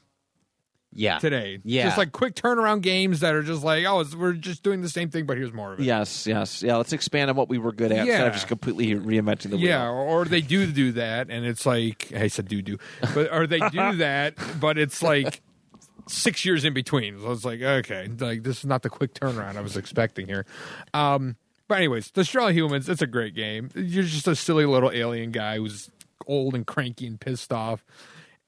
yeah. 0.94 1.18
today. 1.18 1.60
Yeah. 1.64 1.84
Just 1.84 1.98
like 1.98 2.12
quick 2.12 2.34
turnaround 2.34 2.82
games 2.82 3.20
that 3.20 3.34
are 3.34 3.42
just 3.42 3.62
like, 3.62 3.84
oh, 3.84 4.04
we're 4.16 4.32
just 4.32 4.62
doing 4.62 4.80
the 4.82 4.88
same 4.88 5.10
thing, 5.10 5.26
but 5.26 5.36
here's 5.36 5.52
more 5.52 5.72
of 5.74 5.80
it. 5.80 5.84
Yes, 5.84 6.26
yes, 6.26 6.62
yeah. 6.62 6.76
Let's 6.76 6.92
expand 6.92 7.30
on 7.30 7.36
what 7.36 7.48
we 7.48 7.58
were 7.58 7.72
good 7.72 7.92
at 7.92 7.98
instead 7.98 8.20
of 8.22 8.26
Yeah. 8.28 8.32
just 8.32 8.48
completely 8.48 8.94
reinventing 8.94 9.50
the 9.50 9.56
wheel. 9.56 9.66
Yeah, 9.66 9.88
or, 9.88 10.00
or 10.02 10.24
they 10.24 10.40
do 10.40 10.66
do 10.70 10.92
that, 10.92 11.28
and 11.30 11.44
it's 11.44 11.66
like 11.66 12.12
I 12.14 12.28
said, 12.28 12.48
do 12.48 12.62
do, 12.62 12.78
but 13.14 13.32
or 13.32 13.46
they 13.46 13.60
do 13.70 13.92
that, 13.96 14.34
but 14.60 14.78
it's 14.78 15.02
like 15.02 15.42
six 16.06 16.44
years 16.44 16.64
in 16.64 16.74
between. 16.74 17.18
So 17.20 17.32
it's 17.32 17.44
like 17.44 17.60
okay, 17.62 18.08
like 18.18 18.42
this 18.42 18.58
is 18.58 18.66
not 18.66 18.82
the 18.82 18.90
quick 18.90 19.14
turnaround 19.14 19.56
I 19.56 19.60
was 19.60 19.76
expecting 19.76 20.26
here. 20.26 20.46
Um, 20.92 21.36
but 21.66 21.78
anyways, 21.78 22.10
Destroy 22.10 22.42
All 22.44 22.50
Humans, 22.52 22.88
it's 22.88 23.00
a 23.02 23.06
great 23.06 23.34
game. 23.34 23.70
You're 23.74 24.04
just 24.04 24.28
a 24.28 24.36
silly 24.36 24.66
little 24.66 24.90
alien 24.90 25.30
guy 25.30 25.56
who's 25.56 25.90
old 26.26 26.54
and 26.54 26.66
cranky 26.66 27.06
and 27.06 27.18
pissed 27.18 27.52
off, 27.52 27.84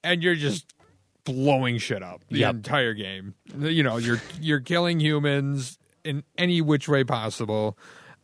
and 0.05 0.23
you're 0.23 0.35
just 0.35 0.67
blowing 1.27 1.77
shit 1.77 2.03
up 2.03 2.23
the 2.31 2.39
Yep. 2.39 2.55
entire 2.55 2.95
game. 2.95 3.35
You 3.59 3.83
know, 3.83 3.99
you're 3.99 4.23
you're 4.41 4.61
killing 4.61 4.99
humans 5.01 5.79
in 6.05 6.23
any 6.39 6.63
which 6.63 6.89
way 6.89 7.05
possible. 7.05 7.77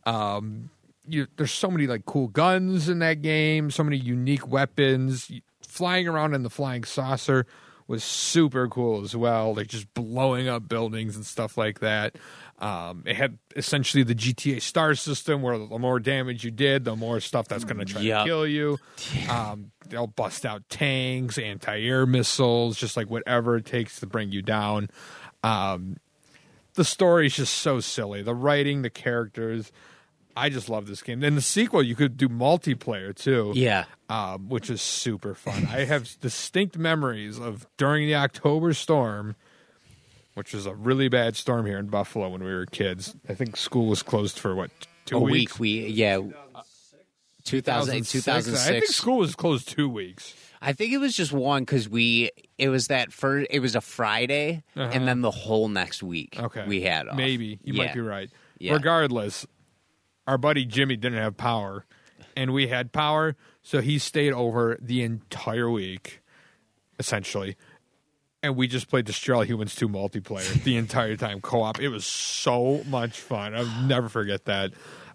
Um, 0.05 0.71
you, 1.07 1.27
there's 1.37 1.51
so 1.51 1.69
many 1.69 1.85
like 1.85 2.05
cool 2.05 2.29
guns 2.29 2.89
in 2.89 2.99
that 2.99 3.21
game, 3.21 3.69
so 3.69 3.83
many 3.83 3.97
unique 3.97 4.47
weapons. 4.47 5.29
Flying 5.67 6.07
around 6.07 6.33
in 6.33 6.43
the 6.43 6.49
flying 6.49 6.83
saucer 6.83 7.45
was 7.87 8.03
super 8.03 8.67
cool 8.69 9.03
as 9.03 9.15
well, 9.15 9.53
like 9.55 9.67
just 9.67 9.93
blowing 9.93 10.47
up 10.47 10.67
buildings 10.69 11.15
and 11.15 11.25
stuff 11.25 11.57
like 11.57 11.79
that. 11.81 12.15
Um, 12.63 13.03
it 13.05 13.17
had 13.17 13.39
essentially 13.57 14.03
the 14.03 14.15
GTA 14.15 14.61
star 14.61 14.95
system 14.95 15.41
where 15.41 15.57
the 15.57 15.77
more 15.79 15.99
damage 15.99 16.45
you 16.45 16.51
did, 16.51 16.85
the 16.85 16.95
more 16.95 17.19
stuff 17.19 17.47
that's 17.49 17.65
going 17.65 17.79
to 17.79 17.85
try 17.85 18.01
Yep. 18.01 18.19
to 18.19 18.25
kill 18.25 18.47
you. 18.47 18.79
Um, 19.29 19.71
they'll 19.89 20.07
bust 20.07 20.45
out 20.45 20.69
tanks, 20.69 21.37
anti-air 21.37 22.05
missiles, 22.05 22.77
just 22.77 22.95
like 22.95 23.09
whatever 23.09 23.57
it 23.57 23.65
takes 23.65 23.99
to 23.99 24.05
bring 24.05 24.31
you 24.31 24.41
down. 24.41 24.89
Um, 25.43 25.97
the 26.75 26.85
story 26.85 27.27
is 27.27 27.35
just 27.35 27.53
so 27.55 27.81
silly. 27.81 28.21
The 28.21 28.33
writing, 28.33 28.81
the 28.81 28.89
characters. 28.89 29.71
I 30.35 30.49
just 30.49 30.69
love 30.69 30.87
this 30.87 31.03
game. 31.03 31.21
And 31.21 31.35
the 31.37 31.41
sequel, 31.41 31.83
you 31.83 31.95
could 31.95 32.15
do 32.17 32.27
multiplayer 32.29 33.13
too, 33.13 33.51
Yeah. 33.55 33.85
um, 34.09 34.47
which 34.49 34.69
is 34.69 34.81
super 34.81 35.35
fun. 35.35 35.67
I 35.69 35.83
have 35.83 36.09
distinct 36.21 36.77
memories 36.77 37.37
of 37.39 37.67
during 37.77 38.07
the 38.07 38.15
October 38.15 38.73
storm, 38.73 39.35
which 40.33 40.53
was 40.53 40.65
a 40.65 40.73
really 40.75 41.07
bad 41.09 41.35
storm 41.35 41.65
here 41.65 41.77
in 41.77 41.87
Buffalo 41.87 42.29
when 42.29 42.43
we 42.43 42.53
were 42.53 42.65
kids. 42.65 43.15
I 43.29 43.33
think 43.33 43.55
school 43.57 43.87
was 43.87 44.01
closed 44.03 44.39
for 44.39 44.55
what 44.55 44.71
two 45.05 45.17
A 45.17 45.19
weeks. 45.19 45.59
week. 45.59 45.85
We 45.85 45.87
yeah. 45.93 46.19
2000, 47.45 48.03
2006. 48.05 48.67
I 48.67 48.71
think 48.71 48.85
school 48.85 49.17
was 49.17 49.35
closed 49.35 49.67
two 49.67 49.89
weeks. 49.89 50.33
I 50.61 50.71
think 50.71 50.93
it 50.93 50.97
was 50.97 51.15
just 51.15 51.33
one 51.33 51.63
because 51.63 51.89
we 51.89 52.31
it 52.57 52.69
was 52.69 52.87
that 52.87 53.11
first 53.11 53.47
it 53.49 53.59
was 53.59 53.75
a 53.75 53.81
Friday 53.81 54.63
Uh-huh. 54.77 54.89
and 54.93 55.05
then 55.07 55.19
the 55.21 55.31
whole 55.31 55.67
next 55.67 56.01
week 56.01 56.37
Okay, 56.39 56.65
we 56.65 56.81
had 56.81 57.09
off. 57.09 57.17
maybe 57.17 57.59
you 57.63 57.73
Yeah. 57.73 57.83
might 57.85 57.93
be 57.93 57.99
right. 57.99 58.29
Yeah. 58.59 58.73
Regardless, 58.73 59.45
our 60.25 60.37
buddy 60.37 60.63
Jimmy 60.65 60.95
didn't 60.95 61.17
have 61.19 61.35
power, 61.35 61.85
and 62.37 62.53
we 62.53 62.67
had 62.67 62.93
power, 62.93 63.35
so 63.61 63.81
he 63.81 63.99
stayed 63.99 64.31
over 64.31 64.77
the 64.81 65.03
entire 65.03 65.69
week, 65.69 66.21
essentially. 66.97 67.57
And 68.43 68.57
we 68.57 68.67
just 68.67 68.89
played 68.89 69.05
Destroy 69.05 69.45
Humans 69.45 69.73
2 69.75 69.87
multiplayer 69.87 70.61
the 70.63 70.75
entire 70.75 71.15
time, 71.15 71.39
co 71.39 71.61
op. 71.61 71.79
It 71.79 71.87
was 71.87 72.05
so 72.05 72.83
much 72.87 73.19
fun. 73.19 73.55
I'll 73.55 73.65
never 73.87 74.09
forget 74.09 74.43
that. 74.45 74.71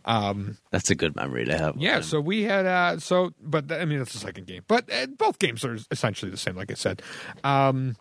Um, 0.07 0.57
That's 0.71 0.89
a 0.91 0.95
good 0.95 1.15
memory 1.15 1.45
to 1.45 1.59
have. 1.59 1.77
yeah, 1.77 2.01
so 2.01 2.19
we 2.19 2.45
had 2.45 2.65
uh 2.65 2.99
so 2.99 3.33
but 3.43 3.71
I 3.71 3.85
mean 3.85 4.01
it's 4.01 4.15
the 4.15 4.19
second 4.19 4.47
game. 4.47 4.63
But 4.67 4.91
uh, 4.91 5.07
both 5.19 5.39
games 5.39 5.63
are 5.67 5.77
essentially 5.91 6.31
the 6.31 6.39
same 6.39 6.57
like 6.57 6.71
I 6.71 6.75
said. 6.75 7.03
Um 7.45 7.97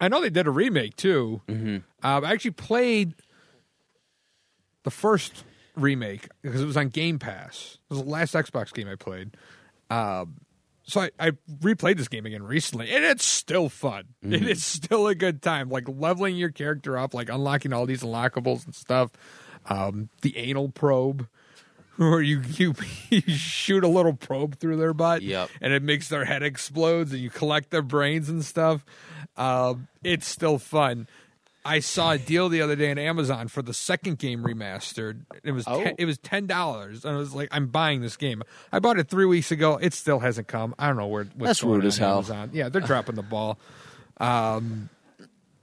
I 0.00 0.06
know 0.06 0.20
they 0.20 0.30
did 0.30 0.46
a 0.46 0.50
remake 0.52 0.94
too. 0.94 1.40
Mm-hmm. 1.48 1.78
Uh, 2.04 2.20
I 2.24 2.30
actually 2.30 2.52
played 2.52 3.14
the 4.84 4.92
first 4.92 5.42
remake 5.74 6.28
because 6.42 6.60
it 6.60 6.66
was 6.66 6.76
on 6.76 6.90
Game 6.90 7.18
Pass. 7.18 7.78
It 7.90 7.94
was 7.94 8.04
the 8.04 8.08
last 8.08 8.34
Xbox 8.34 8.72
game 8.72 8.86
I 8.88 8.94
played. 8.94 9.36
Um 9.90 10.34
so 10.88 11.02
I, 11.02 11.10
I 11.20 11.30
replayed 11.60 11.96
this 11.98 12.08
game 12.08 12.26
again 12.26 12.42
recently, 12.42 12.90
and 12.90 13.04
it's 13.04 13.24
still 13.24 13.68
fun. 13.68 14.04
It 14.22 14.42
is 14.48 14.64
still 14.64 15.06
a 15.06 15.14
good 15.14 15.40
time. 15.42 15.68
Like 15.70 15.84
leveling 15.88 16.36
your 16.36 16.50
character 16.50 16.98
up, 16.98 17.14
like 17.14 17.28
unlocking 17.28 17.72
all 17.72 17.86
these 17.86 18.02
unlockables 18.02 18.64
and 18.64 18.74
stuff. 18.74 19.10
Um, 19.70 20.08
the 20.22 20.36
anal 20.36 20.70
probe, 20.70 21.28
where 21.96 22.20
you, 22.22 22.40
you 22.54 22.74
you 23.10 23.20
shoot 23.20 23.84
a 23.84 23.88
little 23.88 24.14
probe 24.14 24.58
through 24.58 24.76
their 24.78 24.94
butt, 24.94 25.22
Yep. 25.22 25.50
and 25.60 25.72
it 25.72 25.82
makes 25.82 26.08
their 26.08 26.24
head 26.24 26.42
explodes, 26.42 27.12
and 27.12 27.20
you 27.20 27.30
collect 27.30 27.70
their 27.70 27.82
brains 27.82 28.28
and 28.28 28.44
stuff. 28.44 28.84
Um, 29.36 29.86
it's 30.02 30.26
still 30.26 30.58
fun. 30.58 31.06
I 31.68 31.80
saw 31.80 32.12
a 32.12 32.18
deal 32.18 32.48
the 32.48 32.62
other 32.62 32.74
day 32.76 32.90
on 32.90 32.98
Amazon 32.98 33.48
for 33.48 33.62
the 33.62 33.74
second 33.74 34.18
game 34.18 34.42
remastered. 34.42 35.20
It 35.44 35.52
was 35.52 35.64
Oh. 35.66 35.82
ten, 35.84 35.94
it 35.98 36.04
was 36.06 36.18
ten 36.18 36.46
dollars, 36.46 37.04
and 37.04 37.14
I 37.14 37.18
was 37.18 37.34
like, 37.34 37.48
I'm 37.52 37.66
buying 37.68 38.00
this 38.00 38.16
game. 38.16 38.42
I 38.72 38.78
bought 38.78 38.98
it 38.98 39.08
three 39.08 39.26
weeks 39.26 39.50
ago. 39.50 39.76
It 39.80 39.92
still 39.94 40.18
hasn't 40.20 40.48
come. 40.48 40.74
I 40.78 40.86
don't 40.88 40.96
know 40.96 41.06
where. 41.06 41.24
What's 41.24 41.36
That's 41.38 41.60
going 41.62 41.74
rude 41.74 41.82
on 41.84 41.86
as 41.88 41.98
hell. 41.98 42.14
Amazon. 42.18 42.50
Yeah, 42.52 42.68
they're 42.70 42.80
dropping 42.80 43.14
the 43.16 43.22
ball. 43.22 43.58
Um, 44.18 44.88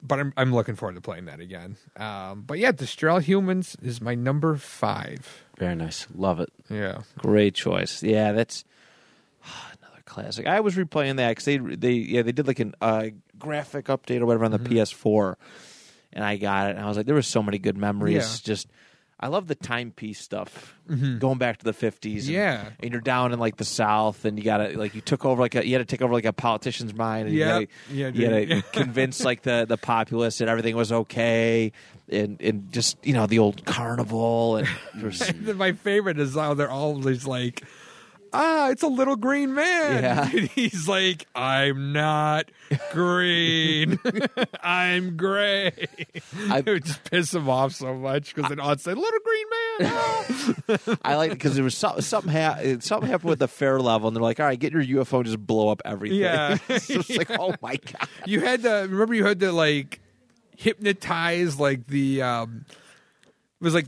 but 0.03 0.19
I'm 0.19 0.33
I'm 0.37 0.53
looking 0.53 0.75
forward 0.75 0.95
to 0.95 1.01
playing 1.01 1.25
that 1.25 1.39
again. 1.39 1.77
Um, 1.97 2.43
but 2.45 2.59
yeah, 2.59 2.71
Destroy 2.71 3.19
Humans 3.19 3.75
is 3.81 4.01
my 4.01 4.13
number 4.15 4.55
five. 4.55 5.43
Very 5.57 5.75
nice. 5.75 6.05
Love 6.15 6.39
it. 6.39 6.49
Yeah, 6.69 7.01
Great 7.17 7.55
choice. 7.55 8.03
Yeah, 8.03 8.31
that's 8.33 8.63
another 9.43 10.01
classic. 10.05 10.45
I 10.47 10.59
was 10.59 10.75
replaying 10.75 11.17
that 11.17 11.29
because 11.29 11.45
they 11.45 11.57
they 11.57 11.91
yeah 11.93 12.21
they 12.21 12.31
did 12.31 12.45
like 12.47 12.59
an 12.59 12.75
uh, 12.81 13.07
graphic 13.39 13.85
update 13.87 14.21
or 14.21 14.25
whatever 14.25 14.45
on 14.45 14.51
the 14.51 14.59
Mm-hmm. 14.59 14.73
PS4, 14.77 15.35
and 16.15 16.23
I 16.23 16.37
got 16.37 16.69
it. 16.69 16.77
and 16.77 16.79
I 16.85 16.87
was 16.87 16.97
like, 16.97 17.05
there 17.05 17.13
were 17.15 17.21
so 17.21 17.43
many 17.43 17.59
good 17.59 17.77
memories. 17.77 18.15
Yeah. 18.15 18.37
Just 18.43 18.67
I 19.17 19.27
love 19.27 19.47
the 19.47 19.55
timepiece 19.55 20.19
stuff, 20.19 20.75
going 21.19 21.37
back 21.37 21.57
to 21.59 21.63
the 21.65 21.71
fifties. 21.73 22.25
Mm-hmm. 22.25 22.33
Yeah. 22.33 22.69
and 22.81 22.91
you're 22.91 22.99
down 23.01 23.31
in 23.31 23.39
like 23.39 23.55
the 23.55 23.63
South, 23.63 24.25
and 24.25 24.37
you 24.37 24.43
got 24.43 24.57
to 24.57 24.77
like 24.77 24.93
you 24.93 24.99
took 25.01 25.23
over 25.25 25.41
like 25.41 25.55
a, 25.55 25.65
you 25.65 25.73
had 25.73 25.79
to 25.79 25.85
take 25.85 26.01
over 26.01 26.13
like 26.13 26.25
a 26.25 26.33
politician's 26.33 26.93
mind. 26.93 27.27
And 27.29 27.37
Yeah. 27.37 27.59
you 27.59 27.67
Yeah, 27.89 28.09
gotta, 28.11 28.41
you 28.41 28.47
got 28.47 28.55
to 28.73 28.79
convince 28.83 29.23
like 29.23 29.43
the 29.43 29.65
the 29.67 29.77
populace 29.77 30.39
that 30.39 30.49
everything 30.49 30.75
was 30.75 30.91
okay, 30.91 31.71
and 32.09 32.41
and 32.41 32.71
just 32.73 32.97
you 33.07 33.13
know 33.13 33.25
the 33.25 33.39
old 33.39 33.63
carnival 33.65 34.57
and. 34.57 34.67
And 35.47 35.57
my 35.57 35.71
favorite 35.71 36.19
is 36.19 36.35
how 36.35 36.53
they're 36.53 36.69
always 36.69 37.25
like, 37.25 37.63
ah, 38.35 38.69
it's 38.69 38.83
a 38.83 38.87
little 38.87 39.15
green 39.15 39.53
man. 39.53 40.03
Yeah. 40.03 40.29
And 40.35 40.47
he's 40.49 40.87
like, 40.87 41.25
I'm 41.33 41.93
not 41.93 42.45
green. 42.91 43.99
I'm 44.61 45.15
gray. 45.17 45.87
I- 46.49 46.59
it 46.59 46.65
would 46.65 46.85
just 46.85 47.03
piss 47.09 47.33
him 47.33 47.49
off 47.49 47.73
so 47.73 47.93
much 47.95 48.33
because 48.35 48.49
then 48.49 48.59
I'd 48.59 48.81
say, 48.81 48.93
little 48.93 49.19
green 49.23 49.45
man. 49.49 49.91
ah." 49.93 50.97
I 51.03 51.15
like 51.15 51.31
because 51.31 51.55
there 51.55 51.63
was 51.63 51.77
some, 51.77 52.01
something 52.01 52.31
ha- 52.31 52.57
something 52.79 53.09
happened 53.09 53.29
with 53.29 53.39
the 53.39 53.47
fair 53.47 53.79
level, 53.79 54.07
and 54.07 54.15
they're 54.15 54.23
like, 54.23 54.39
"All 54.39 54.45
right, 54.45 54.59
get 54.59 54.73
your 54.73 54.83
UFO, 54.83 55.17
and 55.17 55.25
just 55.25 55.45
blow 55.45 55.69
up 55.69 55.81
everything." 55.85 56.19
Yeah. 56.19 56.57
it's 56.69 56.87
just 56.87 57.15
like, 57.17 57.31
oh 57.31 57.53
my 57.61 57.75
god. 57.77 58.07
you 58.25 58.41
had 58.41 58.63
to, 58.63 58.87
remember 58.89 59.13
you 59.13 59.25
had 59.25 59.39
to 59.41 59.51
like 59.51 59.99
hypnotize 60.57 61.59
like 61.59 61.87
the, 61.87 62.21
um, 62.21 62.65
it 62.69 63.63
was 63.63 63.73
like, 63.73 63.87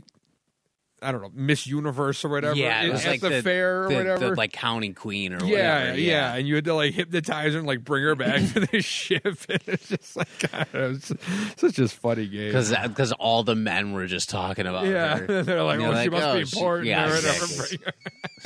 I 1.00 1.12
don't 1.12 1.22
know, 1.22 1.30
Miss 1.34 1.66
Universe 1.66 2.24
or 2.24 2.28
whatever. 2.28 2.56
yeah, 2.56 2.82
it 2.82 2.86
at 2.86 2.92
was 2.92 3.06
like 3.06 3.20
the, 3.20 3.42
fair 3.42 3.84
or 3.84 3.88
the, 3.88 3.94
whatever. 3.94 4.30
the, 4.30 4.34
like 4.34 4.52
counting 4.52 4.94
queen 4.94 5.32
or 5.32 5.44
yeah, 5.44 5.78
whatever. 5.84 5.98
yeah, 5.98 6.10
yeah, 6.32 6.34
and 6.34 6.48
you 6.48 6.54
had 6.56 6.64
to 6.64 6.74
like 6.74 6.92
hypnotize 6.94 7.52
her 7.52 7.58
and 7.58 7.66
like 7.68 7.84
bring 7.84 8.02
her 8.02 8.14
back 8.16 8.40
to 8.54 8.60
the 8.60 8.80
ship. 8.82 9.24
And 9.48 9.60
it's 9.66 9.88
just 9.88 10.16
like 10.16 10.28
God, 10.50 10.66
it 10.72 10.78
was 10.78 11.12
such 11.56 11.74
just 11.74 11.94
funny 11.94 12.26
game. 12.26 12.48
Because 12.48 12.70
because 12.70 13.12
all 13.12 13.42
the 13.44 13.54
men 13.54 13.92
were 13.92 14.06
just 14.06 14.28
talking 14.28 14.66
about 14.66 14.86
yeah, 14.86 15.18
her. 15.18 15.42
they're 15.42 15.62
like, 15.62 15.74
And 15.74 15.82
you're 15.82 16.02
she 16.02 16.08
like, 16.08 16.10
must 16.10 16.24
oh, 16.26 16.38
be 16.38 16.44
she- 16.46 16.58
important 16.58 16.86
yeah, 16.88 17.06
or 17.06 17.14
whatever. 17.14 17.44
exactly. 17.44 17.78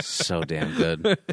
so 0.00 0.42
damn 0.42 0.74
good. 0.76 1.18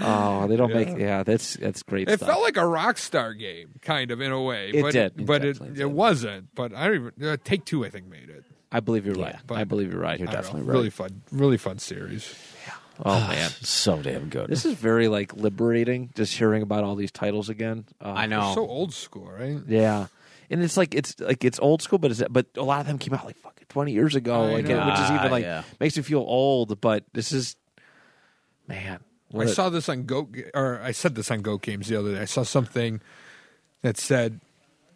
Oh, 0.00 0.46
they 0.46 0.56
don't 0.56 0.72
make. 0.72 0.96
Yeah, 0.96 1.24
that's 1.24 1.54
that's 1.54 1.82
great 1.82 2.08
It 2.08 2.18
stuff. 2.18 2.28
felt 2.28 2.42
like 2.42 2.56
a 2.56 2.60
Rockstar 2.60 3.36
game, 3.36 3.70
kind 3.82 4.10
of 4.12 4.20
in 4.20 4.30
a 4.30 4.40
way. 4.40 4.70
It 4.72 4.82
but 4.82 4.92
did. 4.92 5.20
It 5.20 5.26
but 5.26 5.44
it, 5.44 5.52
definitely 5.54 5.80
it, 5.82 5.90
wasn't. 5.90 6.54
But 6.54 6.72
I 6.74 6.86
don't 6.86 6.94
even 7.18 7.28
uh, 7.28 7.36
Take 7.42 7.64
Two, 7.64 7.84
I 7.84 7.90
think, 7.90 8.06
made 8.06 8.28
it. 8.30 8.44
I 8.72 8.80
believe 8.80 9.04
you're 9.06 9.16
Yeah, 9.16 9.24
right. 9.24 9.36
but- 9.46 9.58
I 9.58 9.64
believe 9.64 9.90
you're 9.92 10.00
right. 10.00 10.18
You're 10.18 10.28
definitely 10.28 10.60
know. 10.62 10.66
right. 10.68 10.74
Really 10.76 10.90
fun, 10.90 11.22
really 11.32 11.56
fun 11.56 11.78
series. 11.78 12.34
Yeah. 12.66 12.74
Oh 13.02 13.18
man, 13.28 13.50
so 13.62 14.02
damn 14.02 14.28
good. 14.28 14.48
this 14.48 14.64
is 14.66 14.74
very 14.74 15.08
like 15.08 15.32
liberating. 15.34 16.10
Just 16.14 16.36
hearing 16.36 16.62
about 16.62 16.84
all 16.84 16.96
these 16.96 17.10
titles 17.10 17.48
again. 17.48 17.86
Uh, 18.00 18.12
I 18.12 18.26
know. 18.26 18.52
So 18.54 18.66
old 18.66 18.92
school, 18.92 19.24
right? 19.30 19.58
Yeah, 19.66 20.08
and 20.50 20.62
it's 20.62 20.76
like 20.76 20.94
it's 20.94 21.18
like 21.18 21.42
it's 21.42 21.58
old 21.60 21.80
school, 21.80 21.98
but 21.98 22.10
it's 22.10 22.22
but 22.28 22.46
a 22.56 22.62
lot 22.62 22.80
of 22.82 22.86
them 22.86 22.98
came 22.98 23.14
out 23.14 23.24
like 23.24 23.38
fucking 23.38 23.66
twenty 23.70 23.92
years 23.92 24.14
ago, 24.16 24.42
like 24.52 24.66
know. 24.66 24.84
which 24.86 24.94
is 24.96 25.00
Ah, 25.10 25.18
even 25.18 25.30
like 25.30 25.44
yeah. 25.44 25.62
makes 25.80 25.96
me 25.96 26.02
feel 26.02 26.20
old. 26.20 26.78
But 26.82 27.04
this 27.14 27.32
is 27.32 27.56
man. 28.68 29.00
what 29.30 29.46
I 29.46 29.50
a- 29.50 29.54
saw 29.54 29.68
this 29.70 29.88
on 29.88 30.04
Goat, 30.04 30.36
or 30.54 30.80
I 30.82 30.92
said 30.92 31.14
this 31.14 31.30
on 31.30 31.40
Goat 31.42 31.62
Games 31.62 31.88
the 31.88 31.96
other 31.98 32.14
day. 32.14 32.20
I 32.20 32.24
saw 32.26 32.42
something 32.42 33.00
that 33.82 33.96
said 33.96 34.40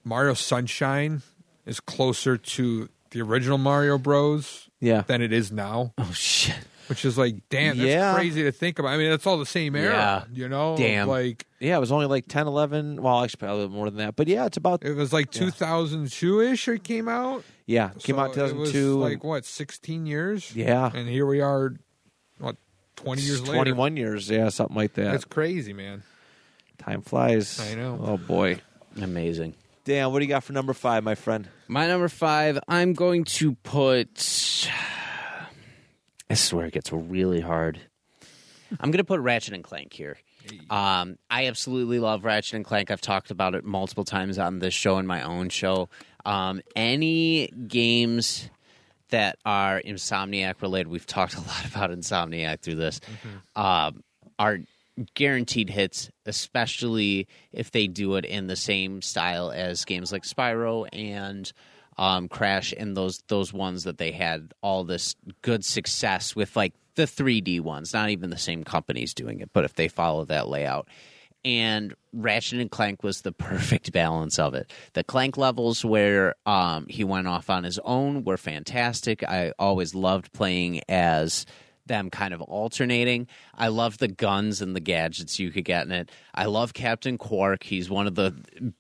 Mario 0.05 0.35
Sunshine 0.35 1.23
is 1.67 1.81
closer 1.81 2.37
to 2.37 2.89
the 3.15 3.23
original 3.23 3.57
Mario 3.59 3.97
Bros. 3.97 4.69
yeah. 4.81 5.03
than 5.07 5.23
it 5.23 5.33
is 5.33 5.51
now, 5.51 5.95
oh 5.97 6.11
shit. 6.13 6.55
which 6.89 7.05
is 7.07 7.17
like, 7.17 7.37
damn, 7.49 7.79
that's 7.79 7.89
Yeah. 7.89 8.15
crazy 8.15 8.43
to 8.43 8.53
think 8.53 8.79
about. 8.79 8.91
I 8.91 8.99
mean, 8.99 9.11
it's 9.11 9.27
all 9.27 9.39
the 9.39 9.47
same 9.47 9.75
era, 9.75 9.93
Yeah. 9.95 10.25
you 10.33 10.49
know? 10.51 10.77
Damn. 10.77 11.09
Like, 11.09 11.47
Yeah, 11.61 11.77
it 11.79 11.81
was 11.81 11.91
only 11.93 12.05
like 12.07 12.29
10, 12.29 12.47
11. 12.47 13.01
Well, 13.03 13.25
actually, 13.25 13.39
probably 13.39 13.55
a 13.57 13.61
little 13.63 13.75
more 13.77 13.89
than 13.89 13.99
that. 13.99 14.17
But 14.17 14.29
yeah, 14.29 14.45
it's 14.45 14.59
about 14.59 14.85
it 14.85 14.93
was 14.95 15.11
like 15.15 15.31
2002 15.31 16.41
ish 16.43 16.69
it 16.69 16.85
came 16.85 17.09
out. 17.09 17.43
yeah, 17.67 17.89
came 18.01 18.17
So 18.17 18.21
out 18.21 18.35
two 18.35 18.41
It 18.41 18.43
was 18.43 18.53
thousand 18.53 18.73
two. 18.73 18.99
like, 18.99 19.25
what, 19.25 19.47
16 19.47 20.05
years? 20.07 20.55
yeah, 20.55 20.91
And 20.95 21.09
here 21.09 21.25
we 21.25 21.41
are, 21.41 21.75
what, 22.39 22.57
20 22.97 23.23
years 23.23 23.41
later? 23.43 23.55
twenty 23.55 23.73
one 23.73 23.97
years. 23.97 24.29
Yeah, 24.29 24.49
something 24.51 24.77
like 24.77 24.93
that. 24.95 25.11
That's 25.13 25.25
crazy, 25.25 25.73
man. 25.73 26.03
Time 26.79 27.01
flies. 27.03 27.59
I 27.61 27.75
know. 27.77 27.99
Oh 28.03 28.17
boy. 28.19 28.61
Amazing. 29.01 29.55
Dan, 29.85 30.11
what 30.11 30.21
do 30.21 30.25
you 30.25 30.29
got 30.31 30.45
for 30.45 30.55
number 30.55 30.73
five, 30.73 31.05
my 31.05 31.15
friend? 31.15 31.47
My 31.69 31.87
number 31.87 32.09
five, 32.09 32.59
I'm 32.69 32.95
going 32.95 33.25
to 33.25 33.55
put. 33.57 34.71
I 36.31 36.35
swear 36.35 36.67
it 36.67 36.73
gets 36.73 36.91
really 36.91 37.41
hard. 37.41 37.79
I'm 38.81 38.91
going 38.91 38.99
to 38.99 39.05
put 39.05 39.21
Ratchet 39.21 39.53
and 39.53 39.63
Clank 39.63 39.93
here. 39.93 40.17
Um, 40.71 41.19
I 41.31 41.47
absolutely 41.47 41.99
love 41.99 42.25
Ratchet 42.25 42.55
and 42.55 42.65
Clank. 42.65 42.91
I've 42.91 43.03
talked 43.03 43.31
about 43.31 43.55
it 43.55 43.65
multiple 43.65 44.05
times 44.05 44.39
on 44.39 44.59
this 44.59 44.73
show 44.75 44.97
and 44.97 45.07
my 45.07 45.23
own 45.23 45.51
show. 45.51 45.91
Um, 46.25 46.63
any 46.75 47.49
games 47.49 48.49
that 49.11 49.39
are 49.45 49.83
Insomniac 49.83 50.63
related, 50.63 50.89
we've 50.89 51.07
talked 51.07 51.35
a 51.35 51.41
lot 51.41 51.65
about 51.71 51.91
Insomniac 51.91 52.61
through 52.61 52.77
this, 52.77 53.01
um, 53.55 54.03
are 54.39 54.61
guaranteed 55.15 55.71
hits, 55.71 56.11
especially 56.27 57.27
if 57.53 57.71
they 57.71 57.87
do 57.87 58.17
it 58.17 58.25
in 58.25 58.47
the 58.47 58.57
same 58.57 59.03
style 59.03 59.51
as 59.51 59.85
games 59.85 60.13
like 60.13 60.23
Spyro 60.23 60.89
and 60.93 61.53
um, 61.97 62.29
Crash 62.29 62.75
and 62.77 62.97
those 62.97 63.23
those 63.29 63.53
ones 63.53 63.85
that 63.85 63.99
they 63.99 64.13
had 64.13 64.53
all 64.63 64.85
this 64.85 65.15
good 65.43 65.65
success 65.65 66.35
with, 66.35 66.57
like 66.57 66.75
the 66.95 67.05
3D 67.05 67.61
ones. 67.61 67.93
Not 67.93 68.11
even 68.11 68.31
the 68.31 68.39
same 68.39 68.65
companies 68.65 69.15
doing 69.15 69.41
it, 69.41 69.51
but 69.53 69.65
if 69.65 69.75
they 69.75 69.89
follow 69.89 70.25
that 70.27 70.49
layout. 70.49 70.89
And 71.45 71.95
Ratchet 72.13 72.61
and 72.61 72.71
Clank 72.71 73.03
was 73.03 73.21
the 73.21 73.33
perfect 73.33 73.93
balance 73.93 74.39
of 74.39 74.55
it. 74.55 74.73
The 74.95 75.05
Clank 75.05 75.37
levels 75.37 75.85
where 75.85 76.35
um, 76.47 76.87
he 76.89 77.05
went 77.05 77.29
off 77.29 77.51
on 77.51 77.65
his 77.65 77.79
own 77.81 78.25
were 78.25 78.37
fantastic. 78.37 79.23
I 79.23 79.53
always 79.59 79.95
loved 79.95 80.33
playing 80.33 80.81
as 80.89 81.45
them 81.87 82.11
kind 82.11 82.33
of 82.35 82.41
alternating. 82.43 83.27
I 83.55 83.69
love 83.69 83.99
the 83.99 84.09
guns 84.09 84.61
and 84.63 84.75
the 84.75 84.81
gadgets 84.81 85.39
you 85.39 85.51
could 85.51 85.65
get 85.65 85.85
in 85.87 85.93
it. 85.93 86.11
I 86.35 86.47
love 86.47 86.73
Captain 86.75 87.19
Quark. 87.19 87.63
He's 87.63 87.91
one 87.91 88.07
of 88.07 88.15
the 88.15 88.35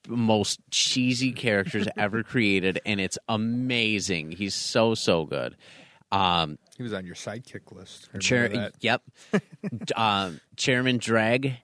most 0.08 0.60
cheesy 0.70 1.32
characters 1.32 1.86
ever 1.96 2.22
created, 2.22 2.80
and 2.86 3.00
it's 3.00 3.18
amazing. 3.28 4.32
He's 4.32 4.54
so 4.54 4.94
so 4.94 5.24
good. 5.26 5.56
Um, 6.12 6.58
He 6.76 6.82
was 6.82 6.92
on 6.92 7.04
your 7.06 7.16
sidekick 7.16 7.72
list. 7.72 8.08
Chair, 8.20 8.70
yep. 8.80 9.02
um, 9.96 10.40
Chairman 10.56 10.98
Drek. 10.98 11.56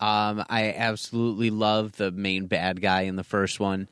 Um, 0.00 0.44
I 0.48 0.72
absolutely 0.76 1.50
love 1.50 1.92
the 1.96 2.10
main 2.10 2.46
bad 2.46 2.80
guy 2.80 3.02
in 3.02 3.16
the 3.16 3.24
first 3.24 3.60
one. 3.60 3.88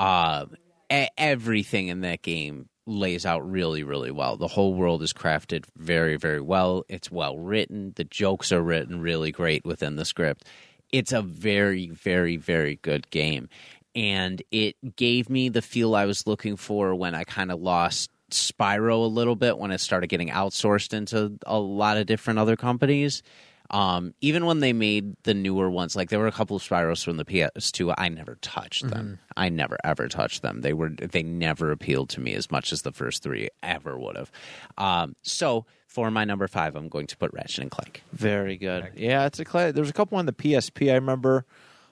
E- 0.00 1.06
everything 1.18 1.88
in 1.88 2.00
that 2.02 2.22
game 2.22 2.68
lays 2.88 3.26
out 3.26 3.48
really, 3.48 3.82
really 3.82 4.10
well. 4.10 4.36
The 4.36 4.48
whole 4.48 4.74
world 4.74 5.02
is 5.02 5.12
crafted 5.12 5.66
very, 5.76 6.16
very 6.16 6.40
well. 6.40 6.84
It's 6.88 7.10
well 7.10 7.38
written. 7.38 7.92
The 7.96 8.04
jokes 8.04 8.50
are 8.50 8.62
written 8.62 9.00
really 9.00 9.30
great 9.30 9.64
within 9.64 9.96
the 9.96 10.04
script. 10.04 10.46
It's 10.90 11.12
a 11.12 11.22
very, 11.22 11.90
very, 11.90 12.36
very 12.36 12.76
good 12.76 13.10
game. 13.10 13.48
And 13.94 14.42
it 14.50 14.76
gave 14.96 15.28
me 15.28 15.48
the 15.48 15.62
feel 15.62 15.94
I 15.94 16.06
was 16.06 16.26
looking 16.26 16.56
for 16.56 16.94
when 16.94 17.14
I 17.14 17.24
kind 17.24 17.52
of 17.52 17.60
lost 17.60 18.10
Spyro 18.30 19.04
a 19.04 19.08
little 19.08 19.36
bit 19.36 19.58
when 19.58 19.70
it 19.70 19.78
started 19.78 20.08
getting 20.08 20.30
outsourced 20.30 20.94
into 20.94 21.38
a 21.46 21.58
lot 21.58 21.96
of 21.96 22.06
different 22.06 22.38
other 22.38 22.56
companies. 22.56 23.22
Um, 23.70 24.14
even 24.20 24.46
when 24.46 24.60
they 24.60 24.72
made 24.72 25.14
the 25.24 25.34
newer 25.34 25.68
ones, 25.70 25.94
like 25.94 26.08
there 26.08 26.18
were 26.18 26.26
a 26.26 26.32
couple 26.32 26.56
of 26.56 26.62
Spyros 26.62 27.04
from 27.04 27.18
the 27.18 27.24
PS2, 27.24 27.94
I 27.98 28.08
never 28.08 28.36
touched 28.36 28.88
them. 28.88 29.18
I 29.36 29.50
never 29.50 29.76
ever 29.84 30.08
touched 30.08 30.40
them. 30.42 30.62
They 30.62 30.72
were 30.72 30.88
they 30.88 31.22
never 31.22 31.70
appealed 31.70 32.08
to 32.10 32.20
me 32.20 32.34
as 32.34 32.50
much 32.50 32.72
as 32.72 32.82
the 32.82 32.92
first 32.92 33.22
three 33.22 33.50
ever 33.62 33.98
would 33.98 34.16
have. 34.16 34.30
Um, 34.78 35.16
so 35.22 35.66
for 35.86 36.10
my 36.10 36.24
number 36.24 36.48
five, 36.48 36.76
I'm 36.76 36.88
going 36.88 37.08
to 37.08 37.16
put 37.16 37.32
Ratchet 37.34 37.60
and 37.60 37.70
Clank. 37.70 38.02
Very 38.12 38.56
good. 38.56 38.92
Yeah, 38.96 39.26
it's 39.26 39.38
a 39.38 39.44
cla- 39.44 39.72
there's 39.72 39.90
a 39.90 39.94
couple 39.94 40.18
on 40.18 40.26
the 40.26 40.32
PSP. 40.32 40.90
I 40.90 40.94
remember. 40.94 41.44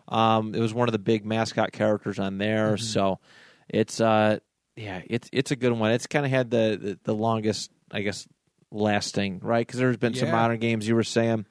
Um, 0.08 0.54
it 0.54 0.60
was 0.60 0.72
one 0.72 0.88
of 0.88 0.92
the 0.92 0.98
big 0.98 1.26
mascot 1.26 1.72
characters 1.72 2.18
on 2.18 2.38
there. 2.38 2.74
Mm-hmm. 2.74 2.84
So 2.84 3.18
it's 3.68 4.00
uh, 4.00 4.38
yeah, 4.76 5.02
it's 5.06 5.28
it's 5.32 5.50
a 5.50 5.56
good 5.56 5.72
one. 5.72 5.90
It's 5.92 6.06
kind 6.06 6.24
of 6.24 6.30
had 6.30 6.50
the, 6.50 6.78
the 6.80 6.98
the 7.04 7.14
longest, 7.14 7.70
I 7.90 8.02
guess, 8.02 8.26
lasting 8.70 9.40
right 9.42 9.66
because 9.66 9.80
there's 9.80 9.96
been 9.96 10.14
some 10.14 10.30
modern 10.30 10.58
games 10.58 10.86
you 10.86 10.94
were 10.94 11.04
saying. 11.04 11.46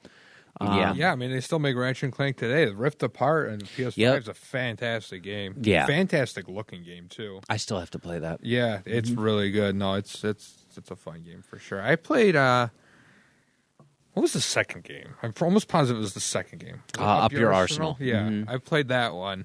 Um, 0.60 0.78
Yeah. 0.78 0.94
Yeah, 0.94 1.12
I 1.12 1.16
mean 1.16 1.30
they 1.30 1.40
still 1.40 1.58
make 1.58 1.76
Ratchet 1.76 2.04
and 2.04 2.12
Clank 2.12 2.36
today. 2.38 2.66
Rift 2.72 3.02
Apart 3.02 3.48
and 3.50 3.62
PS5 3.64 3.96
Yep. 3.96 4.20
is 4.22 4.28
a 4.28 4.34
fantastic 4.34 5.22
game. 5.22 5.54
Yeah. 5.62 5.86
fantastic 5.86 6.48
looking 6.48 6.82
game 6.82 7.08
too. 7.08 7.40
I 7.48 7.56
still 7.58 7.78
have 7.78 7.90
to 7.90 7.98
play 7.98 8.18
that. 8.18 8.40
Yeah, 8.44 8.80
it's 8.86 9.10
Mm-hmm. 9.10 9.20
really 9.20 9.50
good. 9.50 9.74
No, 9.76 9.94
it's 9.94 10.24
it's 10.24 10.64
it's 10.76 10.90
a 10.90 10.96
fun 10.96 11.22
game 11.22 11.42
for 11.42 11.58
sure. 11.58 11.82
I 11.82 11.96
played. 11.96 12.36
uh 12.36 12.68
What 14.14 14.22
was 14.22 14.32
the 14.32 14.40
second 14.40 14.84
game? 14.84 15.14
I'm 15.22 15.34
almost 15.42 15.68
positive 15.68 15.98
it 15.98 16.00
was 16.00 16.14
the 16.14 16.20
second 16.20 16.60
game. 16.60 16.82
Uh, 16.98 17.02
Up 17.24 17.32
Your 17.32 17.52
Arsenal. 17.52 17.96
Yeah, 18.00 18.22
Mhm. 18.22 18.48
I 18.48 18.56
played 18.58 18.88
that 18.88 19.12
one. 19.14 19.44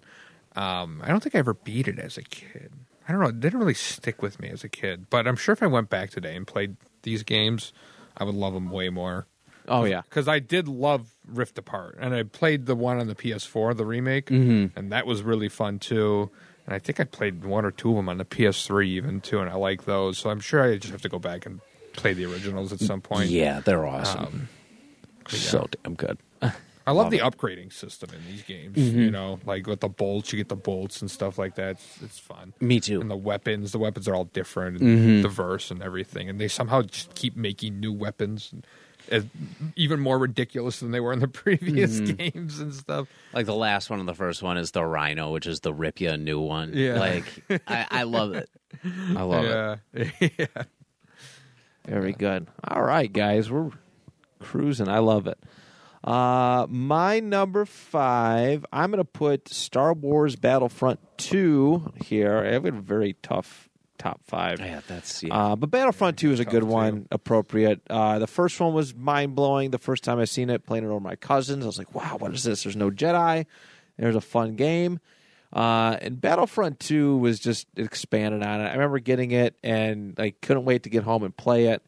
Um, 0.55 1.01
I 1.03 1.09
don't 1.09 1.21
think 1.21 1.35
I 1.35 1.39
ever 1.39 1.53
beat 1.53 1.87
it 1.89 1.99
as 1.99 2.17
a 2.17 2.21
kid. 2.23 2.71
I 3.07 3.11
don't 3.11 3.21
know. 3.21 3.27
It 3.29 3.39
didn't 3.41 3.59
really 3.59 3.73
stick 3.73 4.21
with 4.21 4.39
me 4.39 4.47
as 4.49 4.63
a 4.63 4.69
kid, 4.69 5.09
but 5.09 5.27
I'm 5.27 5.35
sure 5.35 5.51
if 5.53 5.61
I 5.63 5.67
went 5.67 5.89
back 5.89 6.09
today 6.11 6.35
and 6.35 6.47
played 6.47 6.77
these 7.03 7.23
games, 7.23 7.73
I 8.15 8.23
would 8.23 8.35
love 8.35 8.53
them 8.53 8.69
way 8.69 8.89
more. 8.89 9.27
Oh 9.71 9.83
yeah. 9.85 10.01
because 10.01 10.27
I 10.27 10.39
did 10.39 10.67
love 10.67 11.15
Rift 11.27 11.57
Apart, 11.57 11.97
and 11.99 12.13
I 12.13 12.23
played 12.23 12.65
the 12.65 12.75
one 12.75 12.99
on 12.99 13.07
the 13.07 13.15
PS4, 13.15 13.75
the 13.75 13.85
remake, 13.85 14.27
Mm-hmm. 14.27 14.77
and 14.77 14.91
that 14.91 15.05
was 15.07 15.21
really 15.23 15.49
fun 15.49 15.79
too. 15.79 16.29
And 16.67 16.75
I 16.75 16.79
think 16.79 16.99
I 16.99 17.05
played 17.05 17.43
one 17.43 17.65
or 17.65 17.71
two 17.71 17.89
of 17.89 17.95
them 17.95 18.07
on 18.09 18.17
the 18.17 18.25
PS3 18.25 18.85
even 18.85 19.19
too, 19.21 19.39
and 19.39 19.49
I 19.49 19.55
like 19.55 19.85
those. 19.85 20.17
So 20.19 20.29
I'm 20.29 20.39
sure 20.39 20.61
I 20.63 20.77
just 20.77 20.91
have 20.91 21.01
to 21.01 21.09
go 21.09 21.17
back 21.19 21.45
and 21.47 21.59
play 21.93 22.13
the 22.13 22.25
originals 22.25 22.71
at 22.71 22.79
some 22.79 23.01
point. 23.01 23.29
Yeah, 23.31 23.59
they're 23.61 23.85
awesome. 23.85 24.25
Um, 24.25 24.47
So 25.27 25.67
damn 25.83 25.95
good. 25.95 26.17
I 26.87 26.93
love, 26.93 27.11
the 27.11 27.19
upgrading 27.19 27.71
system 27.73 28.09
in 28.09 28.25
these 28.31 28.41
games. 28.43 28.75
Mm-hmm. 28.77 28.99
You 28.99 29.11
know, 29.11 29.39
like 29.45 29.67
with 29.67 29.79
the 29.81 29.87
bolts, 29.87 30.33
you 30.33 30.37
get 30.37 30.49
the 30.49 30.55
bolts 30.55 30.99
and 31.01 31.09
stuff 31.11 31.37
like 31.37 31.55
that. 31.55 31.71
It's, 31.71 32.01
it's 32.01 32.19
fun. 32.19 32.53
Me 32.59 32.79
too. 32.79 32.99
And 32.99 33.09
the 33.09 33.15
weapons, 33.15 33.71
the 33.71 33.77
weapons 33.79 34.07
are 34.07 34.15
all 34.15 34.25
different 34.25 34.81
and 34.81 34.99
Mm-hmm. 34.99 35.21
diverse 35.21 35.69
and 35.71 35.81
everything. 35.83 36.27
And 36.27 36.39
they 36.41 36.47
somehow 36.47 36.81
just 36.81 37.13
keep 37.13 37.35
making 37.37 37.79
new 37.79 37.93
weapons, 37.93 38.51
as, 39.09 39.25
even 39.75 39.99
more 39.99 40.17
ridiculous 40.17 40.79
than 40.79 40.91
they 40.91 40.99
were 40.99 41.13
in 41.13 41.19
the 41.19 41.27
previous 41.43 41.99
Mm-hmm. 41.99 42.13
games 42.15 42.59
and 42.59 42.73
stuff. 42.73 43.07
Like 43.33 43.45
the 43.45 43.55
last 43.55 43.89
one 43.89 43.99
and 43.99 44.07
the 44.07 44.13
first 44.13 44.41
one 44.43 44.57
is 44.57 44.71
the 44.71 44.81
RYNO, 44.81 45.31
which 45.31 45.47
is 45.47 45.61
the 45.61 45.73
rip 45.73 45.99
ya 46.01 46.15
new 46.15 46.39
one. 46.39 46.71
Yeah. 46.73 46.99
Like 46.99 47.25
I, 47.67 47.87
I 47.91 48.03
love 48.03 48.33
it. 48.33 48.49
I 48.85 49.21
love 49.23 49.45
it. 49.93 50.09
yeah. 50.19 50.29
yeah. 50.39 50.63
Very 51.85 52.13
good. 52.13 52.47
All 52.63 52.83
right, 52.83 53.11
guys, 53.11 53.49
we're 53.49 53.71
cruising. 54.39 54.87
I 54.87 54.99
love 54.99 55.27
it. 55.27 55.37
Uh, 56.03 56.65
my 56.69 57.19
number 57.19 57.65
five, 57.65 58.65
I'm 58.71 58.91
going 58.91 58.97
to 58.99 59.03
put 59.05 59.49
Star 59.49 59.93
Wars 59.93 60.35
Battlefront 60.35 60.99
2 61.17 61.93
here. 62.05 62.37
I 62.37 62.51
have 62.53 62.65
a 62.65 62.71
very 62.71 63.15
tough 63.21 63.69
top 64.01 64.21
five. 64.25 64.59
Yeah, 64.59 64.81
that's 64.87 65.23
yeah. 65.23 65.33
Uh, 65.33 65.55
but 65.55 65.69
Battlefront 65.69 66.17
2 66.17 66.31
is 66.31 66.39
a 66.39 66.45
good 66.45 66.63
one, 66.63 67.07
appropriate. 67.11 67.81
Uh, 67.89 68.19
the 68.19 68.27
first 68.27 68.59
one 68.59 68.73
was 68.73 68.95
mind 68.95 69.35
blowing. 69.35 69.71
The 69.71 69.77
first 69.77 70.03
time 70.03 70.19
I 70.19 70.25
seen 70.25 70.49
it, 70.49 70.65
playing 70.65 70.83
it 70.83 70.87
over 70.87 70.99
my 70.99 71.15
cousins, 71.15 71.63
I 71.63 71.67
was 71.67 71.77
like, 71.77 71.93
wow, 71.93 72.17
what 72.17 72.33
is 72.33 72.43
this? 72.43 72.63
There's 72.63 72.75
no 72.75 72.89
Jedi. 72.89 73.45
There's 73.97 74.15
a 74.15 74.21
fun 74.21 74.55
game. 74.55 74.99
Uh, 75.53 75.97
and 76.01 76.19
Battlefront 76.19 76.79
2 76.79 77.17
was 77.17 77.39
just 77.39 77.67
expanded 77.75 78.41
on 78.41 78.61
it. 78.61 78.65
I 78.65 78.71
remember 78.73 78.99
getting 78.99 79.31
it 79.31 79.55
and 79.63 80.19
I 80.19 80.33
couldn't 80.41 80.65
wait 80.65 80.83
to 80.83 80.89
get 80.89 81.03
home 81.03 81.23
and 81.23 81.35
play 81.35 81.67
it. 81.67 81.83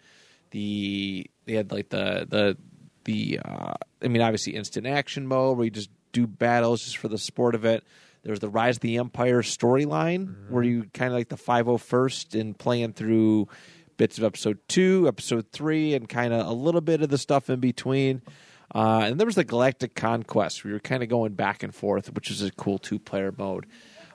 The 0.51 1.29
they 1.45 1.53
had 1.53 1.71
like 1.71 1.89
the 1.89 2.27
the 2.29 2.57
the 3.05 3.39
uh, 3.43 3.73
I 4.03 4.07
mean 4.07 4.21
obviously 4.21 4.53
instant 4.55 4.85
action 4.85 5.25
mode 5.25 5.57
where 5.57 5.65
you 5.65 5.71
just 5.71 5.89
do 6.11 6.27
battles 6.27 6.83
just 6.83 6.97
for 6.97 7.07
the 7.07 7.17
sport 7.17 7.55
of 7.55 7.65
it. 7.65 7.83
There's 8.23 8.39
the 8.39 8.49
Rise 8.49 8.77
of 8.77 8.81
the 8.81 8.97
Empire 8.97 9.41
storyline 9.41 10.49
where 10.49 10.63
you 10.63 10.85
kind 10.93 11.11
of 11.11 11.17
like 11.17 11.29
the 11.29 11.35
501st 11.35 12.39
and 12.39 12.57
playing 12.57 12.93
through 12.93 13.49
bits 13.97 14.17
of 14.17 14.23
episode 14.23 14.59
two, 14.67 15.05
episode 15.07 15.51
three, 15.51 15.93
and 15.93 16.07
kind 16.07 16.33
of 16.33 16.47
a 16.47 16.53
little 16.53 16.81
bit 16.81 17.01
of 17.01 17.09
the 17.09 17.17
stuff 17.17 17.49
in 17.49 17.59
between. 17.59 18.21
Uh, 18.73 19.01
and 19.05 19.19
there 19.19 19.25
was 19.25 19.35
the 19.35 19.43
Galactic 19.43 19.93
Conquest 19.93 20.63
where 20.63 20.71
you're 20.71 20.79
kind 20.79 21.03
of 21.03 21.09
going 21.09 21.33
back 21.33 21.63
and 21.63 21.75
forth, 21.75 22.13
which 22.13 22.31
is 22.31 22.41
a 22.41 22.51
cool 22.51 22.79
two 22.79 22.97
player 22.97 23.33
mode. 23.37 23.65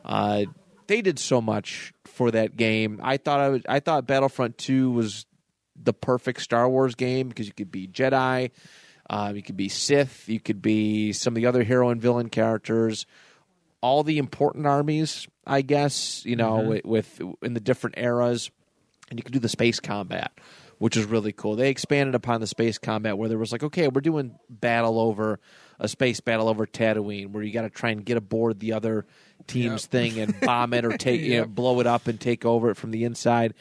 Uh, 0.05 0.44
they 0.86 1.02
did 1.02 1.18
so 1.18 1.40
much 1.40 1.93
for 2.06 2.30
that 2.30 2.56
game. 2.56 3.01
I 3.02 3.18
thought 3.18 3.40
I, 3.40 3.48
was, 3.51 3.62
I 3.68 3.80
thought 3.80 4.06
Battlefront 4.06 4.59
Two 4.59 4.90
was 4.90 5.26
the 5.80 5.93
perfect 5.93 6.40
Star 6.40 6.68
Wars 6.68 6.94
game 6.94 7.28
because 7.28 7.47
you 7.47 7.52
could 7.52 7.70
be 7.70 7.86
Jedi, 7.86 8.51
um, 9.09 9.36
you 9.36 9.43
could 9.43 9.56
be 9.56 9.68
Sith, 9.68 10.28
you 10.28 10.40
could 10.40 10.60
be 10.60 11.12
some 11.12 11.32
of 11.32 11.36
the 11.36 11.47
other 11.47 11.62
hero 11.62 11.90
and 11.90 12.01
villain 12.01 12.28
characters, 12.30 13.06
all 13.81 14.03
the 14.03 14.19
important 14.19 14.67
armies. 14.67 15.27
I 15.47 15.63
guess 15.63 16.23
you 16.27 16.37
know 16.37 16.61
with, 16.61 16.85
with 16.85 17.21
in 17.43 17.55
the 17.55 17.61
different 17.61 17.97
eras, 17.99 18.51
and 19.11 19.19
you 19.19 19.23
can 19.23 19.33
do 19.33 19.39
the 19.39 19.49
space 19.49 19.81
combat, 19.81 20.33
which 20.79 20.97
is 20.97 21.05
really 21.07 21.33
cool. 21.33 21.57
They 21.57 21.71
expanded 21.71 22.15
upon 22.15 22.41
the 22.41 22.47
space 22.47 22.77
combat 22.79 23.17
where 23.17 23.29
there 23.29 23.39
was 23.39 23.53
like, 23.53 23.63
okay, 23.63 23.89
we're 23.89 24.01
doing 24.03 24.39
battle 24.51 24.99
over 25.01 25.41
a 25.81 25.89
space 25.89 26.21
battle 26.21 26.49
over 26.49 26.67
Tatooine, 26.67 27.31
where 27.31 27.43
you 27.43 27.53
got 27.53 27.63
to 27.63 27.71
try 27.71 27.91
and 27.91 28.05
get 28.05 28.17
aboard 28.17 28.59
the 28.61 28.73
other 28.75 29.07
team's 29.47 29.85
Yep. 29.85 29.91
thing 29.91 30.19
and 30.19 30.41
bomb 30.41 30.75
it 30.75 30.85
or 30.85 30.91
take 30.99 31.21
you 31.21 31.39
know, 31.39 31.47
blow 31.47 31.81
it 31.81 31.87
up 31.87 32.09
and 32.09 32.21
take 32.21 32.45
over 32.45 32.71
it 32.71 32.77
from 32.77 32.91
the 32.91 33.05
inside. 33.05 33.55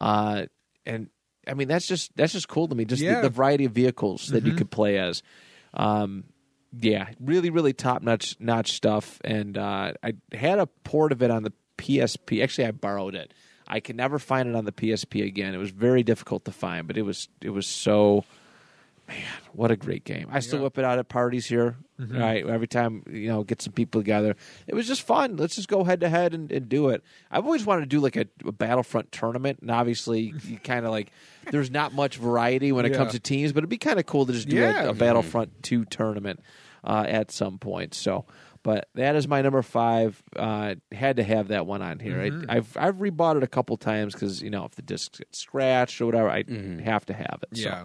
Uh, 0.00 0.46
and 0.84 1.08
I 1.46 1.54
mean 1.54 1.68
that's 1.68 1.86
just 1.86 2.14
that's 2.16 2.32
just 2.32 2.48
cool 2.48 2.68
to 2.68 2.74
me. 2.74 2.84
Just 2.84 3.00
Yeah. 3.02 3.12
Mm-hmm. 3.12 3.22
the, 3.22 3.28
the 3.28 3.34
variety 3.34 3.64
of 3.66 3.72
vehicles 3.72 4.26
that 4.28 4.44
you 4.44 4.54
could 4.54 4.70
play 4.70 4.98
as. 4.98 5.22
Um, 5.72 6.24
yeah, 6.72 7.08
really, 7.20 7.50
really 7.50 7.72
top 7.72 8.02
notch 8.02 8.36
notch 8.38 8.72
stuff. 8.72 9.20
And 9.24 9.56
uh, 9.58 9.92
I 10.02 10.14
had 10.32 10.58
a 10.58 10.66
port 10.66 11.12
of 11.12 11.22
it 11.22 11.30
on 11.30 11.42
the 11.42 11.52
PSP. 11.78 12.42
Actually, 12.42 12.66
I 12.66 12.70
borrowed 12.72 13.14
it. 13.14 13.32
I 13.66 13.80
could 13.80 13.96
never 13.96 14.18
find 14.18 14.48
it 14.48 14.56
on 14.56 14.64
the 14.64 14.72
PSP 14.72 15.24
again. 15.24 15.54
It 15.54 15.58
was 15.58 15.70
very 15.70 16.02
difficult 16.02 16.44
to 16.46 16.52
find, 16.52 16.86
but 16.86 16.96
it 16.96 17.02
was 17.02 17.28
it 17.40 17.50
was 17.50 17.66
so 17.66 18.24
man, 19.10 19.22
what 19.52 19.70
a 19.70 19.76
great 19.76 20.04
game. 20.04 20.26
I 20.30 20.40
still 20.40 20.58
Yeah. 20.58 20.64
whip 20.64 20.78
it 20.78 20.84
out 20.84 20.98
at 20.98 21.08
parties 21.08 21.46
here. 21.46 21.76
Right, 21.98 22.46
every 22.46 22.66
time 22.66 23.02
you 23.10 23.28
know, 23.28 23.44
get 23.44 23.60
some 23.60 23.74
people 23.74 24.00
together. 24.00 24.34
It 24.66 24.74
was 24.74 24.86
just 24.86 25.02
fun. 25.02 25.36
Let's 25.36 25.54
just 25.56 25.68
go 25.68 25.84
head 25.84 26.00
to 26.00 26.08
head 26.08 26.32
and 26.32 26.66
do 26.66 26.88
it. 26.88 27.02
I've 27.30 27.44
always 27.44 27.66
wanted 27.66 27.82
to 27.82 27.86
do 27.88 28.00
like 28.00 28.16
a, 28.16 28.24
a 28.46 28.52
Battlefront 28.52 29.12
tournament, 29.12 29.58
and 29.60 29.70
obviously, 29.70 30.32
you 30.44 30.58
kind 30.58 30.86
of 30.86 30.92
like 30.92 31.10
there's 31.50 31.70
not 31.70 31.92
much 31.92 32.16
variety 32.16 32.72
when 32.72 32.86
it 32.86 32.92
Yeah. 32.92 32.96
comes 32.98 33.12
to 33.12 33.20
teams, 33.20 33.52
but 33.52 33.58
it'd 33.58 33.68
be 33.68 33.76
kind 33.76 33.98
of 33.98 34.06
cool 34.06 34.24
to 34.24 34.32
just 34.32 34.48
do 34.48 34.56
Yeah. 34.56 34.84
a, 34.84 34.90
a 34.90 34.94
Battlefront 34.94 35.62
two 35.62 35.84
tournament 35.84 36.40
uh, 36.84 37.04
at 37.06 37.30
some 37.30 37.58
point. 37.58 37.92
So. 37.94 38.24
But 38.62 38.90
that 38.94 39.16
is 39.16 39.26
my 39.26 39.40
number 39.40 39.62
five. 39.62 40.22
Uh, 40.36 40.74
had 40.92 41.16
to 41.16 41.22
have 41.22 41.48
that 41.48 41.64
one 41.64 41.80
on 41.80 41.98
here. 41.98 42.16
Mm-hmm. 42.18 42.50
I, 42.50 42.56
I've 42.56 42.76
I've 42.78 42.96
rebought 42.96 43.38
it 43.38 43.42
a 43.42 43.46
couple 43.46 43.74
times 43.78 44.12
because 44.12 44.42
you 44.42 44.50
know 44.50 44.66
if 44.66 44.72
the 44.74 44.82
discs 44.82 45.16
get 45.16 45.34
scratched 45.34 45.98
or 46.02 46.04
whatever, 46.04 46.28
I 46.28 46.44
have 46.84 47.06
to 47.06 47.14
have 47.14 47.42
it. 47.50 47.56
So, 47.56 47.62
Yeah. 47.70 47.84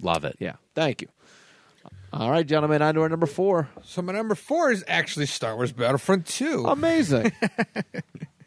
Love 0.00 0.24
it. 0.24 0.36
yeah. 0.38 0.56
Thank 0.74 1.02
you. 1.02 1.08
All 2.12 2.30
right, 2.30 2.46
gentlemen, 2.46 2.80
on 2.80 2.94
to 2.94 3.02
our 3.02 3.08
number 3.08 3.26
four. 3.26 3.68
So 3.84 4.00
my 4.00 4.12
number 4.14 4.34
four 4.34 4.70
is 4.70 4.82
actually 4.88 5.26
Star 5.26 5.54
Wars 5.56 5.72
Battlefront 5.72 6.26
Two. 6.26 6.64
Amazing. 6.66 7.32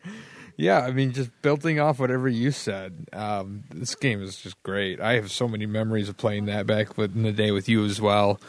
Yeah, 0.62 0.82
I 0.82 0.92
mean, 0.92 1.12
just 1.12 1.32
building 1.42 1.80
off 1.80 1.98
whatever 2.00 2.30
you 2.30 2.52
said, 2.52 3.08
um, 3.14 3.64
this 3.74 3.96
game 3.96 4.22
is 4.22 4.36
just 4.38 4.62
great. 4.62 5.00
I 5.02 5.14
have 5.14 5.32
so 5.32 5.48
many 5.48 5.66
memories 5.66 6.08
of 6.08 6.18
playing 6.18 6.46
that 6.46 6.68
back 6.68 7.00
with, 7.00 7.16
in 7.16 7.24
the 7.24 7.32
day 7.32 7.50
with 7.50 7.68
you 7.68 7.84
as 7.84 8.00
well. 8.00 8.40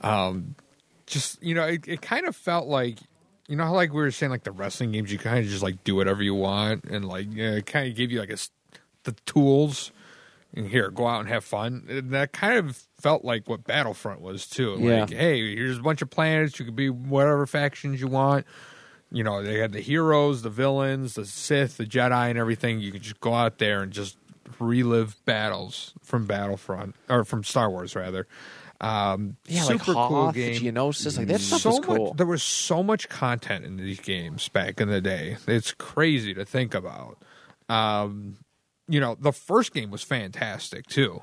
Um, 0.00 0.56
just 1.06 1.40
you 1.40 1.54
know, 1.54 1.64
it, 1.64 1.86
it 1.86 2.02
kind 2.02 2.26
of 2.26 2.34
felt 2.34 2.66
like 2.66 2.98
you 3.46 3.54
know 3.54 3.64
how 3.66 3.72
like 3.72 3.92
we 3.92 4.00
were 4.00 4.10
saying 4.10 4.30
like 4.30 4.42
the 4.42 4.50
wrestling 4.50 4.90
games, 4.90 5.12
you 5.12 5.18
kind 5.18 5.38
of 5.38 5.44
just 5.44 5.62
like 5.62 5.84
do 5.84 5.94
whatever 5.94 6.24
you 6.24 6.34
want, 6.34 6.86
and 6.86 7.04
like 7.04 7.32
you 7.32 7.48
know, 7.48 7.56
it 7.58 7.66
kind 7.66 7.88
of 7.88 7.94
gave 7.94 8.10
you 8.10 8.18
like 8.18 8.30
a 8.30 8.34
s 8.34 8.50
the 9.04 9.12
tools. 9.24 9.92
And 10.54 10.66
here, 10.66 10.90
go 10.90 11.06
out 11.06 11.20
and 11.20 11.28
have 11.28 11.44
fun. 11.44 11.86
And 11.88 12.10
that 12.10 12.32
kind 12.32 12.58
of 12.58 12.82
felt 12.98 13.24
like 13.24 13.48
what 13.48 13.64
Battlefront 13.64 14.20
was 14.20 14.46
too. 14.46 14.76
Yeah. 14.80 15.00
Like, 15.00 15.10
hey, 15.10 15.54
here's 15.54 15.78
a 15.78 15.82
bunch 15.82 16.02
of 16.02 16.10
planets. 16.10 16.58
You 16.58 16.64
could 16.64 16.76
be 16.76 16.90
whatever 16.90 17.46
factions 17.46 18.00
you 18.00 18.08
want 18.08 18.46
you 19.12 19.24
know, 19.24 19.42
they 19.42 19.58
had 19.58 19.72
the 19.72 19.80
heroes, 19.80 20.42
the 20.42 20.50
villains, 20.50 21.14
the 21.14 21.26
Sith, 21.26 21.76
the 21.76 21.84
Jedi, 21.84 22.30
and 22.30 22.38
everything. 22.38 22.80
You 22.80 22.92
could 22.92 23.02
just 23.02 23.20
go 23.20 23.34
out 23.34 23.58
there 23.58 23.82
and 23.82 23.92
just 23.92 24.16
relive 24.58 25.16
battles 25.24 25.94
from 26.02 26.26
Battlefront 26.26 26.94
or 27.08 27.24
from 27.24 27.42
Star 27.42 27.68
Wars, 27.70 27.96
rather. 27.96 28.26
Um, 28.80 29.36
yeah, 29.46 29.62
super 29.62 29.92
like 29.92 30.08
cool 30.08 30.32
game. 30.32 30.60
Geonosis, 30.62 31.18
like 31.18 31.26
that 31.26 31.40
stuff 31.40 31.60
so 31.60 31.70
is 31.70 31.80
cool. 31.80 32.06
much, 32.06 32.16
there 32.16 32.26
was 32.26 32.42
so 32.42 32.82
much 32.82 33.08
content 33.08 33.64
in 33.64 33.76
these 33.76 34.00
games 34.00 34.48
back 34.48 34.80
in 34.80 34.88
the 34.88 35.00
day. 35.00 35.36
It's 35.46 35.72
crazy 35.72 36.32
to 36.34 36.44
think 36.44 36.74
about. 36.74 37.18
Um, 37.68 38.38
you 38.90 39.00
know, 39.00 39.16
the 39.18 39.32
first 39.32 39.72
game 39.72 39.90
was 39.90 40.02
fantastic 40.02 40.86
too, 40.86 41.22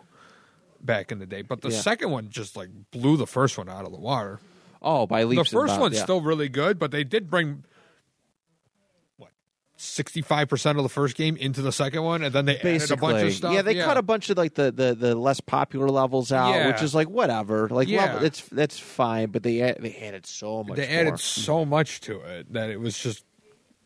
back 0.81 1.11
in 1.11 1.19
the 1.19 1.25
day, 1.25 1.41
but 1.41 1.61
the 1.61 1.69
Yeah. 1.69 1.79
second 1.81 2.11
one 2.11 2.29
just 2.29 2.55
like 2.55 2.69
blew 2.91 3.17
the 3.17 3.27
first 3.27 3.57
one 3.57 3.67
out 3.69 3.85
of 3.85 3.91
the 3.91 3.99
water 3.99 4.39
oh, 4.81 5.05
by 5.05 5.21
the 5.21 5.27
leaps. 5.27 5.39
and 5.39 5.47
first 5.61 5.71
bounds, 5.71 5.81
one's 5.81 5.95
yeah. 5.97 6.03
still 6.03 6.21
really 6.21 6.49
good, 6.49 6.79
but 6.79 6.91
they 6.91 7.03
did 7.03 7.29
bring 7.29 7.63
what 9.17 9.31
sixty 9.75 10.21
five 10.21 10.47
percent 10.49 10.77
of 10.77 10.83
the 10.83 10.89
first 10.89 11.15
game 11.15 11.35
into 11.37 11.61
the 11.61 11.71
second 11.71 12.03
one, 12.03 12.23
and 12.23 12.33
then 12.33 12.45
they 12.45 12.57
added 12.59 12.91
a 12.91 12.97
bunch 12.97 13.23
of 13.23 13.33
stuff. 13.33 13.53
yeah, 13.53 13.61
they 13.61 13.75
cut 13.75 13.97
a 13.97 14.01
bunch 14.01 14.29
of 14.29 14.37
like 14.37 14.53
the, 14.53 14.71
the, 14.71 14.95
the 14.95 15.15
less 15.15 15.39
popular 15.39 15.89
levels 15.89 16.31
out, 16.31 16.51
Yeah. 16.53 16.67
which 16.67 16.81
is 16.81 16.93
like 16.95 17.09
whatever. 17.09 17.67
Like, 17.69 17.87
Yeah. 17.87 18.05
level, 18.13 18.25
it's 18.25 18.41
that's 18.49 18.79
fine, 18.79 19.29
but 19.31 19.43
they 19.43 19.57
they 19.79 19.95
added 19.97 20.25
so 20.25 20.63
much. 20.63 20.77
They 20.77 20.87
more. 20.87 20.99
added 21.07 21.19
so 21.19 21.65
much 21.65 22.01
to 22.01 22.19
it 22.21 22.53
that 22.53 22.69
it 22.69 22.79
was 22.79 22.97
just 22.97 23.23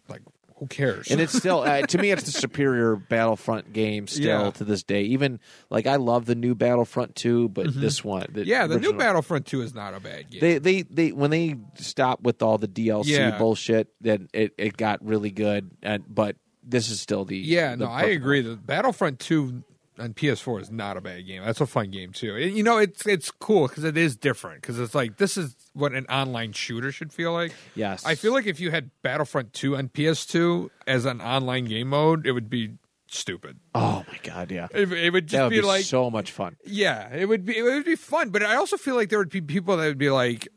like, 0.10 0.22
who 0.62 0.68
cares? 0.68 1.12
and 1.12 1.20
it's 1.20 1.34
still 1.38 1.60
uh, 1.64 1.82
to 1.82 1.98
me 1.98 2.12
it's 2.12 2.24
the 2.24 2.32
superior 2.32 2.96
battlefront 2.96 3.74
game 3.74 4.08
still 4.08 4.46
Yeah. 4.46 4.52
to 4.52 4.64
this 4.64 4.84
day 4.84 5.02
even 5.04 5.40
like 5.70 5.88
i 5.88 5.98
love 5.98 6.26
the 6.26 6.36
new 6.36 6.56
battlefront 6.56 7.16
2 7.16 7.50
but 7.50 7.74
this 7.74 8.02
one 8.04 8.28
the 8.32 8.42
Mm-hmm. 8.42 8.50
yeah, 8.50 8.68
the 8.68 8.80
new 8.80 8.94
Battlefront 8.94 9.46
Two 9.48 9.62
is 9.64 9.74
not 9.76 9.94
a 9.94 10.00
bad 10.00 10.30
game. 10.30 10.40
they, 10.40 10.58
they 10.60 10.82
they 10.84 11.12
when 11.12 11.32
they 11.32 11.56
stopped 11.76 12.24
with 12.24 12.42
all 12.42 12.58
the 12.58 12.68
dlc 12.70 13.06
Yeah. 13.08 13.38
bullshit 13.38 13.90
then 14.00 14.30
it, 14.34 14.54
it 14.58 14.78
got 14.78 15.04
really 15.04 15.32
good 15.32 15.72
and 15.84 16.04
but 16.08 16.38
this 16.64 16.90
is 16.92 17.02
still 17.02 17.26
the 17.26 17.38
yeah, 17.38 17.72
the 17.76 17.86
no, 17.86 17.92
I 17.92 18.04
agree. 18.04 18.42
The 18.42 18.56
Battlefront 18.56 19.20
Two 19.20 19.64
on 20.02 20.14
PS4 20.14 20.62
is 20.62 20.72
not 20.72 20.98
a 20.98 21.02
bad 21.02 21.26
game. 21.26 21.44
That's 21.46 21.62
a 21.62 21.66
fun 21.66 21.92
game 21.92 22.12
too. 22.12 22.36
It- 22.36 22.54
you 22.54 22.64
know, 22.64 22.78
it's 22.78 23.06
it's 23.06 23.32
cool 23.32 23.68
because 23.68 23.84
it 23.84 23.96
is 23.98 24.16
different. 24.18 24.62
Because 24.62 24.80
it's 24.80 24.96
like 24.96 25.18
this 25.18 25.38
is 25.38 25.56
what 25.74 25.94
an 25.94 26.06
online 26.08 26.52
shooter 26.54 26.92
should 26.92 27.14
feel 27.14 27.32
like. 27.34 27.54
yes 27.76 28.06
I 28.06 28.16
feel 28.16 28.34
like 28.34 28.46
if 28.48 28.60
you 28.60 28.72
had 28.72 28.92
Battlefront 29.04 29.54
2 29.54 29.78
on 29.78 29.88
PS2 29.90 30.70
as 30.88 31.06
an 31.06 31.22
online 31.22 31.66
game 31.66 31.88
mode, 31.90 32.28
it 32.28 32.34
would 32.34 32.50
be 32.50 32.74
stupid. 33.08 33.60
oh 33.76 34.04
my 34.08 34.18
god 34.24 34.52
yeah 34.52 34.68
It, 34.74 34.92
it 34.92 35.12
would 35.12 35.28
just 35.28 35.44
would 35.44 35.50
be, 35.50 35.60
be, 35.62 35.66
like, 35.66 35.84
so 35.84 36.10
much 36.10 36.32
fun 36.32 36.56
yeah, 36.66 37.14
it 37.14 37.28
would 37.28 37.46
be 37.46 37.58
it 37.58 37.62
would 37.64 37.86
be 37.86 37.96
fun. 37.96 38.30
But 38.30 38.42
I 38.44 38.56
also 38.56 38.78
feel 38.78 38.96
like 38.96 39.10
there 39.10 39.20
would 39.20 39.30
be 39.30 39.42
people 39.42 39.78
that 39.78 39.86
would 39.86 39.98
be 39.98 40.10
like, 40.10 40.48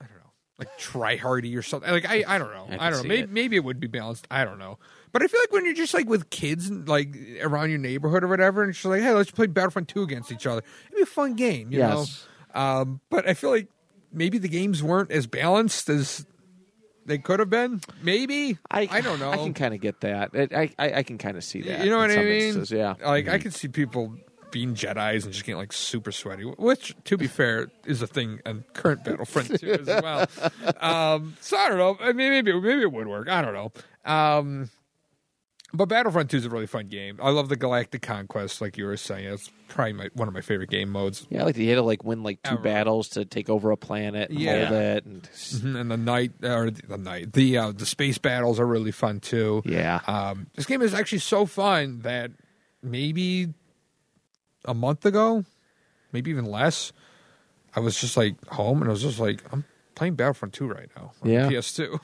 I 0.00 0.06
don't 0.06 0.16
know, 0.16 0.30
like 0.58 0.76
try 0.78 1.16
hardy 1.16 1.54
or 1.56 1.62
something. 1.62 1.90
Like 1.90 2.06
I, 2.08 2.24
I 2.26 2.38
don't 2.38 2.52
know, 2.52 2.66
I 2.78 2.86
I, 2.86 2.90
don't 2.90 3.02
know. 3.02 3.08
Maybe, 3.08 3.22
it. 3.22 3.30
maybe 3.30 3.56
it 3.56 3.64
would 3.64 3.80
be 3.80 3.86
balanced. 3.86 4.26
I 4.30 4.44
don't 4.44 4.58
know. 4.58 4.78
But 5.16 5.22
I 5.24 5.28
feel 5.28 5.40
like 5.40 5.52
when 5.52 5.64
you're 5.64 5.72
just 5.74 5.94
like 5.94 6.08
with 6.08 6.28
kids 6.28 6.70
like 6.70 7.16
around 7.40 7.70
your 7.70 7.78
neighborhood 7.78 8.22
or 8.22 8.28
whatever, 8.28 8.62
and 8.62 8.76
she's 8.76 8.84
like, 8.84 9.00
hey, 9.00 9.12
let's 9.12 9.30
play 9.30 9.46
Battlefront 9.46 9.88
2 9.88 10.02
against 10.02 10.30
each 10.30 10.46
other. 10.46 10.62
It'd 10.88 10.96
be 10.96 11.02
a 11.02 11.06
fun 11.06 11.34
game, 11.36 11.72
you 11.72 11.78
Yes. 11.78 12.26
know. 12.54 12.60
Um, 12.60 13.00
but 13.08 13.26
I 13.26 13.32
feel 13.32 13.48
like 13.50 13.68
maybe 14.12 14.36
the 14.36 14.48
games 14.48 14.82
weren't 14.82 15.10
as 15.10 15.26
balanced 15.26 15.88
as 15.88 16.26
they 17.06 17.16
could 17.16 17.38
have 17.40 17.48
been. 17.48 17.80
Maybe 18.02 18.58
I, 18.70 18.88
I 18.90 19.00
don't 19.00 19.18
know. 19.18 19.30
I 19.30 19.36
can 19.38 19.54
kind 19.54 19.72
of 19.72 19.80
get 19.80 20.00
that. 20.02 20.34
It, 20.34 20.52
I, 20.52 20.70
I 20.78 20.92
I 20.98 21.02
can 21.02 21.16
kind 21.18 21.36
of 21.38 21.44
see 21.44 21.62
that. 21.62 21.82
You 21.84 21.90
know 21.90 22.02
in 22.02 22.08
what 22.10 22.18
I 22.18 22.22
mean? 22.22 22.32
instances, 22.42 22.72
Yeah. 22.72 22.94
Like 23.02 23.28
I 23.28 23.38
could 23.38 23.54
see 23.54 23.68
people 23.68 24.14
being 24.50 24.74
Jedi's 24.74 25.24
and 25.24 25.32
just 25.32 25.44
getting 25.44 25.58
like 25.58 25.72
super 25.72 26.12
sweaty, 26.12 26.44
which, 26.44 26.94
to 27.04 27.16
be 27.16 27.26
fair, 27.26 27.68
is 27.84 28.00
a 28.02 28.06
thing 28.06 28.40
on 28.46 28.64
current 28.74 29.02
Battlefront 29.04 29.58
2 29.60 29.72
as 29.72 29.86
well. 29.86 30.26
Um, 30.80 31.36
so 31.40 31.56
I 31.56 31.68
don't 31.68 31.78
know. 31.78 31.96
I 32.00 32.12
mean, 32.12 32.30
maybe 32.30 32.52
maybe 32.60 32.82
it 32.82 32.92
would 32.92 33.06
work. 33.08 33.28
I 33.28 33.42
don't 33.42 33.54
know. 33.54 33.72
Um, 34.04 34.70
but 35.76 35.86
Battlefront 35.88 36.30
2 36.30 36.36
is 36.38 36.44
a 36.46 36.50
really 36.50 36.66
fun 36.66 36.88
game. 36.88 37.18
I 37.22 37.30
love 37.30 37.48
the 37.48 37.56
Galactic 37.56 38.02
Conquest, 38.02 38.60
like 38.60 38.76
you 38.76 38.84
were 38.86 38.96
saying. 38.96 39.26
It's 39.28 39.50
probably 39.68 39.92
my, 39.94 40.08
one 40.14 40.28
of 40.28 40.34
my 40.34 40.40
favorite 40.40 40.70
game 40.70 40.90
modes. 40.90 41.26
Yeah, 41.30 41.44
like 41.44 41.56
you 41.56 41.68
had 41.68 41.76
to 41.76 41.82
like 41.82 42.04
win 42.04 42.22
like 42.22 42.42
two 42.42 42.54
Ever. 42.54 42.62
battles 42.62 43.08
to 43.10 43.24
take 43.24 43.48
over 43.48 43.70
a 43.70 43.76
planet 43.76 44.30
and 44.30 44.38
Yeah. 44.38 44.66
hold 44.66 44.80
it, 44.80 45.04
and 45.04 45.22
Mhm, 45.22 45.80
And 45.80 45.90
the 45.90 45.96
night 45.96 46.32
or 46.42 46.70
the, 46.70 46.82
the 46.86 46.98
night, 46.98 47.32
the 47.32 47.58
uh, 47.58 47.72
the 47.72 47.86
space 47.86 48.18
battles 48.18 48.58
are 48.60 48.66
really 48.66 48.92
fun 48.92 49.20
too. 49.20 49.62
yeah, 49.64 50.00
Um, 50.06 50.46
this 50.54 50.66
game 50.66 50.82
is 50.82 50.94
actually 50.94 51.18
so 51.20 51.46
fun 51.46 52.00
that 52.00 52.30
maybe 52.82 53.52
a 54.64 54.74
month 54.74 55.04
ago, 55.06 55.44
maybe 56.12 56.30
even 56.30 56.44
less, 56.46 56.92
I 57.74 57.80
was 57.80 58.00
just 58.00 58.16
like 58.16 58.34
home 58.48 58.80
and 58.80 58.88
I 58.88 58.92
was 58.92 59.02
just 59.02 59.20
like, 59.20 59.42
I'm 59.52 59.64
playing 59.96 60.14
Battlefront 60.14 60.54
2 60.54 60.68
right 60.68 60.88
now 60.96 61.10
on 61.22 61.28
Yeah. 61.30 61.48
PS2. 61.50 61.98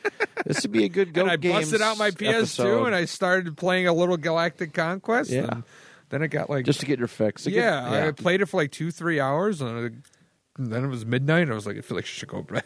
this 0.46 0.62
would 0.62 0.70
be 0.70 0.84
a 0.84 0.88
good 0.88 1.12
go. 1.12 1.22
and 1.26 1.30
I 1.32 1.36
busted 1.36 1.82
out 1.82 1.98
my 1.98 2.12
PS2 2.12 2.86
and 2.86 2.94
I 2.94 3.04
started 3.06 3.56
playing 3.56 3.88
a 3.88 3.92
little 3.92 4.16
Galactic 4.16 4.72
Conquest. 4.72 5.30
Yeah. 5.30 5.62
Then 6.10 6.22
it 6.22 6.28
got 6.28 6.48
like 6.48 6.64
just 6.64 6.78
to 6.80 6.86
get 6.86 6.98
your 7.00 7.08
fix. 7.08 7.46
It 7.46 7.54
yeah, 7.54 7.90
gets- 7.90 8.20
I 8.20 8.22
played 8.22 8.40
it 8.40 8.46
for 8.46 8.56
like 8.58 8.70
two, 8.70 8.90
three 8.92 9.18
hours, 9.20 9.60
and, 9.60 10.02
then 10.60 10.84
it 10.84 10.88
was 10.88 11.04
midnight. 11.06 11.42
And 11.42 11.52
I 11.52 11.54
was 11.54 11.66
like, 11.66 11.76
I 11.76 11.82
feel 11.82 11.96
like 11.96 12.04
I 12.04 12.08
should 12.08 12.28
go 12.28 12.42
to 12.42 12.52
bed. 12.54 12.64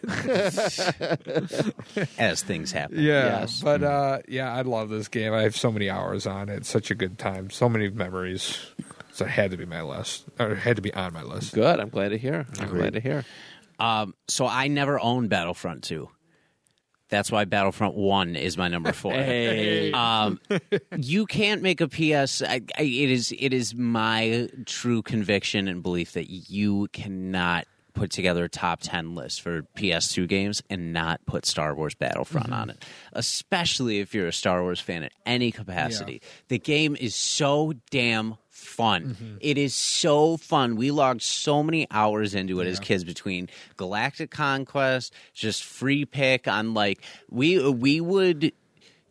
As 2.18 2.42
things 2.42 2.72
happen. 2.72 2.98
yeah, 3.00 3.40
Yes. 3.40 3.60
but 3.62 3.82
uh, 3.82 4.18
yeah, 4.28 4.52
I 4.52 4.62
love 4.62 4.88
this 4.90 5.09
game. 5.09 5.32
I 5.34 5.42
have 5.42 5.56
so 5.56 5.70
many 5.72 5.90
hours 5.90 6.26
on 6.26 6.48
it. 6.48 6.64
Such 6.66 6.90
a 6.90 6.94
good 6.94 7.18
time. 7.18 7.50
So 7.50 7.68
many 7.68 7.90
memories. 7.90 8.59
So 9.12 9.24
it 9.26 9.30
had 9.30 9.50
to 9.50 9.56
be 9.59 9.66
my 9.66 9.82
list, 9.82 10.24
or 10.38 10.52
it 10.52 10.59
had 10.59 10.76
to 10.76 10.82
be 10.82 10.94
on 10.94 11.12
my 11.12 11.22
list. 11.22 11.52
Good. 11.52 11.80
I'm 11.80 11.90
glad 11.90 12.10
to 12.10 12.18
hear. 12.18 12.46
I'm 12.60 12.68
glad 12.70 12.94
to 12.94 13.00
hear. 13.00 13.24
Um, 13.78 14.15
so 14.28 14.47
I 14.47 14.69
never 14.69 15.01
owned 15.01 15.31
Battlefront 15.31 15.85
2. 15.85 16.09
That's 17.09 17.31
why 17.31 17.44
Battlefront 17.44 17.94
1 17.94 18.36
is 18.36 18.57
my 18.57 18.69
number 18.69 18.93
four. 18.93 19.12
Hey. 19.23 19.93
Um, 19.93 20.40
you 20.97 21.27
can't 21.27 21.61
make 21.61 21.82
a 21.82 21.89
PS. 21.89 22.40
I, 22.43 22.62
I, 22.78 22.82
it 22.82 23.11
is 23.11 23.35
it 23.39 23.53
is 23.53 23.74
my 23.74 24.49
true 24.65 25.03
conviction 25.03 25.69
and 25.69 25.82
belief 25.82 26.12
that 26.12 26.31
you 26.31 26.89
cannot 26.94 27.66
put 27.93 28.11
together 28.11 28.44
a 28.44 28.49
top 28.49 28.81
10 28.81 29.15
list 29.15 29.43
for 29.43 29.62
PS2 29.77 30.27
games 30.27 30.62
and 30.70 30.94
not 30.94 31.20
put 31.27 31.44
Star 31.44 31.74
Wars 31.74 31.94
Battlefront 31.94 32.51
on 32.51 32.70
it, 32.70 32.82
especially 33.12 34.01
if 34.01 34.15
you're 34.15 34.28
a 34.28 34.32
Star 34.32 34.62
Wars 34.62 34.81
fan 34.81 35.03
at 35.03 35.12
any 35.27 35.53
capacity. 35.53 36.23
The 36.49 36.59
game 36.59 36.97
is 36.99 37.15
so 37.15 37.74
damn 37.90 38.36
fun. 38.73 39.05
Mm-hmm. 39.05 39.36
It 39.40 39.59
is 39.59 39.74
so 39.74 40.36
fun. 40.36 40.77
We 40.77 40.90
logged 40.90 41.23
so 41.23 41.62
many 41.62 41.86
hours 41.90 42.35
into 42.35 42.61
it 42.61 42.66
as 42.66 42.81
kids 42.81 43.05
between 43.05 43.49
Galactic 43.77 44.31
Conquest, 44.31 45.15
just 45.35 45.62
free 45.62 46.05
pick 46.05 46.49
on 46.49 46.74
like 46.74 47.03
we 47.31 47.70
we 47.70 48.01
would 48.01 48.53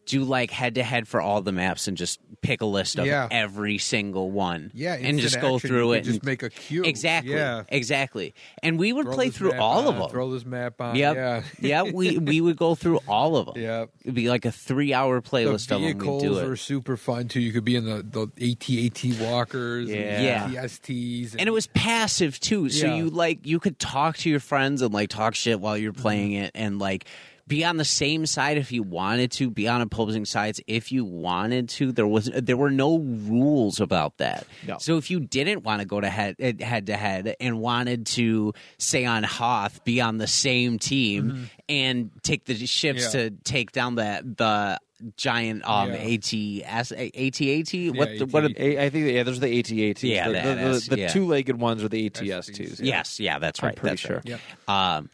do 0.06 0.24
like 0.24 0.52
head 0.52 0.76
to 0.76 0.84
head 0.84 1.08
for 1.08 1.22
all 1.22 1.42
the 1.42 1.52
maps 1.52 1.88
and 1.88 1.96
just 1.96 2.20
pick 2.42 2.62
a 2.62 2.66
list 2.66 2.98
of 2.98 3.06
Yeah. 3.06 3.28
every 3.30 3.78
single 3.78 4.32
one. 4.32 4.72
Yeah, 4.74 4.96
and 4.96 5.20
just 5.20 5.40
go 5.40 5.56
action. 5.56 5.70
through 5.70 5.90
You 5.90 5.94
it. 5.94 6.02
just 6.02 6.18
and- 6.20 6.26
make 6.26 6.42
a 6.42 6.50
queue. 6.50 6.84
Exactly. 6.84 7.34
Yeah. 7.34 7.64
Exactly. 7.70 8.34
And 8.64 8.80
we 8.80 8.92
would 8.94 9.06
Throw 9.06 9.14
play 9.14 9.30
through 9.30 9.54
all 9.60 9.88
on, 9.88 9.94
of 9.94 10.00
them. 10.00 10.10
Throw 10.10 10.32
this 10.32 10.44
map 10.44 10.82
on. 10.82 10.96
Yep. 10.96 11.16
Yeah. 11.16 11.44
yeah, 11.62 11.84
we 11.84 12.18
we 12.18 12.42
would 12.42 12.58
go 12.58 12.74
through 12.74 13.00
all 13.08 13.36
of 13.38 13.46
them. 13.54 13.62
Yeah. 13.62 13.86
It'd 14.02 14.16
be 14.16 14.28
like 14.28 14.46
a 14.46 14.52
three 14.52 14.92
hour 14.92 15.22
The 15.22 15.30
playlist 15.30 15.64
of 15.72 15.82
them. 15.82 15.82
Vehicles 15.84 16.24
do 16.24 16.38
it. 16.40 16.48
were 16.48 16.56
super 16.56 16.98
fun 16.98 17.28
too. 17.28 17.40
You 17.40 17.52
could 17.52 17.64
be 17.66 17.76
in 17.76 17.86
the 17.86 18.02
the 18.02 18.52
AT-AT 18.52 19.20
walkers, 19.22 19.88
Yeah. 19.90 20.46
and 20.46 20.54
TSTs, 20.54 21.36
and 21.38 21.48
it 21.48 21.52
was 21.52 21.68
passive 21.68 22.40
too 22.40 22.70
so 22.70 22.88
Yeah. 22.88 22.96
you 22.96 23.10
like 23.12 23.46
you 23.46 23.60
could 23.60 23.78
talk 23.78 24.18
to 24.18 24.30
your 24.32 24.40
friends 24.40 24.82
and 24.82 24.92
like 24.94 25.10
talk 25.10 25.36
shit 25.36 25.60
while 25.60 25.78
you're 25.78 25.92
Mm-hmm. 25.94 26.02
playing 26.02 26.32
it 26.34 26.52
and 26.56 26.80
like 26.80 27.06
be 27.52 27.66
on 27.66 27.76
the 27.76 27.84
same 27.86 28.26
side 28.26 28.58
if 28.58 28.72
you 28.72 28.82
wanted 28.82 29.30
to 29.34 29.50
be 29.52 29.68
on 29.68 29.82
opposing 29.82 30.24
sides 30.24 30.62
if 30.68 30.90
you 30.92 31.04
wanted 31.04 31.68
to 31.68 31.92
there 31.92 32.08
was 32.08 32.32
there 32.34 32.56
were 32.56 32.72
no 32.72 32.98
rules 33.00 33.82
about 33.82 34.18
that 34.18 34.48
No. 34.66 34.78
so 34.80 34.96
if 34.98 35.12
you 35.12 35.20
didn't 35.20 35.64
want 35.64 35.82
to 35.82 35.86
go 35.86 36.00
to 36.00 36.10
head 36.10 36.38
head 36.62 36.88
to 36.88 36.96
head 36.96 37.36
and 37.42 37.60
wanted 37.60 38.06
to 38.18 38.54
say 38.78 39.04
on 39.06 39.24
hoth 39.24 39.84
be 39.84 40.00
on 40.00 40.18
the 40.18 40.28
same 40.28 40.80
team 40.80 41.50
and 41.68 42.10
take 42.24 42.46
the 42.46 42.56
ships 42.56 43.08
Mm-hmm. 43.08 43.18
Yeah. 43.18 43.24
to 43.30 43.36
take 43.44 43.72
down 43.74 43.96
the 43.96 44.24
the 44.38 44.80
giant 45.18 45.68
um 45.68 45.90
Yeah. 45.90 45.96
ATS 45.98 46.92
ATAT 46.94 47.98
what 47.98 48.10
the, 48.20 48.26
what 48.28 48.44
AT-AT. 48.46 48.60
A- 48.60 48.86
I 48.86 48.90
think 48.90 49.12
yeah, 49.12 49.24
those 49.24 49.38
are 49.38 49.42
the 49.42 49.60
AT-ATs. 49.60 50.04
Yeah, 50.04 50.28
the, 50.28 50.34
that 50.34 50.44
the, 50.58 50.64
the, 50.64 50.70
is- 50.70 50.86
the 50.88 51.00
yeah. 51.00 51.08
two-legged 51.10 51.60
ones 51.60 51.84
are 51.84 51.90
the 51.90 52.06
AT-STs. 52.06 52.80
Yeah. 52.80 52.86
Yes, 52.86 53.20
yeah, 53.20 53.40
that's 53.40 53.62
I'm 53.62 53.68
right. 53.68 53.76
pretty 53.76 53.96
that's 53.96 54.10
right. 54.10 54.22
sure. 54.24 54.40
Yep. 54.68 54.70
Um, 54.70 55.10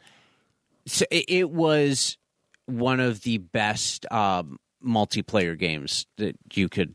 so 0.86 1.06
it, 1.10 1.26
it 1.30 1.50
was 1.50 2.18
one 2.68 3.00
of 3.00 3.22
the 3.24 3.40
best 3.40 4.06
um, 4.12 4.60
multiplayer 4.86 5.58
games 5.58 6.06
that 6.18 6.36
you 6.54 6.70
could 6.70 6.94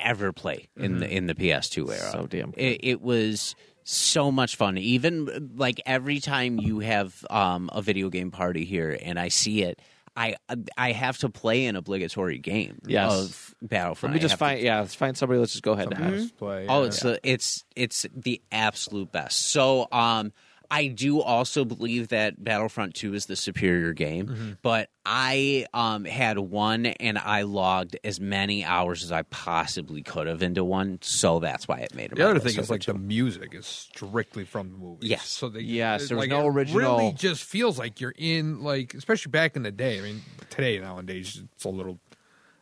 ever 0.00 0.32
play 0.32 0.68
in 0.76 0.98
the 0.98 1.08
in 1.08 1.26
the 1.26 1.34
PS2 1.34 1.88
era. 1.90 2.10
So 2.12 2.26
damn 2.26 2.50
good. 2.52 2.60
It, 2.60 2.80
it 2.82 3.00
was 3.02 3.54
so 3.84 4.30
much 4.32 4.56
fun. 4.56 4.78
Even 4.78 5.52
like 5.56 5.80
every 5.86 6.20
time 6.20 6.58
you 6.58 6.80
have 6.80 7.24
um, 7.30 7.70
a 7.72 7.82
video 7.82 8.08
game 8.10 8.30
party 8.30 8.64
here, 8.64 8.96
and 9.02 9.18
I 9.18 9.28
see 9.28 9.62
it. 9.62 9.80
I 10.18 10.36
I 10.78 10.92
have 10.92 11.18
to 11.18 11.28
play 11.28 11.66
an 11.66 11.76
obligatory 11.76 12.38
game 12.38 12.78
Yes. 12.86 13.12
of 13.12 13.54
Battlefront. 13.60 14.12
Let 14.14 14.16
me 14.16 14.20
just 14.20 14.32
have 14.32 14.38
to 14.38 14.44
find 14.46 14.60
yeah, 14.60 14.80
let's 14.80 14.94
find 14.94 15.16
somebody. 15.16 15.38
Let's 15.40 15.52
just 15.52 15.62
go 15.62 15.72
ahead 15.72 15.88
and 15.88 15.94
Somebody 15.96 16.14
have. 16.16 16.22
else 16.22 16.32
play. 16.32 16.66
Oh, 16.68 16.80
yeah. 16.80 16.86
it's 16.86 17.00
the 17.00 17.20
it's 17.22 17.64
it's 17.76 18.06
the 18.14 18.40
absolute 18.50 19.12
best. 19.12 19.50
So, 19.50 19.86
um, 19.92 20.32
I 20.70 20.88
do 20.88 21.20
also 21.20 21.64
believe 21.64 22.08
that 22.08 22.42
Battlefront 22.42 22.94
Two 22.94 23.14
is 23.14 23.26
the 23.26 23.36
superior 23.36 23.92
game, 23.92 24.26
Mm-hmm. 24.26 24.50
but 24.62 24.88
I 25.04 25.66
um 25.72 26.04
had 26.04 26.38
one 26.38 26.86
and 26.86 27.16
I 27.18 27.42
logged 27.42 27.96
as 28.04 28.20
many 28.20 28.64
hours 28.64 29.04
as 29.04 29.12
I 29.12 29.22
possibly 29.22 30.02
could 30.02 30.26
have 30.26 30.42
into 30.42 30.64
one, 30.64 30.98
so 31.02 31.38
that's 31.38 31.68
why 31.68 31.78
it 31.78 31.94
made 31.94 32.12
it. 32.12 32.16
The 32.16 32.28
other 32.28 32.40
thing 32.40 32.58
is 32.58 32.70
like 32.70 32.80
two. 32.82 32.92
the 32.92 32.98
music 32.98 33.54
is 33.54 33.66
strictly 33.66 34.44
from 34.44 34.72
the 34.72 34.78
movie. 34.78 35.06
Yes. 35.06 35.26
So 35.28 35.48
they, 35.48 35.60
Yes, 35.60 36.00
it's 36.02 36.08
there 36.10 36.16
was 36.18 36.22
like, 36.24 36.30
no 36.30 36.46
it 36.46 36.50
original- 36.54 36.98
Really, 36.98 37.12
just 37.12 37.44
feels 37.44 37.78
like 37.78 38.00
you're 38.00 38.14
in 38.16 38.62
like, 38.62 38.94
especially 38.94 39.30
back 39.30 39.56
in 39.56 39.62
the 39.62 39.70
day. 39.72 39.98
I 39.98 40.02
mean, 40.02 40.22
today 40.50 40.78
nowadays 40.80 41.40
it's 41.54 41.64
a 41.64 41.68
little 41.68 41.98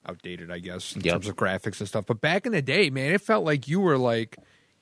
outdated, 0.06 0.50
I 0.50 0.58
guess, 0.58 0.94
in 0.94 1.00
Yep. 1.02 1.12
terms 1.14 1.28
of 1.28 1.36
graphics 1.36 1.80
and 1.80 1.88
stuff. 1.88 2.04
But 2.06 2.20
back 2.20 2.44
in 2.46 2.52
the 2.52 2.60
day, 2.62 2.90
man, 2.90 3.12
it 3.14 3.20
felt 3.22 3.44
like 3.44 3.68
you 3.68 3.80
were 3.80 3.96
like 3.96 4.36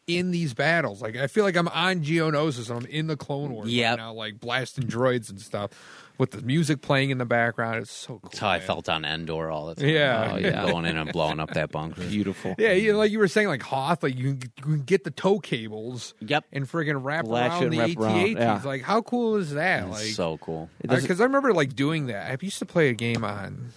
in 0.07 0.31
these 0.33 0.53
battles. 0.55 1.01
Like 1.01 1.17
I 1.17 1.27
feel 1.29 1.45
like 1.45 1.57
I'm 1.57 1.69
on 1.69 2.01
Geonosis 2.03 2.69
and 2.71 2.81
I'm 2.85 2.87
in 2.91 3.07
the 3.07 3.17
Clone 3.17 3.53
Wars 3.53 3.69
Yep. 3.71 3.91
right 3.99 4.05
now, 4.05 4.13
like 4.13 4.41
blasting 4.41 4.85
droids 4.89 5.31
and 5.31 5.41
stuff 5.41 5.71
with 6.19 6.33
the 6.33 6.43
music 6.43 6.83
playing 6.83 7.11
in 7.11 7.19
the 7.19 7.25
background. 7.25 7.79
It's 7.83 7.91
so 7.93 8.15
cool. 8.19 8.21
That's 8.25 8.39
how 8.39 8.49
I 8.51 8.61
felt 8.61 8.89
on 8.89 9.05
Endor 9.05 9.51
all 9.51 9.67
the 9.69 9.77
time. 9.77 9.89
Yeah. 9.89 10.31
Oh, 10.33 10.37
yeah. 10.39 10.67
going 10.67 10.85
in 10.87 10.97
and 10.99 11.11
blowing 11.13 11.39
up 11.41 11.55
that 11.55 11.71
bunker. 11.71 12.03
Beautiful. 12.03 12.55
Yeah, 12.59 12.73
you 12.73 12.93
know, 12.93 12.99
like 12.99 13.11
you 13.13 13.19
were 13.19 13.29
saying, 13.29 13.49
like 13.49 13.63
Hoth, 13.63 14.03
like 14.03 14.17
you 14.17 14.35
can, 14.35 14.53
you 14.59 14.63
can 14.63 14.83
get 14.83 15.05
the 15.05 15.11
tow 15.11 15.39
cables. 15.39 16.15
Yep. 16.21 16.45
And 16.53 16.69
friggin' 16.69 17.03
wrap 17.03 17.27
Latch 17.27 17.63
around 17.63 17.71
the 17.71 17.79
wrap 17.79 17.89
AT-ATs. 18.13 18.35
yeah. 18.39 18.61
Like, 18.65 18.83
how 18.83 19.03
cool 19.03 19.37
is 19.37 19.53
that? 19.55 19.85
It's 19.89 19.91
Like, 19.93 20.07
so 20.15 20.37
cool. 20.39 20.69
It 20.81 20.89
doesn't- 20.89 21.05
because 21.05 21.21
I 21.21 21.25
remember 21.25 21.55
like 21.55 21.75
doing 21.75 22.07
that. 22.07 22.31
I 22.31 22.37
used 22.41 22.59
to 22.59 22.67
play 22.67 22.89
a 22.91 22.95
game 22.95 23.25
on 23.25 23.71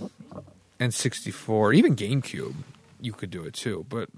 N64, 0.80 1.76
even 1.76 1.96
GameCube. 1.96 2.56
You 3.06 3.14
could 3.14 3.30
do 3.30 3.44
it 3.44 3.54
too, 3.54 3.86
but 3.88 4.10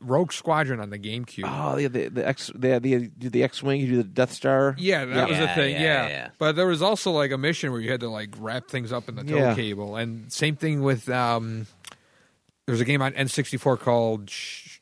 Rogue 0.00 0.30
Squadron 0.32 0.78
on 0.80 0.90
the 0.90 0.98
GameCube. 0.98 1.44
Oh, 1.46 1.76
the 1.76 1.86
the, 1.88 2.08
the 2.10 2.28
X 2.28 2.50
the 2.54 2.78
the 2.78 3.08
do 3.08 3.30
the 3.30 3.42
X 3.42 3.62
wing. 3.62 3.80
You 3.80 3.86
do 3.86 3.96
the 3.98 4.04
Death 4.04 4.32
Star. 4.32 4.74
Yeah, 4.78 5.06
that 5.06 5.28
was 5.30 5.38
a 5.38 5.42
Yeah, 5.42 5.54
thing. 5.54 5.72
yeah, 5.74 5.80
Yeah, 5.80 6.08
yeah. 6.08 6.28
but 6.38 6.54
there 6.56 6.66
was 6.66 6.82
also 6.82 7.10
like 7.10 7.30
a 7.30 7.38
mission 7.38 7.72
where 7.72 7.80
you 7.80 7.90
had 7.90 8.00
to 8.00 8.10
like 8.10 8.30
wrap 8.38 8.68
things 8.68 8.92
up 8.92 9.08
in 9.08 9.14
the 9.14 9.24
tow 9.24 9.36
Yeah. 9.36 9.54
cable, 9.54 9.96
and 9.96 10.30
same 10.32 10.56
thing 10.56 10.82
with 10.82 11.08
um, 11.08 11.66
there 12.66 12.72
was 12.72 12.80
a 12.80 12.84
game 12.84 13.00
on 13.02 13.12
N64 13.12 13.78
called 13.80 14.28
Sh- 14.30 14.78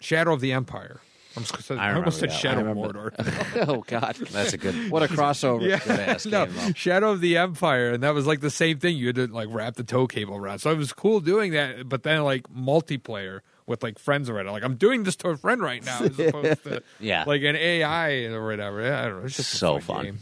Shadow 0.00 0.32
of 0.32 0.40
the 0.40 0.52
Empire. 0.52 1.00
I'm 1.36 1.44
just, 1.44 1.70
I, 1.70 1.90
I 1.90 1.94
almost 1.94 2.18
said 2.20 2.30
remember 2.30 2.40
Shadow 2.40 2.58
I 2.58 2.70
of 2.70 2.76
remember. 2.76 3.10
Mordor. 3.10 3.68
oh 3.68 3.84
God, 3.86 4.16
That's 4.32 4.52
a 4.54 4.58
good. 4.58 4.90
what 4.90 5.02
a 5.02 5.06
crossover. 5.08 5.68
yeah, 5.68 5.78
Good-ass 5.78 6.26
no, 6.26 6.46
game. 6.46 6.72
Shadow 6.74 7.10
of 7.12 7.20
the 7.20 7.36
Empire, 7.36 7.90
and 7.92 8.02
that 8.02 8.14
was 8.14 8.26
like 8.26 8.40
the 8.40 8.50
same 8.50 8.78
thing. 8.78 8.96
You 8.96 9.08
had 9.08 9.16
to 9.16 9.26
like 9.26 9.48
wrap 9.50 9.74
the 9.76 9.84
tow 9.84 10.06
cable 10.06 10.36
around, 10.36 10.60
so 10.60 10.70
it 10.70 10.78
was 10.78 10.92
cool 10.92 11.20
doing 11.20 11.52
that. 11.52 11.88
But 11.88 12.02
then 12.04 12.22
like 12.24 12.44
multiplayer 12.48 13.40
with 13.66 13.82
like 13.82 13.98
friends 13.98 14.30
or 14.30 14.34
whatever. 14.34 14.52
Like 14.52 14.62
I'm 14.64 14.76
doing 14.76 15.02
this 15.02 15.16
to 15.16 15.28
a 15.28 15.36
friend 15.36 15.60
right 15.60 15.84
now, 15.84 16.00
as 16.02 16.18
opposed 16.18 16.62
to 16.64 16.82
Yeah. 17.00 17.24
like 17.26 17.42
an 17.42 17.56
AI 17.56 18.24
or 18.26 18.46
whatever. 18.46 18.82
Yeah, 18.82 19.02
I 19.02 19.04
don't 19.06 19.18
know. 19.20 19.26
It's 19.26 19.36
just 19.36 19.52
a 19.54 19.56
So 19.56 19.74
fun. 19.80 19.96
fun. 19.96 20.04
game. 20.04 20.18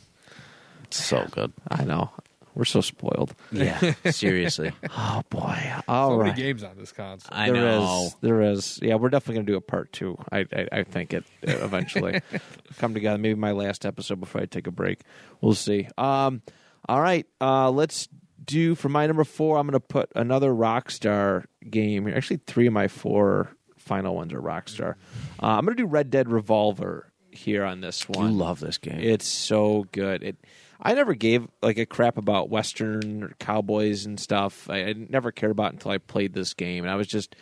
so 0.90 1.26
good. 1.30 1.52
I 1.70 1.84
know. 1.84 2.10
We're 2.54 2.64
so 2.64 2.80
spoiled. 2.80 3.34
Yeah, 3.50 3.94
seriously. 4.10 4.72
Oh 4.96 5.22
boy. 5.28 5.72
All 5.88 6.10
So 6.10 6.16
right. 6.18 6.26
many 6.28 6.40
games 6.42 6.62
on 6.62 6.76
this 6.76 6.92
console. 6.92 7.30
I 7.36 7.50
There 7.50 7.56
is, 7.68 7.78
know. 7.80 8.10
There 8.20 8.42
is. 8.42 8.78
Yeah, 8.82 8.94
we're 8.96 9.08
definitely 9.08 9.34
going 9.36 9.46
to 9.46 9.52
do 9.52 9.56
a 9.56 9.60
part 9.60 9.92
two. 9.92 10.16
I, 10.30 10.46
I, 10.52 10.68
I 10.72 10.82
think 10.84 11.12
it 11.14 11.24
eventually 11.42 12.20
come 12.78 12.94
together. 12.94 13.18
Maybe 13.18 13.34
my 13.38 13.52
last 13.52 13.84
episode 13.84 14.20
before 14.20 14.40
I 14.40 14.46
take 14.46 14.66
a 14.66 14.70
break. 14.70 15.00
We'll 15.40 15.54
see. 15.54 15.88
Um, 15.98 16.42
all 16.88 17.00
right. 17.00 17.26
Uh, 17.40 17.70
let's 17.70 18.08
do 18.44 18.74
for 18.74 18.88
my 18.88 19.06
number 19.06 19.24
four. 19.24 19.58
I'm 19.58 19.66
going 19.66 19.72
to 19.72 19.80
put 19.80 20.10
another 20.14 20.50
Rockstar 20.52 21.46
game. 21.68 22.06
here. 22.06 22.16
Actually, 22.16 22.40
three 22.46 22.66
of 22.68 22.72
my 22.72 22.88
four 22.88 23.50
final 23.78 24.14
ones 24.14 24.32
are 24.32 24.40
Rockstar. 24.40 24.94
Uh, 25.42 25.46
I'm 25.58 25.64
going 25.64 25.76
to 25.76 25.82
do 25.82 25.86
Red 25.88 26.10
Dead 26.10 26.28
Revolver 26.30 27.10
here 27.30 27.64
on 27.64 27.80
this 27.80 28.08
one. 28.08 28.18
You 28.32 28.36
one. 28.36 28.38
love 28.38 28.60
this 28.60 28.78
game. 28.78 29.00
It's 29.00 29.26
so 29.26 29.86
good. 29.92 30.22
It. 30.22 30.36
I 30.84 30.94
never 30.94 31.14
gave 31.14 31.48
like 31.62 31.78
a 31.78 31.86
crap 31.86 32.18
about 32.18 32.50
Western 32.50 33.22
or 33.22 33.32
cowboys 33.38 34.04
and 34.04 34.20
stuff. 34.20 34.68
I, 34.68 34.84
I 34.84 34.92
never 34.92 35.32
cared 35.32 35.52
about 35.52 35.72
until 35.72 35.90
I 35.90 35.98
played 35.98 36.34
this 36.34 36.54
game, 36.54 36.84
and 36.84 36.90
I 36.90 36.96
was 36.96 37.06
just. 37.06 37.34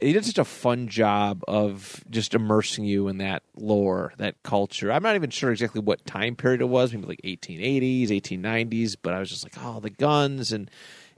He 0.00 0.12
did 0.12 0.24
such 0.24 0.38
a 0.38 0.44
fun 0.44 0.88
job 0.88 1.44
of 1.46 2.04
just 2.10 2.34
immersing 2.34 2.84
you 2.84 3.06
in 3.08 3.18
that 3.18 3.42
lore, 3.56 4.12
that 4.18 4.42
culture. 4.42 4.92
I'm 4.92 5.04
not 5.04 5.14
even 5.14 5.30
sure 5.30 5.52
exactly 5.52 5.80
what 5.80 6.04
time 6.04 6.34
period 6.34 6.60
it 6.60 6.68
was, 6.68 6.92
maybe 6.92 7.06
like 7.06 7.22
1880s, 7.22 8.08
1890s, 8.08 8.96
but 9.00 9.14
I 9.14 9.20
was 9.20 9.30
just 9.30 9.44
like, 9.44 9.54
oh, 9.60 9.78
the 9.80 9.90
guns 9.90 10.52
and 10.52 10.68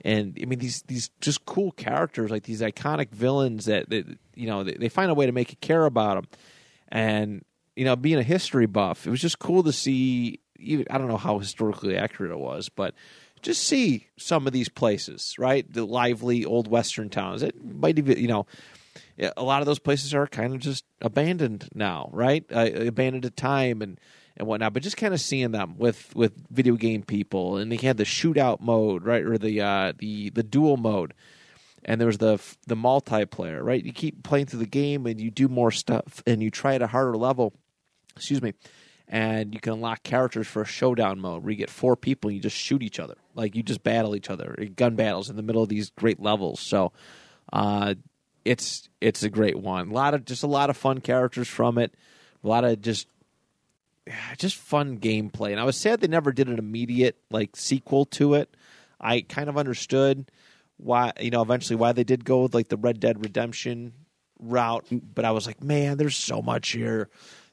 and 0.05 0.37
I 0.41 0.45
mean 0.45 0.59
these 0.59 0.83
these 0.83 1.09
just 1.21 1.45
cool 1.45 1.71
characters, 1.71 2.31
like 2.31 2.43
these 2.43 2.61
iconic 2.61 3.09
villains 3.09 3.65
that, 3.65 3.89
that 3.89 4.05
you 4.35 4.47
know 4.47 4.63
they, 4.63 4.73
they 4.73 4.89
find 4.89 5.11
a 5.11 5.15
way 5.15 5.25
to 5.25 5.31
make 5.31 5.49
you 5.49 5.57
care 5.59 5.85
about 5.85 6.15
them 6.15 6.27
and 6.89 7.43
you 7.75 7.83
know 7.83 7.95
being 7.95 8.17
a 8.17 8.23
history 8.23 8.65
buff 8.65 9.05
it 9.05 9.09
was 9.09 9.21
just 9.21 9.39
cool 9.39 9.63
to 9.63 9.73
see 9.73 10.39
even 10.59 10.85
i 10.89 10.97
don't 10.97 11.07
know 11.07 11.17
how 11.17 11.39
historically 11.39 11.97
accurate 11.97 12.31
it 12.31 12.39
was 12.39 12.69
but 12.69 12.93
just 13.41 13.63
see 13.63 14.07
some 14.17 14.47
of 14.47 14.53
these 14.53 14.69
places 14.69 15.35
right 15.37 15.71
the 15.71 15.85
lively 15.85 16.45
old 16.45 16.67
western 16.67 17.09
towns 17.09 17.43
it 17.43 17.55
might 17.63 17.97
even 17.97 18.17
you 18.17 18.27
know 18.27 18.45
a 19.35 19.43
lot 19.43 19.61
of 19.61 19.65
those 19.65 19.79
places 19.79 20.13
are 20.13 20.27
kind 20.27 20.53
of 20.53 20.59
just 20.59 20.85
abandoned 21.01 21.67
now, 21.73 22.09
right? 22.13 22.45
Uh, 22.51 22.69
abandoned 22.73 23.25
at 23.25 23.35
time 23.35 23.81
and 23.81 23.99
and 24.35 24.47
whatnot. 24.47 24.73
But 24.73 24.83
just 24.83 24.97
kind 24.97 25.13
of 25.13 25.19
seeing 25.21 25.51
them 25.51 25.75
with 25.77 26.15
with 26.15 26.33
video 26.49 26.75
game 26.75 27.03
people, 27.03 27.57
and 27.57 27.71
they 27.71 27.77
had 27.77 27.97
the 27.97 28.03
shootout 28.03 28.61
mode, 28.61 29.03
right, 29.03 29.23
or 29.23 29.37
the 29.37 29.61
uh, 29.61 29.93
the 29.97 30.29
the 30.29 30.43
dual 30.43 30.77
mode, 30.77 31.13
and 31.85 31.99
there 31.99 32.07
was 32.07 32.19
the 32.19 32.39
the 32.67 32.75
multiplayer, 32.75 33.63
right? 33.63 33.83
You 33.83 33.93
keep 33.93 34.23
playing 34.23 34.47
through 34.47 34.59
the 34.59 34.67
game, 34.67 35.05
and 35.05 35.19
you 35.19 35.31
do 35.31 35.47
more 35.47 35.71
stuff, 35.71 36.21
and 36.27 36.41
you 36.41 36.51
try 36.51 36.75
at 36.75 36.81
a 36.81 36.87
harder 36.87 37.17
level. 37.17 37.53
Excuse 38.15 38.41
me. 38.41 38.53
And 39.09 39.53
you 39.53 39.61
can 39.61 39.73
unlock 39.73 40.03
characters 40.03 40.47
for 40.47 40.61
a 40.61 40.65
showdown 40.65 41.19
mode 41.19 41.43
where 41.43 41.51
you 41.51 41.57
get 41.57 41.69
four 41.69 41.95
people 41.95 42.27
and 42.29 42.35
you 42.35 42.41
just 42.41 42.57
shoot 42.57 42.83
each 42.83 42.99
other. 42.99 43.15
Like 43.35 43.55
you 43.55 43.63
just 43.63 43.81
battle 43.81 44.15
each 44.15 44.29
other, 44.29 44.53
in 44.55 44.73
gun 44.73 44.95
battles 44.95 45.29
in 45.29 45.37
the 45.37 45.43
middle 45.43 45.63
of 45.63 45.69
these 45.69 45.91
great 45.91 46.19
levels. 46.19 46.59
So 46.59 46.91
uh, 47.53 47.95
it's 48.43 48.89
it's 48.99 49.23
a 49.23 49.29
great 49.29 49.57
one. 49.57 49.89
A 49.89 49.93
lot 49.93 50.13
of 50.13 50.25
just 50.25 50.43
a 50.43 50.47
lot 50.47 50.69
of 50.69 50.75
fun 50.75 50.99
characters 50.99 51.47
from 51.47 51.77
it. 51.77 51.93
A 52.43 52.47
lot 52.47 52.65
of 52.65 52.81
just 52.81 53.07
just 54.37 54.55
fun 54.55 54.97
gameplay. 54.97 55.51
And 55.51 55.59
I 55.59 55.63
was 55.63 55.77
sad 55.77 56.01
they 56.01 56.07
never 56.07 56.31
did 56.31 56.49
an 56.49 56.59
immediate 56.59 57.17
like 57.29 57.55
sequel 57.55 58.05
to 58.05 58.33
it. 58.33 58.55
I 58.99 59.21
kind 59.21 59.49
of 59.49 59.57
understood 59.57 60.29
why 60.77 61.13
you 61.19 61.29
know 61.29 61.41
eventually 61.41 61.75
why 61.75 61.91
they 61.91 62.03
did 62.03 62.25
go 62.25 62.43
with 62.43 62.53
like 62.53 62.69
the 62.69 62.77
Red 62.77 62.99
Dead 62.99 63.23
Redemption 63.23 63.93
route, 64.39 64.85
but 64.91 65.25
I 65.25 65.31
was 65.31 65.47
like, 65.47 65.63
man, 65.63 65.97
there's 65.97 66.15
so 66.15 66.41
much 66.41 66.69
here. 66.69 67.09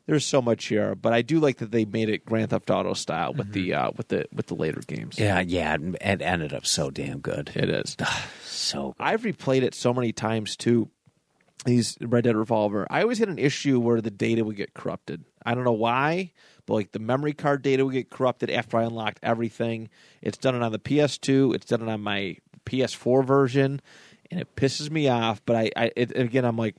There's 0.06 0.26
so 0.26 0.42
much 0.42 0.66
here, 0.66 0.94
but 0.94 1.14
I 1.14 1.22
do 1.22 1.40
like 1.40 1.58
that 1.58 1.70
they 1.70 1.86
made 1.86 2.10
it 2.10 2.26
Grand 2.26 2.50
Theft 2.50 2.70
Auto 2.70 2.92
style 2.92 3.32
with 3.32 3.52
the 3.52 3.72
uh, 3.72 3.90
with 3.96 4.08
the 4.08 4.26
with 4.34 4.48
the 4.48 4.54
later 4.54 4.80
games. 4.86 5.18
Yeah, 5.18 5.40
yeah, 5.40 5.74
it 5.74 5.80
it 6.00 6.22
ended 6.22 6.52
up 6.52 6.66
so 6.66 6.90
damn 6.90 7.20
good. 7.20 7.50
It 7.54 7.70
is. 7.70 7.96
So 8.44 8.94
I've 9.00 9.22
replayed 9.22 9.62
it 9.62 9.74
so 9.74 9.94
many 9.94 10.12
times 10.12 10.56
too. 10.56 10.90
These 11.64 11.96
Red 12.02 12.24
Dead 12.24 12.36
Revolver. 12.36 12.86
I 12.90 13.00
always 13.00 13.18
had 13.18 13.30
an 13.30 13.38
issue 13.38 13.80
where 13.80 14.02
the 14.02 14.10
data 14.10 14.44
would 14.44 14.56
get 14.56 14.74
corrupted. 14.74 15.24
I 15.46 15.54
don't 15.54 15.64
know 15.64 15.72
why, 15.72 16.32
but 16.66 16.74
like 16.74 16.92
the 16.92 16.98
memory 16.98 17.32
card 17.32 17.62
data 17.62 17.86
would 17.86 17.94
get 17.94 18.10
corrupted 18.10 18.50
after 18.50 18.76
I 18.76 18.84
unlocked 18.84 19.20
everything. 19.22 19.88
It's 20.20 20.36
done 20.36 20.54
it 20.54 20.62
on 20.62 20.72
the 20.72 20.78
PS2. 20.78 21.54
It's 21.54 21.64
done 21.64 21.80
it 21.80 21.88
on 21.88 22.02
my 22.02 22.36
PS4 22.66 23.24
version, 23.24 23.80
and 24.30 24.40
it 24.40 24.54
pisses 24.56 24.90
me 24.90 25.08
off. 25.08 25.40
But 25.46 25.56
I, 25.56 25.70
I 25.74 25.92
it, 25.96 26.14
again, 26.14 26.44
I'm 26.44 26.58
like, 26.58 26.76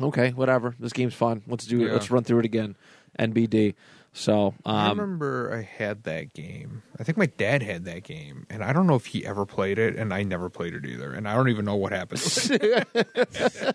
okay, 0.00 0.30
whatever. 0.30 0.74
This 0.78 0.92
game's 0.92 1.14
fun. 1.14 1.42
Let's 1.46 1.66
do 1.66 1.82
it. 1.82 1.86
Yeah. 1.86 1.92
Let's 1.92 2.10
run 2.10 2.24
through 2.24 2.40
it 2.40 2.44
again. 2.44 2.76
NBD. 3.18 3.74
So 4.16 4.54
I 4.64 4.90
um, 4.90 5.00
remember 5.00 5.52
I 5.52 5.62
had 5.62 6.04
that 6.04 6.32
game. 6.34 6.82
I 7.00 7.02
think 7.02 7.18
my 7.18 7.26
dad 7.26 7.62
had 7.64 7.84
that 7.86 8.04
game, 8.04 8.46
and 8.48 8.62
I 8.62 8.72
don't 8.72 8.86
know 8.86 8.94
if 8.94 9.06
he 9.06 9.26
ever 9.26 9.44
played 9.44 9.76
it, 9.78 9.96
and 9.96 10.14
I 10.14 10.22
never 10.22 10.48
played 10.48 10.72
it 10.74 10.84
either. 10.86 11.12
And 11.12 11.28
I 11.28 11.34
don't 11.34 11.48
even 11.48 11.64
know 11.64 11.74
what 11.74 11.90
happened. 11.92 12.22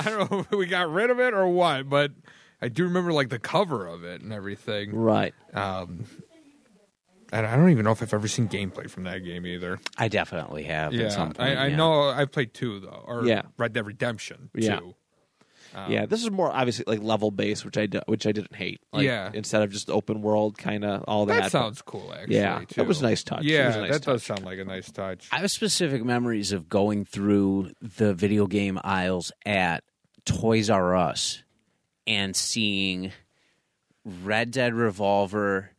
I 0.00 0.04
don't 0.10 0.30
know 0.30 0.40
if 0.40 0.50
we 0.50 0.66
got 0.66 0.90
rid 0.90 1.08
of 1.08 1.18
it 1.18 1.32
or 1.32 1.48
what, 1.48 1.88
but 1.88 2.12
I 2.60 2.68
do 2.68 2.84
remember 2.84 3.12
like 3.12 3.30
the 3.30 3.38
cover 3.38 3.86
of 3.86 4.04
it 4.04 4.20
and 4.20 4.32
everything. 4.34 4.94
right. 4.94 5.34
Um, 5.54 6.04
and 7.32 7.46
I 7.46 7.56
don't 7.56 7.70
even 7.70 7.84
know 7.84 7.92
if 7.92 8.02
I've 8.02 8.12
ever 8.12 8.28
seen 8.28 8.48
gameplay 8.48 8.90
from 8.90 9.04
that 9.04 9.20
game 9.20 9.46
either. 9.46 9.78
I 9.96 10.08
definitely 10.08 10.64
have. 10.64 10.92
at 10.92 10.98
Yeah, 10.98 11.08
some 11.10 11.28
point, 11.32 11.40
I, 11.40 11.54
I 11.54 11.66
yeah. 11.68 11.76
know 11.76 12.10
I 12.10 12.24
played 12.24 12.52
two 12.52 12.80
though, 12.80 13.04
or 13.06 13.24
Yeah. 13.24 13.42
Red 13.56 13.72
Dead 13.72 13.86
Redemption 13.86 14.50
Yeah. 14.54 14.80
Two. 15.72 15.78
Um, 15.78 15.90
yeah, 15.92 16.06
this 16.06 16.22
is 16.22 16.30
more 16.30 16.50
obviously 16.52 16.84
like 16.86 17.00
level 17.02 17.30
based, 17.30 17.64
which 17.64 17.76
I 17.78 17.86
do, 17.86 18.00
which 18.06 18.26
I 18.26 18.32
didn't 18.32 18.54
hate. 18.54 18.80
Like, 18.92 19.04
Yeah. 19.04 19.30
instead 19.34 19.62
of 19.62 19.70
just 19.70 19.90
open 19.90 20.22
world 20.22 20.58
kind 20.58 20.84
of 20.84 21.04
all 21.06 21.26
that. 21.26 21.34
that 21.34 21.42
but- 21.44 21.50
sounds 21.52 21.82
cool. 21.82 22.12
Actually, 22.12 22.36
Yeah, 22.36 22.58
too. 22.60 22.66
that 22.76 22.86
was 22.86 23.00
a 23.00 23.04
nice 23.04 23.22
touch. 23.24 23.44
It 23.44 23.52
Yeah, 23.52 23.66
was 23.68 23.76
a 23.76 23.80
nice 23.82 23.90
that 23.92 24.02
does 24.02 24.22
sound 24.24 24.44
like 24.44 24.58
a 24.58 24.64
nice 24.64 24.90
touch. 24.90 25.28
I 25.32 25.38
have 25.38 25.50
specific 25.50 26.04
memories 26.04 26.52
of 26.52 26.68
going 26.68 27.04
through 27.04 27.70
the 27.80 28.14
video 28.14 28.46
game 28.46 28.78
aisles 28.84 29.32
at 29.46 29.84
Toys 30.24 30.68
R 30.70 30.94
Us 30.96 31.42
and 32.06 32.34
seeing 32.36 33.12
Red 34.04 34.50
Dead 34.50 34.74
Revolver 34.74 35.70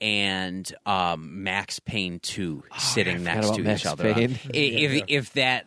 and 0.00 0.70
um, 0.86 1.42
Max 1.44 1.78
Payne 1.80 2.18
2 2.20 2.64
sitting 2.78 3.24
next 3.24 3.54
to 3.54 3.62
Max 3.62 3.80
each 3.80 3.86
other. 3.86 4.12
Payne. 4.14 4.38
I- 4.46 4.56
If, 4.56 5.04
if 5.08 5.32
that 5.34 5.66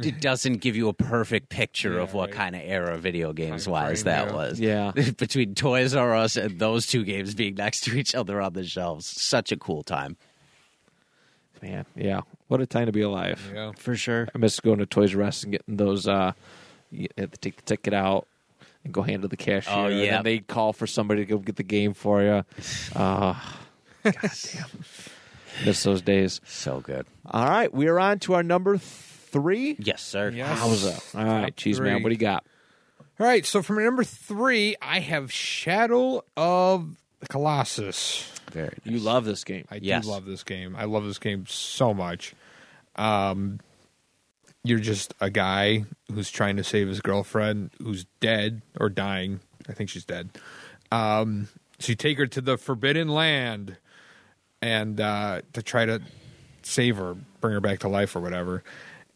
d- 0.00 0.10
doesn't 0.10 0.58
give 0.58 0.76
you 0.76 0.88
a 0.88 0.92
perfect 0.92 1.48
picture 1.48 1.98
of 1.98 2.12
what 2.14 2.30
right. 2.30 2.34
kind 2.36 2.56
of 2.56 2.62
era 2.64 2.98
video 2.98 3.32
games 3.32 3.64
Time 3.64 3.72
wise 3.72 4.02
frame, 4.02 4.14
that 4.14 4.28
yeah. 4.28 4.34
was. 4.34 4.60
Yeah. 4.60 4.90
Between 5.16 5.54
Toys 5.54 5.94
R 5.94 6.14
Us 6.14 6.36
and 6.36 6.58
those 6.58 6.86
two 6.86 7.04
games 7.04 7.34
being 7.34 7.54
next 7.54 7.82
to 7.84 7.96
each 7.96 8.14
other 8.14 8.40
on 8.40 8.52
the 8.52 8.64
shelves. 8.64 9.06
Such 9.06 9.52
a 9.52 9.56
cool 9.56 9.82
time. 9.82 10.16
Man, 11.62 11.86
yeah. 11.96 12.20
What 12.48 12.60
a 12.60 12.66
time 12.66 12.86
to 12.86 12.92
be 12.92 13.00
alive. 13.02 13.50
Yeah. 13.52 13.72
For 13.76 13.96
sure. 13.96 14.28
I 14.34 14.38
miss 14.38 14.60
going 14.60 14.78
to 14.78 14.86
Toys 14.86 15.14
R 15.14 15.22
Us 15.22 15.42
and 15.42 15.52
getting 15.52 15.76
those. 15.76 16.06
Uh, 16.06 16.32
you 16.90 17.08
have 17.18 17.30
to 17.32 17.38
take 17.38 17.56
the 17.56 17.62
ticket 17.62 17.92
out 17.94 18.26
and 18.84 18.92
go 18.94 19.02
handle 19.02 19.28
the 19.28 19.36
cashier. 19.36 19.72
Oh, 19.74 19.86
and 19.86 19.98
yeah. 20.00 20.10
then 20.12 20.24
they 20.24 20.38
call 20.38 20.72
for 20.72 20.86
somebody 20.86 21.22
to 21.24 21.26
go 21.26 21.38
get 21.38 21.56
the 21.56 21.62
game 21.62 21.94
for 21.94 22.22
you. 22.22 22.44
Uh, 22.94 23.34
God 24.04 24.14
damn. 24.22 24.66
Miss 25.64 25.82
those 25.82 26.02
days. 26.02 26.40
So 26.46 26.80
good. 26.80 27.06
All 27.26 27.48
right, 27.48 27.72
we 27.72 27.88
are 27.88 27.98
on 27.98 28.18
to 28.20 28.34
our 28.34 28.42
number 28.42 28.78
three. 28.78 29.76
Yes, 29.78 30.02
sir. 30.02 30.30
Yes. 30.30 30.58
Howza. 30.58 31.18
All 31.18 31.24
right, 31.24 31.56
cheese 31.56 31.80
man. 31.80 32.02
What 32.02 32.10
do 32.10 32.14
you 32.14 32.18
got? 32.20 32.44
All 33.20 33.26
right, 33.26 33.44
so 33.44 33.62
for 33.62 33.80
number 33.82 34.04
three, 34.04 34.76
I 34.80 35.00
have 35.00 35.32
Shadow 35.32 36.24
of 36.36 36.94
the 37.20 37.26
Colossus. 37.26 38.30
Very 38.52 38.76
You 38.84 38.98
love 39.00 39.24
this 39.24 39.42
game. 39.44 39.64
I 39.70 39.80
Yes. 39.82 40.04
do 40.04 40.10
love 40.10 40.24
this 40.24 40.44
game. 40.44 40.76
I 40.76 40.84
love 40.84 41.04
this 41.04 41.18
game 41.18 41.44
so 41.46 41.92
much. 41.92 42.34
Um, 42.96 43.58
you're 44.64 44.78
just 44.78 45.14
a 45.20 45.30
guy 45.30 45.84
who's 46.12 46.30
trying 46.30 46.56
to 46.56 46.64
save 46.64 46.88
his 46.88 47.00
girlfriend 47.00 47.70
who's 47.82 48.06
dead 48.20 48.62
or 48.78 48.88
dying. 48.88 49.40
I 49.68 49.72
think 49.72 49.90
she's 49.90 50.04
dead. 50.04 50.30
Um, 50.92 51.48
so 51.78 51.90
you 51.90 51.96
take 51.96 52.18
her 52.18 52.26
to 52.28 52.40
the 52.40 52.56
Forbidden 52.56 53.08
Land 53.08 53.76
and 54.60 55.00
uh, 55.00 55.42
to 55.52 55.62
try 55.62 55.84
to 55.86 56.00
save 56.62 56.96
her, 56.96 57.16
bring 57.40 57.54
her 57.54 57.60
back 57.60 57.80
to 57.80 57.88
life 57.88 58.14
or 58.16 58.20
whatever. 58.20 58.62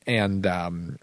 And 0.07 0.47
um, 0.47 0.99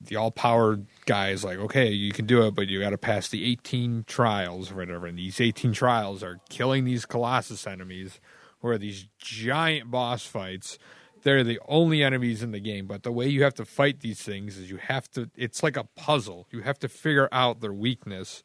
the 0.00 0.16
all 0.16 0.30
powered 0.30 0.86
guy 1.06 1.30
is 1.30 1.44
like, 1.44 1.58
okay, 1.58 1.90
you 1.90 2.12
can 2.12 2.26
do 2.26 2.46
it, 2.46 2.54
but 2.54 2.68
you 2.68 2.80
got 2.80 2.90
to 2.90 2.98
pass 2.98 3.28
the 3.28 3.44
18 3.44 4.04
trials 4.06 4.70
or 4.70 4.76
whatever. 4.76 5.06
And 5.06 5.18
these 5.18 5.40
18 5.40 5.72
trials 5.72 6.22
are 6.22 6.40
killing 6.48 6.84
these 6.84 7.06
Colossus 7.06 7.66
enemies, 7.66 8.20
who 8.60 8.68
are 8.68 8.78
these 8.78 9.06
giant 9.18 9.90
boss 9.90 10.26
fights. 10.26 10.78
They're 11.22 11.44
the 11.44 11.60
only 11.66 12.02
enemies 12.02 12.42
in 12.42 12.52
the 12.52 12.60
game, 12.60 12.86
but 12.86 13.02
the 13.02 13.10
way 13.10 13.26
you 13.26 13.42
have 13.42 13.54
to 13.54 13.64
fight 13.64 14.00
these 14.00 14.22
things 14.22 14.56
is 14.56 14.70
you 14.70 14.76
have 14.76 15.10
to, 15.12 15.30
it's 15.34 15.62
like 15.62 15.76
a 15.76 15.84
puzzle. 15.84 16.46
You 16.50 16.60
have 16.60 16.78
to 16.80 16.88
figure 16.88 17.28
out 17.32 17.60
their 17.60 17.72
weakness 17.72 18.42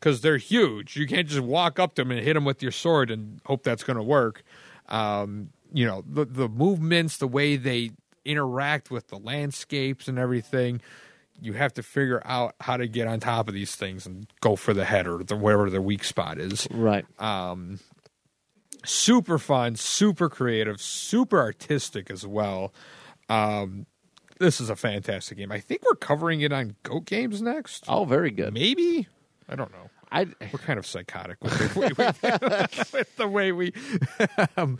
because 0.00 0.22
they're 0.22 0.38
huge. 0.38 0.96
You 0.96 1.06
can't 1.06 1.28
just 1.28 1.40
walk 1.40 1.78
up 1.78 1.94
to 1.94 2.02
them 2.02 2.10
and 2.10 2.20
hit 2.20 2.34
them 2.34 2.44
with 2.44 2.62
your 2.62 2.72
sword 2.72 3.10
and 3.10 3.40
hope 3.44 3.62
that's 3.62 3.84
going 3.84 3.98
to 3.98 4.02
work. 4.02 4.42
Um, 4.88 5.50
you 5.72 5.86
know, 5.86 6.02
the, 6.06 6.24
the 6.24 6.48
movements, 6.48 7.18
the 7.18 7.28
way 7.28 7.56
they 7.56 7.90
interact 8.24 8.90
with 8.90 9.08
the 9.08 9.18
landscapes 9.18 10.08
and 10.08 10.18
everything 10.18 10.80
you 11.42 11.54
have 11.54 11.72
to 11.74 11.82
figure 11.82 12.20
out 12.24 12.54
how 12.60 12.76
to 12.76 12.86
get 12.86 13.08
on 13.08 13.20
top 13.20 13.48
of 13.48 13.54
these 13.54 13.74
things 13.74 14.06
and 14.06 14.26
go 14.40 14.56
for 14.56 14.74
the 14.74 14.84
head 14.84 15.06
or 15.06 15.22
the, 15.24 15.36
wherever 15.36 15.70
their 15.70 15.80
weak 15.80 16.04
spot 16.04 16.38
is. 16.38 16.68
Right. 16.70 17.06
Super 18.84 19.38
fun, 19.38 19.76
super 19.76 20.28
creative, 20.28 20.80
super 20.80 21.38
artistic 21.38 22.10
as 22.10 22.26
well. 22.26 22.72
Um, 23.28 23.86
this 24.38 24.60
is 24.60 24.70
a 24.70 24.76
fantastic 24.76 25.38
game. 25.38 25.52
I 25.52 25.60
think 25.60 25.82
we're 25.84 25.96
covering 25.96 26.40
it 26.40 26.52
on 26.52 26.76
Goat 26.82 27.04
Games 27.04 27.42
next. 27.42 27.84
oh, 27.88 28.04
very 28.04 28.30
good. 28.30 28.54
Maybe 28.54 29.06
I 29.48 29.56
don't 29.56 29.72
know. 29.72 29.89
I 30.12 30.26
We're 30.52 30.58
kind 30.58 30.78
of 30.78 30.86
psychotic 30.86 31.38
with 31.42 31.56
the 31.58 31.80
way 31.80 31.88
we, 31.96 32.04
with 32.98 33.16
the 33.16 33.28
way 33.28 33.52
we 33.52 33.72
um, 34.56 34.78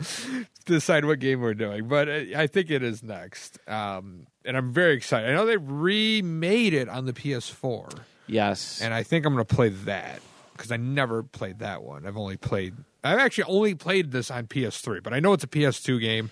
decide 0.65 1.05
what 1.05 1.19
game 1.19 1.41
we're 1.41 1.53
doing, 1.53 1.87
but 1.87 2.09
I 2.09 2.33
I 2.35 2.47
think 2.47 2.69
it 2.69 2.83
is 2.83 3.01
next, 3.03 3.57
um, 3.67 4.27
and 4.45 4.57
I'm 4.57 4.73
very 4.73 4.93
excited. 4.95 5.29
I 5.29 5.33
know 5.33 5.45
they 5.45 5.57
remade 5.57 6.73
it 6.73 6.89
on 6.89 7.05
the 7.05 7.13
PS4. 7.13 7.99
yes. 8.27 8.81
and 8.81 8.93
I 8.93 9.03
think 9.03 9.25
I'm 9.25 9.33
going 9.33 9.45
to 9.45 9.55
play 9.55 9.69
that 9.69 10.21
because 10.53 10.71
I 10.71 10.77
never 10.77 11.23
played 11.23 11.59
that 11.59 11.83
one. 11.83 12.05
I've 12.05 12.17
only 12.17 12.37
played. 12.37 12.75
I've 13.03 13.19
actually 13.19 13.45
only 13.45 13.73
played 13.73 14.11
this 14.11 14.29
on 14.29 14.47
PS3, 14.47 15.01
but 15.01 15.13
I 15.13 15.19
know 15.19 15.33
it's 15.33 15.43
a 15.43 15.47
PS2 15.47 15.99
game. 15.99 16.29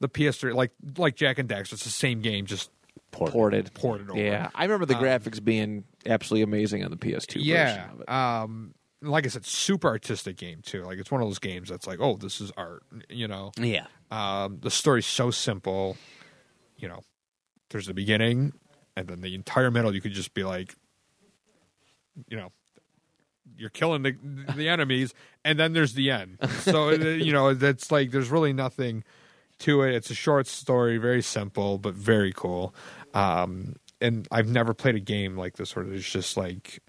The 0.00 0.08
PS3, 0.08 0.54
like 0.54 0.72
like 0.96 1.14
Jak 1.16 1.38
and 1.38 1.48
Daxter, 1.48 1.74
it's 1.74 1.84
the 1.84 1.90
same 1.90 2.20
game, 2.20 2.46
just 2.46 2.70
ported. 3.10 3.72
ported 3.74 4.10
over. 4.10 4.20
Yeah, 4.20 4.50
I 4.54 4.64
remember 4.64 4.86
the 4.86 4.94
graphics 4.94 5.42
being 5.42 5.84
absolutely 6.06 6.42
amazing 6.42 6.84
on 6.84 6.90
the 6.90 6.96
PS2 6.96 7.36
yeah. 7.38 7.64
version 7.66 7.90
of 7.90 8.00
it. 8.00 8.08
Um, 8.08 8.74
like 9.02 9.24
I 9.24 9.28
said, 9.28 9.46
super 9.46 9.88
artistic 9.88 10.36
game 10.36 10.60
too. 10.62 10.84
Like 10.84 10.98
it's 10.98 11.10
one 11.10 11.22
of 11.22 11.28
those 11.28 11.38
games 11.38 11.68
that's 11.68 11.86
like, 11.86 12.00
oh, 12.00 12.16
this 12.16 12.40
is 12.40 12.52
art. 12.56 12.82
You 13.08 13.28
know, 13.28 13.52
Yeah. 13.58 13.86
um, 14.10 14.58
the 14.60 14.70
story's 14.70 15.06
so 15.06 15.30
simple. 15.30 15.96
You 16.76 16.88
know, 16.88 17.00
there's 17.70 17.86
the 17.86 17.94
beginning, 17.94 18.52
and 18.96 19.08
then 19.08 19.20
the 19.20 19.34
entire 19.34 19.70
middle. 19.70 19.94
You 19.94 20.00
could 20.00 20.12
just 20.12 20.34
be 20.34 20.44
like, 20.44 20.74
you 22.28 22.36
know, 22.36 22.52
you're 23.56 23.70
killing 23.70 24.02
the 24.02 24.16
the 24.54 24.68
enemies, 24.68 25.14
and 25.44 25.58
then 25.58 25.72
there's 25.72 25.94
the 25.94 26.10
end. 26.10 26.38
So 26.60 26.90
you 26.90 27.32
know, 27.32 27.54
that's 27.54 27.90
like 27.90 28.10
there's 28.10 28.30
really 28.30 28.52
nothing 28.52 29.04
to 29.60 29.82
it. 29.82 29.94
It's 29.94 30.10
a 30.10 30.14
short 30.14 30.46
story, 30.46 30.98
very 30.98 31.22
simple 31.22 31.78
but 31.78 31.94
very 31.94 32.32
cool. 32.32 32.74
Um, 33.14 33.76
and 34.00 34.26
I've 34.30 34.48
never 34.48 34.74
played 34.74 34.94
a 34.94 35.00
game 35.00 35.36
like 35.36 35.56
this 35.56 35.76
where 35.76 35.84
there's 35.84 36.08
just 36.08 36.36
like 36.36 36.80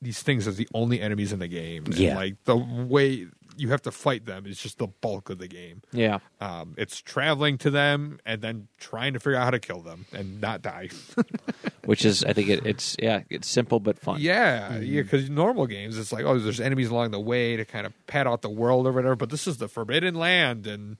these 0.00 0.22
things 0.22 0.48
as 0.48 0.56
the 0.56 0.68
only 0.74 1.00
enemies 1.00 1.32
in 1.32 1.38
the 1.38 1.48
game. 1.48 1.84
And, 1.86 1.98
like 2.14 2.42
the 2.44 2.56
way 2.56 3.26
you 3.56 3.68
have 3.70 3.82
to 3.82 3.90
fight 3.90 4.26
them 4.26 4.46
is 4.46 4.58
just 4.58 4.78
the 4.78 4.86
bulk 4.86 5.30
of 5.30 5.38
the 5.38 5.48
game. 5.48 5.82
Yeah. 5.92 6.18
Um, 6.40 6.74
it's 6.76 7.00
traveling 7.00 7.58
to 7.58 7.70
them 7.70 8.18
and 8.24 8.40
then 8.40 8.68
trying 8.78 9.12
to 9.12 9.20
figure 9.20 9.36
out 9.36 9.44
how 9.44 9.50
to 9.50 9.58
kill 9.58 9.80
them 9.80 10.06
and 10.12 10.40
not 10.40 10.62
die. 10.62 10.90
Which 11.84 12.04
is, 12.04 12.24
I 12.24 12.32
think 12.32 12.48
it, 12.48 12.66
it's 12.66 12.96
yeah, 12.98 13.22
it's 13.28 13.48
simple 13.48 13.80
but 13.80 13.98
fun. 13.98 14.20
Yeah, 14.20 14.78
yeah. 14.78 15.02
Because 15.02 15.28
normal 15.28 15.66
games, 15.66 15.98
it's 15.98 16.12
like, 16.12 16.24
oh, 16.24 16.38
there's 16.38 16.60
enemies 16.60 16.88
along 16.88 17.10
the 17.10 17.20
way 17.20 17.56
to 17.56 17.64
kind 17.64 17.86
of 17.86 17.92
pad 18.06 18.26
out 18.26 18.42
the 18.42 18.50
world 18.50 18.86
or 18.86 18.92
whatever. 18.92 19.16
But 19.16 19.30
this 19.30 19.46
is 19.46 19.58
the 19.58 19.68
forbidden 19.68 20.14
land, 20.14 20.66
and 20.66 20.96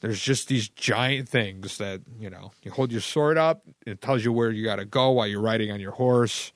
there's 0.00 0.20
just 0.20 0.48
these 0.48 0.68
giant 0.68 1.28
things 1.28 1.78
that 1.78 2.02
you 2.20 2.30
know. 2.30 2.52
You 2.62 2.70
hold 2.70 2.92
your 2.92 3.00
sword 3.00 3.38
up, 3.38 3.62
it 3.86 4.00
tells 4.00 4.24
you 4.24 4.32
where 4.32 4.50
you 4.50 4.64
got 4.64 4.76
to 4.76 4.84
go 4.84 5.10
while 5.12 5.26
you're 5.26 5.40
riding 5.40 5.70
on 5.72 5.80
your 5.80 5.92
horse. 5.92 6.52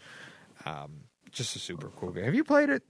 Um, 0.66 1.00
just 1.32 1.56
a 1.56 1.58
super 1.58 1.88
cool 1.96 2.10
game. 2.10 2.24
Have 2.24 2.34
you 2.34 2.44
played 2.44 2.68
it? 2.68 2.82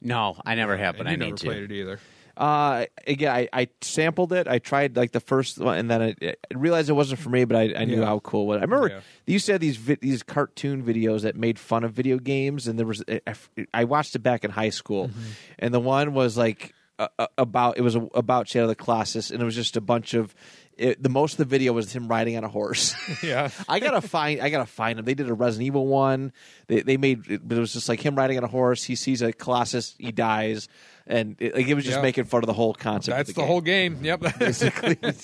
No, 0.00 0.36
I 0.44 0.54
never 0.56 0.76
have, 0.76 0.96
but 0.98 1.06
I 1.06 1.12
you 1.12 1.16
need 1.16 1.24
never 1.26 1.36
to. 1.38 1.46
played 1.46 1.62
it 1.62 1.72
either. 1.72 2.00
Uh, 2.36 2.86
again, 3.06 3.32
I, 3.32 3.48
I 3.52 3.68
sampled 3.80 4.32
it. 4.32 4.48
I 4.48 4.58
tried 4.58 4.96
like 4.96 5.12
the 5.12 5.20
first 5.20 5.56
one, 5.58 5.78
and 5.78 5.88
then 5.88 6.02
I, 6.02 6.14
I 6.20 6.34
realized 6.52 6.90
it 6.90 6.94
wasn't 6.94 7.20
for 7.20 7.30
me. 7.30 7.44
But 7.44 7.56
I, 7.56 7.74
I 7.82 7.84
knew 7.84 8.00
Yeah. 8.00 8.06
how 8.06 8.18
cool 8.18 8.42
it 8.42 8.46
was. 8.46 8.58
I 8.58 8.62
remember 8.62 8.88
Yeah. 8.88 9.00
they 9.24 9.32
used 9.34 9.46
to 9.46 9.52
have 9.52 9.60
these 9.60 9.76
vi- 9.76 9.98
these 10.00 10.24
cartoon 10.24 10.82
videos 10.82 11.22
that 11.22 11.36
made 11.36 11.60
fun 11.60 11.84
of 11.84 11.92
video 11.92 12.18
games, 12.18 12.66
and 12.66 12.76
there 12.76 12.86
was 12.86 13.04
I, 13.08 13.34
I 13.72 13.84
watched 13.84 14.16
it 14.16 14.18
back 14.18 14.44
in 14.44 14.50
high 14.50 14.70
school, 14.70 15.08
Mm-hmm. 15.08 15.20
and 15.60 15.72
the 15.72 15.78
one 15.80 16.12
was 16.12 16.36
like 16.36 16.74
uh, 16.98 17.26
about 17.38 17.78
it 17.78 17.82
was 17.82 17.96
about 18.14 18.48
Shadow 18.48 18.64
of 18.64 18.68
the 18.68 18.74
Colossus, 18.76 19.30
and 19.30 19.40
it 19.40 19.44
was 19.44 19.54
just 19.54 19.76
a 19.76 19.80
bunch 19.80 20.14
of. 20.14 20.34
It, 20.76 21.00
the 21.00 21.08
most 21.08 21.34
of 21.34 21.38
the 21.38 21.44
video 21.44 21.72
was 21.72 21.92
him 21.92 22.08
riding 22.08 22.36
on 22.36 22.42
a 22.42 22.48
horse. 22.48 22.96
Yeah. 23.22 23.48
I 23.68 23.78
gotta 23.78 24.00
find. 24.00 24.40
I 24.40 24.48
gotta 24.50 24.66
find 24.66 24.98
him. 24.98 25.04
They 25.04 25.14
did 25.14 25.28
a 25.28 25.34
Resident 25.34 25.66
Evil 25.68 25.86
one. 25.86 26.32
They 26.66 26.80
they 26.82 26.96
made, 26.96 27.28
it, 27.30 27.46
but 27.46 27.56
it 27.56 27.60
was 27.60 27.72
just 27.72 27.88
like 27.88 28.00
him 28.00 28.16
riding 28.16 28.38
on 28.38 28.44
a 28.44 28.48
horse. 28.48 28.82
He 28.82 28.96
sees 28.96 29.22
a 29.22 29.32
Colossus, 29.32 29.94
he 29.98 30.10
dies, 30.10 30.68
and 31.06 31.36
it, 31.38 31.54
like 31.54 31.68
it 31.68 31.74
was 31.74 31.84
just 31.84 31.98
Yeah. 31.98 32.02
making 32.02 32.24
fun 32.24 32.42
of 32.42 32.48
the 32.48 32.52
whole 32.54 32.74
concept. 32.74 33.16
That's 33.16 33.28
of 33.30 33.34
the, 33.36 33.40
the, 33.42 33.46
whole 33.46 33.60
game. 33.60 33.98
Yep. 34.02 34.20
Basically, 34.40 34.98
it 35.00 35.18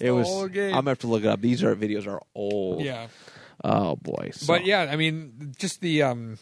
the 0.00 0.10
was. 0.10 0.26
whole 0.26 0.48
game. 0.48 0.70
I'm 0.70 0.80
gonna 0.80 0.90
have 0.90 0.98
to 1.00 1.06
look 1.06 1.22
it 1.22 1.28
up. 1.28 1.40
These 1.40 1.62
are 1.62 1.76
videos 1.76 2.08
are 2.08 2.20
old. 2.34 2.82
yeah. 2.82 3.06
Oh 3.62 3.94
boy. 3.96 4.30
So- 4.34 4.46
But 4.48 4.66
yeah, 4.66 4.88
I 4.90 4.96
mean, 4.96 5.52
just 5.56 5.80
the 5.80 6.02
um, 6.02 6.38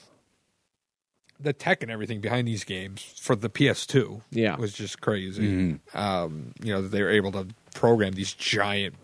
the 1.40 1.52
tech 1.52 1.82
and 1.82 1.90
everything 1.90 2.20
behind 2.20 2.46
these 2.48 2.64
games 2.64 3.02
for 3.20 3.34
the 3.36 3.48
PS2, 3.50 4.22
Yeah. 4.30 4.56
was 4.56 4.72
just 4.72 5.00
crazy. 5.00 5.78
Um, 5.94 6.52
you 6.62 6.72
know, 6.72 6.80
they 6.86 7.02
were 7.02 7.10
able 7.10 7.32
to 7.32 7.48
program 7.74 8.12
these 8.12 8.32
giant 8.32 8.94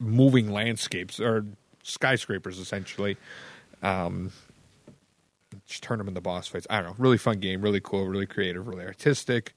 moving 0.00 0.52
landscapes 0.52 1.20
or 1.20 1.44
skyscrapers, 1.82 2.58
essentially. 2.58 3.16
Um, 3.82 4.32
just 5.66 5.82
turn 5.82 5.98
them 5.98 6.08
into 6.08 6.20
boss 6.20 6.48
fights. 6.48 6.66
I 6.70 6.76
don't 6.80 6.86
know. 6.90 6.94
Really 6.98 7.18
fun 7.18 7.38
game. 7.40 7.60
Really 7.62 7.80
cool. 7.80 8.06
Really 8.06 8.26
creative. 8.26 8.66
Really 8.66 8.84
artistic. 8.84 9.54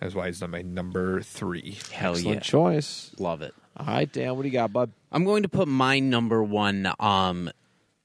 That's 0.00 0.14
why 0.14 0.28
it's 0.28 0.40
my 0.46 0.62
number 0.62 1.20
three. 1.20 1.76
Hell 1.92 2.12
excellent 2.14 2.36
yeah, 2.36 2.40
choice. 2.40 3.10
love 3.18 3.42
it. 3.42 3.54
All 3.76 3.86
right, 3.86 4.10
Dan. 4.10 4.34
What 4.36 4.42
do 4.42 4.48
you 4.48 4.52
got, 4.52 4.72
bud? 4.72 4.90
I'm 5.12 5.24
going 5.24 5.42
to 5.42 5.48
put 5.48 5.68
my 5.68 5.98
number 6.00 6.42
one 6.42 6.90
um 6.98 7.50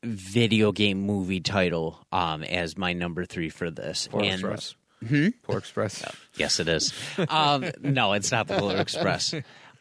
video 0.05 0.71
game 0.71 1.01
movie 1.01 1.41
title 1.41 1.99
um 2.11 2.43
as 2.43 2.77
my 2.77 2.93
number 2.93 3.25
three 3.25 3.49
for 3.49 3.69
this. 3.71 4.07
Polar 4.07 4.23
and 4.23 4.33
Express. 4.33 4.75
Polar 5.43 5.59
Express. 5.59 6.03
yes, 6.35 6.59
it 6.59 6.67
is. 6.67 6.93
Um, 7.29 7.65
no, 7.81 8.13
it's 8.13 8.31
not 8.31 8.47
the 8.47 8.57
Polar 8.57 8.77
Express. 8.81 9.33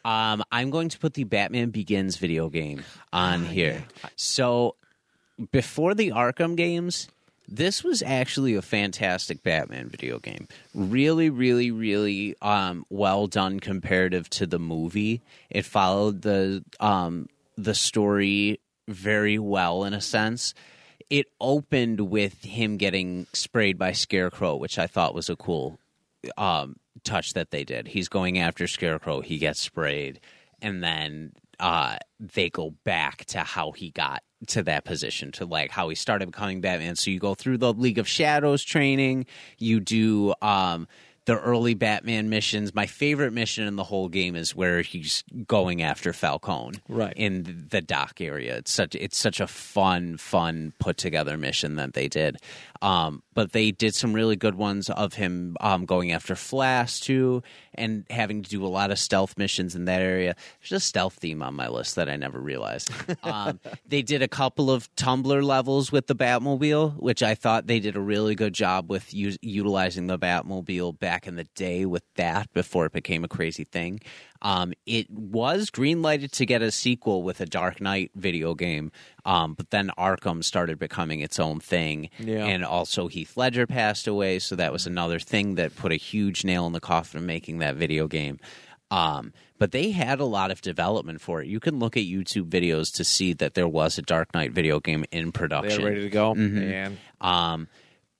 Um, 0.03 0.43
I'm 0.51 0.69
going 0.69 0.89
to 0.89 0.99
put 0.99 1.15
the 1.15 1.23
Batman 1.23 1.71
Begins 1.71 2.17
video 2.17 2.49
game 2.49 2.83
on 3.11 3.43
here. 3.45 3.85
So 4.15 4.75
before 5.51 5.95
the 5.95 6.11
Arkham 6.11 6.55
games, 6.55 7.07
this 7.47 7.83
was 7.83 8.03
actually 8.03 8.55
a 8.55 8.61
fantastic 8.61 9.41
Batman 9.41 9.89
video 9.89 10.19
game. 10.19 10.47
Really, 10.75 11.29
really, 11.29 11.71
really 11.71 12.35
um, 12.41 12.85
well 12.89 13.25
done 13.27 13.59
comparative 13.59 14.29
to 14.31 14.45
the 14.45 14.59
movie. 14.59 15.21
It 15.49 15.65
followed 15.65 16.21
the 16.21 16.63
um, 16.79 17.27
the 17.57 17.73
story 17.73 18.59
very 18.87 19.39
well 19.39 19.83
in 19.83 19.93
a 19.93 20.01
sense. 20.01 20.53
It 21.09 21.27
opened 21.39 22.01
with 22.01 22.43
him 22.43 22.77
getting 22.77 23.27
sprayed 23.33 23.77
by 23.77 23.91
Scarecrow, 23.91 24.55
which 24.55 24.79
I 24.79 24.87
thought 24.87 25.13
was 25.13 25.29
a 25.29 25.35
cool 25.35 25.79
um, 26.37 26.77
touch 27.03 27.33
that 27.33 27.51
they 27.51 27.63
did. 27.63 27.87
He's 27.87 28.09
going 28.09 28.39
after 28.39 28.67
Scarecrow, 28.67 29.21
he 29.21 29.37
gets 29.37 29.59
sprayed, 29.59 30.19
and 30.61 30.83
then 30.83 31.33
uh, 31.59 31.97
they 32.19 32.49
go 32.49 32.71
back 32.83 33.25
to 33.25 33.39
how 33.39 33.71
he 33.71 33.91
got 33.91 34.23
to 34.47 34.63
that 34.63 34.83
position, 34.83 35.31
to 35.33 35.45
like 35.45 35.71
how 35.71 35.89
he 35.89 35.95
started 35.95 36.27
becoming 36.27 36.61
Batman. 36.61 36.95
So 36.95 37.11
you 37.11 37.19
go 37.19 37.35
through 37.35 37.59
the 37.59 37.73
League 37.73 37.99
of 37.99 38.07
Shadows 38.07 38.63
training, 38.63 39.25
you 39.57 39.79
do 39.79 40.33
um, 40.41 40.87
the 41.25 41.39
early 41.39 41.73
Batman 41.73 42.29
missions. 42.29 42.73
My 42.75 42.85
favorite 42.85 43.31
mission 43.33 43.67
in 43.67 43.75
the 43.75 43.83
whole 43.83 44.09
game 44.09 44.35
is 44.35 44.55
where 44.55 44.81
he's 44.81 45.23
going 45.47 45.81
after 45.81 46.13
Falcone, 46.13 46.79
Right. 46.87 47.13
in 47.15 47.67
the 47.69 47.81
dock 47.81 48.21
area. 48.21 48.57
It's 48.57 48.71
such 48.71 48.95
it's 48.95 49.17
such 49.17 49.39
a 49.39 49.47
fun, 49.47 50.17
fun 50.17 50.73
put 50.79 50.97
together 50.97 51.37
mission 51.37 51.75
that 51.75 51.93
they 51.93 52.07
did. 52.07 52.37
Um, 52.85 53.23
but 53.33 53.51
they 53.51 53.71
did 53.71 53.95
some 53.95 54.13
really 54.13 54.35
good 54.35 54.53
ones 54.53 54.91
of 54.91 55.15
him 55.15 55.57
um, 55.59 55.85
going 55.87 56.11
after 56.11 56.35
Flass 56.35 57.01
too, 57.01 57.41
and 57.73 58.05
having 58.11 58.43
to 58.43 58.49
do 58.49 58.63
a 58.63 58.67
lot 58.67 58.91
of 58.91 58.99
stealth 58.99 59.39
missions 59.39 59.73
in 59.73 59.85
that 59.85 60.03
area. 60.03 60.35
There's 60.61 60.83
a 60.83 60.85
stealth 60.85 61.15
theme 61.15 61.41
on 61.41 61.55
my 61.55 61.67
list 61.67 61.95
that 61.95 62.09
I 62.09 62.15
never 62.15 62.39
realized. 62.39 62.91
um, 63.23 63.59
they 63.87 64.03
did 64.03 64.21
a 64.21 64.27
couple 64.27 64.69
of 64.69 64.95
Tumbler 64.95 65.41
levels 65.41 65.91
with 65.91 66.05
the 66.05 66.15
Batmobile, 66.15 66.97
which 66.97 67.23
I 67.23 67.33
thought 67.33 67.65
they 67.65 67.79
did 67.79 67.95
a 67.95 67.99
really 68.01 68.35
good 68.35 68.53
job 68.53 68.91
with 68.91 69.11
us- 69.15 69.39
utilizing 69.41 70.05
the 70.05 70.19
Batmobile 70.19 70.99
back 70.99 71.25
in 71.25 71.37
the 71.37 71.45
day 71.55 71.87
with 71.87 72.03
that 72.17 72.53
before 72.53 72.85
it 72.85 72.91
became 72.91 73.23
a 73.23 73.27
crazy 73.27 73.63
thing. 73.63 73.99
Um, 74.45 74.73
it 74.85 75.09
was 75.09 75.71
greenlighted 75.71 76.29
to 76.33 76.45
get 76.45 76.61
a 76.61 76.69
sequel 76.69 77.23
with 77.23 77.41
a 77.41 77.47
Dark 77.47 77.81
Knight 77.81 78.11
video 78.13 78.53
game, 78.53 78.91
um, 79.25 79.55
but 79.55 79.71
then 79.71 79.89
Arkham 79.97 80.43
started 80.43 80.77
becoming 80.77 81.21
its 81.21 81.39
own 81.39 81.59
thing, 81.59 82.11
Yeah. 82.19 82.45
and 82.45 82.63
also 82.63 83.07
Heath 83.07 83.35
Ledger 83.35 83.65
passed 83.65 84.05
away, 84.07 84.37
so 84.37 84.55
that 84.55 84.71
was 84.71 84.85
another 84.85 85.17
thing 85.17 85.55
that 85.55 85.75
put 85.75 85.91
a 85.91 85.95
huge 85.95 86.45
nail 86.45 86.67
in 86.67 86.73
the 86.73 86.79
coffin 86.79 87.17
of 87.17 87.25
making 87.25 87.57
that 87.57 87.75
video 87.75 88.07
game. 88.07 88.39
Um, 88.91 89.33
but 89.57 89.71
they 89.71 89.89
had 89.89 90.19
a 90.19 90.25
lot 90.25 90.51
of 90.51 90.61
development 90.61 91.21
for 91.21 91.41
it. 91.41 91.47
You 91.47 91.59
can 91.59 91.79
look 91.79 91.97
at 91.97 92.03
YouTube 92.03 92.49
videos 92.49 92.93
to 92.97 93.03
see 93.03 93.33
that 93.33 93.55
there 93.55 93.67
was 93.67 93.97
a 93.97 94.03
Dark 94.03 94.31
Knight 94.35 94.51
video 94.51 94.79
game 94.79 95.05
in 95.11 95.31
production. 95.31 95.81
They're 95.81 95.89
ready 95.91 96.03
to 96.03 96.09
go. 96.09 96.35
Mm-hmm. 96.35 96.57
And 96.71 96.97
Um, 97.19 97.67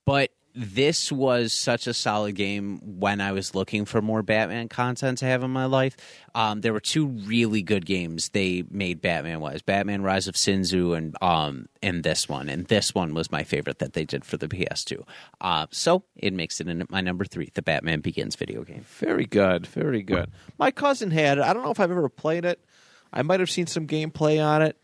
but 0.07 0.31
this 0.55 1.11
was 1.11 1.51
such 1.51 1.85
a 1.85 1.93
solid 1.93 2.35
game 2.35 2.79
when 2.99 3.19
I 3.19 3.33
was 3.33 3.53
looking 3.53 3.83
for 3.83 4.01
more 4.01 4.23
Batman 4.23 4.69
content 4.69 5.17
to 5.17 5.25
have 5.25 5.43
in 5.43 5.51
my 5.51 5.65
life. 5.65 5.97
Um, 6.33 6.61
there 6.61 6.71
were 6.71 6.79
two 6.79 7.07
really 7.07 7.61
good 7.61 7.85
games 7.85 8.29
they 8.29 8.63
made 8.71 9.01
Batman 9.01 9.41
wise: 9.41 9.61
Batman: 9.61 10.01
Rise 10.01 10.27
of 10.27 10.37
Sin 10.37 10.63
Tzu 10.63 10.93
and 10.93 11.15
um, 11.21 11.67
and 11.83 12.03
this 12.03 12.29
one. 12.29 12.47
And 12.47 12.65
this 12.67 12.95
one 12.95 13.13
was 13.13 13.31
my 13.31 13.43
favorite 13.43 13.79
that 13.79 13.93
they 13.93 14.05
did 14.05 14.23
for 14.23 14.37
the 14.37 14.47
PS2. 14.47 15.03
Uh, 15.41 15.67
so 15.71 16.03
it 16.15 16.33
makes 16.33 16.61
it 16.61 16.69
in 16.69 16.85
my 16.89 17.01
number 17.01 17.25
three, 17.25 17.51
the 17.53 17.61
Batman 17.61 17.99
Begins 17.99 18.35
video 18.35 18.63
game. 18.63 18.85
Very 18.99 19.25
good, 19.25 19.67
very 19.67 20.03
good. 20.03 20.31
My 20.57 20.71
cousin 20.71 21.11
had 21.11 21.37
it. 21.37 21.43
I 21.43 21.53
don't 21.53 21.63
know 21.63 21.71
if 21.71 21.79
I've 21.81 21.91
ever 21.91 22.07
played 22.07 22.45
it. 22.45 22.63
I 23.11 23.21
might 23.23 23.39
have 23.41 23.51
seen 23.51 23.67
some 23.67 23.87
gameplay 23.87 24.43
on 24.45 24.61
it, 24.61 24.77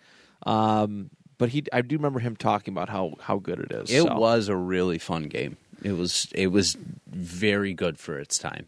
um, 0.44 1.10
but 1.42 1.50
he. 1.50 1.64
I 1.74 1.82
do 1.82 1.96
remember 1.96 2.20
him 2.20 2.36
talking 2.36 2.72
about 2.72 2.88
how 2.88 3.16
how 3.20 3.40
good 3.40 3.58
it 3.58 3.72
is. 3.72 3.90
It 3.90 4.04
so. 4.04 4.16
was 4.16 4.48
a 4.48 4.56
really 4.56 5.00
fun 5.00 5.24
game. 5.24 5.58
It 5.82 5.94
was 5.94 6.28
it 6.36 6.52
was 6.52 6.78
very 7.08 7.74
good 7.74 7.98
for 7.98 8.20
its 8.20 8.38
time. 8.38 8.68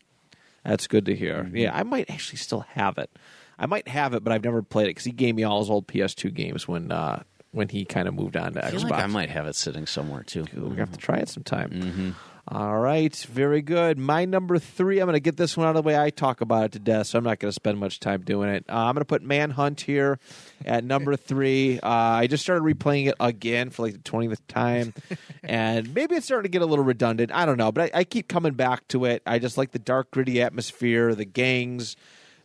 That's 0.66 0.88
good 0.88 1.06
to 1.06 1.16
hear. 1.16 1.44
Mm-hmm. 1.44 1.56
Yeah, 1.56 1.72
I 1.72 1.84
might 1.84 2.10
actually 2.10 2.40
still 2.40 2.62
have 2.62 2.98
it. 2.98 3.12
I 3.60 3.68
might 3.68 3.88
have 3.88 4.16
it, 4.16 4.24
but 4.24 4.34
I've 4.34 4.44
never 4.44 4.64
played 4.64 4.86
it 4.86 4.90
because 4.90 5.04
he 5.04 5.12
gave 5.12 5.36
me 5.36 5.44
all 5.44 5.60
his 5.60 5.70
old 5.70 5.86
PS2 5.86 6.34
games 6.34 6.68
when 6.68 6.92
uh, 6.92 7.22
when 7.52 7.70
he 7.70 7.86
kind 7.86 8.08
of 8.08 8.16
moved 8.16 8.36
on 8.36 8.54
to 8.54 8.66
I 8.66 8.72
Xbox. 8.72 8.90
like 8.90 9.04
I 9.04 9.06
might 9.06 9.30
have 9.30 9.46
it 9.46 9.56
sitting 9.56 9.86
somewhere 9.86 10.24
too. 10.24 10.48
We're 10.56 10.70
gonna 10.70 10.78
have 10.78 10.94
to 10.94 10.98
try 10.98 11.18
it 11.18 11.30
sometime. 11.30 11.70
Mm-hmm. 11.70 12.10
All 12.46 12.78
right, 12.78 13.16
very 13.16 13.62
good. 13.62 13.98
My 13.98 14.26
number 14.26 14.60
three. 14.60 15.00
I'm 15.00 15.06
going 15.06 15.14
to 15.14 15.22
get 15.22 15.38
this 15.38 15.56
one 15.56 15.66
out 15.66 15.78
of 15.78 15.82
the 15.82 15.88
way. 15.88 15.98
I 15.98 16.10
talk 16.10 16.42
about 16.42 16.66
it 16.66 16.72
to 16.74 16.80
death, 16.80 17.08
so 17.08 17.18
I'm 17.18 17.24
not 17.24 17.40
going 17.40 17.48
to 17.50 17.54
spend 17.54 17.80
much 17.80 18.02
time 18.02 18.22
doing 18.22 18.50
it. 18.50 18.66
Uh, 18.68 18.74
I'm 18.74 18.96
going 18.96 19.02
to 19.02 19.06
put 19.06 19.22
Manhunt 19.22 19.80
here 19.80 20.20
at 20.66 20.84
number 20.84 21.16
three. 21.16 21.80
Uh, 21.80 21.88
I 21.90 22.28
just 22.28 22.44
started 22.44 22.64
replaying 22.64 23.08
it 23.08 23.16
again 23.18 23.70
for 23.70 23.84
like 23.84 23.94
the 23.94 24.00
20th 24.00 24.42
time, 24.50 24.94
and 25.44 25.94
maybe 25.94 26.16
it's 26.16 26.26
starting 26.26 26.44
to 26.44 26.50
get 26.50 26.62
a 26.62 26.66
little 26.66 26.84
redundant. 26.84 27.32
I 27.34 27.46
don't 27.46 27.58
know, 27.58 27.72
but 27.72 27.96
I, 27.96 28.00
I 28.00 28.04
keep 28.04 28.28
coming 28.28 28.54
back 28.54 28.90
to 28.90 29.06
it. 29.06 29.24
I 29.26 29.40
just 29.40 29.58
like 29.58 29.72
the 29.72 29.80
dark, 29.80 30.12
gritty 30.12 30.42
atmosphere, 30.42 31.16
the 31.16 31.26
gangs, 31.26 31.96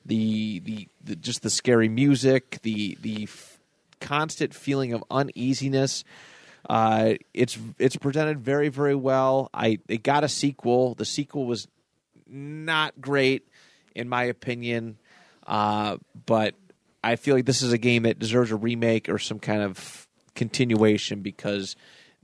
the 0.07 0.61
the, 0.61 0.89
the 1.03 1.16
just 1.16 1.43
the 1.43 1.51
scary 1.51 1.89
music, 1.89 2.61
the 2.62 2.97
the 3.03 3.25
f- 3.25 3.59
constant 4.01 4.55
feeling 4.55 4.93
of 4.93 5.03
uneasiness. 5.11 6.05
Uh, 6.68 7.14
it's 7.35 7.59
it's 7.78 7.97
presented 7.97 8.40
very 8.40 8.68
very 8.68 8.94
well. 8.94 9.51
I 9.52 9.78
it 9.89 10.02
got 10.02 10.24
a 10.24 10.28
sequel. 10.28 10.94
The 10.94 11.05
sequel 11.05 11.47
was 11.47 11.68
not 12.26 13.01
great 13.01 13.48
in 13.94 14.09
my 14.09 14.24
opinion, 14.24 14.98
uh, 15.47 15.97
but 16.26 16.55
I 17.02 17.16
feel 17.16 17.35
like 17.35 17.47
this 17.47 17.62
is 17.62 17.72
a 17.72 17.78
game 17.78 18.05
that 18.05 18.18
deserves 18.18 18.51
a 18.51 18.56
remake 18.56 19.09
or 19.09 19.18
some 19.18 19.39
kind 19.39 19.62
of 19.62 20.06
continuation 20.35 21.20
because 21.20 21.74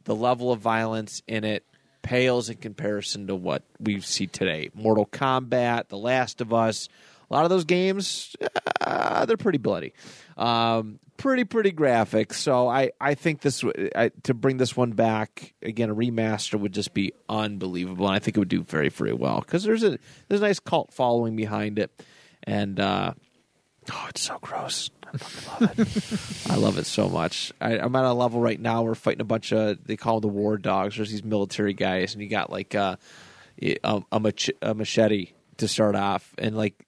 the 0.05 0.15
level 0.15 0.53
of 0.53 0.61
violence 0.61 1.23
in 1.27 1.45
it 1.45 1.65
pales 2.03 2.51
in 2.51 2.59
comparison 2.59 3.27
to 3.27 3.35
what 3.35 3.63
we 3.81 4.01
see 4.01 4.27
today. 4.27 4.71
Mortal 4.75 5.07
Kombat, 5.07 5.89
The 5.89 5.97
Last 5.97 6.41
of 6.41 6.53
Us, 6.53 6.89
a 7.31 7.35
lot 7.35 7.45
of 7.45 7.51
those 7.51 7.65
games, 7.65 8.37
uh, 8.81 9.25
they're 9.25 9.37
pretty 9.37 9.59
bloody, 9.59 9.95
um, 10.37 10.99
pretty 11.17 11.45
pretty 11.45 11.71
graphic. 11.71 12.35
So 12.35 12.69
I 12.69 12.91
I 13.01 13.15
think 13.15 13.41
this 13.41 13.65
I, 13.95 14.11
to 14.25 14.35
bring 14.35 14.57
this 14.57 14.77
one 14.77 14.93
back 14.93 15.55
again, 15.63 15.91
a 15.91 15.95
remaster 15.95 16.59
would 16.59 16.73
just 16.73 16.95
be 16.95 17.13
unbelievable, 17.29 18.07
and 18.07 18.17
I 18.17 18.19
think 18.19 18.37
it 18.37 18.41
would 18.41 18.49
do 18.49 18.63
very 18.63 18.89
very 18.89 19.13
well 19.13 19.41
because 19.41 19.65
there's 19.65 19.83
a 19.83 19.99
there's 20.29 20.41
a 20.41 20.45
nice 20.45 20.61
cult 20.61 20.93
following 20.93 21.37
behind 21.37 21.79
it, 21.79 21.91
and 22.43 22.79
uh, 22.81 23.15
oh, 23.93 24.07
it's 24.09 24.23
so 24.23 24.39
gross. 24.41 24.91
I 25.07 25.61
love 25.61 25.79
it. 25.79 26.47
I 26.51 26.57
love 26.57 26.79
it 26.79 26.87
so 26.87 27.09
much. 27.09 27.53
I, 27.61 27.79
I'm 27.79 27.95
at 27.95 28.05
a 28.05 28.13
level 28.13 28.41
right 28.41 28.61
now. 28.61 28.83
We're 28.83 28.95
fighting 28.97 29.21
a 29.21 29.25
bunch 29.25 29.53
of 29.53 29.85
they 29.85 29.97
call 29.97 30.21
them 30.21 30.31
the 30.31 30.37
war 30.37 30.57
dogs. 30.57 30.97
There's 30.97 31.11
these 31.11 31.25
military 31.25 31.75
guys, 31.75 32.15
and 32.15 32.23
you 32.23 32.29
got 32.29 32.51
like 32.51 32.75
uh, 32.75 32.97
a, 33.63 34.03
a, 34.11 34.21
mach- 34.21 34.57
a 34.61 34.75
machete 34.75 35.33
to 35.59 35.69
start 35.69 35.95
off, 35.95 36.35
and 36.39 36.57
like 36.57 36.84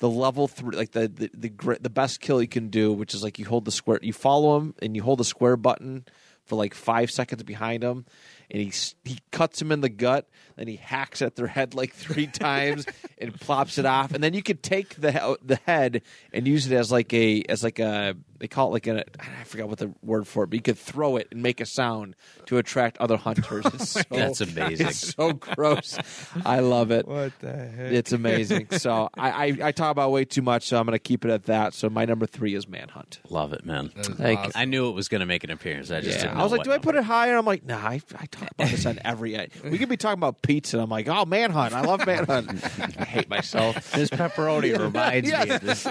the 0.00 0.10
level 0.10 0.48
three, 0.48 0.76
like 0.76 0.92
the 0.92 1.08
the 1.08 1.30
the, 1.32 1.78
the 1.80 1.90
best 1.90 2.20
kill 2.20 2.42
you 2.42 2.48
can 2.48 2.68
do, 2.68 2.92
which 2.92 3.14
is 3.14 3.22
like 3.22 3.38
you 3.38 3.46
hold 3.46 3.64
the 3.66 3.70
square, 3.70 4.00
you 4.02 4.12
follow 4.12 4.56
him, 4.56 4.74
and 4.82 4.96
you 4.96 5.02
hold 5.02 5.20
the 5.20 5.24
square 5.24 5.56
button 5.56 6.04
for 6.46 6.56
like 6.56 6.74
five 6.74 7.10
seconds 7.10 7.42
behind 7.42 7.84
him, 7.84 8.06
and 8.50 8.62
he 8.62 8.72
he 9.04 9.18
cuts 9.30 9.60
him 9.60 9.70
in 9.70 9.82
the 9.82 9.90
gut, 9.90 10.26
then 10.56 10.66
he 10.66 10.76
hacks 10.76 11.20
at 11.22 11.36
their 11.36 11.46
head 11.46 11.74
like 11.74 11.92
three 11.92 12.26
times 12.46 12.86
and 13.18 13.38
plops 13.38 13.76
it 13.76 13.84
off, 13.84 14.12
and 14.12 14.24
then 14.24 14.32
you 14.32 14.42
could 14.42 14.62
take 14.62 14.96
the 14.96 15.38
the 15.42 15.60
head 15.66 16.02
and 16.32 16.48
use 16.48 16.66
it 16.66 16.74
as 16.74 16.90
like 16.90 17.12
a 17.12 17.42
as 17.48 17.62
like 17.62 17.78
a 17.78 18.16
they 18.40 18.48
call 18.48 18.68
it 18.68 18.72
like 18.72 18.86
a 18.86 19.04
I 19.20 19.44
forgot 19.44 19.68
what 19.68 19.78
the 19.78 19.92
word 20.02 20.26
for 20.26 20.44
it, 20.44 20.48
but 20.48 20.56
you 20.56 20.62
could 20.62 20.78
throw 20.78 21.16
it 21.16 21.28
and 21.30 21.42
make 21.42 21.60
a 21.60 21.66
sound 21.66 22.16
to 22.46 22.58
attract 22.58 22.98
other 22.98 23.16
hunters. 23.16 23.64
It's 23.74 23.90
so, 23.90 24.02
That's 24.10 24.40
amazing. 24.40 24.88
It's 24.88 25.14
so 25.14 25.32
gross. 25.34 25.98
I 26.44 26.60
love 26.60 26.90
it. 26.90 27.06
What 27.06 27.38
the 27.40 27.52
heck? 27.54 27.92
It's 27.92 28.12
amazing. 28.12 28.66
So 28.80 29.10
I, 29.16 29.30
I, 29.30 29.56
I 29.64 29.72
talk 29.72 29.90
about 29.92 30.10
way 30.10 30.24
too 30.24 30.40
much, 30.42 30.66
so 30.66 30.78
I'm 30.78 30.86
going 30.86 30.94
to 30.94 30.98
keep 30.98 31.24
it 31.24 31.30
at 31.30 31.44
that. 31.44 31.74
So 31.74 31.90
my 31.90 32.04
number 32.06 32.24
three 32.26 32.54
is 32.54 32.66
Manhunt. 32.66 33.20
Love 33.28 33.52
it, 33.52 33.64
man. 33.66 33.90
That 33.94 34.08
is 34.08 34.18
like, 34.18 34.38
awesome. 34.38 34.52
I 34.54 34.64
knew 34.64 34.88
it 34.88 34.92
was 34.92 35.08
going 35.08 35.20
to 35.20 35.26
make 35.26 35.44
an 35.44 35.50
appearance. 35.50 35.90
I 35.90 36.00
just 36.00 36.16
Yeah. 36.16 36.22
didn't 36.24 36.38
I 36.38 36.42
was 36.42 36.50
like, 36.52 36.58
what 36.60 36.64
do 36.64 36.72
I 36.72 36.78
put 36.78 36.94
number. 36.94 37.00
it 37.00 37.04
higher? 37.04 37.36
I'm 37.36 37.44
like, 37.44 37.64
nah, 37.64 37.76
I, 37.76 38.00
I 38.18 38.26
talk 38.26 38.50
about 38.52 38.70
this 38.70 38.86
on 38.86 38.98
every. 39.04 39.38
We 39.64 39.76
could 39.78 39.88
be 39.90 39.96
talking 39.98 40.18
about 40.18 40.40
pizza. 40.42 40.76
And 40.78 40.84
I'm 40.84 40.88
like, 40.90 41.08
oh, 41.08 41.24
Manhunt. 41.26 41.74
I 41.74 41.82
love 41.82 42.06
Manhunt. 42.06 42.50
I 42.98 43.04
hate 43.04 43.28
myself. 43.28 43.92
This 43.92 44.08
pepperoni 44.10 44.78
reminds 44.82 45.30
me 45.30 45.36
of 45.50 45.60
this. 45.60 45.86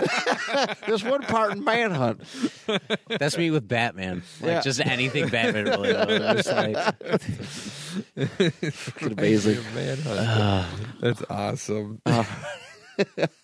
There's 0.88 1.04
one 1.04 1.22
part 1.24 1.52
in 1.54 1.64
Manhunt. 1.64 2.22
That's 3.08 3.38
me 3.38 3.52
with 3.52 3.68
Batman. 3.68 4.24
Like 4.42 4.50
Yeah. 4.52 4.62
just 4.62 4.80
anything 4.86 5.30
Batman 5.30 5.66
related. 5.66 6.22
It's 6.38 6.52
like, 6.52 6.96
It's 8.16 9.02
amazing. 9.02 9.60
Manhunt. 9.76 10.68
That's 11.02 11.24
awesome. 11.30 12.02
All 12.08 12.26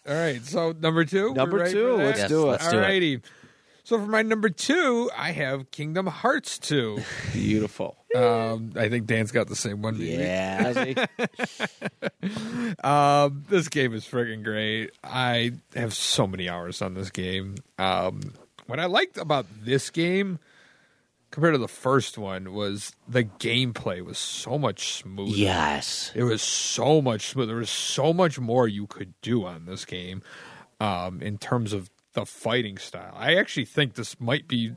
right, 0.05 0.43
so 0.43 0.73
number 0.73 1.05
two. 1.05 1.34
Number 1.34 1.69
two, 1.72 1.95
let's 1.95 2.19
Yes, 2.19 2.30
do 2.30 2.43
it. 2.43 2.51
let's 2.51 2.69
do 2.69 2.77
it. 2.77 2.81
Alrighty. 2.81 3.22
So 3.85 3.99
for 3.99 4.07
my 4.07 4.22
number 4.23 4.49
two, 4.49 5.09
I 5.15 5.31
have 5.31 5.69
Kingdom 5.72 6.07
Hearts 6.07 6.57
two. 6.57 6.99
Beautiful. 7.34 7.95
Um, 8.15 8.73
I 8.76 8.89
think 8.89 9.05
Dan's 9.05 9.31
got 9.31 9.47
the 9.47 9.55
same 9.55 9.81
one. 9.81 9.97
maybe. 9.97 10.13
yeah. 10.13 11.05
Um, 12.84 13.43
this 13.49 13.67
game 13.69 13.93
is 13.93 14.03
freaking 14.05 14.43
great. 14.43 14.91
I 15.03 15.51
have 15.76 15.93
so 15.93 16.26
many 16.26 16.49
hours 16.49 16.81
on 16.81 16.95
this 16.95 17.11
game. 17.11 17.55
Um, 17.77 18.34
what 18.67 18.79
I 18.79 18.85
liked 18.85 19.17
about 19.17 19.45
this 19.63 19.89
game 19.89 20.39
compared 21.31 21.53
to 21.53 21.59
the 21.59 21.67
first 21.67 22.17
one 22.17 22.53
was 22.53 22.93
the 23.07 23.23
gameplay 23.23 24.03
was 24.03 24.17
so 24.17 24.57
much 24.57 24.93
smoother. 24.93 25.31
Yes. 25.31 26.11
It 26.15 26.23
was 26.23 26.41
so 26.41 27.01
much 27.01 27.27
smoother. 27.27 27.47
There 27.47 27.57
was 27.57 27.69
so 27.69 28.13
much 28.13 28.39
more 28.39 28.67
you 28.67 28.87
could 28.87 29.13
do 29.21 29.45
on 29.45 29.65
this 29.65 29.83
game 29.85 30.21
um, 30.79 31.21
in 31.21 31.37
terms 31.37 31.73
of 31.73 31.89
the 32.13 32.25
fighting 32.25 32.77
style. 32.77 33.13
I 33.17 33.35
actually 33.35 33.65
think 33.65 33.95
this 33.95 34.19
might 34.19 34.47
be 34.47 34.75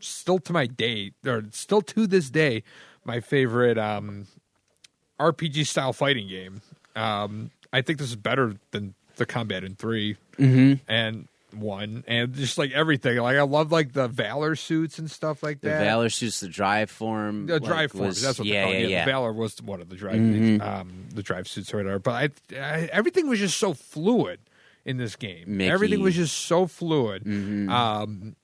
still 0.00 0.38
to 0.38 0.52
my 0.52 0.66
day, 0.66 1.12
or 1.26 1.44
still 1.50 1.82
to 1.82 2.06
this 2.06 2.30
day, 2.30 2.62
my 3.04 3.20
favorite 3.20 3.76
um, 3.76 4.26
RPG 5.20 5.66
style 5.66 5.92
fighting 5.92 6.28
game. 6.28 6.62
Um, 6.96 7.50
I 7.72 7.82
think 7.82 7.98
this 7.98 8.08
is 8.08 8.16
better 8.16 8.54
than 8.70 8.94
the 9.16 9.26
combat 9.26 9.64
in 9.64 9.74
3 9.74 10.16
and 10.88 11.28
one, 11.52 12.04
and 12.06 12.34
just 12.34 12.58
like 12.58 12.72
everything. 12.72 13.16
Like 13.18 13.36
I 13.36 13.42
love 13.42 13.72
like 13.72 13.92
the 13.92 14.08
Valor 14.08 14.54
suits 14.56 14.98
and 14.98 15.10
stuff 15.10 15.42
like 15.42 15.60
that. 15.62 15.78
The. 15.78 15.84
Valor 15.84 16.08
suits 16.10 16.40
the 16.40 16.48
drive 16.48 16.90
form. 16.90 17.46
The 17.46 17.54
like, 17.54 17.62
drive 17.62 17.92
forms. 17.92 18.06
was- 18.08 18.22
That's 18.22 18.38
what 18.38 18.46
yeah, 18.48 18.64
they 18.64 18.64
call 18.64 18.72
it. 18.72 18.74
yeah, 18.80 18.82
Yeah, 18.82 18.88
yeah. 18.98 19.04
The 19.04 19.10
Valor 19.12 19.32
was 19.32 19.62
one 19.62 19.80
of 19.80 19.88
the 19.88 19.96
drive, 19.96 20.16
Mhm. 20.16 20.60
um, 20.60 21.06
the 21.14 21.22
drive 21.22 21.48
suits 21.48 21.72
or 21.72 21.78
whatever. 21.78 21.98
But 21.98 22.12
I, 22.54 22.56
I, 22.60 22.88
everything 22.92 23.28
was 23.28 23.38
just 23.38 23.56
so 23.58 23.72
fluid 23.74 24.40
in 24.84 24.96
this 24.96 25.16
game. 25.16 25.56
Mickey. 25.56 25.70
Everything 25.70 26.00
was 26.02 26.14
just 26.16 26.36
so 26.36 26.66
fluid. 26.66 27.24
Mhm. 27.24 27.68
Um, 27.70 28.36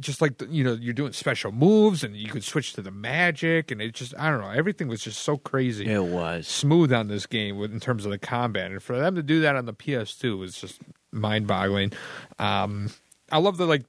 just 0.00 0.20
like 0.22 0.38
the, 0.38 0.46
you 0.46 0.64
know, 0.64 0.72
you're 0.72 0.94
doing 0.94 1.12
special 1.12 1.52
moves, 1.52 2.02
and 2.02 2.16
you 2.16 2.28
could 2.28 2.42
switch 2.44 2.72
to 2.74 2.82
the 2.82 2.90
magic, 2.90 3.70
and 3.70 3.80
it 3.82 3.94
just 3.94 4.14
I 4.18 4.30
don't 4.30 4.40
know. 4.40 4.50
Everything 4.50 4.88
was 4.88 5.02
just 5.02 5.20
so 5.22 5.36
crazy 5.36 5.86
It 5.86 6.02
was. 6.04 6.46
smooth 6.48 6.92
on 6.92 7.08
this 7.08 7.26
game 7.26 7.56
with, 7.58 7.72
in 7.72 7.80
terms 7.80 8.04
of 8.04 8.10
the 8.10 8.18
combat, 8.18 8.70
and 8.70 8.82
for 8.82 8.98
them 8.98 9.14
to 9.16 9.22
do 9.22 9.40
that 9.42 9.54
on 9.56 9.66
the 9.66 9.74
PS2 9.74 10.38
was 10.38 10.58
just 10.60 10.80
mind-boggling. 11.12 11.92
Um, 12.38 12.90
I 13.30 13.38
love 13.38 13.56
the 13.56 13.66
like 13.66 13.84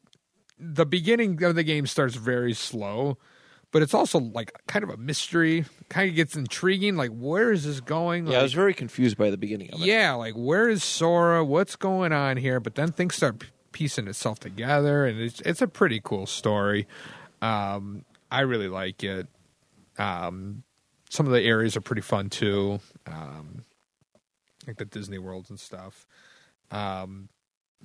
the 0.59 0.85
beginning 0.85 1.41
of 1.43 1.55
the 1.55 1.63
game 1.63 1.87
starts 1.87 2.15
very 2.15 2.53
slow, 2.53 3.17
but 3.71 3.81
it's 3.81 3.93
also 3.93 4.19
like 4.19 4.51
kind 4.67 4.83
of 4.83 4.89
a 4.89 4.97
mystery. 4.97 5.65
Kind 5.89 6.09
of 6.09 6.15
gets 6.15 6.35
intriguing. 6.35 6.95
Like, 6.95 7.11
where 7.11 7.51
is 7.51 7.65
this 7.65 7.79
going? 7.81 8.27
Yeah, 8.27 8.39
I 8.39 8.43
was 8.43 8.53
very 8.53 8.73
confused 8.73 9.17
by 9.17 9.29
the 9.29 9.37
beginning 9.37 9.71
of 9.73 9.81
it. 9.81 9.85
yeah, 9.85 10.13
like 10.13 10.33
where 10.35 10.69
is 10.69 10.83
Sora? 10.83 11.43
What's 11.45 11.75
going 11.75 12.11
on 12.13 12.37
here? 12.37 12.59
But 12.59 12.75
then 12.75 12.91
things 12.91 13.15
start 13.15 13.43
piecing 13.73 14.07
itself 14.07 14.39
together, 14.39 15.05
and 15.05 15.19
it's 15.19 15.41
it's 15.41 15.61
a 15.61 15.67
pretty 15.67 15.99
cool 16.01 16.25
story. 16.25 16.87
Um, 17.41 18.05
I 18.31 18.41
really 18.41 18.69
like 18.69 19.03
it. 19.03 19.27
Um, 19.97 20.63
some 21.09 21.25
of 21.25 21.33
the 21.33 21.41
areas 21.41 21.75
are 21.75 21.81
pretty 21.81 22.01
fun 22.01 22.29
too, 22.29 22.79
um, 23.05 23.63
like 24.65 24.77
the 24.77 24.85
Disney 24.85 25.17
worlds 25.19 25.49
and 25.49 25.59
stuff. 25.59 26.07
Um, 26.71 27.29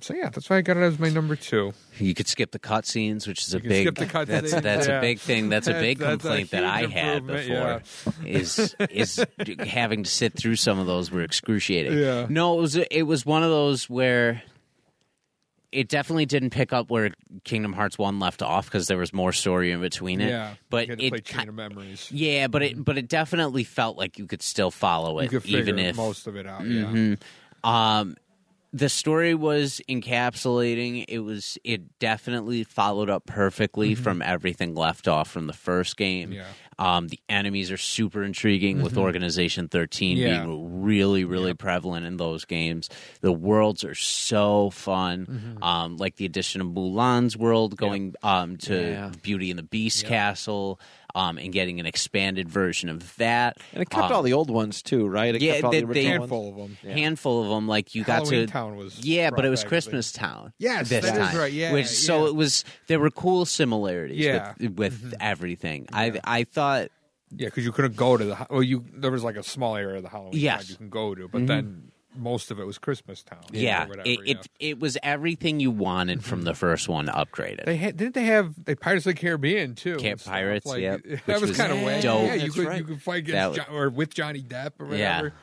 so 0.01 0.13
yeah, 0.13 0.29
that's 0.29 0.49
why 0.49 0.55
I 0.57 0.61
got 0.61 0.77
it 0.77 0.79
as 0.83 0.97
my 0.97 1.09
number 1.09 1.35
two. 1.35 1.73
You 1.97 2.13
could 2.15 2.27
skip 2.27 2.51
the 2.51 2.57
cutscenes, 2.59 3.27
which 3.27 3.41
is 3.45 3.53
a 3.53 3.57
You 3.57 3.61
can 3.61 3.69
big. 3.69 3.83
skip 3.87 3.95
the 3.95 4.05
cutscenes, 4.05 4.27
that's 4.51 4.61
that's 4.61 4.87
yeah. 4.87 4.97
a 4.97 5.01
big 5.01 5.19
thing. 5.19 5.49
That's 5.49 5.67
a 5.67 5.71
That's- 5.73 5.83
big 5.85 5.97
that's 5.99 6.23
a 6.23 6.27
complaint 6.27 6.51
that 6.51 6.63
I 6.63 6.85
had 6.85 7.27
before. 7.27 7.71
improvement, 7.73 8.25
Is 8.25 8.75
is 8.89 9.25
having 9.67 10.03
to 10.03 10.09
sit 10.09 10.33
through 10.37 10.55
some 10.55 10.79
of 10.79 10.87
those 10.87 11.11
were 11.11 11.21
excruciating. 11.21 11.97
Yeah. 11.99 12.27
No, 12.29 12.57
it 12.57 12.61
was 12.61 12.75
it 12.77 13.03
was 13.03 13.25
one 13.25 13.43
of 13.43 13.49
those 13.49 13.89
where 13.89 14.41
it 15.71 15.87
definitely 15.87 16.25
didn't 16.25 16.49
pick 16.49 16.73
up 16.73 16.89
where 16.89 17.11
Kingdom 17.43 17.73
Hearts 17.73 17.97
one 17.97 18.19
left 18.19 18.41
off 18.41 18.65
because 18.65 18.87
there 18.87 18.97
was 18.97 19.13
more 19.13 19.31
story 19.31 19.71
in 19.71 19.81
between 19.81 20.21
it. 20.21 20.29
Yeah, 20.29 20.53
but 20.69 20.87
you 20.87 20.91
had 20.93 20.99
to 20.99 21.15
it 21.15 21.25
Chain 21.25 21.49
of 21.49 21.55
Memories. 21.55 22.11
yeah, 22.11 22.47
but 22.47 22.61
it 22.63 22.83
but 22.83 22.97
it 22.97 23.07
definitely 23.07 23.63
felt 23.63 23.97
like 23.97 24.17
you 24.17 24.25
could 24.27 24.41
still 24.41 24.71
follow 24.71 25.19
it, 25.19 25.31
even 25.45 25.77
if 25.79 25.95
most 25.95 26.27
of 26.27 26.35
it 26.35 26.47
out. 26.47 26.65
Yeah. 26.65 26.83
Mhm. 26.85 27.21
Um, 27.63 28.15
the 28.71 28.89
story 28.89 29.33
was 29.33 29.81
encapsulating. 29.89 31.05
It 31.07 31.19
was. 31.19 31.57
It 31.63 31.99
definitely 31.99 32.63
followed 32.63 33.09
up 33.09 33.25
perfectly 33.25 33.95
from 33.95 34.21
everything 34.21 34.75
left 34.75 35.07
off 35.07 35.29
from 35.29 35.47
the 35.47 35.53
first 35.53 35.97
game. 35.97 36.29
Mm-hmm. 36.29 36.37
Yeah. 36.37 36.45
Um, 36.77 37.09
the 37.09 37.19
enemies 37.27 37.71
are 37.71 37.77
super 37.77 38.23
intriguing 38.23 38.81
with 38.81 38.97
Organization 38.97 39.67
13 39.67 40.15
Yeah. 40.15 40.45
being 40.45 40.81
really, 40.81 41.25
really 41.25 41.53
prevalent 41.53 42.05
in 42.05 42.15
those 42.15 42.45
games. 42.45 42.89
The 43.19 43.33
worlds 43.33 43.83
are 43.83 43.95
so 43.95 44.69
fun. 44.69 45.25
Mm-hmm. 45.25 45.63
Um, 45.63 45.97
like 45.97 46.15
the 46.15 46.23
addition 46.23 46.61
of 46.61 46.67
Mulan's 46.67 47.35
world 47.35 47.75
going 47.75 48.15
um, 48.23 48.55
to. 48.57 49.11
Beauty 49.21 49.49
and 49.49 49.59
the 49.59 49.63
Beast 49.63 50.05
castle 50.05 50.79
um, 51.15 51.37
and 51.37 51.51
getting 51.51 51.79
an 51.79 51.85
expanded 51.85 52.49
version 52.49 52.89
of 52.89 53.15
that. 53.17 53.57
And 53.73 53.81
it 53.81 53.89
kept 53.89 54.05
Um, 54.05 54.13
all 54.13 54.21
the 54.23 54.33
old 54.33 54.49
ones 54.49 54.81
too, 54.81 55.07
right? 55.07 55.33
It 55.35 55.41
yeah, 55.41 55.53
kept 55.53 55.63
all 55.65 55.71
they- 55.71 55.81
the 55.81 55.93
they- 55.93 56.03
handful 56.05 56.51
ones. 56.53 56.71
of 56.77 56.81
them. 56.83 56.91
handful 56.97 57.43
of 57.43 57.49
them. 57.49 57.67
Like 57.67 57.95
you 57.95 58.03
got 58.03 58.25
to 58.27 58.45
Town 58.47 58.75
was 58.75 58.99
yeah, 59.05 59.29
but 59.29 59.45
it 59.45 59.49
was 59.49 59.61
back, 59.61 59.67
I 59.67 59.69
Christmas 59.69 60.11
Town. 60.11 60.53
Yes, 60.59 60.89
this 60.89 61.03
that 61.05 61.13
is 61.13 61.27
time, 61.29 61.37
right, 61.37 61.51
yeah, 61.53 61.73
which 61.73 61.87
so 61.87 62.25
it 62.27 62.35
was. 62.35 62.63
There 62.87 62.99
were 62.99 63.11
cool 63.11 63.45
similarities 63.45 64.17
Yeah. 64.19 64.53
Mm-hmm. 64.59 64.75
with 64.75 65.01
with 65.03 65.13
everything. 65.19 65.87
I 65.93 66.19
I 66.23 66.43
thought 66.43 66.89
Yeah, 67.35 67.47
because 67.47 67.63
you 67.65 67.71
couldn't 67.71 67.95
go 67.95 68.17
to 68.17 68.25
the 68.25 68.47
well, 68.49 68.63
you 68.63 68.85
there 68.93 69.11
was 69.11 69.23
like 69.23 69.35
a 69.35 69.43
small 69.43 69.75
area 69.75 69.97
of 69.97 70.03
the 70.03 70.09
Halloween 70.09 70.33
Yes. 70.39 70.69
you 70.69 70.75
can 70.77 70.89
go 70.89 71.13
to, 71.15 71.27
but 71.27 71.45
then 71.47 71.91
most 72.15 72.51
of 72.51 72.59
it 72.59 72.65
was 72.65 72.77
Christmas 72.77 73.23
Town. 73.23 73.39
or 73.39 73.55
yeah, 73.57 73.87
whatever, 73.87 74.07
it, 74.09 74.19
yeah. 74.25 74.33
it 74.35 74.47
it 74.59 74.79
was 74.79 74.97
everything 75.03 75.59
you 75.59 75.71
wanted 75.71 76.23
from 76.23 76.41
the 76.43 76.53
first 76.55 76.89
one 76.89 77.07
upgraded. 77.07 77.65
They 77.65 77.77
had, 77.77 77.97
didn't 77.97 78.15
they 78.15 78.25
have 78.25 78.53
they 78.65 78.75
Pirates 78.75 79.05
of 79.05 79.15
the 79.15 79.19
Caribbean 79.19 79.75
too? 79.75 79.93
and 79.93 80.01
Camp? 80.01 80.23
Pirates, 80.23 80.65
like, 80.65 80.81
yep, 80.81 81.01
That 81.27 81.39
was, 81.41 81.49
was 81.49 81.57
kind 81.57 81.71
of 81.71 81.81
way. 81.83 82.01
dope. 82.01 82.25
Yeah, 82.27 82.33
you 82.35 82.51
could 82.51 82.65
right. 82.67 82.77
you 82.79 82.83
could 82.83 83.01
fight 83.01 83.19
against 83.19 83.49
was- 83.49 83.57
John, 83.57 83.75
or 83.75 83.89
with 83.89 84.13
Johnny 84.13 84.41
Depp 84.41 84.71
or 84.79 84.93
Yeah. 84.95 85.17
whatever. 85.21 85.33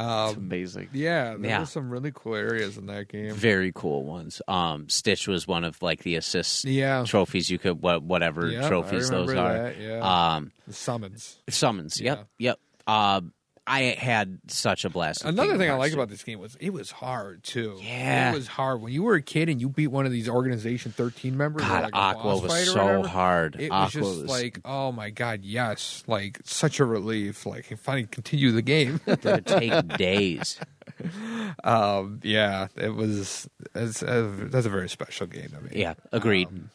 It's 0.00 0.36
amazing. 0.36 0.90
Yeah, 0.92 1.34
there 1.36 1.50
Yeah. 1.50 1.58
were 1.60 1.66
some 1.66 1.90
really 1.90 2.12
cool 2.14 2.36
areas 2.36 2.78
in 2.78 2.86
that 2.86 3.08
game. 3.08 3.34
Very 3.34 3.72
cool 3.74 4.04
ones. 4.04 4.40
Um, 4.46 4.88
Stitch 4.88 5.26
was 5.26 5.48
one 5.48 5.64
of 5.64 5.82
like 5.82 6.04
the 6.04 6.14
assist 6.14 6.64
Yeah. 6.64 7.02
trophies 7.04 7.50
you 7.50 7.58
could 7.58 7.82
what 7.82 8.02
whatever 8.04 8.46
Yep, 8.48 8.62
I 8.64 8.68
trophies 8.68 9.10
those 9.10 9.28
remember 9.28 9.50
are. 9.50 9.62
that, 9.64 9.80
yeah. 9.80 10.34
Um, 10.36 10.52
The 10.68 10.72
summons. 10.74 11.38
summons. 11.48 12.00
Yep, 12.00 12.28
yep. 12.38 12.60
Um, 12.86 13.32
I 13.68 13.80
had 13.98 14.38
such 14.48 14.84
a 14.84 14.90
blast. 14.90 15.24
Another 15.24 15.58
thing 15.58 15.70
I 15.70 15.74
liked 15.74 15.94
about 15.94 16.08
this 16.08 16.22
game 16.22 16.38
was 16.38 16.56
it 16.56 16.70
was 16.70 16.90
hard 16.90 17.44
too. 17.44 17.78
Yeah. 17.82 18.30
it 18.30 18.34
was 18.34 18.46
hard 18.48 18.80
when 18.80 18.92
you 18.92 19.02
were 19.02 19.14
a 19.14 19.22
kid 19.22 19.48
and 19.48 19.60
you 19.60 19.68
beat 19.68 19.88
one 19.88 20.06
of 20.06 20.12
these 20.12 20.28
Organization 20.28 20.92
Thirteen 20.92 21.36
members. 21.36 21.62
God, 21.62 21.84
like 21.84 21.94
Aqua 21.94 22.38
was 22.38 22.66
so 22.66 22.84
whatever. 22.84 23.08
hard. 23.08 23.56
It 23.58 23.70
Aqua 23.70 23.84
was 23.84 23.92
just 23.92 24.22
was 24.22 24.30
like, 24.30 24.60
oh 24.64 24.90
my 24.92 25.10
god, 25.10 25.44
yes, 25.44 26.02
like 26.06 26.40
such 26.44 26.80
a 26.80 26.84
relief. 26.84 27.44
Like, 27.46 27.76
finally 27.78 28.06
continue 28.06 28.52
the 28.52 28.62
game. 28.62 29.00
it 29.06 29.24
would 29.24 29.46
take 29.46 29.96
days. 29.96 30.58
um, 31.64 32.20
yeah, 32.22 32.68
it 32.76 32.94
was. 32.94 33.48
It's, 33.74 34.02
uh, 34.02 34.32
that's 34.50 34.66
a 34.66 34.70
very 34.70 34.88
special 34.88 35.26
game 35.26 35.50
to 35.50 35.60
me. 35.60 35.70
Yeah, 35.80 35.94
agreed. 36.12 36.48
Um. 36.48 36.70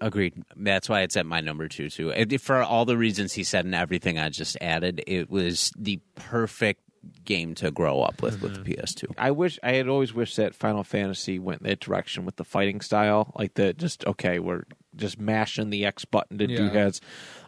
Agreed. 0.00 0.42
That's 0.56 0.88
why 0.88 1.02
it's 1.02 1.16
at 1.16 1.26
my 1.26 1.40
number 1.40 1.68
two 1.68 1.90
too. 1.90 2.10
It- 2.10 2.40
for 2.40 2.62
all 2.62 2.84
the 2.84 2.96
reasons 2.96 3.32
he 3.32 3.44
said 3.44 3.64
and 3.64 3.74
everything 3.74 4.18
I 4.18 4.28
just 4.28 4.56
added, 4.60 5.02
it 5.06 5.30
was 5.30 5.72
the 5.76 6.00
perfect 6.14 6.82
game 7.24 7.54
to 7.54 7.70
grow 7.70 8.00
up 8.00 8.22
with 8.22 8.40
with 8.42 8.54
mm-hmm. 8.54 8.62
the 8.64 8.76
PS2. 8.76 9.14
I 9.16 9.30
wish 9.30 9.58
I 9.62 9.72
had 9.72 9.88
always 9.88 10.14
wished 10.14 10.36
that 10.36 10.54
Final 10.54 10.84
Fantasy 10.84 11.38
went 11.38 11.62
that 11.62 11.80
direction 11.80 12.24
with 12.24 12.36
the 12.36 12.44
fighting 12.44 12.80
style, 12.80 13.32
like 13.36 13.54
the 13.54 13.72
just 13.72 14.06
okay, 14.06 14.38
we're 14.38 14.64
just 14.98 15.18
mashing 15.18 15.70
the 15.70 15.86
X 15.86 16.04
button 16.04 16.38
to 16.38 16.46
do 16.46 16.68
heads. 16.68 17.00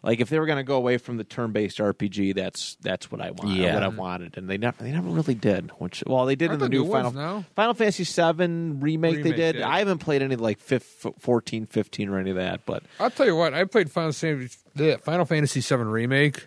Like 0.03 0.21
if 0.21 0.31
they 0.31 0.39
were 0.39 0.47
going 0.47 0.59
to 0.59 0.65
go 0.65 0.77
away 0.77 0.97
from 0.97 1.19
the 1.19 1.25
turn-based 1.25 1.79
RPG, 1.79 2.35
that's 2.35 2.77
that's 2.81 3.13
what 3.13 3.21
I 3.21 3.33
want. 3.33 3.51
Yeah. 3.51 3.75
what 3.75 3.83
I 3.83 3.89
mm-hmm. 3.89 3.97
wanted, 3.97 4.39
and 4.39 4.49
they 4.49 4.57
never 4.57 4.83
they 4.83 4.93
never 4.93 5.11
really 5.11 5.35
did. 5.35 5.71
Which 5.79 6.03
well, 6.07 6.25
they 6.25 6.37
did 6.37 6.51
Aren't 6.51 6.63
in 6.63 6.71
the 6.71 6.77
the 6.77 6.83
new 6.83 6.85
new 6.85 6.93
Final 6.93 7.13
now? 7.13 7.45
Final 7.55 7.75
Fantasy 7.75 8.05
VII 8.05 8.79
remake. 8.81 9.23
they 9.23 9.33
did. 9.33 9.57
yeah. 9.57 9.69
I 9.69 9.79
haven't 9.81 9.99
played 9.99 10.23
any 10.23 10.37
like 10.37 10.59
fifth, 10.59 11.07
14, 11.19 11.67
15 11.67 12.09
or 12.09 12.19
any 12.19 12.31
of 12.31 12.37
that, 12.37 12.65
but 12.65 12.83
I'll 12.99 13.11
tell 13.11 13.27
you 13.27 13.37
what, 13.37 13.53
I 13.53 13.65
played 13.65 13.91
Final 13.91 14.13
Fantasy, 14.13 14.57
the 14.75 14.99
Final 14.99 15.27
Fantasy 15.27 15.61
VII 15.61 15.83
remake, 15.83 16.47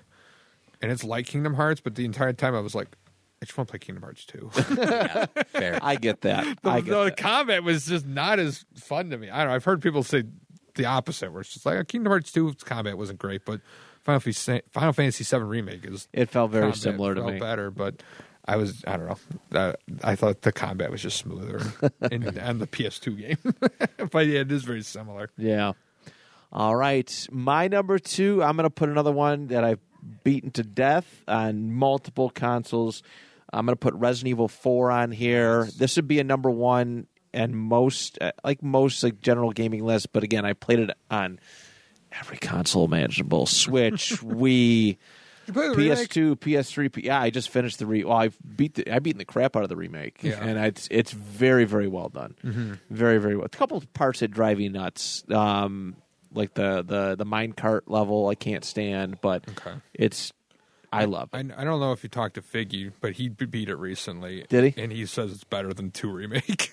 and 0.82 0.92
it's 0.92 1.04
like 1.04 1.28
Kingdom 1.28 1.54
Hearts, 1.54 1.82
but 1.82 1.96
the 1.96 2.06
entire 2.06 2.34
time 2.34 2.56
I 2.56 2.60
was 2.60 2.74
like, 2.74 2.96
I 3.44 3.46
just 3.46 3.58
want 3.58 3.68
to 3.68 3.72
play 3.72 3.80
Kingdom 3.80 4.04
Hearts 4.04 4.24
2. 4.24 4.50
Fair. 5.48 5.78
I 5.82 5.98
get 5.98 6.22
that. 6.22 6.60
the, 6.64 6.70
I 6.70 6.80
get 6.80 6.92
the 6.92 7.04
that. 7.04 7.18
combat 7.18 7.62
was 7.62 7.86
just 7.86 8.06
not 8.06 8.40
as 8.40 8.64
fun 8.76 9.10
to 9.10 9.18
me. 9.18 9.30
I 9.30 9.40
don't 9.40 9.50
know. 9.50 9.56
I've 9.56 9.66
heard 9.66 9.82
people 9.82 10.02
say 10.02 10.24
the 10.76 10.86
opposite, 10.86 11.32
where 11.32 11.41
it's 11.41 11.54
just 11.54 11.66
like 11.66 11.88
Kingdom 11.88 12.12
Hearts 12.12 12.32
2's 12.32 12.64
combat 12.64 12.98
wasn't 12.98 13.20
great, 13.20 13.45
but 13.45 13.62
Final 14.04 14.20
Fantasy, 14.20 14.62
Final 14.72 14.94
Fantasy 14.94 15.24
VII 15.24 15.44
remake 15.44 15.86
is 15.86 16.08
It 16.14 16.30
felt 16.30 16.52
very 16.52 16.64
combat 16.64 16.78
similar 16.78 17.16
to 17.16 17.22
felt 17.22 17.34
me. 17.34 17.40
better, 17.40 17.72
but 17.72 18.04
I 18.45 18.58
was 18.58 18.84
I 18.86 18.98
don't 18.98 19.08
know. 19.08 19.58
Uh, 19.58 19.74
I 20.04 20.16
thought 20.16 20.41
the 20.41 20.52
combat 20.52 20.91
was 20.91 21.02
just 21.02 21.18
smoother 21.18 21.62
in, 22.12 22.38
on 22.40 22.60
the 22.60 22.68
PS2 22.68 23.18
game, 23.18 23.54
but 24.12 24.28
yeah, 24.28 24.41
it 24.41 24.52
is 24.52 24.64
very 24.64 24.82
similar. 24.82 25.30
Yeah. 25.38 25.74
All 26.52 26.76
right. 26.76 27.28
My 27.32 27.68
number 27.68 27.98
two, 27.98 28.44
I'm 28.44 28.56
going 28.56 28.66
to 28.66 28.70
put 28.70 28.90
another 28.90 29.12
one 29.12 29.48
that 29.48 29.64
I've 29.64 29.80
beaten 30.24 30.52
to 30.52 30.64
death 30.64 31.24
on 31.28 31.72
multiple 31.74 32.30
consoles. 32.30 33.02
I'm 33.52 33.66
going 33.66 33.74
to 33.74 33.80
put 33.80 33.94
Resident 33.95 34.30
Evil 34.30 34.48
4 34.48 34.91
on 34.91 35.12
here. 35.12 35.68
This 35.78 35.95
would 35.95 36.08
be 36.08 36.20
a 36.20 36.24
number 36.24 36.52
one 36.52 37.08
and 37.34 37.56
most, 37.56 38.18
uh, 38.22 38.32
like 38.44 38.62
most 38.64 39.04
like 39.04 39.22
general 39.22 39.52
gaming 39.52 39.84
list. 39.84 40.12
But 40.14 40.24
again, 40.24 40.46
I 40.46 40.54
played 40.54 40.80
it 40.80 40.92
on 41.10 41.40
every 42.12 42.38
console 42.38 42.86
imaginable 42.86 43.46
Switch, 43.46 44.10
Wii. 44.22 44.98
You 45.46 45.52
play 45.54 45.68
the 45.70 45.76
remake? 45.76 46.08
PS2, 46.10 46.36
PS3, 46.40 46.94
P- 46.94 47.06
yeah. 47.06 47.20
I 47.20 47.30
just 47.30 47.50
finished 47.50 47.80
the 47.80 47.86
re. 47.86 48.04
Well, 48.06 48.16
I 48.18 48.30
beat 48.56 48.76
the 48.76 48.90
I 48.94 49.00
beaten 49.00 49.18
the 49.20 49.26
crap 49.26 49.58
out 49.58 49.64
of 49.64 49.70
the 49.70 49.76
remake, 49.76 50.20
Yeah. 50.24 50.34
Mm-hmm. 50.36 50.48
and 50.48 50.66
it's 50.68 50.88
it's 50.90 51.12
very 51.12 51.66
very 51.66 51.88
well 51.90 52.08
done, 52.10 52.80
very 52.90 53.18
very 53.18 53.36
well. 53.36 53.46
A 53.46 53.50
couple 53.50 53.76
of 53.78 53.92
parts 53.94 54.22
that 54.22 54.30
drive 54.32 54.62
you 54.62 54.70
nuts, 54.70 55.26
um, 55.30 55.98
like 56.34 56.54
the 56.54 56.82
the 56.82 57.16
the 57.18 57.26
mine 57.26 57.52
cart 57.52 57.90
level. 57.90 58.30
I 58.30 58.36
can't 58.36 58.64
stand, 58.64 59.20
but 59.22 59.44
Okay. 59.50 59.74
it's 59.94 60.32
I 60.94 61.06
love 61.06 61.30
I, 61.34 61.40
it. 61.40 61.52
I 61.57 61.64
don't 61.64 61.80
know 61.80 61.91
if 61.91 62.03
you 62.03 62.10
talked 62.10 62.36
to 62.36 62.41
Figgy, 62.41 62.91
but 63.02 63.14
he 63.14 63.30
beat 63.30 63.70
it 63.70 63.76
recently. 63.76 64.45
Did 64.49 64.74
he? 64.74 64.82
And 64.82 64.91
he 64.91 65.06
says 65.06 65.32
it's 65.32 65.44
better 65.44 65.74
than 65.74 65.91
two 65.91 66.11
remake. 66.11 66.72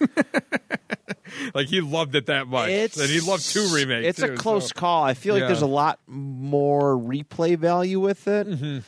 like 1.55 1.69
he 1.69 1.81
loved 1.81 2.15
it 2.15 2.27
that 2.27 2.47
much, 2.49 2.69
It's 2.71 2.99
and 2.99 3.09
he 3.09 3.21
loved 3.21 3.49
two 3.49 3.67
remake. 3.75 4.05
It's 4.05 4.21
too, 4.21 4.33
a 4.33 4.37
close 4.37 4.69
so- 4.69 4.75
call. 4.75 5.03
I 5.05 5.15
feel 5.15 5.35
like 5.35 5.43
Yeah. 5.43 5.47
there's 5.49 5.63
a 5.63 5.67
lot 5.67 5.99
more 6.07 6.97
replay 6.97 7.57
value 7.57 8.01
with 8.01 8.27
it. 8.29 8.47
Mm-hmm. 8.49 8.79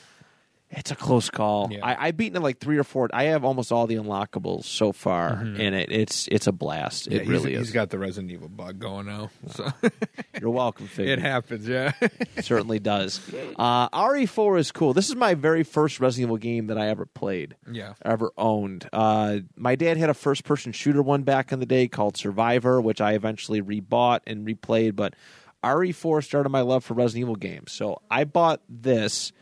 It's 0.75 0.91
a 0.91 0.97
close 0.97 1.29
call. 1.29 1.65
Mm-hmm. 1.65 1.73
Yeah. 1.75 1.87
I, 1.87 2.09
I've 2.09 2.17
beaten 2.17 2.37
it 2.39 2.43
like 2.43 2.59
three 2.59 2.79
or 2.79 2.85
four. 2.85 3.11
I 3.13 3.25
have 3.25 3.45
almost 3.45 3.71
all 3.71 3.87
the 3.87 3.97
unlockables 3.97 4.65
so 4.65 4.91
far 4.93 5.29
and 5.33 5.59
it. 5.75 5.93
It's 5.93 6.29
it's 6.29 6.47
a 6.47 6.53
blast. 6.53 7.05
Mm-hmm. 7.05 7.13
Yeah, 7.13 7.17
it 7.19 7.21
he's- 7.27 7.31
really 7.31 7.51
He's 7.57 7.67
is. 7.69 7.73
got 7.73 7.91
the 7.91 7.99
Resident 7.99 8.33
Evil 8.33 8.49
bug 8.49 8.79
going 8.79 9.05
now, 9.07 9.29
so 9.51 9.71
You're 10.41 10.51
welcome, 10.51 10.89
Figgy. 10.97 11.09
it 11.09 11.19
happens. 11.19 11.69
Yeah. 11.69 11.93
certainly 12.41 12.79
does. 12.81 13.21
Uh, 13.57 13.89
RE4 13.91 14.59
is 14.59 14.73
cool. 14.73 14.95
This 14.95 15.09
is 15.11 15.15
my 15.15 15.35
very 15.35 15.63
first 15.63 16.01
Resident 16.01 16.29
Evil 16.29 16.39
game 16.39 16.69
that 16.69 16.79
I 16.79 16.89
ever 16.89 17.05
played. 17.05 17.55
Yeah. 17.71 17.93
Ever 18.03 18.33
owned. 18.39 18.89
Uh, 18.95 19.41
my 19.57 19.77
dad 19.77 19.99
had 19.99 20.09
a 20.09 20.15
first 20.15 20.45
person 20.45 20.73
shooter 20.73 21.03
one 21.03 21.23
back 21.23 21.53
in 21.53 21.61
the 21.61 21.67
day 21.67 21.87
called 21.87 22.17
Survivor, 22.17 22.81
which 22.81 23.01
I 23.03 23.13
eventually 23.13 23.61
rebought 23.61 24.21
and 24.27 24.47
replayed. 24.47 24.97
But 24.97 25.15
RE4 25.63 26.25
started 26.25 26.49
my 26.49 26.63
love 26.63 26.83
for 26.83 26.95
Resident 26.95 27.21
Evil 27.27 27.37
games. 27.37 27.73
So 27.73 28.01
I 28.11 28.25
bought 28.25 28.63
this. 28.69 29.33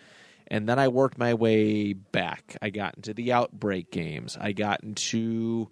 And 0.50 0.68
then 0.68 0.78
I 0.78 0.88
worked 0.88 1.16
my 1.16 1.34
way 1.34 1.92
back. 1.92 2.56
I 2.60 2.70
got 2.70 2.96
into 2.96 3.14
the 3.14 3.32
Outbreak 3.32 3.92
games. 3.92 4.36
I 4.40 4.52
got 4.52 4.82
into 4.82 5.68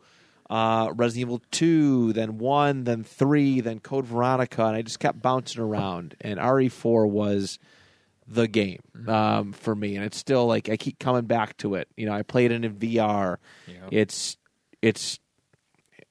uh, 0.49 0.93
Resident 0.95 1.29
Evil 1.29 1.43
2, 1.51 2.13
then 2.13 2.39
1, 2.39 2.85
then 2.85 3.03
3, 3.03 3.61
then 3.61 3.81
Code 3.81 4.07
Veronica, 4.07 4.65
and 4.67 4.77
I 4.77 4.83
just 4.83 5.01
kept 5.01 5.21
bouncing 5.21 5.61
around. 5.61 6.15
And 6.21 6.39
RE4 6.39 7.09
was 7.09 7.59
the 8.29 8.47
game 8.47 8.83
um, 9.07 9.53
for 9.53 9.75
me, 9.75 9.97
and 9.97 10.05
it's 10.05 10.17
still 10.17 10.47
like 10.47 10.69
I 10.69 10.77
keep 10.77 10.99
coming 10.99 11.25
back 11.25 11.57
to 11.59 11.75
it. 11.75 11.89
You 11.97 12.07
know, 12.07 12.13
I 12.13 12.23
played 12.23 12.53
it 12.53 12.65
in 12.65 12.75
VR. 12.75 13.39
Yeah. 13.67 13.75
It's 13.91 14.37
it's 14.83 15.19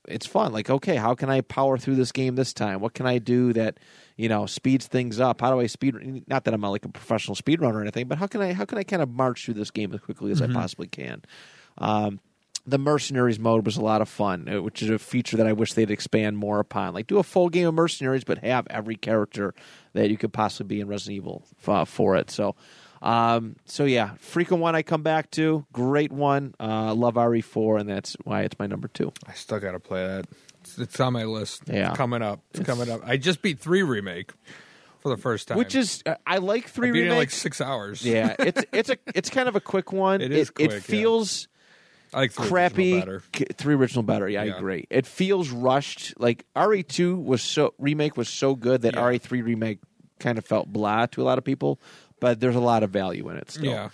it's 0.08 0.26
fun. 0.26 0.52
Like, 0.52 0.70
okay, 0.70 0.96
how 0.96 1.16
can 1.16 1.30
I 1.30 1.42
power 1.42 1.78
through 1.78 1.96
this 1.96 2.12
game 2.12 2.36
this 2.36 2.54
time? 2.54 2.80
What 2.80 2.94
can 2.94 3.06
I 3.06 3.20
do 3.20 3.54
that 3.54 3.78
you 4.18 4.28
know 4.28 4.46
speeds 4.46 4.88
things 4.88 5.20
up? 5.20 5.40
How 5.42 5.52
do 5.52 5.60
I 5.60 5.68
speed? 5.68 6.28
Not 6.28 6.44
that 6.44 6.54
I'm 6.54 6.62
not 6.62 6.70
like 6.70 6.86
a 6.86 6.90
professional 6.90 7.36
speedrunner 7.36 7.76
or 7.76 7.82
anything, 7.82 8.08
but 8.08 8.18
how 8.18 8.28
can 8.28 8.42
I 8.42 8.54
how 8.54 8.66
can 8.66 8.78
I 8.78 8.84
kind 8.84 9.02
of 9.02 9.10
march 9.10 9.46
through 9.46 9.54
this 9.54 9.72
game 9.72 9.94
as 9.94 10.02
quickly 10.02 10.32
as 10.32 10.42
I 10.42 10.48
possibly 10.48 10.88
can? 10.88 11.22
Um, 11.78 12.20
the 12.68 12.78
mercenaries 12.78 13.40
mode 13.40 13.66
was 13.66 13.78
a 13.78 13.82
lot 13.82 14.02
of 14.02 14.10
fun, 14.10 14.50
uh, 14.50 14.62
which 14.62 14.84
is 14.84 14.90
a 14.90 15.00
feature 15.00 15.38
that 15.38 15.48
I 15.48 15.54
wish 15.54 15.74
they'd 15.74 15.90
expand 15.90 16.38
more 16.38 16.60
upon. 16.60 16.94
Like, 16.94 17.08
do 17.08 17.18
a 17.18 17.24
full 17.24 17.48
game 17.48 17.68
of 17.68 17.74
mercenaries, 17.74 18.26
but 18.26 18.40
have 18.40 18.68
every 18.70 18.98
character 18.98 19.54
that 19.94 20.10
you 20.10 20.18
could 20.18 20.34
possibly 20.34 20.76
be 20.76 20.82
in 20.82 20.88
Resident 20.90 21.16
Evil 21.16 21.46
uh, 21.66 21.86
for 21.86 22.18
it. 22.18 22.30
So, 22.30 22.56
um, 23.02 23.56
so 23.66 23.86
yeah, 23.86 24.16
frequent 24.20 24.62
one 24.62 24.76
I 24.76 24.82
come 24.82 25.02
back 25.02 25.32
to. 25.32 25.66
Great 25.72 26.12
one. 26.12 26.56
Uh, 26.60 26.94
love 26.94 27.14
RE4, 27.14 27.80
and 27.80 27.90
that's 27.90 28.18
why 28.26 28.42
it's 28.42 28.60
my 28.60 28.68
number 28.68 28.90
two. 28.90 29.14
I 29.26 29.32
still 29.34 29.60
got 29.60 29.72
to 29.72 29.80
play 29.80 30.06
that. 30.06 30.26
It's, 30.78 31.00
on 31.00 31.14
my 31.14 31.24
list. 31.26 31.64
Yeah. 31.68 31.90
It's 31.90 31.98
coming 31.98 32.22
up. 32.22 32.42
It's, 32.54 32.66
coming 32.66 32.90
up. 32.90 33.02
I 33.06 33.18
just 33.18 33.42
beat 33.42 33.60
three 33.60 33.84
remake 33.84 34.32
for 35.00 35.10
the 35.10 35.18
first 35.18 35.48
time, 35.48 35.58
Which 35.58 35.76
is, 35.76 36.02
uh, 36.06 36.16
I 36.26 36.38
like 36.38 36.66
I 36.66 36.68
three 36.70 37.08
it 37.08 37.14
like 37.16 37.32
six 37.32 37.62
hours. 37.62 38.06
yeah, 38.06 38.36
it's 38.40 38.64
it's 38.72 38.90
a 38.90 38.98
it's 39.16 39.30
kind 39.30 39.48
of 39.48 39.56
a 39.56 39.62
quick 39.62 39.92
one. 39.92 40.22
It 40.22 40.32
is 40.32 40.50
It, 40.50 40.54
quick, 40.56 40.72
yeah. 40.72 40.80
feels. 40.80 41.48
I 42.14 42.20
like 42.22 42.32
three 42.32 42.48
crappy. 42.48 42.94
original. 43.02 43.20
Three 43.58 43.76
original 43.76 44.04
better. 44.04 44.30
Yeah, 44.30 44.42
I 44.42 44.46
agree. 44.46 44.88
It 44.90 45.06
feels 45.06 45.50
rushed. 45.50 46.14
Like 46.20 46.46
RE 46.56 46.84
two 46.84 47.18
was 47.18 47.42
so 47.42 47.74
remake 47.78 48.16
was 48.16 48.30
so 48.30 48.56
good 48.56 48.84
that 48.84 48.96
Yeah. 48.96 49.06
RE 49.06 49.18
three 49.18 49.42
remake 49.42 49.80
kind 50.20 50.38
of 50.38 50.46
felt 50.46 50.68
blah 50.72 51.06
to 51.08 51.22
a 51.22 51.26
lot 51.26 51.38
of 51.38 51.44
people. 51.44 51.80
But 52.20 52.40
there's 52.40 52.56
a 52.56 52.62
lot 52.62 52.82
of 52.84 52.90
value 52.92 53.30
in 53.30 53.38
it 53.38 53.52
still. 53.52 53.66
Yeah, 53.66 53.90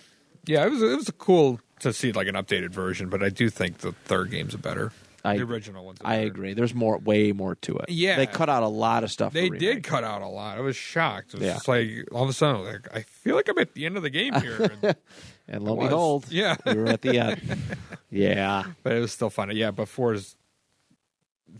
yeah. 0.46 0.64
It 0.64 0.70
was 0.70 0.80
it 0.82 0.96
was 0.96 1.10
cool 1.18 1.60
to 1.80 1.92
see 1.92 2.12
like 2.12 2.28
an 2.28 2.34
updated 2.36 2.70
version, 2.70 3.08
but 3.10 3.22
I 3.22 3.28
do 3.28 3.50
think 3.50 3.78
the 3.78 3.92
third 3.92 4.30
game's 4.30 4.54
a 4.54 4.58
better. 4.58 4.92
I- 5.24 5.36
the 5.38 5.44
original 5.44 5.84
one's. 5.84 5.98
I 6.04 6.16
better. 6.18 6.26
agree. 6.26 6.54
There's 6.54 6.74
more, 6.74 6.98
way 6.98 7.32
more 7.32 7.54
to 7.56 7.76
it. 7.78 7.88
Yeah. 7.88 8.16
they 8.16 8.26
cut 8.26 8.48
out 8.50 8.62
a 8.62 8.68
lot 8.68 9.04
of 9.04 9.10
stuff. 9.10 9.32
They 9.32 9.48
did 9.48 9.82
cut 9.82 10.04
out 10.04 10.20
a 10.22 10.28
lot. 10.28 10.58
I 10.58 10.60
was 10.60 10.76
shocked. 10.76 11.34
It 11.34 11.38
was 11.40 11.46
Yeah. 11.46 11.52
just 11.54 11.68
like 11.68 11.88
all 12.12 12.24
of 12.24 12.28
a 12.28 12.32
sudden, 12.32 12.64
like 12.64 12.88
I 12.94 13.02
feel 13.02 13.34
like 13.36 13.48
I'm 13.48 13.58
at 13.58 13.74
the 13.74 13.86
end 13.86 13.96
of 13.96 14.02
the 14.02 14.10
game 14.10 14.34
here. 14.34 14.70
And- 14.82 14.96
and 15.46 15.62
lo 15.62 15.72
and 15.78 15.88
behold, 15.90 16.26
Yeah. 16.30 16.56
we 16.64 16.74
were 16.74 16.86
at 16.86 17.02
the 17.02 17.18
end. 17.18 17.58
yeah, 18.10 18.64
but 18.82 18.92
it 18.94 19.00
was 19.00 19.12
still 19.12 19.28
fun. 19.28 19.54
Yeah, 19.54 19.72
but 19.72 19.88
four 19.88 20.14
is 20.14 20.36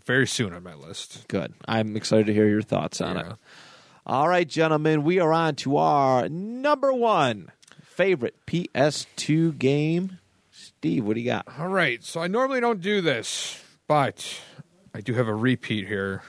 very 0.05 0.25
soon 0.27 0.53
on 0.53 0.63
my 0.63 0.73
list. 0.73 1.27
good. 1.27 1.53
I'm 1.67 1.95
excited 1.95 2.25
to 2.25 2.33
hear 2.33 2.47
your 2.47 2.63
thoughts 2.63 2.99
on 2.99 3.17
it. 3.17 3.25
All 4.07 4.27
right, 4.27 4.47
gentlemen, 4.47 5.03
we 5.03 5.19
are 5.19 5.31
on 5.33 5.55
to 5.57 5.77
our 5.77 6.27
number 6.29 6.91
one 6.93 7.51
favorite 7.83 8.35
PS2 8.47 9.57
game. 9.57 10.17
Steve, 10.79 11.03
what 11.05 11.15
do 11.15 11.19
you 11.21 11.25
got? 11.25 11.47
All 11.57 11.67
right, 11.67 12.03
so 12.03 12.21
I 12.21 12.27
normally 12.27 12.59
don't 12.59 12.81
do 12.81 13.01
this, 13.01 13.59
but 13.87 14.39
I 14.93 15.01
do 15.01 15.13
have 15.15 15.27
a 15.27 15.33
repeat 15.33 15.87
here 15.87 16.21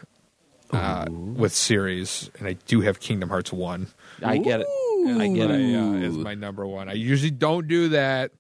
uh, 0.70 1.06
with 1.10 1.52
series, 1.52 2.31
and 2.39 2.48
I 2.48 2.55
do 2.66 2.81
have 2.81 2.98
Kingdom 2.98 3.28
Hearts 3.28 3.52
One. 3.52 3.89
I 4.23 4.39
get 4.39 4.60
it. 4.60 4.66
I 5.09 5.28
get 5.28 5.51
it. 5.51 5.77
uh, 5.77 5.94
is 5.97 6.16
my 6.16 6.35
number 6.35 6.66
one. 6.66 6.89
I 6.89 6.94
usually 6.94 7.31
don't 7.31 7.68
do 7.68 7.90
that, 7.90 8.32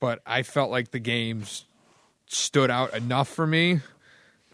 but 0.00 0.20
I 0.26 0.42
felt 0.42 0.70
like 0.70 0.90
the 0.90 0.98
games 0.98 1.66
stood 2.26 2.70
out 2.70 2.94
enough 2.94 3.28
for 3.28 3.46
me 3.46 3.80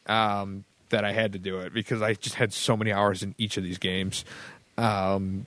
um, 0.06 0.65
that 0.89 1.05
I 1.05 1.12
had 1.12 1.32
to 1.35 1.39
do 1.39 1.59
it 1.60 1.73
because 1.73 2.02
I 2.02 2.15
just 2.15 2.35
had 2.35 2.52
so 2.52 2.77
many 2.77 2.93
hours 2.93 3.23
in 3.23 3.35
each 3.39 3.56
of 3.56 3.62
these 3.62 3.78
games. 3.78 4.24
Um, 4.77 5.47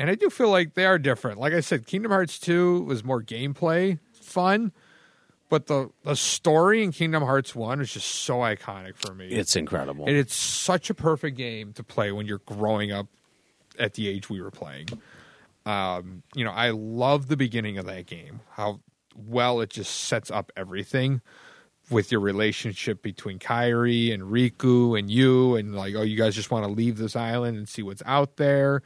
and 0.00 0.08
I 0.08 0.14
do 0.14 0.30
feel 0.30 0.48
like 0.48 0.72
they 0.74 0.86
are 0.86 0.98
different. 0.98 1.38
Like 1.38 1.52
I 1.52 1.60
said, 1.60 1.86
Kingdom 1.86 2.10
Hearts 2.10 2.38
2 2.38 2.84
was 2.84 3.04
more 3.04 3.22
gameplay 3.22 3.98
fun, 4.14 4.72
but 5.50 5.66
the, 5.66 5.90
the 6.04 6.16
story 6.16 6.82
in 6.82 6.90
Kingdom 6.90 7.22
Hearts 7.22 7.54
1 7.54 7.82
is 7.82 7.92
just 7.92 8.08
so 8.08 8.38
iconic 8.38 8.96
for 8.96 9.12
me. 9.12 9.28
It's 9.28 9.56
incredible. 9.56 10.06
And 10.06 10.16
it's 10.16 10.34
such 10.34 10.88
a 10.88 10.94
perfect 10.94 11.36
game 11.36 11.74
to 11.74 11.82
play 11.82 12.12
when 12.12 12.26
you're 12.26 12.38
growing 12.46 12.92
up 12.92 13.08
at 13.78 13.94
the 13.94 14.08
age 14.08 14.30
we 14.30 14.40
were 14.40 14.50
playing. 14.50 14.88
Um, 15.66 16.22
you 16.34 16.44
know, 16.44 16.52
I 16.52 16.70
love 16.70 17.28
the 17.28 17.36
beginning 17.36 17.76
of 17.76 17.84
that 17.84 18.06
game, 18.06 18.40
how 18.52 18.80
well 19.14 19.60
it 19.60 19.68
just 19.68 19.94
sets 19.94 20.30
up 20.30 20.50
everything 20.56 21.20
with 21.90 22.12
your 22.12 22.20
relationship 22.20 23.02
between 23.02 23.38
Kairi 23.38 24.12
and 24.14 24.22
Riku 24.24 24.98
and 24.98 25.10
you, 25.10 25.56
and 25.56 25.74
like, 25.74 25.94
oh, 25.96 26.02
you 26.02 26.16
guys 26.16 26.34
just 26.34 26.50
want 26.50 26.64
to 26.64 26.70
leave 26.70 26.96
this 26.98 27.16
island 27.16 27.56
and 27.56 27.68
see 27.68 27.82
what's 27.82 28.02
out 28.06 28.36
there. 28.36 28.82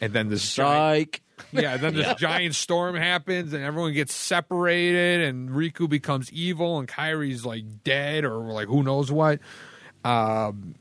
And 0.00 0.12
then 0.12 0.28
this 0.28 0.54
giant, 0.54 1.20
yeah, 1.52 1.76
then 1.76 1.94
this 1.94 2.14
giant 2.18 2.54
storm 2.54 2.96
happens 2.96 3.52
and 3.52 3.62
everyone 3.62 3.92
gets 3.92 4.14
separated 4.14 5.28
and 5.28 5.50
Riku 5.50 5.88
becomes 5.88 6.32
evil 6.32 6.78
and 6.78 6.88
Kairi's 6.88 7.44
like 7.44 7.84
dead 7.84 8.24
or 8.24 8.38
like 8.38 8.68
who 8.68 8.82
knows 8.82 9.10
what. 9.10 9.40
Um, 10.04 10.74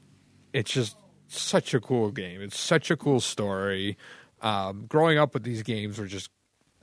it's 0.54 0.72
just 0.72 0.96
such 1.28 1.74
a 1.74 1.80
cool 1.80 2.12
game. 2.12 2.42
It's 2.42 2.60
such 2.60 2.92
a 2.92 2.98
cool 2.98 3.20
story. 3.20 3.98
Um, 4.42 4.86
growing 4.88 5.18
up 5.18 5.34
with 5.34 5.44
these 5.44 5.64
games 5.64 5.98
were 6.00 6.06
just 6.06 6.30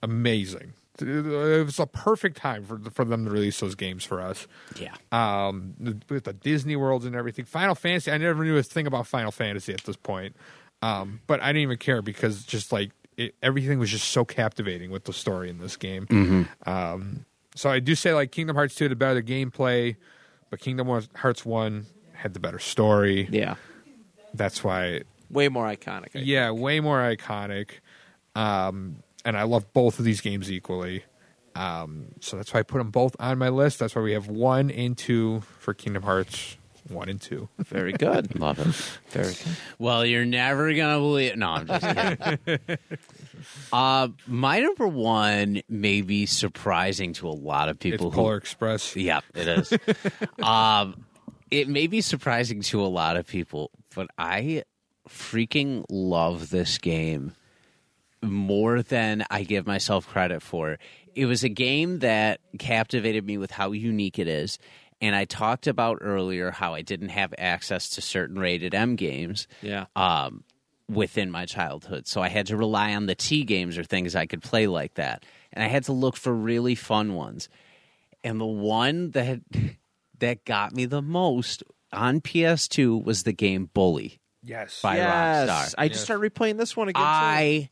amazing. 0.03 0.75
It 1.01 1.65
was 1.67 1.79
a 1.79 1.87
perfect 1.87 2.37
time 2.37 2.65
for 2.65 2.79
for 2.91 3.05
them 3.05 3.25
to 3.25 3.31
release 3.31 3.61
those 3.61 3.75
games 3.75 4.05
for 4.05 4.21
us. 4.21 4.47
yeah. 4.79 4.95
Um, 5.11 5.75
with 6.09 6.25
the 6.25 6.33
Disney 6.33 6.77
worlds 6.77 7.05
and 7.05 7.17
everything. 7.17 7.45
Final 7.45 7.75
Fantasy. 7.75 8.11
I 8.13 8.19
never 8.19 8.45
knew 8.45 8.57
a 8.57 8.63
thing 8.63 8.87
about 8.87 9.07
Final 9.07 9.33
Fantasy 9.33 9.73
at 9.73 9.83
this 9.85 9.97
point, 9.97 10.37
um, 10.83 11.21
but 11.27 11.41
I 11.41 11.47
didn't 11.49 11.63
even 11.63 11.79
care 11.79 12.01
because 12.03 12.45
just 12.45 12.71
like 12.73 12.93
it, 13.17 13.35
everything 13.43 13.79
was 13.79 13.91
just 13.91 14.09
so 14.09 14.25
captivating 14.25 14.91
with 14.91 15.05
the 15.05 15.13
story 15.13 15.51
in 15.51 15.59
this 15.59 15.77
game. 15.77 16.49
Um, 16.67 17.25
so 17.57 17.71
I 17.71 17.81
do 17.81 17.95
say 17.95 18.15
like 18.15 18.31
Kingdom 18.33 18.57
Hearts 18.57 18.75
two 18.75 18.85
had 18.85 18.93
the 18.93 18.97
better 18.97 19.23
gameplay, 19.23 19.97
but 20.51 20.61
Kingdom 20.61 20.89
Hearts 21.17 21.45
one 21.45 21.87
had 22.13 22.35
the 22.35 22.41
better 22.41 22.59
story. 22.59 23.29
Yeah. 23.31 23.57
That's 24.33 24.63
why 24.65 25.03
Way 25.31 25.49
more 25.49 25.67
iconic. 25.67 26.15
I 26.15 26.19
yeah, 26.21 26.51
way 26.53 26.81
more 26.81 26.99
iconic. 26.99 27.71
Um, 28.37 29.03
and 29.25 29.37
I 29.37 29.45
love 29.45 29.73
both 29.73 29.99
of 29.99 30.05
these 30.05 30.21
games 30.21 30.51
equally. 30.51 31.05
Um, 31.55 32.07
so 32.21 32.37
that's 32.37 32.53
why 32.53 32.61
I 32.61 32.63
put 32.63 32.79
them 32.79 32.91
both 32.91 33.15
on 33.21 33.39
my 33.39 33.49
list. 33.49 33.79
That's 33.79 33.95
why 33.95 34.03
we 34.03 34.13
have 34.13 34.29
one 34.29 34.71
and 34.71 34.97
two 34.97 35.43
for 35.61 35.73
Kingdom 35.73 36.03
Hearts, 36.03 36.57
one 36.89 37.09
and 37.09 37.21
two. 37.21 37.49
Very 37.59 37.93
good. 37.93 38.39
Love 38.41 38.59
it. 38.59 38.67
Very 39.11 39.35
good. 39.35 39.57
Well, 39.79 40.05
you're 40.05 40.25
never 40.25 40.73
gonna 40.75 40.99
believe. 40.99 41.33
it. 41.33 41.39
No, 41.39 41.51
I'm 41.51 41.67
just 41.67 41.87
kidding. 41.87 42.79
uh, 43.73 44.09
my 44.27 44.61
number 44.61 44.89
one 44.89 45.63
may 45.69 46.01
be 46.01 46.27
surprising 46.27 47.13
to 47.15 47.29
a 47.29 47.31
lot 47.31 47.69
of 47.69 47.79
people. 47.79 48.09
it's 48.09 48.17
who, 48.17 48.23
Polar 48.23 48.37
Express. 48.37 48.97
Yeah, 48.97 49.21
it 49.35 49.49
is. 49.49 49.73
um, 50.43 51.05
it 51.51 51.69
may 51.69 51.87
be 51.87 52.01
surprising 52.01 52.63
to 52.63 52.83
a 52.83 52.89
lot 52.89 53.17
of 53.17 53.29
people, 53.29 53.71
but 53.95 54.09
I 54.19 54.65
freaking 55.09 55.85
love 55.89 56.51
this 56.51 56.79
game 56.79 57.33
more 58.31 58.83
than 58.83 59.25
I 59.31 59.43
give 59.45 59.67
myself 59.67 60.07
credit 60.07 60.43
for. 60.43 60.79
It 61.15 61.27
was 61.27 61.45
a 61.45 61.49
game 61.49 62.01
that 62.01 62.41
captivated 62.59 63.25
me 63.25 63.39
with 63.39 63.51
how 63.51 63.73
unique 63.73 64.19
it 64.19 64.29
is. 64.29 64.59
And 65.01 65.15
I 65.15 65.25
talked 65.25 65.67
about 65.67 65.99
earlier 66.01 66.51
how 66.51 66.75
I 66.75 66.83
didn't 66.83 67.11
have 67.11 67.35
access 67.39 67.91
to 67.91 68.01
certain 68.01 68.39
rated 68.39 68.75
M 68.75 68.97
games 68.97 69.47
Yeah. 69.63 69.87
um, 69.97 70.45
within 70.89 71.31
my 71.31 71.45
childhood. 71.47 72.07
So 72.07 72.21
I 72.23 72.29
had 72.29 72.47
to 72.47 72.57
rely 72.57 72.95
on 72.95 73.07
the 73.07 73.15
T 73.15 73.45
games 73.45 73.77
or 73.79 73.85
things 73.85 74.15
I 74.17 74.27
could 74.27 74.43
play 74.43 74.67
like 74.67 74.95
that. 74.95 75.25
And 75.53 75.63
I 75.65 75.69
had 75.69 75.85
to 75.85 75.93
look 75.93 76.17
for 76.17 76.33
really 76.33 76.75
fun 76.75 77.15
ones. 77.15 77.49
And 78.23 78.41
the 78.41 78.45
one 78.47 79.11
that 79.13 79.41
that 80.21 80.45
got 80.45 80.75
me 80.75 80.85
the 80.87 81.03
most 81.03 81.63
on 81.93 82.21
PS2 82.21 83.05
was 83.05 83.23
the 83.25 83.33
game 83.33 83.69
Bully 83.75 84.21
Yes. 84.43 84.81
by 84.83 84.97
yes. 84.97 85.49
Rockstar. 85.51 85.75
I 85.79 85.89
just 85.89 86.01
Yes. 86.01 86.05
started 86.05 86.33
replaying 86.35 86.57
this 86.59 86.77
one 86.77 86.89
again. 86.89 87.03
too. 87.03 87.69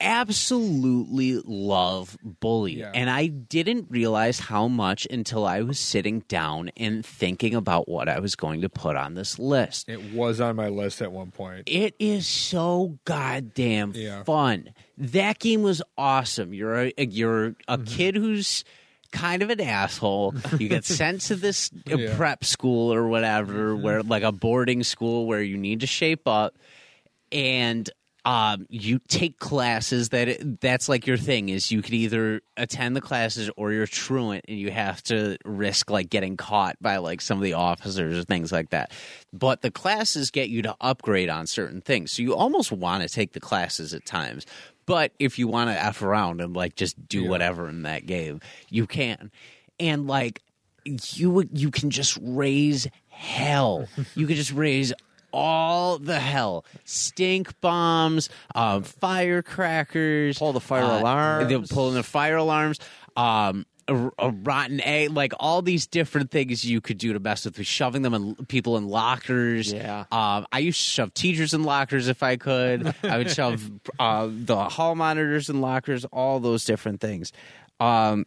Absolutely 0.00 1.40
love 1.44 2.16
Bully. 2.22 2.78
Yeah. 2.78 2.90
And 2.94 3.08
I 3.08 3.26
didn't 3.28 3.86
realize 3.90 4.38
how 4.38 4.68
much 4.68 5.06
until 5.10 5.46
I 5.46 5.62
was 5.62 5.78
sitting 5.78 6.20
down 6.28 6.70
and 6.76 7.04
thinking 7.04 7.54
about 7.54 7.88
what 7.88 8.08
I 8.08 8.18
was 8.20 8.36
going 8.36 8.60
to 8.60 8.68
put 8.68 8.96
on 8.96 9.14
this 9.14 9.38
list. 9.38 9.88
It 9.88 10.12
was 10.12 10.40
on 10.40 10.56
my 10.56 10.68
list 10.68 11.00
at 11.00 11.12
one 11.12 11.30
point. 11.30 11.64
It 11.66 11.94
is 11.98 12.26
so 12.26 12.98
goddamn 13.04 13.92
Yeah. 13.94 14.22
fun. 14.24 14.70
That 14.98 15.38
game 15.38 15.62
was 15.62 15.82
awesome. 15.96 16.52
You're 16.52 16.90
a 16.96 17.04
you're 17.06 17.54
a 17.68 17.78
kid 17.78 18.16
who's 18.16 18.64
kind 19.12 19.42
of 19.42 19.50
an 19.50 19.60
asshole. 19.60 20.34
You 20.58 20.68
get 20.68 20.84
sent 20.86 21.22
to 21.22 21.36
this 21.36 21.70
uh, 21.90 21.96
Yeah. 21.96 22.16
prep 22.16 22.44
school 22.44 22.92
or 22.92 23.06
whatever, 23.08 23.74
where 23.76 24.02
like 24.02 24.22
a 24.22 24.32
boarding 24.32 24.82
school 24.82 25.26
where 25.26 25.42
you 25.42 25.56
need 25.56 25.80
to 25.80 25.86
shape 25.86 26.26
up, 26.28 26.56
and 27.32 27.88
um, 28.26 28.66
you 28.68 28.98
take 29.06 29.38
classes 29.38 30.08
that 30.08 30.58
that's 30.60 30.88
like 30.88 31.06
your 31.06 31.16
thing 31.16 31.48
is 31.48 31.70
you 31.70 31.80
could 31.80 31.94
either 31.94 32.40
attend 32.56 32.96
the 32.96 33.00
classes 33.00 33.48
or 33.56 33.70
you're 33.72 33.86
truant 33.86 34.44
and 34.48 34.58
you 34.58 34.70
have 34.72 35.00
to 35.04 35.38
risk 35.44 35.90
like 35.90 36.10
getting 36.10 36.36
caught 36.36 36.76
by 36.80 36.96
like 36.96 37.20
some 37.20 37.38
of 37.38 37.44
the 37.44 37.52
officers 37.52 38.18
or 38.18 38.24
things 38.24 38.50
like 38.50 38.70
that. 38.70 38.90
But 39.32 39.62
the 39.62 39.70
classes 39.70 40.32
get 40.32 40.48
you 40.48 40.60
to 40.62 40.74
upgrade 40.80 41.30
on 41.30 41.46
certain 41.46 41.80
things, 41.80 42.10
so 42.12 42.20
you 42.22 42.34
almost 42.34 42.72
want 42.72 43.02
to 43.04 43.08
take 43.08 43.32
the 43.32 43.40
classes 43.40 43.94
at 43.94 44.04
times. 44.04 44.44
But 44.86 45.12
if 45.20 45.38
you 45.38 45.46
want 45.48 45.70
to 45.70 45.80
f 45.80 46.02
around 46.02 46.40
and 46.40 46.54
like 46.54 46.74
just 46.74 47.08
do 47.08 47.22
Yeah. 47.22 47.28
whatever 47.30 47.68
in 47.68 47.82
that 47.82 48.06
game, 48.06 48.40
you 48.70 48.86
can. 48.88 49.30
And 49.78 50.06
like 50.08 50.42
you 50.84 51.48
you 51.52 51.70
can 51.70 51.90
just 51.90 52.18
raise 52.20 52.88
hell. 53.08 53.86
you 54.14 54.26
can 54.26 54.36
just 54.36 54.52
raise 54.52 54.92
all 55.36 55.98
the 55.98 56.18
hell. 56.18 56.64
Stink 56.84 57.60
bombs, 57.60 58.30
um, 58.54 58.82
firecrackers, 58.82 60.38
Pull 60.38 60.54
the 60.54 60.60
fire 60.60 60.82
uh, 60.82 61.00
alarms. 61.00 61.48
They're 61.48 61.60
pulling 61.60 61.94
the 61.94 62.02
fire 62.02 62.36
alarms. 62.36 62.78
Um, 63.16 63.66
a, 63.88 64.10
a 64.18 64.30
rotten 64.30 64.80
egg, 64.80 65.10
like 65.10 65.32
all 65.38 65.62
these 65.62 65.86
different 65.86 66.30
things 66.30 66.64
you 66.64 66.80
could 66.80 66.98
do 66.98 67.12
to 67.12 67.20
mess 67.20 67.44
with, 67.44 67.64
shoving 67.64 68.02
them 68.02 68.14
in 68.14 68.34
people 68.46 68.76
in 68.76 68.88
lockers. 68.88 69.72
Yeah. 69.72 70.06
Um, 70.10 70.46
I 70.50 70.58
used 70.58 70.80
to 70.80 70.84
shove 70.84 71.14
teachers 71.14 71.54
in 71.54 71.62
lockers 71.62 72.08
if 72.08 72.22
I 72.22 72.36
could. 72.36 72.94
I 73.04 73.18
would 73.18 73.30
shove 73.36 73.70
uh, 73.98 74.28
the 74.30 74.56
hall 74.56 74.94
monitors 74.94 75.48
in 75.48 75.60
lockers, 75.60 76.04
all 76.06 76.40
those 76.40 76.64
different 76.64 77.00
things. 77.00 77.32
Um, 77.78 78.26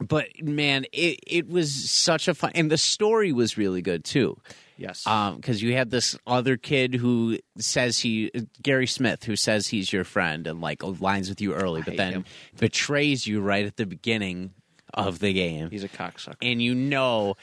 but 0.00 0.26
man, 0.42 0.84
it 0.92 1.20
it 1.26 1.48
was 1.48 1.72
such 1.90 2.28
a 2.28 2.34
fun, 2.34 2.52
and 2.54 2.70
the 2.70 2.78
story 2.78 3.32
was 3.32 3.56
really 3.58 3.82
good 3.82 4.04
too. 4.04 4.36
Yes. 4.76 5.02
because 5.02 5.60
you 5.60 5.74
had 5.74 5.90
this 5.90 6.16
other 6.24 6.56
kid 6.56 6.94
who 6.94 7.38
says 7.58 7.98
he 7.98 8.30
Gary 8.62 8.86
Smith 8.86 9.24
who 9.24 9.34
says 9.34 9.66
he's 9.66 9.92
your 9.92 10.04
friend 10.04 10.46
and 10.46 10.60
like 10.60 10.84
lines 11.00 11.28
with 11.28 11.40
you 11.40 11.52
early, 11.52 11.82
but 11.82 11.96
then 11.96 12.12
him. 12.12 12.24
betrays 12.60 13.26
you 13.26 13.40
right 13.40 13.66
at 13.66 13.76
the 13.76 13.86
beginning 13.86 14.52
of 14.94 15.18
the 15.18 15.32
game, 15.32 15.68
He's 15.70 15.82
a 15.82 15.88
cocksucker. 15.88 16.36
and 16.42 16.62
you 16.62 16.76
know 16.76 17.34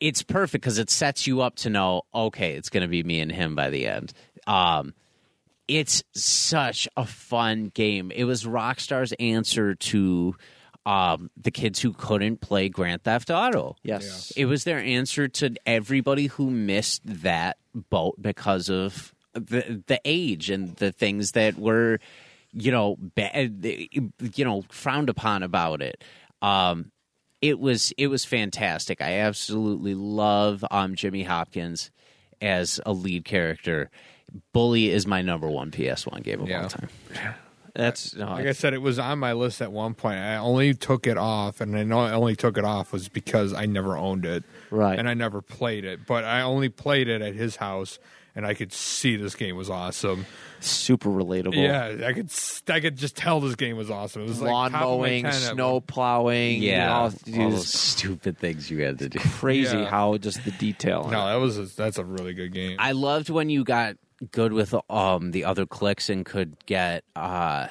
it's 0.00 0.22
perfect 0.22 0.62
because 0.62 0.78
it 0.78 0.90
sets 0.90 1.26
you 1.28 1.40
up 1.40 1.54
to 1.56 1.70
know 1.70 2.02
okay, 2.12 2.54
it's 2.56 2.68
going 2.68 2.82
to 2.82 2.88
be 2.88 3.04
me 3.04 3.20
and 3.20 3.30
him 3.30 3.54
by 3.54 3.70
the 3.70 3.86
end. 3.86 4.12
Um, 4.48 4.92
it's 5.68 6.02
such 6.14 6.88
a 6.96 7.06
fun 7.06 7.70
game. 7.74 8.10
It 8.10 8.24
was 8.24 8.42
Rockstar's 8.44 9.12
answer 9.20 9.76
to 9.76 10.34
um, 10.86 11.30
the 11.36 11.50
kids 11.50 11.80
who 11.80 11.92
couldn't 11.92 12.40
play 12.40 12.68
Grand 12.70 13.02
Theft 13.02 13.28
Auto. 13.28 13.76
Yes. 13.82 14.32
It 14.36 14.46
was 14.46 14.64
their 14.64 14.78
answer 14.78 15.28
to 15.28 15.54
everybody 15.66 16.26
who 16.28 16.48
missed 16.50 17.02
that 17.04 17.58
boat 17.74 18.14
because 18.22 18.70
of 18.70 19.12
the 19.34 19.82
the 19.86 20.00
age 20.06 20.48
and 20.48 20.74
the 20.76 20.92
things 20.92 21.32
that 21.32 21.58
were, 21.58 21.98
you 22.52 22.70
know, 22.70 22.96
bad, 22.98 23.62
you 23.64 24.44
know, 24.44 24.62
frowned 24.70 25.10
upon 25.10 25.42
about 25.42 25.82
it. 25.82 26.02
Um, 26.40 26.92
it 27.42 27.58
was 27.58 27.92
it 27.98 28.06
was 28.06 28.24
fantastic. 28.24 29.02
I 29.02 29.18
absolutely 29.18 29.94
love 29.94 30.64
um, 30.70 30.94
Jimmy 30.94 31.24
Hopkins 31.24 31.90
as 32.40 32.80
a 32.86 32.92
lead 32.92 33.24
character. 33.24 33.90
Bully 34.52 34.90
is 34.90 35.06
my 35.06 35.20
number 35.22 35.48
one 35.48 35.70
PS1 35.70 36.22
game 36.22 36.40
of 36.40 36.48
Yeah. 36.48 36.62
all 36.62 36.68
time. 36.68 36.88
That's 37.76 38.14
no, 38.16 38.26
Like 38.30 38.46
I 38.46 38.52
said, 38.52 38.72
it 38.74 38.80
was 38.82 38.98
on 38.98 39.18
my 39.18 39.34
list 39.34 39.60
at 39.60 39.70
one 39.70 39.94
point. 39.94 40.18
I 40.18 40.36
only 40.36 40.72
took 40.74 41.06
it 41.06 41.18
off, 41.18 41.60
and 41.60 41.76
I 41.76 41.82
know 41.84 42.00
I 42.00 42.12
only 42.12 42.34
took 42.34 42.56
it 42.56 42.64
off 42.64 42.92
was 42.92 43.08
because 43.08 43.52
I 43.52 43.66
never 43.66 43.96
owned 43.96 44.24
it, 44.24 44.44
Right. 44.70 44.98
And 44.98 45.08
I 45.08 45.14
never 45.14 45.42
played 45.42 45.84
it, 45.84 46.06
but 46.06 46.24
I 46.24 46.40
only 46.42 46.68
played 46.70 47.08
it 47.08 47.20
at 47.22 47.34
his 47.34 47.56
house, 47.56 47.98
and 48.34 48.46
I 48.46 48.54
could 48.54 48.72
see 48.72 49.16
this 49.16 49.34
game 49.34 49.56
was 49.56 49.68
awesome. 49.70 50.26
Super 50.60 51.10
relatable. 51.10 51.54
Yeah, 51.54 52.06
I 52.06 52.12
could 52.14 52.30
I 52.68 52.80
could 52.80 52.96
just 52.96 53.14
tell 53.16 53.40
this 53.40 53.54
game 53.56 53.76
was 53.76 53.90
awesome. 53.90 54.22
It 54.22 54.28
was 54.28 54.40
Lawn 54.40 54.72
my 54.72 54.80
mowing, 54.80 55.24
10 55.24 55.32
at 55.34 55.40
snow 55.52 55.80
plowing. 55.80 56.62
Yeah, 56.62 56.92
all- 56.96 57.04
all 57.38 57.50
those 57.50 57.68
stupid 57.68 58.38
things 58.38 58.70
you 58.70 58.82
had 58.82 58.98
to 59.00 59.08
do. 59.10 59.18
crazy 59.18 59.76
Yeah. 59.76 59.90
how 59.90 60.16
just 60.16 60.42
the 60.44 60.50
detail. 60.52 61.08
No, 61.10 61.26
that 61.26 61.34
was 61.36 61.58
a, 61.58 61.64
that's 61.76 61.98
a 61.98 62.04
really 62.04 62.32
good 62.34 62.52
game. 62.54 62.76
I 62.78 62.92
loved 62.92 63.28
when 63.30 63.50
you 63.50 63.64
got 63.64 63.96
good 64.32 64.52
with 64.52 64.74
um 64.90 65.30
the 65.32 65.44
other 65.44 65.66
cliques 65.66 66.08
and 66.08 66.24
could 66.24 66.56
get 66.66 67.04
uh 67.14 67.68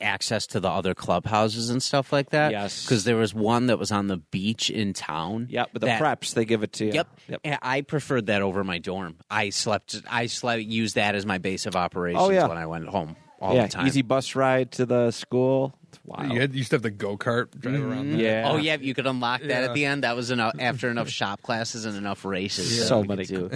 access 0.00 0.46
to 0.48 0.60
the 0.60 0.68
other 0.68 0.94
clubhouses 0.94 1.70
and 1.70 1.82
stuff 1.82 2.12
like 2.12 2.30
that. 2.30 2.52
Yes. 2.52 2.84
because 2.84 3.04
there 3.04 3.16
was 3.16 3.32
one 3.34 3.66
that 3.66 3.78
was 3.78 3.90
on 3.90 4.08
the 4.08 4.18
beach 4.18 4.68
in 4.68 4.92
town. 4.92 5.46
Yep, 5.50 5.70
but 5.72 5.80
the 5.80 5.86
that- 5.86 6.02
preps 6.02 6.34
they 6.34 6.44
give 6.44 6.62
it 6.62 6.72
to 6.74 6.84
you. 6.86 6.92
Yep. 6.92 7.08
Yep. 7.28 7.40
And 7.44 7.58
I 7.62 7.80
preferred 7.80 8.26
that 8.26 8.42
over 8.42 8.62
my 8.62 8.78
dorm. 8.78 9.16
I 9.30 9.48
slept. 9.50 10.02
I 10.10 10.26
slept. 10.26 10.62
Used 10.62 10.96
that 10.96 11.14
as 11.14 11.24
my 11.24 11.38
base 11.38 11.64
of 11.66 11.76
operations 11.76 12.22
Oh, 12.22 12.30
yeah. 12.30 12.46
when 12.46 12.58
I 12.58 12.66
went 12.66 12.88
home 12.88 13.16
all 13.40 13.54
yeah, 13.54 13.62
the 13.66 13.72
time. 13.72 13.86
easy 13.86 14.02
bus 14.02 14.34
ride 14.34 14.72
to 14.72 14.84
the 14.86 15.10
school. 15.12 15.74
It's 16.08 16.18
wild. 16.18 16.32
You, 16.32 16.40
had, 16.40 16.52
you 16.52 16.58
used 16.58 16.70
to 16.70 16.76
have 16.76 16.82
the 16.82 16.90
go 16.90 17.16
kart 17.16 17.50
drive 17.58 17.82
around. 17.82 18.06
Mhm. 18.06 18.16
there. 18.18 18.42
Yeah. 18.42 18.50
Oh 18.50 18.56
yeah, 18.56 18.76
you 18.80 18.94
could 18.94 19.06
unlock 19.06 19.40
that 19.40 19.48
Yeah. 19.48 19.60
at 19.68 19.74
the 19.74 19.84
end. 19.84 20.04
That 20.04 20.16
was 20.16 20.30
enough 20.30 20.54
after 20.58 20.90
enough 20.90 21.08
shop 21.08 21.42
classes 21.42 21.84
and 21.84 21.96
enough 21.96 22.24
races. 22.24 22.86
So 22.86 23.02
that 23.02 23.08
we 23.08 23.08
many, 23.16 23.24
do. 23.24 23.50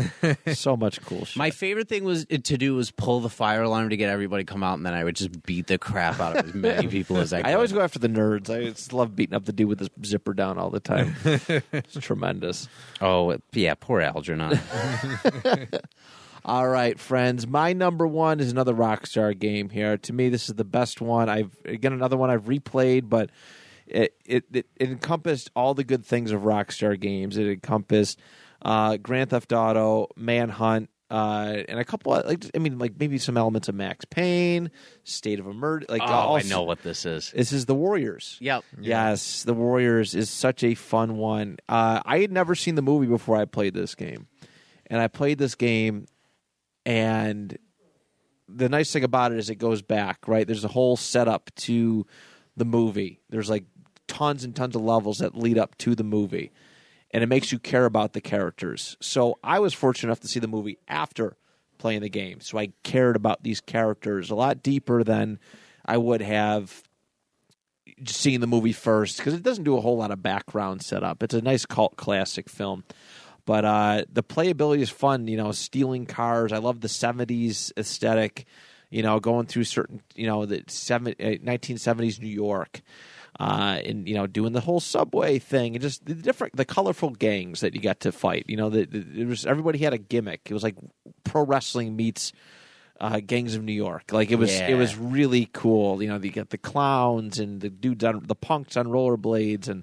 so 0.54 0.76
much 0.76 1.00
cool 1.02 1.24
shit. 1.24 1.36
My 1.36 1.50
favorite 1.50 1.88
thing 1.88 2.04
was 2.04 2.26
to 2.26 2.40
do 2.58 2.74
was 2.74 2.90
pull 2.90 3.20
the 3.20 3.28
fire 3.30 3.62
alarm 3.62 3.90
to 3.90 3.96
get 3.96 4.10
everybody 4.10 4.44
to 4.44 4.52
come 4.52 4.62
out, 4.62 4.76
and 4.78 4.84
then 4.86 4.94
I 4.94 5.04
would 5.04 5.16
just 5.16 5.42
beat 5.44 5.66
the 5.68 5.78
crap 5.78 6.18
out 6.20 6.36
of 6.36 6.46
as 6.48 6.54
many 6.54 6.88
people 6.88 7.16
as 7.18 7.32
I 7.32 7.42
could. 7.42 7.50
I 7.50 7.54
always 7.54 7.72
go 7.72 7.80
after 7.80 7.98
the 7.98 8.08
nerds. 8.08 8.50
I 8.50 8.64
just 8.70 8.92
love 8.92 9.14
beating 9.14 9.34
up 9.34 9.44
the 9.44 9.52
dude 9.52 9.68
with 9.68 9.80
his 9.80 9.90
zipper 10.04 10.34
down 10.34 10.58
all 10.58 10.70
the 10.70 10.80
time. 10.80 11.14
it's 11.24 11.94
tremendous. 12.00 12.68
Oh 13.00 13.36
yeah, 13.52 13.74
poor 13.78 14.00
Algernon. 14.00 14.58
All 16.44 16.68
right, 16.68 16.98
friends. 16.98 17.46
My 17.46 17.72
number 17.72 18.06
one 18.06 18.40
is 18.40 18.50
another 18.50 18.74
Rockstar 18.74 19.38
game 19.38 19.68
here. 19.68 19.96
To 19.98 20.12
me, 20.12 20.28
this 20.28 20.48
is 20.48 20.54
the 20.54 20.64
best 20.64 21.00
one. 21.00 21.28
I've 21.28 21.54
again 21.64 21.92
another 21.92 22.16
one 22.16 22.30
I've 22.30 22.44
replayed, 22.44 23.08
but 23.08 23.30
it 23.86 24.14
it, 24.24 24.44
it, 24.52 24.66
it 24.76 24.90
encompassed 24.90 25.50
all 25.54 25.74
the 25.74 25.84
good 25.84 26.04
things 26.04 26.32
of 26.32 26.42
Rockstar 26.42 26.98
games. 26.98 27.36
It 27.36 27.46
encompassed 27.46 28.18
uh, 28.62 28.96
Grand 28.96 29.30
Theft 29.30 29.52
Auto, 29.52 30.08
Manhunt, 30.16 30.88
uh, 31.10 31.62
and 31.68 31.78
a 31.78 31.84
couple. 31.84 32.14
Of, 32.14 32.26
like 32.26 32.46
I 32.54 32.58
mean, 32.58 32.78
like 32.78 32.94
maybe 32.98 33.18
some 33.18 33.36
elements 33.36 33.68
of 33.68 33.74
Max 33.74 34.04
Payne, 34.04 34.70
State 35.04 35.40
of 35.40 35.46
Emergency. 35.46 35.92
Like 35.92 36.02
oh, 36.02 36.12
all, 36.12 36.36
I 36.36 36.42
know 36.42 36.62
what 36.62 36.82
this 36.82 37.04
is. 37.04 37.32
This 37.34 37.52
is 37.52 37.66
the 37.66 37.74
Warriors. 37.74 38.38
Yep. 38.40 38.64
Yes, 38.80 39.42
the 39.42 39.54
Warriors 39.54 40.14
is 40.14 40.30
such 40.30 40.62
a 40.62 40.74
fun 40.74 41.16
one. 41.16 41.58
Uh, 41.68 42.00
I 42.04 42.20
had 42.20 42.32
never 42.32 42.54
seen 42.54 42.76
the 42.76 42.82
movie 42.82 43.06
before 43.06 43.36
I 43.36 43.44
played 43.44 43.74
this 43.74 43.94
game, 43.94 44.28
and 44.86 45.00
I 45.00 45.08
played 45.08 45.38
this 45.38 45.54
game, 45.56 46.06
and 46.84 47.56
the 48.48 48.68
nice 48.68 48.92
thing 48.92 49.04
about 49.04 49.32
it 49.32 49.38
is 49.38 49.50
it 49.50 49.56
goes 49.56 49.82
back. 49.82 50.26
Right, 50.26 50.46
there's 50.46 50.64
a 50.64 50.68
whole 50.68 50.96
setup 50.96 51.50
to 51.56 52.06
the 52.56 52.64
movie. 52.64 53.20
There's 53.30 53.50
like 53.50 53.64
tons 54.08 54.44
and 54.44 54.54
tons 54.54 54.76
of 54.76 54.82
levels 54.82 55.18
that 55.18 55.36
lead 55.36 55.58
up 55.58 55.76
to 55.78 55.94
the 55.94 56.04
movie, 56.04 56.52
and 57.10 57.22
it 57.22 57.28
makes 57.28 57.52
you 57.52 57.58
care 57.58 57.84
about 57.84 58.12
the 58.12 58.20
characters. 58.20 58.96
So 59.00 59.38
I 59.42 59.58
was 59.58 59.74
fortunate 59.74 60.08
enough 60.08 60.20
to 60.20 60.28
see 60.28 60.40
the 60.40 60.48
movie 60.48 60.78
after 60.88 61.36
playing 61.78 62.02
the 62.02 62.10
game, 62.10 62.40
so 62.40 62.58
I 62.58 62.72
cared 62.82 63.16
about 63.16 63.42
these 63.42 63.60
characters 63.60 64.30
a 64.30 64.34
lot 64.34 64.62
deeper 64.62 65.04
than 65.04 65.38
I 65.86 65.96
would 65.96 66.20
have 66.22 66.82
seeing 68.06 68.40
the 68.40 68.46
movie 68.46 68.72
first 68.72 69.18
because 69.18 69.34
it 69.34 69.42
doesn't 69.42 69.64
do 69.64 69.76
a 69.76 69.80
whole 69.80 69.96
lot 69.96 70.10
of 70.10 70.22
background 70.22 70.82
setup. 70.82 71.22
It's 71.22 71.34
a 71.34 71.42
nice 71.42 71.66
cult 71.66 71.96
classic 71.96 72.48
film, 72.48 72.84
but 73.50 73.64
uh, 73.64 74.04
the 74.08 74.22
playability 74.22 74.78
is 74.78 74.90
fun. 74.90 75.26
You 75.26 75.36
know, 75.36 75.50
stealing 75.50 76.06
cars. 76.06 76.52
I 76.52 76.58
love 76.58 76.82
the 76.82 76.86
'70s 76.86 77.72
aesthetic. 77.76 78.46
You 78.90 79.02
know, 79.02 79.18
going 79.18 79.46
through 79.46 79.64
certain 79.64 80.02
you 80.14 80.28
know 80.28 80.46
the 80.46 80.58
uh, 80.58 80.62
1970s 80.62 82.20
New 82.20 82.28
York. 82.28 82.80
Uh, 83.40 83.80
and 83.84 84.06
you 84.06 84.14
know, 84.14 84.28
doing 84.28 84.52
the 84.52 84.60
whole 84.60 84.78
subway 84.78 85.40
thing, 85.40 85.74
and 85.74 85.82
just 85.82 86.06
the 86.06 86.14
different, 86.14 86.54
the 86.54 86.64
colorful 86.64 87.10
gangs 87.10 87.58
that 87.58 87.74
you 87.74 87.80
got 87.80 87.98
to 87.98 88.12
fight. 88.12 88.44
You 88.46 88.56
know, 88.56 88.70
the, 88.70 88.84
the, 88.84 89.22
it 89.22 89.26
was 89.26 89.44
everybody 89.44 89.80
had 89.80 89.94
a 89.94 89.98
gimmick. 89.98 90.42
It 90.48 90.54
was 90.54 90.62
like 90.62 90.76
pro 91.24 91.44
wrestling 91.44 91.96
meets 91.96 92.32
uh, 93.00 93.18
Gangs 93.18 93.56
of 93.56 93.64
New 93.64 93.72
York. 93.72 94.12
Like 94.12 94.30
it 94.30 94.36
was, 94.36 94.52
it 94.52 94.76
was 94.76 94.96
really 94.96 95.48
cool. 95.52 96.00
You 96.00 96.08
know, 96.08 96.18
you 96.18 96.30
got 96.30 96.50
the 96.50 96.58
clowns 96.58 97.40
and 97.40 97.60
the 97.60 97.70
dudes 97.70 98.04
on 98.04 98.22
the 98.26 98.36
punks 98.36 98.76
on 98.76 98.86
rollerblades 98.86 99.66
and 99.66 99.82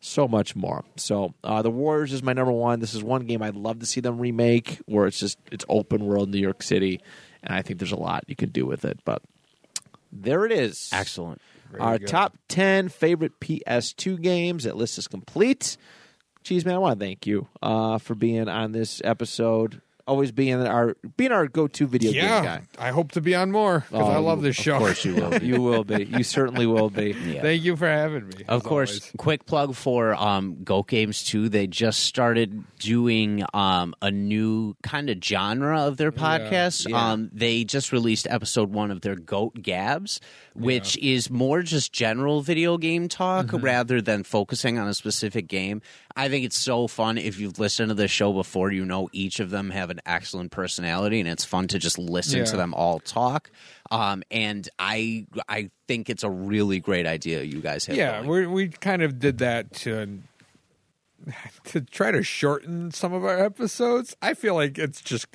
so 0.00 0.28
much 0.28 0.54
more. 0.54 0.84
So, 0.96 1.34
uh, 1.42 1.62
the 1.62 1.70
Warriors 1.70 2.12
is 2.12 2.22
my 2.22 2.32
number 2.32 2.52
one. 2.52 2.80
This 2.80 2.94
is 2.94 3.02
one 3.02 3.26
game 3.26 3.42
I'd 3.42 3.56
love 3.56 3.80
to 3.80 3.86
see 3.86 4.00
them 4.00 4.18
remake, 4.18 4.78
where 4.86 5.06
it's 5.06 5.18
just 5.18 5.38
it's 5.50 5.64
open 5.68 6.06
world 6.06 6.28
New 6.28 6.38
York 6.38 6.62
City, 6.62 7.00
and 7.42 7.54
I 7.54 7.62
think 7.62 7.78
there's 7.78 7.92
a 7.92 7.96
lot 7.96 8.24
you 8.26 8.36
could 8.36 8.52
do 8.52 8.66
with 8.66 8.84
it. 8.84 9.00
But 9.04 9.22
there 10.12 10.44
it 10.44 10.52
is. 10.52 10.88
Excellent. 10.92 11.40
Very 11.70 11.82
Our 11.82 11.98
good. 11.98 12.08
top 12.08 12.38
10 12.48 12.88
favorite 12.88 13.40
PS2 13.40 14.20
games. 14.20 14.64
That 14.64 14.76
list 14.76 14.98
is 14.98 15.06
complete. 15.06 15.76
Cheese 16.42 16.64
man, 16.64 16.76
I 16.76 16.78
want 16.78 16.98
to 16.98 17.04
thank 17.04 17.26
you 17.26 17.46
uh, 17.60 17.98
for 17.98 18.14
being 18.14 18.48
on 18.48 18.72
this 18.72 19.02
episode. 19.04 19.82
Always 20.08 20.32
being 20.32 20.54
our 20.66 20.96
being 21.16 21.32
our 21.32 21.46
go 21.48 21.68
to 21.68 21.86
video 21.86 22.12
game 22.12 22.24
Yeah, 22.24 22.42
guy. 22.42 22.62
I 22.78 22.90
hope 22.90 23.12
to 23.12 23.20
be 23.20 23.34
on 23.34 23.52
more 23.52 23.80
because 23.90 24.08
Oh, 24.08 24.10
I 24.10 24.16
love 24.18 24.38
you- 24.38 24.44
this 24.44 24.56
show. 24.56 24.76
Of 24.76 24.80
course 24.80 25.04
you 25.04 25.14
will. 25.16 25.42
You 25.42 25.60
will 25.60 25.84
be. 25.84 26.04
You 26.04 26.24
certainly 26.24 26.66
will 26.66 26.88
be. 26.90 27.14
Yeah. 27.28 27.42
Thank 27.42 27.62
you 27.62 27.76
for 27.76 27.86
having 27.86 28.26
me. 28.28 28.44
Of 28.48 28.64
course, 28.64 28.90
always. 28.92 29.12
quick 29.18 29.44
plug 29.44 29.74
for 29.74 30.14
um, 30.14 30.64
Goat 30.64 30.88
Games 30.88 31.22
too. 31.24 31.48
They 31.50 31.66
just 31.66 32.00
started 32.00 32.64
doing 32.78 33.44
um, 33.52 33.94
a 34.00 34.10
new 34.10 34.74
kind 34.82 35.10
of 35.10 35.22
genre 35.22 35.82
of 35.82 35.98
their 35.98 36.10
podcast. 36.12 36.88
Yeah. 36.88 37.10
Um, 37.12 37.28
they 37.32 37.64
just 37.64 37.92
released 37.92 38.26
episode 38.30 38.72
one 38.72 38.90
of 38.90 39.02
their 39.02 39.14
Goat 39.16 39.60
Gabs, 39.60 40.20
which 40.54 40.96
is 40.98 41.28
more 41.28 41.60
just 41.62 41.92
general 41.92 42.40
video 42.40 42.78
game 42.78 43.08
talk 43.08 43.52
rather 43.52 44.00
than 44.00 44.22
focusing 44.24 44.78
on 44.78 44.88
a 44.88 44.94
specific 44.94 45.48
game. 45.48 45.82
I 46.18 46.28
think 46.28 46.44
it's 46.44 46.58
so 46.58 46.88
fun. 46.88 47.16
If 47.16 47.38
you've 47.38 47.60
listened 47.60 47.90
to 47.90 47.94
the 47.94 48.08
show 48.08 48.32
before, 48.32 48.72
you 48.72 48.84
know 48.84 49.08
each 49.12 49.38
of 49.38 49.50
them 49.50 49.70
have 49.70 49.88
an 49.90 50.00
excellent 50.04 50.50
personality, 50.50 51.20
and 51.20 51.28
it's 51.28 51.44
fun 51.44 51.68
to 51.68 51.78
just 51.78 51.96
listen 51.96 52.44
to 52.44 52.56
them 52.56 52.74
all 52.74 52.98
talk. 52.98 53.52
Um, 53.92 54.24
and 54.28 54.68
I, 54.80 55.26
I 55.48 55.70
think 55.86 56.10
it's 56.10 56.24
a 56.24 56.30
really 56.30 56.80
great 56.80 57.06
idea 57.06 57.44
you 57.44 57.60
guys 57.60 57.86
have. 57.86 57.96
yeah, 57.96 58.20
we 58.22 58.48
we 58.48 58.68
kind 58.68 59.02
of 59.02 59.20
did 59.20 59.38
that 59.38 59.72
to 59.74 60.18
to 61.66 61.82
try 61.82 62.10
to 62.10 62.24
shorten 62.24 62.90
some 62.90 63.12
of 63.12 63.24
our 63.24 63.38
episodes. 63.38 64.16
I 64.20 64.34
feel 64.34 64.54
like 64.56 64.76
it's 64.76 65.00
just. 65.00 65.28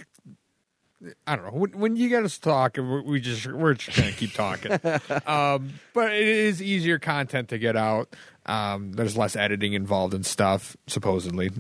I 1.27 1.35
don't 1.35 1.45
know. 1.45 1.59
When, 1.59 1.71
when 1.71 1.95
you 1.97 2.07
get 2.07 2.23
us 2.23 2.37
to 2.37 2.41
talk, 2.41 2.77
we 2.77 3.01
we 3.01 3.19
just 3.21 3.45
we're 3.45 3.73
just 3.73 3.97
gonna 3.97 4.11
keep 4.11 4.33
talking. 4.33 4.71
um, 5.27 5.73
but 5.93 6.13
it 6.13 6.27
is 6.27 6.61
easier 6.61 6.99
content 6.99 7.49
to 7.49 7.57
get 7.57 7.75
out. 7.75 8.15
Um, 8.45 8.91
there's 8.93 9.15
less 9.17 9.35
editing 9.35 9.73
involved 9.73 10.13
and 10.13 10.25
stuff, 10.25 10.75
supposedly, 10.87 11.51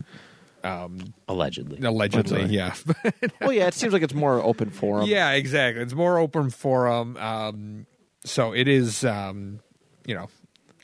allegedly. 0.63 1.79
allegedly. 1.85 2.45
Yeah, 2.45 2.73
Well, 3.41 3.53
yeah, 3.53 3.67
it 3.67 3.73
seems 3.73 3.93
like 3.93 4.01
it's 4.01 4.13
more 4.13 4.41
open 4.41 4.69
forum. 4.69 5.07
yeah, 5.07 5.31
exactly. 5.31 5.81
It's 5.81 5.93
more 5.93 6.17
open 6.19 6.49
forum. 6.49 7.17
Um, 7.17 7.85
so 8.25 8.53
it 8.53 8.67
is. 8.67 9.03
Um, 9.05 9.59
you 10.05 10.15
know, 10.15 10.27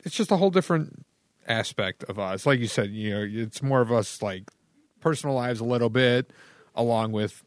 it's 0.04 0.14
just 0.14 0.30
a 0.30 0.36
whole 0.36 0.50
different 0.50 1.04
aspect 1.46 2.04
of 2.04 2.18
us. 2.18 2.46
Like 2.46 2.60
you 2.60 2.66
said, 2.66 2.90
you 2.90 3.10
know, 3.10 3.26
it's 3.42 3.62
more 3.62 3.80
of 3.80 3.92
us 3.92 4.22
like 4.22 4.44
personal 5.00 5.34
lives 5.34 5.60
a 5.60 5.64
little 5.64 5.90
bit, 5.90 6.30
along 6.74 7.12
with 7.12 7.42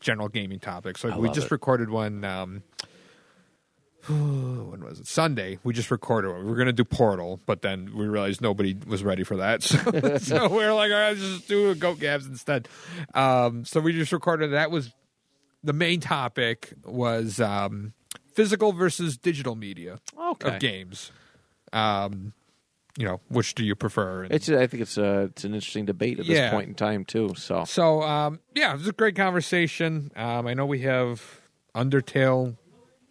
general 0.00 0.28
gaming 0.28 0.60
topics. 0.60 1.04
Like 1.04 1.14
I 1.14 1.18
we 1.18 1.28
just 1.30 1.46
it. 1.46 1.50
recorded 1.50 1.90
one. 1.90 2.24
Um, 2.24 2.62
when 4.08 4.84
was 4.84 5.00
it? 5.00 5.06
Sunday. 5.06 5.58
We 5.64 5.72
just 5.72 5.90
recorded 5.90 6.30
one. 6.30 6.44
We 6.44 6.50
were 6.50 6.56
going 6.56 6.66
to 6.66 6.72
do 6.72 6.84
Portal, 6.84 7.40
but 7.46 7.62
then 7.62 7.90
we 7.96 8.06
realized 8.06 8.40
nobody 8.40 8.76
was 8.86 9.02
ready 9.02 9.24
for 9.24 9.36
that. 9.36 9.62
So, 9.74 10.18
so 10.18 10.48
we 10.48 10.62
are 10.64 10.74
like, 10.74 10.90
all 10.92 10.98
right, 10.98 11.08
let's 11.10 11.20
just 11.20 11.48
do 11.48 11.70
a 11.70 11.74
Goat 11.74 11.98
Gabs 12.00 12.26
instead. 12.26 12.68
Um, 13.14 13.64
so 13.64 13.80
we 13.80 13.92
just 13.92 14.12
recorded. 14.12 14.52
That 14.52 14.70
was 14.70 14.92
the 15.62 15.72
main 15.72 16.00
topic 16.00 16.72
was 16.84 17.40
um, 17.40 17.92
physical 18.34 18.72
versus 18.72 19.16
digital 19.16 19.54
media 19.56 20.00
Okay. 20.18 20.48
of 20.54 20.60
games. 20.60 21.10
Um, 21.72 22.32
you 22.96 23.04
know, 23.06 23.20
which 23.28 23.54
do 23.54 23.64
you 23.64 23.74
prefer? 23.74 24.24
And- 24.24 24.32
It's. 24.34 24.48
I 24.48 24.66
think 24.66 24.82
it's 24.82 24.96
a. 24.98 25.22
It's 25.22 25.44
an 25.44 25.54
interesting 25.54 25.84
debate 25.86 26.20
at 26.20 26.26
this 26.26 26.50
point 26.50 26.68
in 26.68 26.74
time 26.74 27.04
too. 27.04 27.34
So 27.36 27.64
So 27.64 28.02
um, 28.02 28.38
yeah, 28.54 28.72
it 28.72 28.78
was 28.78 28.86
a 28.88 28.92
great 28.92 29.16
conversation. 29.16 30.12
Um, 30.14 30.46
I 30.46 30.54
know 30.54 30.66
we 30.66 30.80
have 30.82 31.40
Undertale 31.74 32.56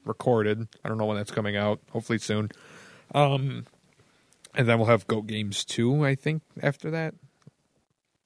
recorded. 0.06 0.68
I 0.84 0.90
don't 0.90 0.98
know 0.98 1.06
when 1.06 1.18
that's 1.18 1.32
coming 1.32 1.56
out. 1.56 1.80
Hopefully 1.92 2.20
soon. 2.20 2.50
Um, 3.16 3.66
and 4.56 4.68
then 4.68 4.78
we'll 4.78 4.88
have 4.88 5.08
Goat 5.08 5.28
Games 5.28 5.64
two. 5.66 6.06
I 6.06 6.16
think 6.16 6.42
after 6.62 6.92
that, 6.92 7.14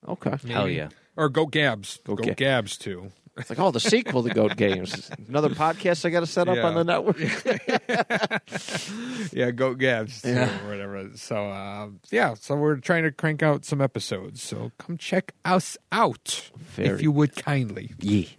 okay. 0.06 0.34
Hell 0.48 0.68
yeah. 0.68 0.88
or 1.16 1.28
Goat 1.28 1.52
Gabs. 1.52 2.00
Goat 2.04 2.16
Goat, 2.16 2.26
Ga- 2.26 2.34
Gabs 2.34 2.76
two. 2.76 3.12
It's 3.36 3.50
like, 3.50 3.60
oh, 3.60 3.70
the 3.70 3.78
sequel 3.78 4.24
to 4.24 4.30
Goat 4.34 4.56
Games. 4.56 5.08
Another 5.28 5.50
podcast 5.50 6.04
I 6.04 6.10
got 6.10 6.20
to 6.20 6.26
set 6.26 6.48
up 6.48 6.56
Yeah. 6.56 6.66
on 6.66 6.74
the 6.74 6.82
network. 6.82 7.20
yeah, 9.32 9.50
Goat 9.52 9.78
Gabs 9.78 10.24
Yeah. 10.24 10.50
or 10.64 10.68
whatever. 10.70 11.08
So 11.14 11.48
uh, 11.48 11.88
yeah, 12.10 12.34
so 12.34 12.56
we're 12.56 12.76
trying 12.76 13.04
to 13.04 13.12
crank 13.12 13.42
out 13.42 13.64
some 13.64 13.80
episodes. 13.80 14.42
So 14.42 14.72
come 14.78 14.96
check 14.98 15.32
us 15.44 15.76
out 15.92 16.50
Very 16.56 16.96
if 16.96 17.02
you 17.02 17.12
would 17.12 17.36
kindly. 17.36 17.92
Yes. 18.00 18.34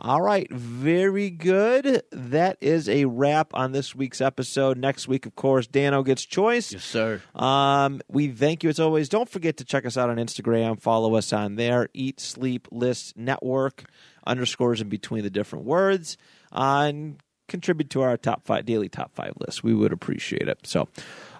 All 0.00 0.22
right. 0.22 0.48
Very 0.52 1.28
good. 1.28 2.02
That 2.12 2.56
is 2.60 2.88
a 2.88 3.06
wrap 3.06 3.52
on 3.54 3.72
this 3.72 3.94
week's 3.96 4.20
episode. 4.20 4.78
Next 4.78 5.08
week, 5.08 5.26
of 5.26 5.34
course, 5.34 5.66
Dano 5.66 6.04
gets 6.04 6.24
choice. 6.24 6.72
Yes, 6.72 6.84
sir. 6.84 7.20
Um, 7.34 8.00
we 8.08 8.28
thank 8.28 8.62
you 8.62 8.70
as 8.70 8.78
always. 8.78 9.08
Don't 9.08 9.28
forget 9.28 9.56
to 9.56 9.64
check 9.64 9.84
us 9.84 9.96
out 9.96 10.08
on 10.08 10.16
Instagram. 10.16 10.80
Follow 10.80 11.16
us 11.16 11.32
on 11.32 11.56
there. 11.56 11.88
Eat 11.94 12.20
Sleep 12.20 12.68
List 12.70 13.16
Network. 13.16 13.84
Underscores 14.24 14.80
in 14.80 14.88
between 14.88 15.24
the 15.24 15.30
different 15.30 15.64
words. 15.64 16.16
Uh, 16.52 16.86
and 16.88 17.22
contribute 17.48 17.90
to 17.90 18.02
our 18.02 18.16
top 18.16 18.44
five 18.46 18.66
daily 18.66 18.88
top 18.88 19.14
five 19.14 19.32
list. 19.38 19.64
We 19.64 19.74
would 19.74 19.92
appreciate 19.92 20.48
it. 20.48 20.60
So 20.64 20.88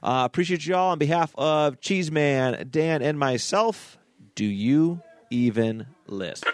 uh, 0.03 0.23
appreciate 0.25 0.67
you 0.67 0.75
all 0.75 0.91
on 0.91 0.99
behalf 0.99 1.33
of 1.39 1.81
Cheeseman, 1.81 2.69
Dan, 2.71 3.03
and 3.03 3.19
myself. 3.19 3.99
Do 4.35 4.45
you 4.45 5.01
even 5.31 5.87
list? 6.07 6.45